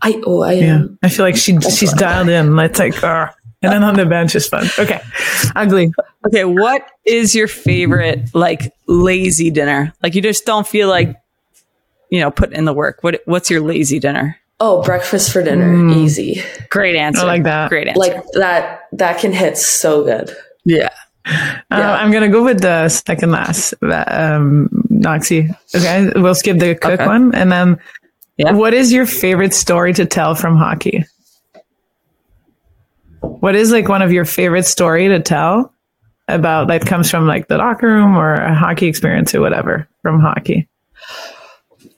I, 0.02 0.20
oh, 0.26 0.42
I 0.42 0.52
Yeah, 0.52 0.74
am. 0.74 0.98
I 1.02 1.08
feel 1.08 1.24
like 1.24 1.36
she 1.36 1.58
she's 1.60 1.90
fun. 1.90 1.98
dialed 1.98 2.28
in. 2.28 2.58
It's 2.58 2.78
like, 2.78 3.02
uh, 3.02 3.30
and 3.62 3.72
then 3.72 3.82
on 3.84 3.96
the 3.96 4.04
bench 4.04 4.34
is 4.34 4.46
fun. 4.46 4.66
Okay, 4.78 5.00
ugly. 5.56 5.90
Okay, 6.26 6.44
what 6.44 6.86
is 7.06 7.34
your 7.34 7.48
favorite 7.48 8.34
like 8.34 8.72
lazy 8.86 9.50
dinner? 9.50 9.94
Like 10.02 10.14
you 10.14 10.20
just 10.20 10.44
don't 10.44 10.66
feel 10.66 10.88
like 10.88 11.16
you 12.10 12.20
know 12.20 12.30
putting 12.30 12.56
in 12.58 12.66
the 12.66 12.74
work. 12.74 12.98
What 13.02 13.22
what's 13.24 13.48
your 13.48 13.62
lazy 13.62 13.98
dinner? 13.98 14.36
Oh, 14.60 14.82
breakfast 14.82 15.32
for 15.32 15.42
dinner, 15.42 15.66
Mm. 15.74 15.96
easy. 15.96 16.42
Great 16.70 16.94
answer. 16.96 17.22
I 17.22 17.24
like 17.24 17.42
that. 17.44 17.70
Great 17.70 17.88
answer. 17.88 17.98
Like 17.98 18.22
that. 18.34 18.82
That 18.92 19.18
can 19.18 19.32
hit 19.32 19.56
so 19.58 20.04
good. 20.04 20.34
Yeah. 20.64 20.88
Uh, 21.26 21.56
I'm 21.70 22.12
gonna 22.12 22.28
go 22.28 22.44
with 22.44 22.60
the 22.60 22.88
second 22.88 23.30
last, 23.32 23.74
um, 23.82 24.68
Knoxy. 24.90 25.48
Okay, 25.74 26.10
we'll 26.16 26.34
skip 26.34 26.58
the 26.58 26.74
cook 26.74 26.92
Okay. 27.00 27.06
one, 27.06 27.34
and 27.34 27.50
then, 27.50 27.78
Yeah. 28.36 28.52
what 28.52 28.74
is 28.74 28.92
your 28.92 29.06
favorite 29.06 29.54
story 29.54 29.92
to 29.94 30.04
tell 30.04 30.34
from 30.34 30.56
hockey? 30.56 31.04
What 33.20 33.54
is 33.54 33.72
like 33.72 33.88
one 33.88 34.02
of 34.02 34.12
your 34.12 34.24
favorite 34.24 34.66
story 34.66 35.08
to 35.08 35.20
tell 35.20 35.72
about 36.28 36.68
that 36.68 36.84
comes 36.86 37.10
from 37.10 37.26
like 37.26 37.48
the 37.48 37.56
locker 37.58 37.86
room 37.86 38.16
or 38.16 38.34
a 38.34 38.54
hockey 38.54 38.86
experience 38.86 39.34
or 39.34 39.40
whatever 39.40 39.88
from 40.02 40.20
hockey? 40.20 40.68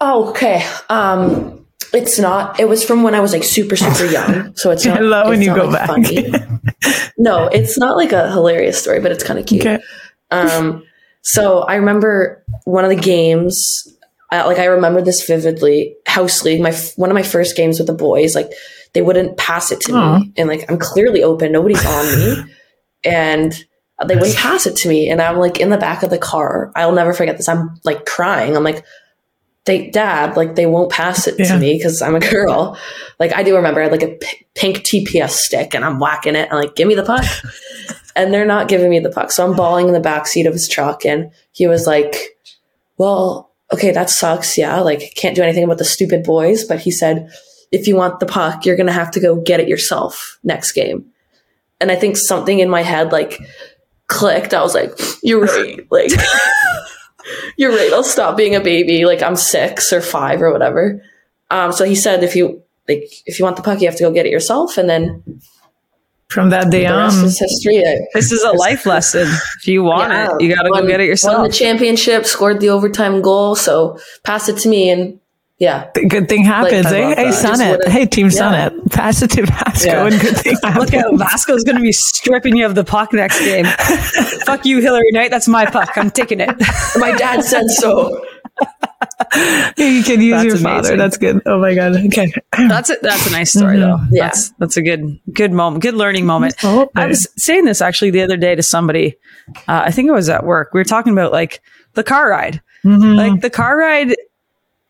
Oh, 0.01 0.29
okay. 0.31 0.65
Um, 0.89 1.56
it's 1.97 2.19
not. 2.19 2.61
It 2.61 2.69
was 2.69 2.85
from 2.85 3.03
when 3.03 3.15
I 3.15 3.21
was 3.21 3.33
like 3.33 3.45
super, 3.45 3.77
super 3.77 4.05
young. 4.13 4.55
So 4.57 4.71
it's 4.71 4.85
not. 4.85 4.99
I 4.99 5.01
love 5.01 5.29
when 5.29 5.43
you 5.43 5.55
go 5.55 5.65
like, 5.67 5.73
back. 5.73 5.87
Funny. 5.89 6.31
no, 7.19 7.47
it's 7.49 7.79
not 7.79 7.97
like 7.97 8.13
a 8.13 8.31
hilarious 8.31 8.81
story, 8.81 9.01
but 9.01 9.13
it's 9.13 9.25
kind 9.25 9.39
of 9.39 9.47
cute. 9.47 9.67
Okay, 9.67 9.83
Um, 10.31 10.83
so 11.23 11.61
I 11.63 11.77
remember 11.77 12.45
one 12.65 12.85
of 12.85 12.91
the 12.91 12.97
games. 12.97 13.89
Uh, 14.33 14.43
like 14.47 14.59
I 14.59 14.65
remember 14.67 15.03
this 15.03 15.27
vividly. 15.27 15.97
House 16.07 16.45
league, 16.45 16.61
my 16.61 16.71
f- 16.71 16.97
one 16.97 17.11
of 17.11 17.15
my 17.15 17.23
first 17.23 17.57
games 17.57 17.79
with 17.79 17.87
the 17.87 17.95
boys. 17.95 18.35
Like 18.35 18.51
they 18.93 19.03
wouldn't 19.03 19.37
pass 19.37 19.71
it 19.71 19.81
to 19.83 19.93
Aw. 19.95 20.19
me, 20.19 20.33
and 20.37 20.49
like 20.49 20.71
I'm 20.71 20.79
clearly 20.79 21.23
open. 21.23 21.53
Nobody's 21.53 21.85
on 21.85 22.07
me, 22.19 22.55
and 23.05 23.53
they 24.07 24.17
wouldn't 24.17 24.37
pass 24.37 24.67
it 24.67 24.77
to 24.77 24.89
me. 24.89 25.09
And 25.11 25.23
I'm 25.23 25.37
like 25.39 25.61
in 25.61 25.71
the 25.71 25.79
back 25.79 26.03
of 26.03 26.11
the 26.11 26.19
car. 26.19 26.73
I'll 26.75 26.93
never 26.93 27.13
forget 27.13 27.37
this. 27.37 27.49
I'm 27.49 27.79
like 27.85 28.05
crying. 28.05 28.57
I'm 28.57 28.65
like, 28.65 28.85
they 29.67 29.91
dad 29.91 30.37
like 30.37 30.55
they 30.55 30.67
won't 30.67 30.91
pass 30.91 31.27
it 31.27 31.35
Yeah. 31.39 31.47
to 31.47 31.59
me 31.59 31.77
because 31.77 32.01
I'm 32.03 32.15
a 32.15 32.21
girl. 32.21 32.79
Like 33.21 33.33
I 33.35 33.43
do 33.43 33.57
remember 33.57 33.81
I 33.81 33.85
had 33.85 33.93
like 33.93 34.03
a 34.03 34.15
p- 34.15 34.47
pink 34.55 34.79
TPS 34.79 35.33
stick 35.33 35.75
and 35.75 35.85
I'm 35.85 35.99
whacking 35.99 36.37
it. 36.37 36.49
and 36.51 36.59
like, 36.59 36.75
give 36.77 36.87
me 36.89 36.95
the 36.95 37.03
puck, 37.05 37.25
and 38.17 38.33
they're 38.33 38.45
not 38.47 38.69
giving 38.69 38.89
me 38.91 38.99
the 39.01 39.11
puck. 39.11 39.31
So 39.33 39.45
I'm 39.45 39.57
bawling 39.57 39.89
in 39.89 39.93
the 39.93 40.01
back 40.01 40.27
seat 40.27 40.47
of 40.47 40.53
his 40.53 40.69
truck, 40.69 41.05
and 41.05 41.31
he 41.53 41.67
was 41.67 41.87
like, 41.87 42.15
"Well, 42.97 43.51
okay, 43.73 43.91
that 43.91 44.09
sucks. 44.11 44.57
Yeah, 44.57 44.81
like 44.81 45.13
can't 45.17 45.35
do 45.37 45.43
anything 45.43 45.65
about 45.65 45.79
the 45.79 45.85
stupid 45.85 46.23
boys." 46.23 46.65
But 46.65 46.81
he 46.81 46.91
said, 46.91 47.29
"If 47.73 47.89
you 47.89 47.97
want 47.97 48.21
the 48.21 48.27
puck, 48.27 48.65
you're 48.65 48.77
gonna 48.77 48.93
have 48.93 49.11
to 49.13 49.21
go 49.21 49.37
get 49.37 49.61
it 49.61 49.69
yourself 49.69 50.39
next 50.45 50.73
game." 50.73 51.07
And 51.81 51.91
I 51.91 51.97
think 51.97 52.17
something 52.17 52.61
in 52.61 52.71
my 52.71 52.83
head 52.83 53.11
like 53.13 53.41
clicked. 54.07 54.55
I 54.55 54.63
was 54.63 54.75
like, 54.75 54.93
"You're 55.23 55.41
right." 55.45 55.81
Like. 55.91 56.13
you're 57.57 57.71
right. 57.73 57.93
I'll 57.93 58.03
stop 58.05 58.37
being 58.37 58.55
a 58.55 58.61
baby. 58.61 59.05
Like 59.05 59.23
I'm 59.23 59.37
six 59.37 59.93
or 59.93 60.01
five 60.01 60.43
or 60.43 60.53
whatever. 60.53 61.03
Um, 61.51 61.73
so 61.73 61.85
he 61.85 61.95
said, 61.95 62.23
if 62.25 62.35
you 62.37 62.63
like, 62.89 63.05
if 63.27 63.39
you 63.39 63.45
want 63.45 63.57
the 63.57 63.63
puck, 63.63 63.81
you 63.81 63.89
have 63.89 63.97
to 63.97 64.05
go 64.05 64.13
get 64.13 64.27
it 64.27 64.31
yourself. 64.33 64.77
And 64.79 64.89
then 64.89 65.41
From 66.29 66.51
that 66.51 66.71
day 66.71 66.87
on, 66.87 67.09
is 67.25 67.39
history. 67.39 67.79
I- 67.87 67.99
This 68.15 68.33
is 68.33 68.43
a 68.43 68.53
life 68.53 68.85
lesson. 68.87 69.29
If 69.59 69.67
you 69.69 69.83
want 69.85 70.13
Yeah, 70.13 70.35
it, 70.35 70.41
you 70.43 70.55
got 70.55 70.63
to 70.63 70.71
go 70.71 70.87
get 70.87 71.01
it 71.01 71.07
yourself. 71.07 71.37
Won 71.39 71.47
yourself. 71.47 71.59
the 71.59 71.65
championship, 71.65 72.27
scored 72.27 72.61
the 72.61 72.71
overtime 72.71 73.23
goal. 73.23 73.55
So 73.55 73.99
pass 74.25 74.49
it 74.49 74.59
to 74.59 74.69
me, 74.69 74.91
and 74.91 75.21
yeah, 75.59 75.91
the 75.95 76.07
good 76.07 76.29
thing 76.29 76.45
happens. 76.45 76.87
I 76.87 76.99
eh? 77.01 77.15
Hey, 77.15 77.25
that. 77.27 77.35
son 77.35 77.51
Just 77.53 77.63
it. 77.63 77.71
would've- 77.79 77.93
Hey, 77.93 78.07
team 78.07 78.31
son 78.31 78.53
Yeah. 78.53 78.67
it. 78.67 78.91
Pass 78.91 79.23
it 79.23 79.31
to 79.31 79.43
Vasko 79.43 79.87
Yeah. 79.87 80.07
and 80.07 80.21
good 80.21 80.37
thing 80.37 80.57
happens. 80.63 80.77
Look 80.93 80.95
out, 80.95 81.15
Vasko's 81.15 81.65
going 81.65 81.77
to 81.77 81.83
be 81.83 81.93
stripping 81.93 82.57
you 82.57 82.67
of 82.67 82.75
the 82.75 82.85
puck 82.85 83.13
next 83.13 83.39
game. 83.41 83.65
Fuck 84.45 84.67
you, 84.67 84.81
Hillary 84.81 85.11
Knight. 85.13 85.31
That's 85.31 85.49
my 85.49 85.65
puck. 85.67 85.91
I'm 85.97 86.11
taking 86.11 86.41
it. 86.41 86.51
my 86.99 87.13
dad 87.13 87.43
said 87.43 87.69
so. 87.71 88.23
you 89.77 90.03
can 90.03 90.21
use 90.21 90.31
That's 90.33 90.45
your 90.45 90.57
father. 90.59 90.97
That's 90.97 91.17
good. 91.17 91.43
Oh 91.47 91.59
my 91.59 91.75
god. 91.75 91.97
Okay. 92.07 92.33
That's 92.69 92.91
a, 92.91 92.97
that's 93.03 93.27
a 93.27 93.31
nice 93.31 93.53
story 93.53 93.79
though. 93.79 93.97
Mm-hmm. 93.99 94.15
Yeah. 94.15 94.25
That's 94.25 94.51
that's 94.59 94.77
a 94.79 94.83
good 94.83 95.21
good 95.33 95.53
moment, 95.53 95.83
good 95.83 95.95
learning 95.95 96.25
moment. 96.27 96.55
Oh, 96.63 96.89
I 96.97 97.07
was 97.07 97.29
saying 97.37 97.67
this 97.67 97.83
actually 97.83 98.11
the 98.13 98.23
other 98.23 98.37
day 98.39 98.55
to 98.55 98.63
somebody. 98.63 99.17
Uh, 99.69 99.83
I 99.87 99.91
think 99.91 100.09
it 100.09 100.13
was 100.13 100.29
at 100.31 100.45
work. 100.45 100.71
We 100.73 100.81
were 100.81 100.85
talking 100.85 101.13
about 101.13 101.33
like 101.33 101.61
the 101.95 102.03
car 102.03 102.31
ride. 102.31 102.63
Mm-hmm. 102.85 103.15
Like 103.15 103.41
the 103.43 103.51
car 103.51 103.77
ride 103.77 104.15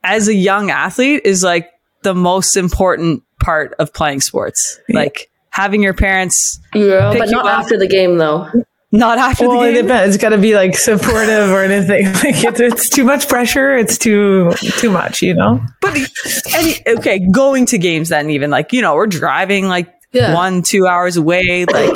as 0.07 0.29
a 0.29 0.35
young 0.35 0.71
athlete 0.71 1.23
is 1.25 1.43
like 1.43 1.71
the 2.03 2.15
most 2.15 2.57
important 2.57 3.23
part 3.41 3.75
of 3.79 3.93
playing 3.93 4.21
sports. 4.21 4.79
Like 4.89 5.29
having 5.51 5.83
your 5.83 5.95
parents 5.95 6.59
Yeah, 6.75 7.11
Pick 7.11 7.19
but 7.21 7.29
you 7.29 7.35
not 7.37 7.47
up. 7.47 7.59
after 7.65 7.77
the 7.77 7.87
game 7.87 8.17
though. 8.19 8.49
not 8.93 9.19
after 9.19 9.49
Well, 9.49 9.61
the 9.63 9.69
it 9.71 9.73
game. 9.75 9.87
depends. 9.87 10.15
It's 10.15 10.23
got 10.23 10.29
to 10.31 10.39
be 10.39 10.55
like 10.55 10.77
supportive 10.77 11.51
or 11.51 11.63
anything. 11.63 12.07
Like 12.15 12.45
it's, 12.45 12.61
it's 12.61 12.89
too 12.89 13.05
much 13.05 13.29
pressure. 13.29 13.77
It's 13.77 13.99
too 13.99 14.53
too 14.79 14.91
much. 14.91 15.23
You 15.23 15.35
know. 15.35 15.61
But 15.83 15.99
any, 16.55 16.75
okay, 16.87 17.19
going 17.31 17.67
to 17.67 17.79
games 17.79 18.09
then 18.11 18.31
even 18.31 18.51
like, 18.51 18.73
you 18.73 18.81
know, 18.83 18.95
we're 18.95 19.07
driving 19.09 19.67
like 19.69 19.93
Yeah. 20.13 20.35
one, 20.35 20.63
two 20.63 20.87
hours 20.87 21.17
away. 21.17 21.65
Like, 21.67 21.95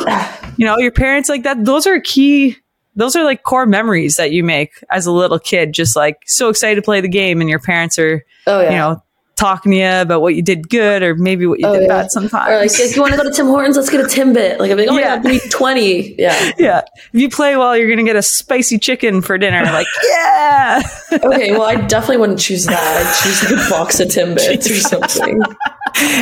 you 0.59 0.67
know, 0.67 0.79
your 0.79 0.93
parents 0.93 1.29
like 1.29 1.45
that. 1.45 1.65
Those 1.65 1.87
are 1.87 2.01
key. 2.01 2.57
Those 2.97 3.15
are 3.17 3.25
like 3.25 3.43
core 3.45 3.67
memories 3.67 4.17
that 4.17 4.33
you 4.33 4.43
make 4.45 4.73
as 4.91 5.07
a 5.07 5.13
little 5.13 5.39
kid, 5.39 5.73
just 5.73 5.97
like 5.97 6.19
so 6.27 6.49
excited 6.49 6.75
to 6.77 6.83
play 6.83 7.01
the 7.01 7.09
game 7.09 7.41
and 7.41 7.49
your 7.49 7.61
parents 7.61 7.99
are, 7.99 8.25
Oh 8.47 8.61
yeah. 8.61 8.71
you 8.71 8.77
know, 8.77 9.03
talking 9.37 9.73
to 9.73 9.79
you 9.79 9.87
about 10.03 10.21
what 10.21 10.35
you 10.35 10.43
did 10.43 10.69
good 10.69 11.03
or 11.03 11.15
maybe 11.15 11.47
what 11.47 11.59
you 11.61 11.67
Oh, 11.67 11.73
did 11.73 11.83
yeah. 11.83 11.89
bad 12.03 12.11
sometimes. 12.11 12.51
Or 12.51 12.57
like, 12.59 12.71
if 12.73 12.95
you 12.95 13.01
want 13.01 13.15
to 13.15 13.17
go 13.17 13.25
to 13.25 13.31
Tim 13.35 13.47
Hortons, 13.47 13.77
let's 13.77 13.89
get 13.89 14.01
a 14.01 14.05
Timbit. 14.05 14.59
Like, 14.59 14.71
I'm 14.71 14.77
like, 14.77 14.89
oh 14.91 14.99
Yeah. 14.99 15.17
my 15.17 15.23
god, 15.23 15.33
give 15.33 15.51
twenty. 15.51 16.15
Yeah. 16.19 16.51
yeah. 16.59 16.83
If 17.13 17.21
you 17.21 17.31
play 17.31 17.57
well, 17.57 17.75
you're 17.77 17.87
going 17.87 17.99
to 17.99 18.05
get 18.05 18.17
a 18.17 18.23
spicy 18.23 18.79
chicken 18.79 19.23
for 19.23 19.39
dinner. 19.39 19.63
Like, 19.63 19.87
yeah. 20.11 20.83
Okay. 21.13 21.53
Well, 21.53 21.63
I 21.63 21.77
definitely 21.77 22.19
wouldn't 22.19 22.39
choose 22.41 22.67
that. 22.67 22.77
I'd 22.77 23.23
choose 23.23 23.51
like 23.51 23.67
a 23.67 23.71
box 23.71 24.01
of 24.01 24.09
Timbits 24.09 24.69
or 24.69 24.75
something. 25.09 25.41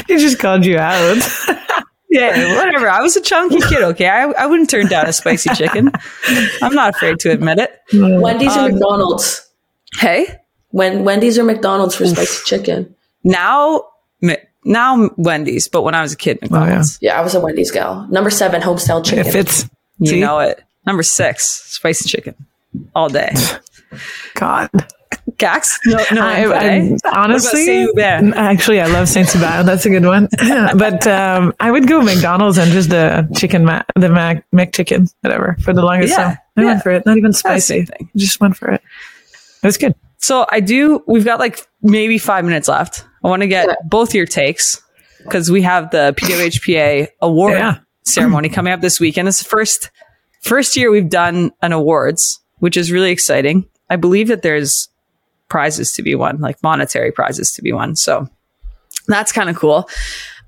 He 0.07 0.17
just 0.19 0.39
called 0.39 0.65
you 0.65 0.79
out. 0.79 1.19
Yeah, 2.11 2.57
whatever. 2.57 2.89
I 2.89 3.03
was 3.03 3.17
a 3.17 3.21
chunky 3.21 3.61
kid, 3.69 3.83
okay? 3.83 4.09
I, 4.09 4.23
I 4.31 4.47
wouldn't 4.47 4.71
turn 4.71 4.87
down 4.87 5.07
a 5.07 5.13
spicy 5.13 5.51
chicken. 5.55 5.91
I'm 6.63 6.75
not 6.75 6.95
afraid 6.95 7.19
to 7.21 7.31
admit 7.31 7.59
it. 7.59 7.71
Wendy's 7.93 8.57
or 8.57 8.61
Um, 8.61 8.73
McDonald's? 8.73 9.47
Hey, 9.99 10.27
When 10.71 11.05
Wendy's 11.05 11.39
or 11.39 11.45
McDonald's 11.45 11.95
for 11.95 12.07
spicy 12.07 12.45
chicken? 12.47 12.95
now, 13.25 13.85
now 14.65 15.11
Wendy's, 15.17 15.69
but 15.69 15.83
when 15.83 15.95
I 15.95 16.01
was 16.03 16.13
a 16.13 16.17
kid, 16.17 16.41
McDonald's. 16.41 16.99
Yeah, 17.03 17.19
I 17.19 17.23
was 17.23 17.35
a 17.35 17.41
Wendy's 17.41 17.71
gal. 17.71 18.07
Number 18.11 18.31
seven, 18.31 18.63
homestyle 18.63 19.05
chicken. 19.05 19.27
If 19.27 19.35
it's 19.35 19.69
You 19.99 20.07
see? 20.09 20.21
know 20.21 20.39
it. 20.41 20.63
Number 20.87 21.03
six, 21.03 21.45
spicy 21.67 22.09
chicken, 22.09 22.35
all 22.95 23.09
day. 23.11 23.33
God. 24.35 24.71
Kax? 25.37 25.79
No, 25.87 25.97
no. 26.13 26.23
I, 26.27 26.41
eh? 26.41 26.97
I, 27.05 27.25
honestly, 27.25 27.87
actually, 27.99 28.81
I 28.81 28.87
love 28.87 29.09
Saint 29.09 29.29
Sebastian. 29.29 29.67
That's 29.67 29.85
a 29.87 29.91
good 29.91 30.05
one. 30.05 30.29
but 30.77 31.07
um, 31.07 31.53
I 31.61 31.71
would 31.71 31.87
go 31.87 32.01
McDonald's 32.03 32.59
and 32.59 32.71
just 32.73 32.91
the 32.91 33.29
chicken, 33.37 33.65
ma- 33.65 33.83
the 33.95 34.09
Mac 34.09 34.45
McChicken, 34.53 35.13
whatever, 35.21 35.57
for 35.63 35.73
the 35.73 35.83
longest 35.83 36.13
Yeah, 36.17 36.25
time. 36.25 36.39
I 36.57 36.61
yeah. 36.61 36.67
went 36.67 36.83
for 36.83 36.91
it. 36.91 37.07
Not 37.07 37.17
even 37.19 37.33
spicy. 37.33 37.87
Just 38.17 38.41
went 38.41 38.57
for 38.57 38.71
it. 38.71 38.81
It 39.63 39.67
was 39.67 39.77
good. 39.77 39.95
So 40.19 40.47
I 40.51 40.61
do. 40.61 41.03
We've 41.07 41.25
got 41.25 41.39
like 41.39 41.61
maybe 41.83 42.19
five 42.19 42.45
minutes 42.45 42.69
left. 42.69 43.05
I 43.25 43.29
want 43.29 43.43
to 43.43 43.49
get 43.49 43.69
Okay. 43.69 43.77
both 43.85 44.15
your 44.15 44.27
takes 44.27 44.81
because 45.25 45.51
we 45.51 45.63
have 45.63 45.91
the 45.91 46.15
PWHPA 46.17 47.09
award 47.21 47.55
Yeah. 47.55 47.79
ceremony 48.05 48.49
coming 48.49 48.73
up 48.73 48.81
this 48.81 48.99
weekend. 49.01 49.29
It's 49.29 49.43
the 49.43 49.49
first 49.49 49.91
first 50.43 50.77
year 50.77 50.91
we've 50.91 51.09
done 51.11 51.51
an 51.63 51.73
awards, 51.73 52.41
which 52.59 52.77
is 52.77 52.91
really 52.93 53.11
exciting. 53.11 53.69
I 53.91 53.97
believe 53.97 54.29
that 54.29 54.43
there's 54.43 54.89
prizes 55.49 55.93
to 55.93 56.03
be 56.03 56.15
won, 56.15 56.39
like 56.39 56.63
monetary 56.63 57.13
prizes 57.13 57.53
to 57.53 57.63
be 57.63 57.73
won. 57.73 57.97
So 57.97 58.29
that's 59.07 59.33
kind 59.33 59.51
of 59.51 59.57
cool. 59.57 59.89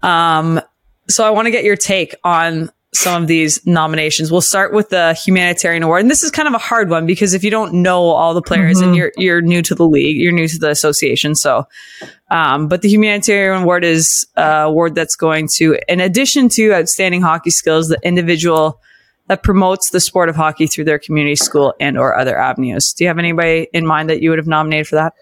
Um, 0.03 0.61
so 1.09 1.25
I 1.25 1.31
want 1.31 1.47
to 1.47 1.51
get 1.51 1.65
your 1.65 1.77
take 1.77 2.15
on 2.25 2.71
some 2.95 3.23
of 3.23 3.29
these 3.29 3.65
nominations. 3.67 4.33
We'll 4.33 4.41
start 4.41 4.73
with 4.73 4.89
the 4.89 5.15
humanitarian 5.15 5.83
award, 5.83 6.03
and 6.03 6.11
this 6.11 6.23
is 6.23 6.31
kind 6.31 6.49
of 6.49 6.55
a 6.55 6.59
hard 6.59 6.91
one 6.91 7.07
because 7.07 7.35
if 7.35 7.45
you 7.45 7.51
don't 7.51 7.75
know 7.75 8.03
all 8.03 8.35
the 8.35 8.43
players 8.43 8.81
and 8.81 8.97
you're 8.97 9.13
you're 9.17 9.41
new 9.41 9.63
to 9.63 9.75
the 9.75 9.87
league, 9.87 10.17
you're 10.17 10.33
new 10.33 10.49
to 10.49 10.59
the 10.59 10.71
association. 10.71 11.35
So, 11.35 11.67
um, 12.31 12.69
but 12.69 12.83
the 12.83 12.89
humanitarian 12.89 13.63
award 13.63 13.85
is 13.85 14.27
a 14.37 14.65
award 14.65 14.95
that's 14.95 15.15
going 15.15 15.49
to, 15.57 15.79
in 15.89 16.01
addition 16.01 16.49
to 16.51 16.75
outstanding 16.75 17.23
hockey 17.23 17.51
skills, 17.51 17.89
the 17.89 17.99
individual 18.03 18.81
that 19.31 19.45
promotes 19.45 19.91
the 19.91 20.01
sport 20.01 20.29
of 20.29 20.35
hockey 20.35 20.67
through 20.67 20.83
their 20.83 20.99
community, 20.99 21.37
school, 21.37 21.73
and 21.79 21.97
or 21.97 22.19
other 22.19 22.37
avenues. 22.37 22.93
Do 22.93 23.05
you 23.05 23.09
have 23.09 23.17
anybody 23.17 23.69
in 23.73 23.87
mind 23.87 24.11
that 24.11 24.21
you 24.21 24.31
would 24.31 24.41
have 24.41 24.49
nominated 24.49 24.89
for 24.89 24.97
that? 24.97 25.15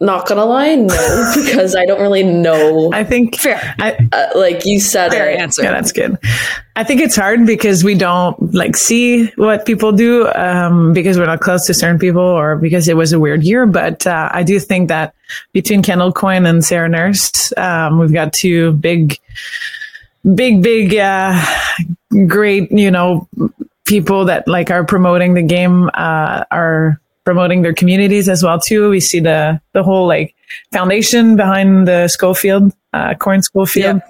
Not 0.00 0.28
gonna 0.28 0.44
lie, 0.44 0.76
no, 0.76 1.32
because 1.44 1.74
I 1.74 1.84
don't 1.84 2.00
really 2.00 2.22
know. 2.22 2.92
I 2.92 3.02
think 3.02 3.36
Fair. 3.36 3.74
I, 3.80 3.96
Uh, 4.12 4.28
like 4.36 4.64
you 4.64 4.78
said, 4.78 5.10
Fair 5.10 5.30
it. 5.30 5.40
answer. 5.40 5.64
yeah, 5.64 5.72
that's 5.72 5.90
good. 5.90 6.16
I 6.76 6.84
think 6.84 7.00
it's 7.00 7.16
hard 7.16 7.44
because 7.44 7.82
we 7.82 7.96
don't 7.96 8.54
like 8.54 8.76
see 8.76 9.26
what 9.34 9.66
people 9.66 9.90
do 9.90 10.28
um, 10.34 10.92
because 10.92 11.18
we're 11.18 11.26
not 11.26 11.40
close 11.40 11.66
to 11.66 11.74
certain 11.74 11.98
people 11.98 12.22
or 12.22 12.54
because 12.54 12.86
it 12.86 12.96
was 12.96 13.12
a 13.12 13.18
weird 13.18 13.42
year. 13.42 13.66
But 13.66 14.06
uh, 14.06 14.28
I 14.32 14.44
do 14.44 14.60
think 14.60 14.88
that 14.90 15.12
between 15.52 15.82
Kendall 15.82 16.12
Coyne 16.12 16.46
and 16.46 16.64
Sarah 16.64 16.88
Nurse, 16.88 17.52
um, 17.56 17.98
we've 17.98 18.12
got 18.12 18.32
two 18.32 18.74
big, 18.74 19.18
big, 20.36 20.62
big, 20.62 20.94
uh, 20.94 21.42
great, 22.26 22.70
you 22.70 22.90
know, 22.90 23.28
people 23.84 24.24
that 24.26 24.46
like 24.48 24.70
are 24.70 24.84
promoting 24.84 25.34
the 25.34 25.42
game, 25.42 25.90
uh, 25.94 26.44
are 26.50 27.00
promoting 27.24 27.62
their 27.62 27.74
communities 27.74 28.28
as 28.28 28.42
well 28.42 28.58
too. 28.58 28.90
We 28.90 29.00
see 29.00 29.20
the 29.20 29.60
the 29.72 29.82
whole 29.82 30.06
like 30.06 30.34
foundation 30.72 31.36
behind 31.36 31.86
the 31.88 32.08
Schofield, 32.08 32.72
uh, 32.92 33.14
Coyne 33.14 33.42
Schofield. 33.42 34.00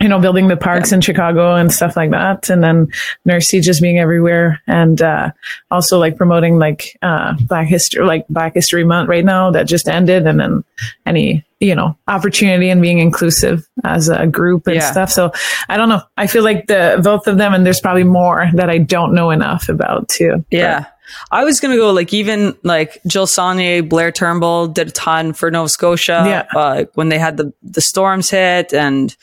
You 0.00 0.08
know, 0.08 0.20
building 0.20 0.46
the 0.46 0.56
parks 0.56 0.92
in 0.92 1.00
Chicago 1.00 1.56
and 1.56 1.72
stuff 1.72 1.96
like 1.96 2.12
that, 2.12 2.50
and 2.50 2.62
then 2.62 2.86
Nursey 3.26 3.60
just 3.60 3.82
being 3.82 3.98
everywhere, 3.98 4.62
and 4.68 5.02
uh, 5.02 5.32
also 5.72 5.98
like 5.98 6.16
promoting 6.16 6.56
like 6.56 6.96
uh, 7.02 7.34
Black 7.48 7.66
History, 7.66 8.04
like 8.04 8.24
Black 8.28 8.54
History 8.54 8.84
Month 8.84 9.08
right 9.08 9.24
now 9.24 9.50
that 9.50 9.66
just 9.66 9.88
ended, 9.88 10.24
and 10.28 10.38
then 10.38 10.62
any 11.04 11.44
you 11.60 11.74
know 11.74 11.96
opportunity 12.06 12.70
and 12.70 12.80
being 12.80 12.98
inclusive 12.98 13.66
as 13.84 14.08
a 14.08 14.26
group 14.26 14.66
and 14.66 14.76
Yeah. 14.76 14.90
stuff. 14.90 15.10
So 15.10 15.32
I 15.68 15.76
don't 15.76 15.88
know. 15.88 16.02
I 16.16 16.26
feel 16.26 16.44
like 16.44 16.66
the 16.68 17.00
both 17.02 17.26
of 17.26 17.36
them, 17.38 17.52
and 17.54 17.66
there's 17.66 17.80
probably 17.80 18.04
more 18.04 18.48
that 18.54 18.70
I 18.70 18.78
don't 18.78 19.14
know 19.14 19.30
enough 19.30 19.68
about 19.68 20.08
too. 20.08 20.44
Yeah. 20.50 20.86
I 21.30 21.42
was 21.44 21.58
gonna 21.58 21.76
go 21.76 21.90
like 21.92 22.12
even 22.12 22.54
like 22.64 23.00
Jill 23.06 23.26
Saulnier, 23.26 23.82
Blair 23.82 24.12
Turnbull 24.12 24.68
did 24.68 24.88
a 24.88 24.90
ton 24.92 25.32
for 25.32 25.50
Nova 25.50 25.68
Scotia. 25.68 26.22
Yeah. 26.54 26.60
Uh, 26.60 26.84
when 26.94 27.08
they 27.08 27.18
had 27.18 27.36
the 27.38 27.52
the 27.62 27.80
storms 27.80 28.28
hit 28.30 28.72
and 28.74 29.16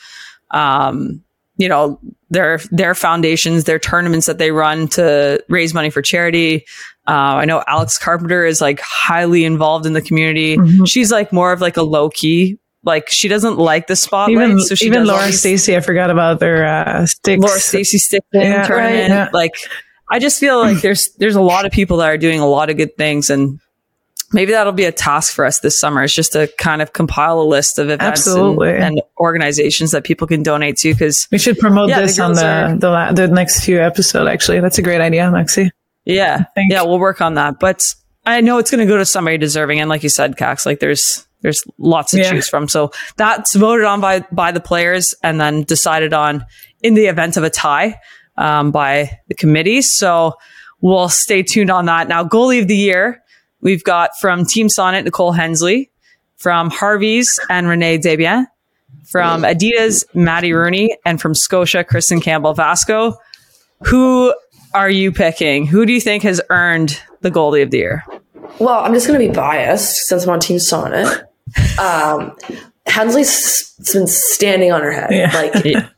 um 0.50 1.22
you 1.58 1.68
know 1.68 1.98
their 2.28 2.58
their 2.70 2.94
foundations, 2.94 3.64
their 3.64 3.78
tournaments 3.78 4.26
that 4.26 4.38
they 4.38 4.50
run 4.50 4.88
to 4.88 5.42
raise 5.48 5.72
money 5.72 5.90
for 5.90 6.02
charity. 6.02 6.66
Uh, 7.08 7.12
I 7.40 7.44
know 7.44 7.62
Alex 7.66 7.98
Carpenter 7.98 8.44
is 8.44 8.60
like 8.60 8.80
highly 8.80 9.44
involved 9.44 9.86
in 9.86 9.92
the 9.92 10.02
community. 10.02 10.56
Mhm. 10.56 10.88
She's 10.88 11.12
like 11.12 11.32
more 11.32 11.52
of 11.52 11.60
like 11.60 11.76
a 11.76 11.82
low 11.82 12.10
key. 12.10 12.58
Like 12.82 13.08
she 13.10 13.28
doesn't 13.28 13.58
like 13.58 13.86
the 13.88 13.96
spotlight, 13.96 14.32
even 14.46 14.60
so 14.60 14.74
she 14.76 14.86
even 14.86 15.06
Laura 15.06 15.32
Stacey, 15.32 15.76
I 15.76 15.80
forgot 15.80 16.10
about 16.10 16.38
their 16.40 16.64
uh, 16.66 17.06
sticks. 17.06 17.42
Laura 17.42 17.58
Stacey 17.58 17.98
Stickman 17.98 18.20
Yeah, 18.44 18.66
tournament. 18.66 18.70
right, 18.70 19.08
yeah. 19.08 19.28
Like, 19.32 19.54
I 20.10 20.20
just 20.20 20.38
feel 20.38 20.58
like 20.60 20.80
there's 20.82 21.10
there's 21.18 21.34
a 21.34 21.40
lot 21.40 21.66
of 21.66 21.72
people 21.72 21.96
that 21.96 22.08
are 22.10 22.18
doing 22.18 22.38
a 22.38 22.46
lot 22.46 22.70
of 22.70 22.76
good 22.76 22.96
things, 22.96 23.28
and 23.28 23.58
maybe 24.32 24.52
that'll 24.52 24.72
be 24.72 24.84
a 24.84 24.92
task 24.92 25.32
for 25.34 25.44
us 25.44 25.58
this 25.60 25.80
summer. 25.80 26.04
Is 26.04 26.14
just 26.14 26.32
to 26.34 26.48
kind 26.58 26.80
of 26.80 26.92
compile 26.92 27.40
a 27.40 27.42
list 27.42 27.80
of 27.80 27.90
events 27.90 28.24
and, 28.26 28.62
and 28.62 29.02
organizations 29.18 29.90
that 29.90 30.04
people 30.04 30.28
can 30.28 30.44
donate 30.44 30.76
to. 30.78 30.92
Because 30.92 31.26
We 31.32 31.38
should 31.38 31.58
promote 31.58 31.88
Yeah, 31.88 32.02
this 32.02 32.20
on 32.20 32.34
the 32.34 32.46
are- 32.46 32.76
the, 32.76 32.90
la- 32.90 33.10
the 33.12 33.26
next 33.26 33.64
few 33.64 33.80
episode. 33.80 34.28
Actually, 34.28 34.60
that's 34.60 34.78
a 34.78 34.82
great 34.82 35.00
idea, 35.00 35.24
Lexi. 35.24 35.70
Yeah, 36.06 36.44
yeah, 36.56 36.82
we'll 36.82 36.98
work 36.98 37.20
on 37.20 37.34
that. 37.34 37.58
But 37.60 37.82
I 38.24 38.40
know 38.40 38.58
it's 38.58 38.70
going 38.70 38.80
to 38.86 38.90
go 38.90 38.96
to 38.96 39.04
somebody 39.04 39.36
deserving, 39.38 39.80
and 39.80 39.90
like 39.90 40.02
you 40.02 40.08
said, 40.08 40.36
Kax, 40.36 40.64
like 40.64 40.80
there's 40.80 41.26
there's 41.42 41.62
lots 41.78 42.12
to 42.12 42.18
Yeah. 42.18 42.30
choose 42.30 42.48
from. 42.48 42.68
So 42.68 42.92
that's 43.16 43.54
voted 43.54 43.84
on 43.84 44.00
by 44.00 44.20
by 44.32 44.52
the 44.52 44.60
players, 44.60 45.14
and 45.22 45.40
then 45.40 45.64
decided 45.64 46.12
on 46.14 46.46
in 46.82 46.94
the 46.94 47.06
event 47.06 47.36
of 47.36 47.44
a 47.44 47.50
tie 47.50 48.00
um, 48.38 48.70
by 48.70 49.18
the 49.28 49.34
committee. 49.34 49.82
So 49.82 50.34
we'll 50.80 51.08
stay 51.08 51.42
tuned 51.42 51.70
on 51.70 51.86
that. 51.86 52.08
Now, 52.08 52.24
goalie 52.24 52.60
of 52.62 52.68
the 52.68 52.76
year, 52.76 53.22
we've 53.60 53.82
got 53.84 54.10
from 54.20 54.44
Team 54.44 54.68
Sonnet, 54.68 55.04
Nicole 55.04 55.32
Hensley, 55.32 55.90
from 56.36 56.70
Harvey's 56.70 57.28
and 57.50 57.66
Renee 57.66 57.98
Desbiens, 57.98 58.46
from 59.10 59.42
Adidas, 59.42 60.04
Maddie 60.14 60.52
Rooney, 60.52 60.96
and 61.04 61.20
from 61.20 61.34
Scotia, 61.34 61.82
Kristen 61.84 62.20
Campbell 62.20 62.54
Vasko. 62.54 63.16
Who 63.86 64.34
are 64.76 64.90
you 64.90 65.10
picking? 65.10 65.66
Who 65.66 65.86
do 65.86 65.92
you 65.92 66.00
think 66.02 66.22
has 66.22 66.40
earned 66.50 67.00
the 67.22 67.30
goalie 67.30 67.62
of 67.62 67.70
the 67.70 67.78
year? 67.78 68.04
Well, 68.60 68.78
I'm 68.78 68.92
just 68.92 69.06
going 69.06 69.18
to 69.18 69.26
be 69.26 69.32
biased 69.32 70.06
since 70.06 70.24
I'm 70.24 70.30
on 70.30 70.40
Team 70.40 70.58
Sonnet. 70.58 71.24
Um, 71.80 72.36
Hensley's 72.86 73.74
been 73.92 74.06
standing 74.06 74.72
on 74.72 74.82
her 74.82 74.92
head. 74.92 75.10
Yeah. 75.12 75.32
Like 75.34 75.90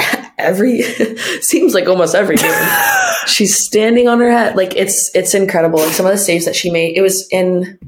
every, 0.38 0.82
seems 1.42 1.74
like 1.74 1.86
almost 1.88 2.16
every 2.16 2.36
game. 2.36 2.68
She's 3.26 3.56
standing 3.64 4.08
on 4.08 4.18
her 4.18 4.32
head. 4.32 4.56
Like 4.56 4.74
it's, 4.74 5.14
it's 5.14 5.34
incredible. 5.34 5.78
Like 5.78 5.92
some 5.92 6.06
of 6.06 6.12
the 6.12 6.18
saves 6.18 6.44
that 6.44 6.56
she 6.56 6.72
made, 6.72 6.96
it 6.96 7.02
was 7.02 7.28
in 7.30 7.78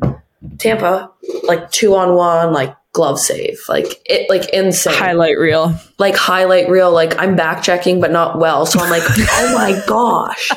Tampa, 0.58 1.10
like 1.42 1.72
two 1.72 1.96
on 1.96 2.14
one, 2.14 2.52
like 2.52 2.76
glove 2.98 3.20
save. 3.20 3.60
Like 3.68 3.86
it, 4.06 4.28
like 4.28 4.48
insane. 4.50 4.92
Highlight 4.92 5.38
reel. 5.38 5.72
like 5.98 6.16
highlight 6.16 6.68
reel. 6.68 6.90
Like 6.90 7.16
I'm 7.22 7.36
back 7.36 7.62
checking, 7.62 8.00
but 8.00 8.10
not 8.10 8.38
well. 8.40 8.66
So 8.66 8.80
I'm 8.80 8.90
like, 8.90 9.04
oh 9.08 9.54
my 9.54 9.80
gosh. 9.86 10.50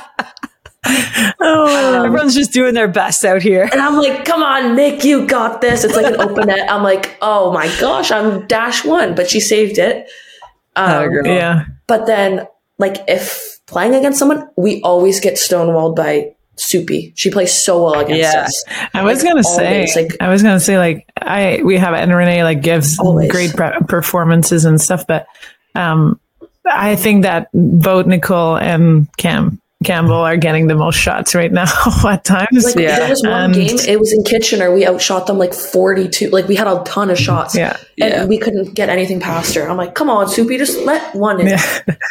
Oh, 1.40 2.04
Everyone's 2.06 2.34
just 2.34 2.52
doing 2.52 2.74
their 2.74 2.88
best 2.88 3.24
out 3.24 3.42
here. 3.44 3.70
And 3.72 3.80
I'm 3.80 3.96
like, 3.98 4.26
come 4.26 4.42
on, 4.42 4.76
Nick, 4.76 5.04
you 5.04 5.28
got 5.28 5.62
this. 5.62 5.84
It's 5.84 5.96
like 5.96 6.08
an 6.08 6.20
open 6.20 6.48
net. 6.48 6.70
I'm 6.72 6.82
like, 6.84 7.16
oh 7.22 7.52
my 7.54 7.68
gosh, 7.80 8.12
I'm 8.12 8.48
dash 8.48 8.84
one, 8.84 9.14
but 9.14 9.30
she 9.30 9.40
saved 9.40 9.78
it. 9.78 10.10
Oh, 10.76 11.04
Um, 11.04 11.10
girl. 11.10 11.28
yeah. 11.28 11.66
but 11.88 12.08
then, 12.08 12.48
like, 12.80 12.98
if 13.08 13.60
playing 13.68 13.94
against 13.94 14.18
someone, 14.20 14.48
we 14.58 14.82
always 14.82 15.20
get 15.20 15.36
stonewalled 15.36 15.96
by 15.96 16.34
Soupy. 16.62 17.12
She 17.16 17.30
plays 17.32 17.52
so 17.52 17.84
well 17.84 18.00
against 18.00 18.34
Yeah. 18.34 18.44
us. 18.44 18.64
I 18.94 19.04
was 19.04 19.24
Like, 19.24 19.32
gonna 19.32 19.44
say, 19.44 19.68
always, 19.76 19.96
like- 19.96 20.18
I 20.20 20.30
was 20.30 20.44
gonna 20.44 20.60
say, 20.60 20.78
like, 20.78 21.06
I 21.22 21.62
we 21.64 21.78
have 21.78 21.94
and 21.94 22.14
Renee 22.14 22.44
like 22.44 22.62
gives 22.62 23.00
Always. 23.00 23.32
great 23.32 23.56
pre- 23.56 23.80
performances 23.88 24.66
and 24.66 24.80
stuff, 24.80 25.06
but 25.08 25.26
um, 25.76 26.20
I 26.66 26.96
think 26.96 27.24
that 27.24 27.48
both 27.54 28.06
Nicole 28.06 28.58
and 28.58 29.08
Cam 29.18 29.60
Campbell 29.84 30.14
are 30.14 30.38
getting 30.38 30.68
the 30.68 30.76
most 30.76 30.96
shots 30.96 31.34
right 31.34 31.52
now 31.52 31.66
at 32.08 32.24
times. 32.24 32.66
Like, 32.66 32.76
Yeah. 32.76 33.00
there 33.00 33.10
was 33.10 33.24
one 33.24 33.32
And- 33.32 33.54
game, 33.56 33.80
it 33.88 34.00
was 34.00 34.14
in 34.14 34.24
Kitchener. 34.24 34.72
We 34.72 34.86
outshot 34.86 35.26
them 35.26 35.40
like 35.40 35.56
42. 35.56 36.30
Like, 36.30 36.48
we 36.48 36.56
had 36.56 36.68
a 36.68 36.84
ton 36.86 37.10
of 37.10 37.18
shots. 37.18 37.56
Yeah. 37.56 37.76
And 38.00 38.14
Yeah. 38.14 38.26
we 38.26 38.38
couldn't 38.38 38.76
get 38.76 38.90
anything 38.90 39.20
past 39.20 39.56
her. 39.56 39.68
I'm 39.68 39.78
like, 39.78 39.96
come 39.96 40.08
on, 40.12 40.28
Soupy, 40.30 40.60
just 40.60 40.80
let 40.86 41.16
one 41.16 41.42
in. 41.42 41.48
yeah, 41.48 41.62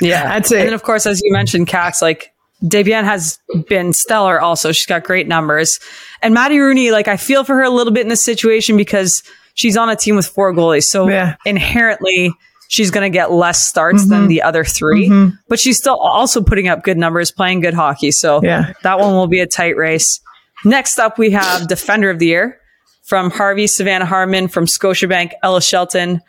Yeah. 0.01 0.33
I'd 0.35 0.47
say- 0.47 0.59
And 0.59 0.67
then, 0.71 0.75
of 0.75 0.83
course, 0.83 1.07
as 1.07 1.21
you 1.23 1.33
mentioned, 1.33 1.69
Kax, 1.69 2.03
like 2.03 2.33
Desbiens 2.63 3.05
has 3.05 3.39
been 3.69 3.93
stellar 3.93 4.41
also. 4.41 4.73
She's 4.73 4.87
got 4.87 5.05
great 5.05 5.27
numbers. 5.27 5.79
And 6.23 6.35
Maddie 6.35 6.59
Rooney, 6.59 6.91
like, 6.91 7.09
I 7.09 7.17
feel 7.17 7.45
for 7.45 7.55
her 7.57 7.63
a 7.63 7.71
little 7.71 7.93
bit 7.93 8.03
in 8.03 8.09
this 8.09 8.25
situation 8.25 8.77
because 8.77 9.23
she's 9.55 9.77
on 9.77 9.89
a 9.89 9.97
team 9.97 10.17
with 10.17 10.27
four 10.27 10.53
goalies. 10.53 10.85
So 10.85 11.09
Yeah. 11.09 11.37
inherently, 11.47 12.33
she's 12.69 12.91
going 12.91 13.11
to 13.11 13.13
get 13.15 13.33
less 13.33 13.67
starts 13.67 14.07
than 14.07 14.21
mm-hmm. 14.21 14.29
the 14.29 14.43
other 14.43 14.63
3 14.63 15.09
mm-hmm. 15.09 15.37
but 15.49 15.59
she's 15.59 15.77
still 15.77 15.97
also 15.97 16.43
putting 16.43 16.69
up 16.69 16.85
good 16.85 16.97
numbers, 16.97 17.33
playing 17.33 17.61
good 17.61 17.75
hockey. 17.75 18.13
So 18.13 18.41
Yeah. 18.43 18.73
that 18.83 18.99
one 18.99 19.15
will 19.15 19.27
be 19.27 19.41
a 19.41 19.47
tight 19.47 19.77
race. 19.77 20.21
Next 20.65 20.99
up, 20.99 21.19
we 21.19 21.31
have 21.31 21.67
Defender 21.69 22.11
of 22.11 22.19
the 22.19 22.27
Year 22.27 22.61
from 23.05 23.31
Harvey, 23.31 23.67
Savannah 23.67 24.05
Harmon, 24.05 24.49
from 24.49 24.67
Scotiabank, 24.67 25.33
Ella 25.43 25.63
Shelton, 25.63 26.21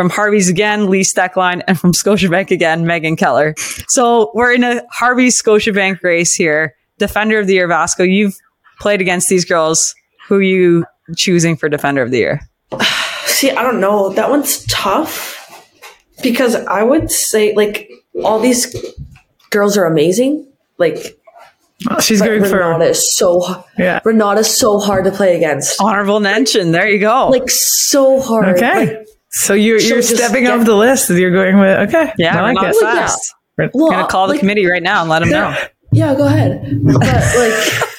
from 0.00 0.08
Harvey's 0.08 0.48
again, 0.48 0.88
Lee 0.88 1.02
Stecklein, 1.02 1.62
and 1.68 1.78
from 1.78 1.92
Scotiabank 1.92 2.50
again, 2.50 2.86
Megan 2.86 3.16
Keller. 3.16 3.54
So 3.86 4.30
we're 4.32 4.50
in 4.50 4.64
a 4.64 4.82
Harvey 4.90 5.28
Scotiabank 5.28 6.02
race 6.02 6.32
here. 6.32 6.74
Defender 6.96 7.38
of 7.38 7.46
the 7.46 7.52
Year, 7.52 7.68
Vasko, 7.68 8.10
you've 8.10 8.34
played 8.78 9.02
against 9.02 9.28
these 9.28 9.44
girls. 9.44 9.94
Who 10.26 10.36
are 10.36 10.42
you 10.42 10.86
choosing 11.18 11.54
for 11.54 11.68
Defender 11.68 12.00
of 12.00 12.12
the 12.12 12.16
Year? 12.16 12.40
See, 13.26 13.50
I 13.50 13.62
don't 13.62 13.78
know. 13.78 14.08
That 14.08 14.30
one's 14.30 14.64
tough 14.68 15.36
because 16.22 16.54
I 16.54 16.82
would 16.82 17.10
say 17.10 17.54
like 17.54 17.90
all 18.24 18.40
these 18.40 18.74
girls 19.50 19.76
are 19.76 19.84
amazing. 19.84 20.50
Like 20.78 21.20
oh, 21.90 22.00
she's 22.00 22.22
going 22.22 22.40
good 22.40 22.52
Renata 22.52 22.84
for 22.86 22.90
is 22.90 23.16
so 23.18 23.66
yeah. 23.76 24.00
Renata's 24.02 24.58
so 24.58 24.78
hard 24.78 25.04
to 25.04 25.10
play 25.10 25.36
against. 25.36 25.78
Honorable 25.78 26.20
mention. 26.20 26.72
There 26.72 26.88
you 26.88 27.00
go. 27.00 27.28
Like 27.28 27.50
so 27.50 28.18
hard. 28.22 28.56
Okay, 28.56 28.96
Like, 28.96 29.06
so 29.30 29.54
you're 29.54 29.80
she'll 29.80 29.94
you're 29.94 30.02
stepping 30.02 30.44
get- 30.44 30.58
off 30.58 30.66
the 30.66 30.74
list. 30.74 31.10
You're 31.10 31.30
going 31.30 31.58
with 31.58 31.88
okay. 31.88 32.12
yeah, 32.18 32.36
I 32.38 32.42
we're 32.42 32.48
like 32.48 32.54
not 32.54 32.64
it. 32.70 32.76
Well, 32.80 32.94
yeah. 32.94 33.06
fast. 33.06 33.34
well, 33.56 33.68
I'm 33.86 33.92
going 33.92 34.06
to 34.06 34.10
call 34.10 34.26
the 34.26 34.32
like, 34.34 34.40
committee 34.40 34.66
right 34.66 34.82
now 34.82 35.00
and 35.02 35.10
let 35.10 35.20
them 35.20 35.30
know. 35.30 35.56
Yeah, 35.92 36.14
go 36.14 36.26
ahead. 36.26 36.78
But 36.82 37.00
like, 37.00 37.90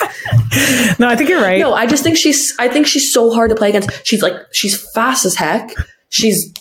No, 1.00 1.08
I 1.08 1.16
think 1.16 1.30
you're 1.30 1.42
right. 1.42 1.60
no, 1.60 1.74
I 1.74 1.86
just 1.86 2.04
think 2.04 2.18
she's. 2.18 2.54
I 2.60 2.68
think 2.68 2.88
she's 2.88 3.12
so 3.14 3.32
hard 3.32 3.50
to 3.50 3.56
play 3.56 3.70
against. 3.70 4.06
She's 4.06 4.22
like, 4.22 4.34
she's 4.52 4.82
fast 4.92 5.26
as 5.26 5.36
heck. 5.36 5.74
She's 6.10 6.54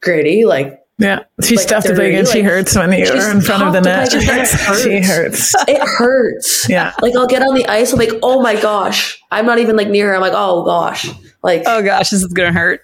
gritty. 0.00 0.44
Like 0.44 0.80
yeah, 0.98 1.20
she's 1.42 1.58
like, 1.58 1.68
tough 1.68 1.84
to 1.84 1.90
play 1.90 1.96
dirty, 2.06 2.14
against. 2.14 2.32
she 2.32 2.42
hurts 2.42 2.76
when 2.76 2.92
you're 2.92 3.30
in 3.30 3.40
front 3.40 3.62
of 3.62 3.72
the 3.72 3.80
net. 3.80 4.10
play 4.10 4.22
against. 4.22 4.54
she 4.82 5.00
hurts. 5.00 5.54
it 5.68 5.80
hurts. 5.80 6.68
Yeah. 6.68 6.92
Like 7.00 7.14
I'll 7.16 7.26
get 7.26 7.42
on 7.42 7.54
the 7.54 7.66
ice. 7.66 7.92
I'm 7.92 7.98
like, 7.98 8.12
oh 8.22 8.42
my 8.42 8.60
gosh. 8.60 9.22
I'm 9.30 9.46
not 9.46 9.58
even 9.58 9.76
like 9.76 9.88
near 9.88 10.08
her. 10.08 10.14
I'm 10.14 10.20
like, 10.20 10.32
oh 10.34 10.64
gosh. 10.64 11.08
Like 11.42 11.62
Oh 11.66 11.82
gosh, 11.82 12.10
this 12.10 12.22
is 12.22 12.32
going 12.32 12.52
to 12.52 12.58
hurt. 12.58 12.80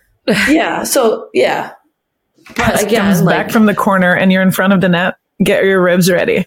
Yeah. 0.49 0.85
So 0.85 1.29
yeah. 1.35 1.73
But 2.57 2.83
again, 2.83 3.03
comes 3.03 3.23
like 3.23 3.37
back 3.47 3.51
from 3.51 3.66
the 3.66 3.75
corner 3.75 4.14
and 4.14 4.33
you're 4.33 4.43
in 4.43 4.51
front 4.51 4.73
of 4.73 4.81
the 4.81 4.89
net, 4.89 5.14
get 5.43 5.64
your 5.64 5.81
ribs 5.83 6.11
ready 6.11 6.45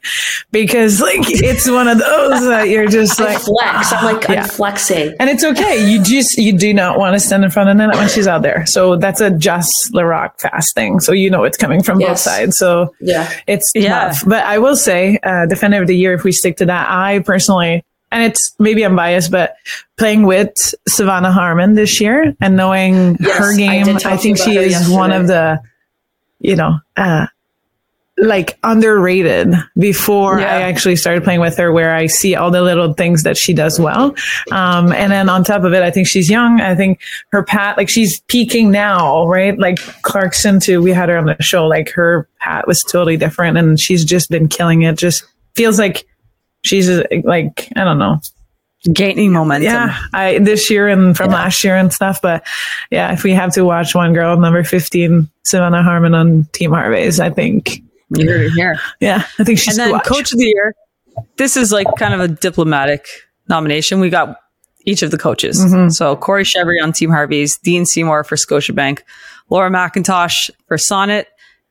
because 0.51 1.01
like 1.01 1.17
it's 1.21 1.69
one 1.69 1.87
of 1.87 1.97
those 1.97 2.41
that 2.47 2.69
you're 2.69 2.87
just 2.87 3.19
I 3.19 3.33
like 3.33 3.39
flex. 3.41 3.93
I'm 3.93 4.03
like, 4.05 4.27
Yeah. 4.27 4.43
I'm 4.43 4.49
flexing. 4.49 5.15
and 5.19 5.29
it's 5.29 5.43
okay. 5.43 5.89
You 5.89 6.01
just 6.03 6.37
you 6.37 6.51
do 6.57 6.73
not 6.73 6.97
want 6.99 7.13
to 7.13 7.19
stand 7.19 7.43
in 7.43 7.49
front 7.49 7.69
of 7.69 7.77
the 7.77 7.87
net 7.87 7.95
when 7.95 8.07
she's 8.09 8.27
out 8.27 8.41
there. 8.41 8.65
So 8.65 8.95
that's 8.97 9.21
a 9.21 9.31
just 9.31 9.71
Larocque 9.93 10.39
fast 10.39 10.75
thing. 10.75 10.99
So 10.99 11.11
you 11.11 11.29
know 11.29 11.43
it's 11.43 11.57
coming 11.57 11.81
from 11.81 11.99
both 11.99 12.19
sides. 12.19 12.57
So 12.57 12.93
Yeah. 13.01 13.29
it's 13.47 13.71
Yeah. 13.73 14.09
tough. 14.09 14.23
But 14.27 14.43
I 14.45 14.57
will 14.59 14.75
say, 14.75 15.17
uh, 15.23 15.45
defender 15.47 15.81
of 15.81 15.87
the 15.87 15.95
year, 15.97 16.13
if 16.13 16.23
we 16.23 16.31
stick 16.33 16.57
to 16.57 16.65
that, 16.65 16.87
I 16.89 17.19
personally, 17.19 17.83
and 18.15 18.23
it's 18.23 18.55
maybe 18.59 18.83
I'm 18.83 18.95
biased, 18.95 19.29
but 19.29 19.57
playing 19.97 20.25
with 20.25 20.73
Savannah 20.87 21.33
Harmon 21.33 21.75
this 21.75 21.99
year 21.99 22.33
and 22.39 22.55
knowing 22.55 23.17
Yes, 23.19 23.37
her 23.37 23.55
game, 23.57 23.85
did 23.85 24.05
I, 24.05 24.15
think 24.15 24.37
she 24.37 24.55
is 24.55 24.87
one 24.89 25.11
of 25.11 25.27
the, 25.27 25.59
you 26.39 26.55
know, 26.55 26.79
uh, 26.95 27.27
like 28.17 28.57
underrated 28.63 29.53
before 29.77 30.39
Yeah. 30.39 30.45
I 30.45 30.61
actually 30.61 30.95
started 30.95 31.25
playing 31.25 31.41
with 31.41 31.57
her, 31.57 31.73
where 31.73 31.93
I 31.93 32.05
see 32.05 32.35
all 32.35 32.51
the 32.51 32.61
little 32.61 32.93
things 32.93 33.23
that 33.23 33.35
she 33.35 33.53
does 33.53 33.81
well. 33.81 34.15
Um, 34.49 34.93
and 34.93 35.11
then 35.11 35.27
on 35.27 35.43
top 35.43 35.65
of 35.65 35.73
it, 35.73 35.83
I 35.83 35.91
think 35.91 36.07
she's 36.07 36.29
young. 36.29 36.61
I 36.61 36.73
think 36.73 37.01
her 37.33 37.43
pat, 37.43 37.75
like 37.75 37.89
she's 37.89 38.21
peaking 38.21 38.71
now, 38.71 39.27
right? 39.27 39.59
Like 39.59 39.79
Clarkson 40.03 40.61
too. 40.61 40.81
We 40.81 40.91
had 40.91 41.09
her 41.09 41.17
on 41.17 41.25
the 41.25 41.35
show. 41.41 41.67
Like 41.67 41.89
her 41.89 42.29
pat 42.39 42.65
was 42.65 42.79
totally 42.79 43.17
different, 43.17 43.57
and 43.57 43.77
she's 43.77 44.05
just 44.05 44.29
been 44.29 44.47
killing 44.47 44.83
it. 44.83 44.97
Just 44.97 45.25
feels 45.55 45.77
like 45.77 46.07
she's 46.65 46.89
like 47.23 47.69
I 47.75 47.83
don't 47.83 47.99
know. 47.99 48.19
Gaining 48.91 49.31
momentum. 49.31 49.63
Yeah, 49.63 49.97
I 50.13 50.37
this 50.39 50.69
year 50.69 50.87
and 50.87 51.17
from 51.17 51.31
last 51.31 51.63
year 51.63 51.75
and 51.75 51.91
stuff. 51.91 52.21
But 52.21 52.45
yeah, 52.91 53.13
if 53.13 53.23
we 53.23 53.31
have 53.31 53.53
to 53.53 53.63
watch 53.63 53.95
one 53.95 54.13
girl, 54.13 54.37
number 54.37 54.63
fifteen, 54.63 55.29
Savannah 55.43 55.81
Harmon 55.81 56.13
on 56.13 56.43
Team 56.51 56.71
Harvey's, 56.71 57.19
I 57.19 57.29
think. 57.31 57.81
You 58.09 58.29
heard 58.29 58.41
it 58.41 58.51
here. 58.51 58.79
Yeah, 58.99 59.25
I 59.39 59.43
think 59.43 59.57
she's 59.57 59.77
and 59.77 59.91
then 59.91 59.99
coach 60.01 60.31
of 60.31 60.37
the 60.37 60.45
year. 60.45 60.75
This 61.37 61.57
is 61.57 61.71
like 61.71 61.87
kind 61.97 62.13
of 62.13 62.19
a 62.19 62.27
diplomatic 62.27 63.07
nomination. 63.49 63.99
We 63.99 64.11
got 64.11 64.37
each 64.85 65.01
of 65.01 65.09
the 65.09 65.17
coaches. 65.17 65.59
Mm-hmm. 65.59 65.89
So 65.89 66.15
Corey 66.15 66.43
Chevry 66.43 66.81
on 66.83 66.93
Team 66.93 67.09
Harvey's, 67.09 67.57
Dean 67.57 67.87
Seymour 67.87 68.23
for 68.23 68.35
Scotiabank, 68.35 69.01
Laura 69.49 69.71
McIntosh 69.71 70.51
for 70.67 70.77
Sonnet, 70.77 71.27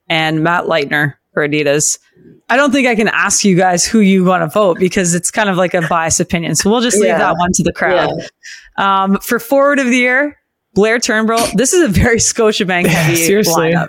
and 0.08 0.42
Matt 0.42 0.64
Leitner 0.64 1.14
for 1.34 1.46
Adidas. 1.46 1.98
I 2.48 2.56
don't 2.56 2.72
think 2.72 2.86
I 2.86 2.94
can 2.94 3.08
ask 3.08 3.44
you 3.44 3.56
guys 3.56 3.84
who 3.84 4.00
you 4.00 4.24
want 4.24 4.42
to 4.42 4.46
vote 4.48 4.78
because 4.78 5.14
it's 5.14 5.30
kind 5.30 5.48
of 5.50 5.56
like 5.56 5.74
a 5.74 5.82
biased 5.82 6.20
opinion. 6.20 6.54
So 6.54 6.70
we'll 6.70 6.80
just 6.80 6.96
leave 6.96 7.08
Yeah. 7.08 7.18
that 7.18 7.36
one 7.36 7.50
to 7.54 7.62
the 7.62 7.72
crowd. 7.72 8.10
Um, 8.76 9.18
for 9.18 9.38
forward 9.38 9.78
of 9.78 9.86
the 9.86 9.96
year, 9.96 10.38
Blair 10.74 10.98
Turnbull. 10.98 11.46
This 11.54 11.72
is 11.72 11.82
a 11.82 11.88
very 11.88 12.16
Scotiabank 12.32 12.86
heavy 12.86 13.16
seriously. 13.16 13.72
lineup. 13.72 13.88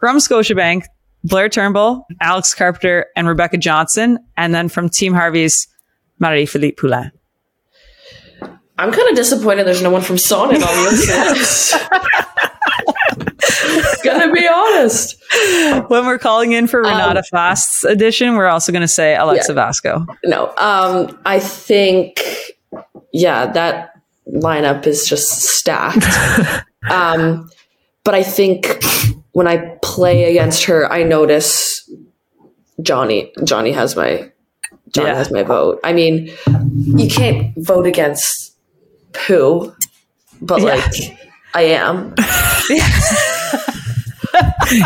From 0.00 0.18
Scotiabank, 0.18 0.84
Blair 1.24 1.48
Turnbull, 1.48 2.06
Alex 2.20 2.52
Carpenter, 2.54 3.06
and 3.16 3.26
Rebecca 3.28 3.56
Johnson. 3.56 4.18
And 4.36 4.54
then 4.54 4.68
from 4.68 4.88
Team 4.88 5.14
Harvey's, 5.14 5.66
Marie-Philip 6.18 6.76
Poulin. 6.76 7.10
I'm 8.78 8.90
kind 8.92 9.08
of 9.10 9.16
disappointed 9.16 9.66
there's 9.66 9.82
no 9.82 9.90
one 9.90 10.02
from 10.02 10.18
Sonnet 10.18 10.62
on 10.62 10.84
the 10.84 10.90
list. 10.90 11.74
Gonna 14.04 14.32
be 14.32 14.46
honest. 14.48 15.16
When 15.88 16.06
we're 16.06 16.18
calling 16.18 16.52
in 16.52 16.66
for 16.66 16.84
Um, 16.84 16.90
Renata 16.92 17.22
Fast's 17.22 17.84
edition, 17.84 18.34
we're 18.36 18.46
also 18.48 18.72
going 18.72 18.82
to 18.82 18.88
say 18.88 19.14
Alexa 19.16 19.52
Vasko. 19.54 20.06
No. 20.24 20.52
Um, 20.58 21.18
I 21.24 21.38
think 21.38 22.22
yeah, 23.12 23.46
that 23.52 23.94
lineup 24.28 24.86
is 24.86 25.06
just 25.06 25.28
stacked. 25.28 26.04
um, 26.90 27.48
but 28.04 28.14
I 28.14 28.22
think 28.22 28.82
when 29.32 29.46
I 29.46 29.76
play 29.82 30.30
against 30.30 30.64
her, 30.64 30.90
I 30.90 31.02
notice 31.02 31.88
Johnny. 32.82 33.32
Johnny 33.44 33.72
has 33.72 33.96
my 33.96 34.30
Johnny 34.90 35.08
Yeah. 35.08 35.14
has 35.16 35.30
my 35.30 35.42
vote. 35.42 35.80
I 35.84 35.92
mean, 35.92 36.30
you 36.74 37.08
can't 37.08 37.52
vote 37.56 37.86
against 37.86 38.54
poo, 39.12 39.74
but 40.40 40.60
Yeah. 40.60 40.74
like 40.74 41.18
I 41.54 41.62
am. 41.62 42.14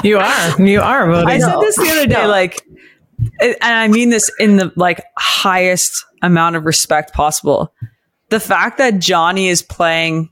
You 0.02 0.18
are. 0.18 0.60
You 0.60 0.80
are 0.80 1.06
voting. 1.10 1.28
I 1.28 1.38
said 1.38 1.60
this 1.60 1.76
the 1.76 1.88
other 1.90 2.06
day, 2.06 2.26
like, 2.26 2.62
and 3.40 3.56
I 3.62 3.88
mean 3.88 4.10
this 4.10 4.30
in 4.38 4.56
the 4.56 4.72
like 4.76 5.04
highest 5.16 6.04
amount 6.22 6.56
of 6.56 6.64
respect 6.64 7.12
possible. 7.12 7.72
The 8.28 8.40
fact 8.40 8.78
that 8.78 8.98
Johnny 8.98 9.48
is 9.48 9.62
playing 9.62 10.30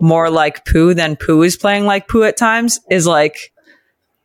more 0.00 0.30
like 0.30 0.64
Pooh 0.64 0.94
than 0.94 1.16
Pooh 1.16 1.42
is 1.42 1.56
playing 1.56 1.86
like 1.86 2.08
Pooh 2.08 2.24
at 2.24 2.36
times 2.36 2.78
is 2.90 3.06
like, 3.06 3.52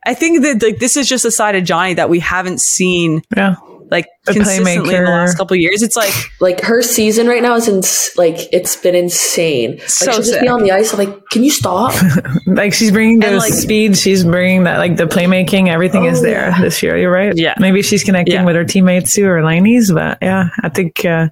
I 0.04 0.14
think 0.14 0.42
that 0.42 0.62
like 0.62 0.78
this 0.78 0.96
is 0.96 1.08
just 1.08 1.24
a 1.24 1.30
side 1.30 1.54
of 1.54 1.64
Johnny 1.64 1.94
that 1.94 2.08
we 2.08 2.20
haven't 2.20 2.60
seen 2.60 3.22
yeah. 3.36 3.56
Like 3.90 4.06
A 4.26 4.32
consistently 4.32 4.94
in 4.94 5.04
the 5.04 5.10
last 5.10 5.36
couple 5.36 5.54
of 5.54 5.60
years. 5.60 5.82
It's 5.82 5.96
like 5.96 6.12
Like 6.40 6.60
her 6.62 6.82
season 6.82 7.26
right 7.28 7.42
now 7.42 7.54
is 7.54 7.68
ins- 7.68 8.10
like 8.16 8.36
it's 8.52 8.76
been 8.76 8.94
insane. 8.94 9.72
Like 9.78 9.88
So 9.88 10.04
she'll 10.06 10.14
just 10.20 10.30
sick. 10.32 10.42
be 10.42 10.48
on 10.48 10.62
the 10.62 10.72
ice. 10.72 10.92
I'm 10.92 10.98
like, 10.98 11.28
can 11.30 11.44
you 11.44 11.50
stop? 11.50 11.94
Like 12.46 12.72
she's 12.74 12.90
bringing 12.90 13.22
And, 13.22 13.34
the 13.34 13.38
like- 13.38 13.52
speed. 13.52 13.96
She's 13.98 14.24
bringing 14.24 14.64
that, 14.64 14.78
like 14.78 14.96
the 14.96 15.04
playmaking. 15.04 15.68
Everything 15.68 16.04
is 16.06 16.18
Oh, 16.20 16.22
there 16.22 16.48
yeah. 16.50 16.60
this 16.60 16.82
year. 16.82 16.96
You're 16.96 17.12
right. 17.12 17.32
Yeah. 17.36 17.54
Maybe 17.58 17.82
she's 17.82 18.02
connecting 18.04 18.34
Yeah. 18.34 18.44
with 18.44 18.56
her 18.56 18.64
teammates 18.64 19.12
too, 19.14 19.26
or 19.26 19.40
Liney's. 19.42 19.92
But 19.92 20.18
yeah, 20.22 20.48
I 20.62 20.68
think, 20.70 21.04
uh, 21.04 21.28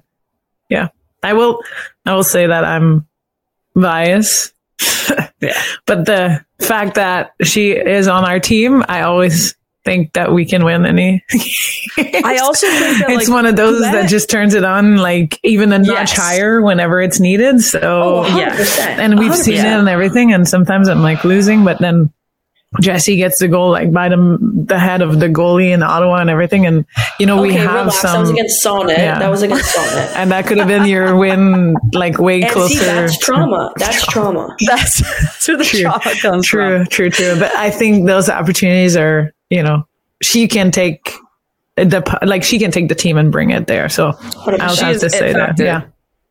yeah, 0.69 0.89
I 1.23 1.33
will, 1.33 1.61
I 2.05 2.13
will 2.15 2.23
say 2.23 2.47
that 2.47 2.63
I'm 2.63 3.07
biased. 3.75 4.53
Yeah. 5.41 5.61
But 5.85 6.05
the 6.05 6.43
fact 6.59 6.95
that 6.95 7.33
she 7.43 7.71
is 7.71 8.07
on 8.07 8.23
our 8.25 8.39
team, 8.39 8.83
I 8.87 9.01
always 9.01 9.53
think 9.85 10.13
that 10.13 10.31
we 10.33 10.45
can 10.45 10.63
win 10.65 10.85
any. 10.85 11.23
I 11.97 12.37
also 12.43 12.67
think 12.67 12.97
that 12.99 13.05
it's 13.09 13.27
like 13.29 13.33
one 13.33 13.45
of 13.45 13.55
those 13.55 13.79
that 13.81 14.09
just 14.09 14.29
turns 14.29 14.53
it 14.53 14.63
on 14.65 14.97
like 14.97 15.39
even 15.43 15.71
a 15.71 15.77
notch 15.79 15.87
Yes. 16.11 16.17
higher 16.17 16.61
whenever 16.61 17.01
it's 17.01 17.19
needed. 17.19 17.61
So 17.61 17.79
Oh, 18.25 18.37
yeah. 18.37 18.55
and 18.99 19.19
we've 19.19 19.35
seen 19.35 19.57
it 19.59 19.65
and 19.65 19.87
everything. 19.87 20.33
And 20.33 20.47
sometimes 20.47 20.87
I'm 20.89 21.01
like 21.03 21.23
losing, 21.23 21.63
but 21.63 21.79
then 21.79 22.11
Jesse 22.81 23.15
gets 23.15 23.39
the 23.39 23.47
goal 23.47 23.69
like 23.71 23.93
by 23.93 24.09
the 24.09 24.37
the 24.67 24.77
head 24.77 25.01
of 25.01 25.19
the 25.21 25.27
goalie 25.29 25.71
in 25.71 25.81
Ottawa 25.81 26.15
and 26.15 26.29
everything. 26.29 26.65
And 26.65 26.83
you 27.19 27.25
know 27.25 27.41
we 27.41 27.53
have 27.53 27.73
relax. 27.73 28.01
that 28.01 28.19
was 28.19 28.27
some, 28.27 28.35
against 28.35 28.61
Sonnet. 28.61 28.97
yeah. 28.97 29.19
That 29.19 29.29
was 29.29 29.43
against 29.43 29.71
Sonnet. 29.73 30.11
and 30.17 30.31
that 30.31 30.45
could 30.47 30.57
have 30.57 30.67
been 30.67 30.85
your 30.85 31.15
win, 31.15 31.75
like 31.93 32.17
way 32.17 32.41
And 32.41 32.51
closer. 32.51 32.73
see, 32.73 32.83
that's 32.85 33.17
trauma. 33.19 33.71
That's 33.77 34.05
trauma. 34.07 34.55
that's, 34.65 34.99
that's 35.21 35.47
where 35.47 35.57
the 35.57 35.63
True. 35.63 35.81
trauma 35.81 36.15
comes 36.21 36.45
True, 36.47 36.77
from. 36.79 36.87
true, 36.87 37.09
true. 37.11 37.39
But 37.39 37.55
I 37.55 37.69
think 37.69 38.07
those 38.07 38.29
opportunities 38.29 38.97
are, 38.97 39.31
you 39.49 39.63
know, 39.63 39.87
she 40.21 40.47
can 40.47 40.71
take 40.71 41.13
the 41.75 42.19
like 42.23 42.43
she 42.43 42.57
can 42.59 42.71
take 42.71 42.87
the 42.89 42.95
team 42.95 43.17
and 43.17 43.31
bring 43.31 43.49
it 43.51 43.67
there. 43.67 43.89
So 43.89 44.13
I'll 44.47 44.75
have 44.75 44.99
to 44.99 45.09
say 45.09 45.33
that. 45.33 45.59
Yeah, 45.59 45.83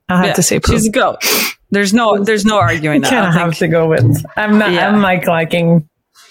I'll 0.09 0.17
have 0.19 0.27
Yeah, 0.27 0.33
to 0.35 0.43
say 0.43 0.61
Pooh. 0.61 0.73
she's 0.73 0.89
goat. 0.89 1.17
There's 1.71 1.93
no, 1.93 2.23
there's 2.23 2.45
no 2.45 2.59
arguing 2.59 3.01
that. 3.01 3.11
kind 3.11 3.25
I 3.27 3.29
of 3.29 3.35
have 3.35 3.55
to 3.59 3.69
go 3.69 3.89
with. 3.89 4.25
I'm 4.37 4.59
not. 4.59 4.73
Yeah. 4.73 4.89
I'm 4.89 5.03
like 5.03 5.27
liking 5.27 5.89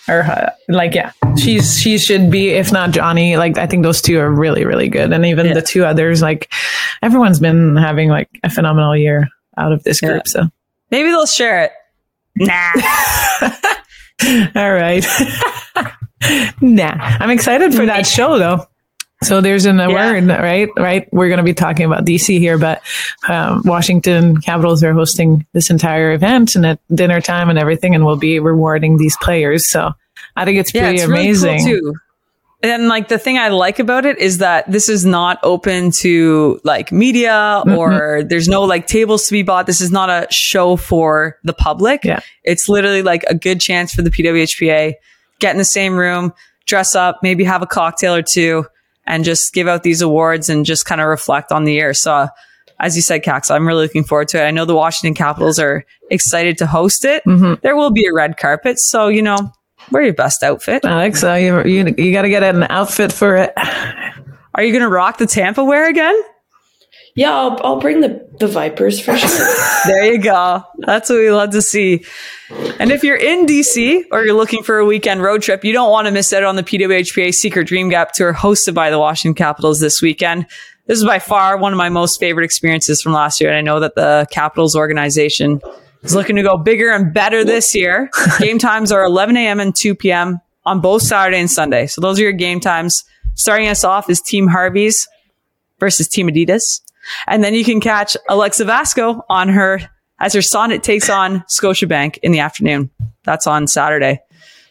her. 0.07 0.21
uh, 0.23 0.49
Like 0.69 0.95
yeah, 0.95 1.11
she's 1.38 1.79
she 1.79 1.97
should 1.97 2.31
be. 2.31 2.49
If 2.49 2.71
not 2.71 2.91
Johnny, 2.91 3.36
like 3.38 3.57
I 3.57 3.67
think 3.67 3.84
those 3.84 4.01
two 4.01 4.19
are 4.19 4.31
really 4.31 4.63
really 4.65 4.88
good, 4.89 5.11
and 5.11 5.25
even 5.25 5.47
Yeah. 5.47 5.53
the 5.55 5.61
two 5.61 5.84
others. 5.86 6.21
Like 6.21 6.51
everyone's 7.01 7.39
been 7.39 7.75
having 7.75 8.09
like 8.09 8.29
a 8.43 8.49
phenomenal 8.49 8.95
year 8.95 9.27
out 9.57 9.71
of 9.73 9.84
this 9.84 9.99
group. 10.01 10.27
So 10.27 10.43
Maybe 10.91 11.09
they'll 11.09 11.25
share 11.25 11.63
it. 11.65 11.71
Nah. 12.36 12.71
all 14.55 14.71
right, 14.73 15.05
nah, 16.61 16.93
I'm 16.97 17.30
excited 17.30 17.74
for 17.74 17.86
that 17.86 18.05
show 18.07 18.38
though. 18.38 18.65
So 19.24 19.39
there's 19.39 19.65
an 19.65 19.80
award, 19.80 20.28
right? 20.28 20.67
Right. 20.76 21.07
We're 21.13 21.30
going 21.30 21.38
to 21.38 21.43
be 21.43 21.53
talking 21.53 21.86
about 21.86 22.03
DC 22.03 22.39
here, 22.39 22.57
but 22.57 22.82
um, 23.30 23.61
Washington 23.63 24.41
Capitals 24.41 24.84
are 24.84 24.91
hosting 24.91 25.45
this 25.53 25.69
entire 25.69 26.11
event 26.11 26.55
and 26.55 26.65
at 26.65 26.80
dinner 26.93 27.21
time 27.21 27.49
and 27.49 27.57
everything, 27.57 27.95
and 27.95 28.05
we'll 28.05 28.17
be 28.17 28.39
rewarding 28.39 28.97
these 28.97 29.15
players. 29.21 29.69
So 29.69 29.93
I 30.36 30.43
think 30.43 30.57
it's 30.59 30.74
Yeah, 30.74 30.82
pretty 30.84 30.95
it's 30.97 31.05
amazing. 31.07 31.65
really 31.65 31.82
cool 31.82 31.93
too. 31.93 31.99
And 32.63 32.88
like 32.89 33.07
the 33.09 33.17
thing 33.17 33.38
I 33.38 33.47
like 33.49 33.80
about 33.80 34.05
it 34.05 34.17
is 34.19 34.39
that 34.39 34.69
this 34.69 34.89
is 34.89 35.05
not 35.05 35.38
open 35.43 35.91
to 35.99 36.59
like 36.65 36.91
media 36.91 37.30
Mm-hmm. 37.65 37.78
or 37.78 38.24
there's 38.24 38.49
no 38.49 38.63
like 38.63 38.88
tables 38.88 39.26
to 39.28 39.32
be 39.32 39.43
bought. 39.43 39.67
This 39.67 39.80
is 39.80 39.91
not 39.91 40.09
a 40.09 40.28
show 40.32 40.76
for 40.76 41.38
the 41.45 41.53
public. 41.53 42.03
Yeah. 42.03 42.19
It's 42.43 42.67
literally 42.67 43.03
like 43.03 43.24
a 43.30 43.36
good 43.36 43.61
chance 43.61 43.93
for 43.93 44.01
the 44.01 44.09
PWHPA 44.09 44.93
get 45.39 45.51
in 45.51 45.57
the 45.57 45.65
same 45.65 45.95
room, 45.97 46.34
dress 46.65 46.95
up, 46.95 47.19
maybe 47.23 47.43
have 47.43 47.61
a 47.61 47.67
cocktail 47.67 48.15
or 48.15 48.21
two 48.21 48.65
and 49.05 49.25
just 49.25 49.53
give 49.53 49.67
out 49.67 49.84
these 49.84 50.01
awards 50.01 50.49
and 50.49 50.65
just 50.65 50.86
kind 50.86 51.01
of 51.01 51.07
reflect 51.07 51.51
on 51.51 51.65
the 51.65 51.73
year. 51.73 51.93
So 51.93 52.13
uh, 52.13 52.27
as 52.79 52.95
you 52.95 53.01
said, 53.01 53.23
Kax, 53.23 53.51
I'm 53.51 53.67
really 53.67 53.84
looking 53.84 54.03
forward 54.03 54.29
to 54.29 54.41
it. 54.41 54.45
I 54.45 54.51
know 54.51 54.65
the 54.65 54.75
Washington 54.75 55.13
Capitals 55.13 55.59
are 55.59 55.86
excited 56.09 56.57
to 56.59 56.65
host 56.65 57.05
it. 57.05 57.23
Mhm. 57.25 57.61
There 57.61 57.75
will 57.75 57.91
be 57.91 58.05
a 58.05 58.13
red 58.13 58.38
carpet. 58.38 58.79
So, 58.79 59.09
you 59.09 59.21
know, 59.21 59.38
wear 59.91 60.03
your 60.03 60.13
best 60.13 60.43
outfit. 60.43 60.86
Alex, 60.86 61.23
uh, 61.23 61.34
you 61.34 61.63
you, 61.63 61.93
you 61.97 62.13
got 62.13 62.23
to 62.23 62.29
get 62.29 62.43
an 62.43 62.63
outfit 62.69 63.11
for 63.11 63.36
it. 63.36 63.53
Are 64.55 64.63
you 64.63 64.71
going 64.71 64.84
to 64.84 64.89
rock 64.89 65.17
the 65.17 65.25
Tampa 65.27 65.63
wear 65.63 65.89
again? 65.89 66.15
Yeah, 67.16 67.32
I'll, 67.32 67.59
I'll 67.64 67.80
bring 67.80 68.01
the, 68.01 68.28
the 68.39 68.47
Vipers 68.47 68.99
for 68.99 69.16
sure. 69.16 69.47
There 69.86 70.14
you 70.14 70.18
go. 70.18 70.64
That's 70.78 71.09
what 71.09 71.20
we 71.20 71.30
love 71.30 71.49
to 71.51 71.61
see. 71.61 72.05
And 72.80 72.89
if 72.89 73.03
you're 73.03 73.18
in 73.18 73.45
DC 73.45 74.05
or 74.11 74.24
you're 74.24 74.34
looking 74.34 74.64
for 74.64 74.78
a 74.78 74.86
weekend 74.86 75.22
road 75.22 75.41
trip, 75.41 75.66
you 75.66 75.74
don't 75.74 75.91
want 75.91 76.07
to 76.07 76.11
miss 76.11 76.32
out 76.32 76.43
on 76.43 76.55
the 76.55 76.64
PWHPA 76.64 77.34
Secret 77.34 77.68
Dream 77.68 77.89
Gap 77.89 78.14
Tour 78.14 78.34
hosted 78.34 78.74
by 78.74 78.89
the 78.89 78.97
Washington 78.97 79.36
Capitals 79.36 79.82
this 79.82 80.01
weekend. 80.01 80.47
This 80.86 80.99
is 80.99 81.03
by 81.03 81.20
far 81.20 81.57
one 81.57 81.74
of 81.74 81.78
my 81.78 81.89
most 81.89 82.18
favorite 82.18 82.45
experiences 82.45 83.01
from 83.01 83.11
last 83.11 83.41
year. 83.41 83.49
And 83.49 83.57
I 83.57 83.61
know 83.61 83.82
that 83.82 83.95
the 83.95 84.26
Capitals 84.32 84.74
organization 84.74 85.59
is 86.03 86.16
looking 86.16 86.38
to 86.38 86.43
go 86.43 86.57
bigger 86.57 86.91
and 86.91 87.14
better 87.14 87.43
this 87.43 87.76
year. 87.76 88.09
game 88.39 88.59
times 88.59 88.91
are 88.91 89.03
11 89.03 89.36
a.m. 89.36 89.59
and 89.59 89.76
2 89.76 89.95
p.m. 89.95 90.39
on 90.66 90.80
both 90.80 91.01
Saturday 91.01 91.39
and 91.39 91.51
Sunday. 91.51 91.88
So 91.88 91.99
those 91.99 92.20
are 92.20 92.24
your 92.24 92.32
game 92.32 92.61
times. 92.61 93.03
Starting 93.36 93.68
us 93.68 93.84
off 93.84 94.09
is 94.09 94.22
Team 94.22 94.47
Harvey's 94.47 95.07
versus 95.80 96.07
Team 96.07 96.30
Adidas. 96.30 96.82
And 97.27 97.43
then 97.43 97.53
you 97.53 97.63
can 97.63 97.79
catch 97.79 98.15
Alexa 98.29 98.65
Vasko 98.65 99.21
on 99.29 99.49
her 99.49 99.79
as 100.19 100.33
her 100.33 100.41
Sonnet 100.41 100.83
takes 100.83 101.09
on 101.09 101.43
Scotiabank 101.49 102.17
in 102.23 102.31
the 102.31 102.39
afternoon. 102.39 102.89
That's 103.23 103.47
on 103.47 103.67
Saturday. 103.67 104.19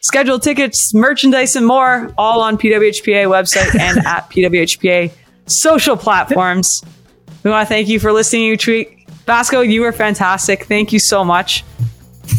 Schedule 0.01 0.39
tickets, 0.39 0.93
merchandise, 0.93 1.55
and 1.55 1.65
more 1.65 2.13
all 2.17 2.41
on 2.41 2.57
PWHPA 2.57 3.25
website 3.27 3.73
and 3.79 4.05
at 4.05 4.29
PWHPA 4.29 5.13
social 5.45 5.95
platforms. 5.95 6.83
We 7.43 7.51
want 7.51 7.67
to 7.67 7.73
thank 7.73 7.87
you 7.87 7.99
for 7.99 8.11
listening 8.11 8.43
each 8.43 8.67
week. 8.67 9.07
Vasko, 9.25 9.67
you 9.67 9.81
were 9.81 9.91
fantastic. 9.91 10.65
Thank 10.65 10.91
you 10.91 10.99
so 10.99 11.23
much. 11.23 11.63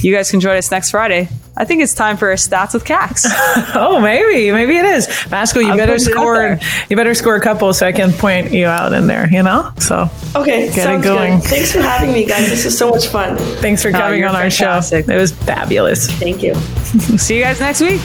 You 0.00 0.14
guys 0.14 0.30
can 0.30 0.40
join 0.40 0.56
us 0.56 0.70
next 0.70 0.90
Friday. 0.90 1.28
I 1.56 1.64
think 1.64 1.82
it's 1.82 1.94
time 1.94 2.16
for 2.16 2.32
a 2.32 2.34
stats 2.34 2.74
with 2.74 2.84
Kax. 2.84 3.26
Oh, 3.76 4.00
maybe, 4.00 4.50
maybe 4.52 4.76
it 4.76 4.84
is. 4.84 5.08
Masco, 5.30 5.60
you 5.60 5.70
I'm 5.70 5.76
better 5.76 5.92
putting 5.94 6.10
it 6.12 6.16
out 6.16 6.60
score. 6.60 6.86
You 6.90 6.96
better 6.96 7.14
score 7.14 7.36
a 7.36 7.40
couple 7.40 7.72
so 7.74 7.86
I 7.86 7.92
can 7.92 8.12
point 8.12 8.52
you 8.52 8.66
out 8.66 8.92
in 8.92 9.06
there. 9.06 9.28
You 9.30 9.42
know. 9.42 9.72
So 9.78 10.08
Okay, 10.34 10.72
Get 10.72 10.98
it 11.00 11.02
going. 11.02 11.40
good. 11.40 11.48
Thanks 11.48 11.72
for 11.72 11.80
having 11.80 12.12
me, 12.12 12.24
guys. 12.24 12.48
This 12.48 12.64
is 12.64 12.76
so 12.76 12.90
much 12.90 13.06
fun. 13.08 13.36
thanks 13.60 13.82
for 13.82 13.88
oh, 13.88 13.92
coming 13.92 14.20
you're 14.20 14.28
on 14.28 14.36
our 14.36 14.50
show. 14.50 14.80
It 14.92 15.06
was 15.08 15.32
fabulous. 15.32 16.10
Thank 16.10 16.42
you. 16.42 16.54
See 17.18 17.36
you 17.38 17.42
guys 17.42 17.60
next 17.60 17.80
week. 17.80 18.00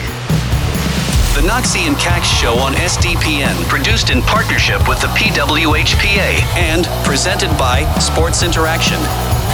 The 1.36 1.46
Knoxy 1.48 1.80
and 1.88 1.96
Kax 1.96 2.24
Show 2.42 2.54
on 2.56 2.74
SDPN, 2.74 3.56
produced 3.70 4.10
in 4.10 4.22
partnership 4.24 4.88
with 4.90 5.00
the 5.00 5.08
PWHPA 5.08 6.42
and 6.58 6.86
presented 7.06 7.50
by 7.58 7.84
Sports 8.00 8.44
Interaction. 8.44 9.00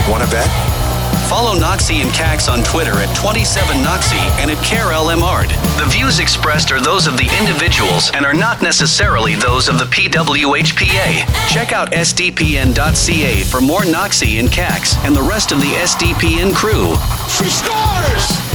Want 0.09 0.23
to 0.23 0.30
bet? 0.32 0.84
Follow 1.30 1.57
Knoxy 1.57 2.01
and 2.01 2.12
Kax 2.12 2.51
on 2.51 2.63
Twitter 2.63 2.93
at 2.93 3.09
27Knoxy 3.17 4.21
and 4.39 4.51
at 4.51 4.58
KarellEmard. 4.58 5.50
The 5.79 5.89
views 5.89 6.20
expressed 6.20 6.71
are 6.71 6.79
those 6.79 7.08
of 7.08 7.17
the 7.17 7.28
individuals 7.39 8.12
and 8.13 8.25
are 8.25 8.33
not 8.33 8.62
necessarily 8.62 9.33
those 9.36 9.67
of 9.67 9.79
the 9.79 9.86
PWHPA. 9.86 11.50
Check 11.50 11.71
out 11.71 11.91
sdpn.ca 11.91 13.43
for 13.43 13.59
more 13.59 13.86
Knoxy 13.86 14.37
and 14.37 14.50
Kax 14.50 14.95
and 15.04 15.16
the 15.16 15.24
rest 15.24 15.51
of 15.51 15.59
the 15.62 15.74
SDPN 15.74 16.54
crew. 16.54 16.95
She 17.28 17.50
scores! 17.50 18.54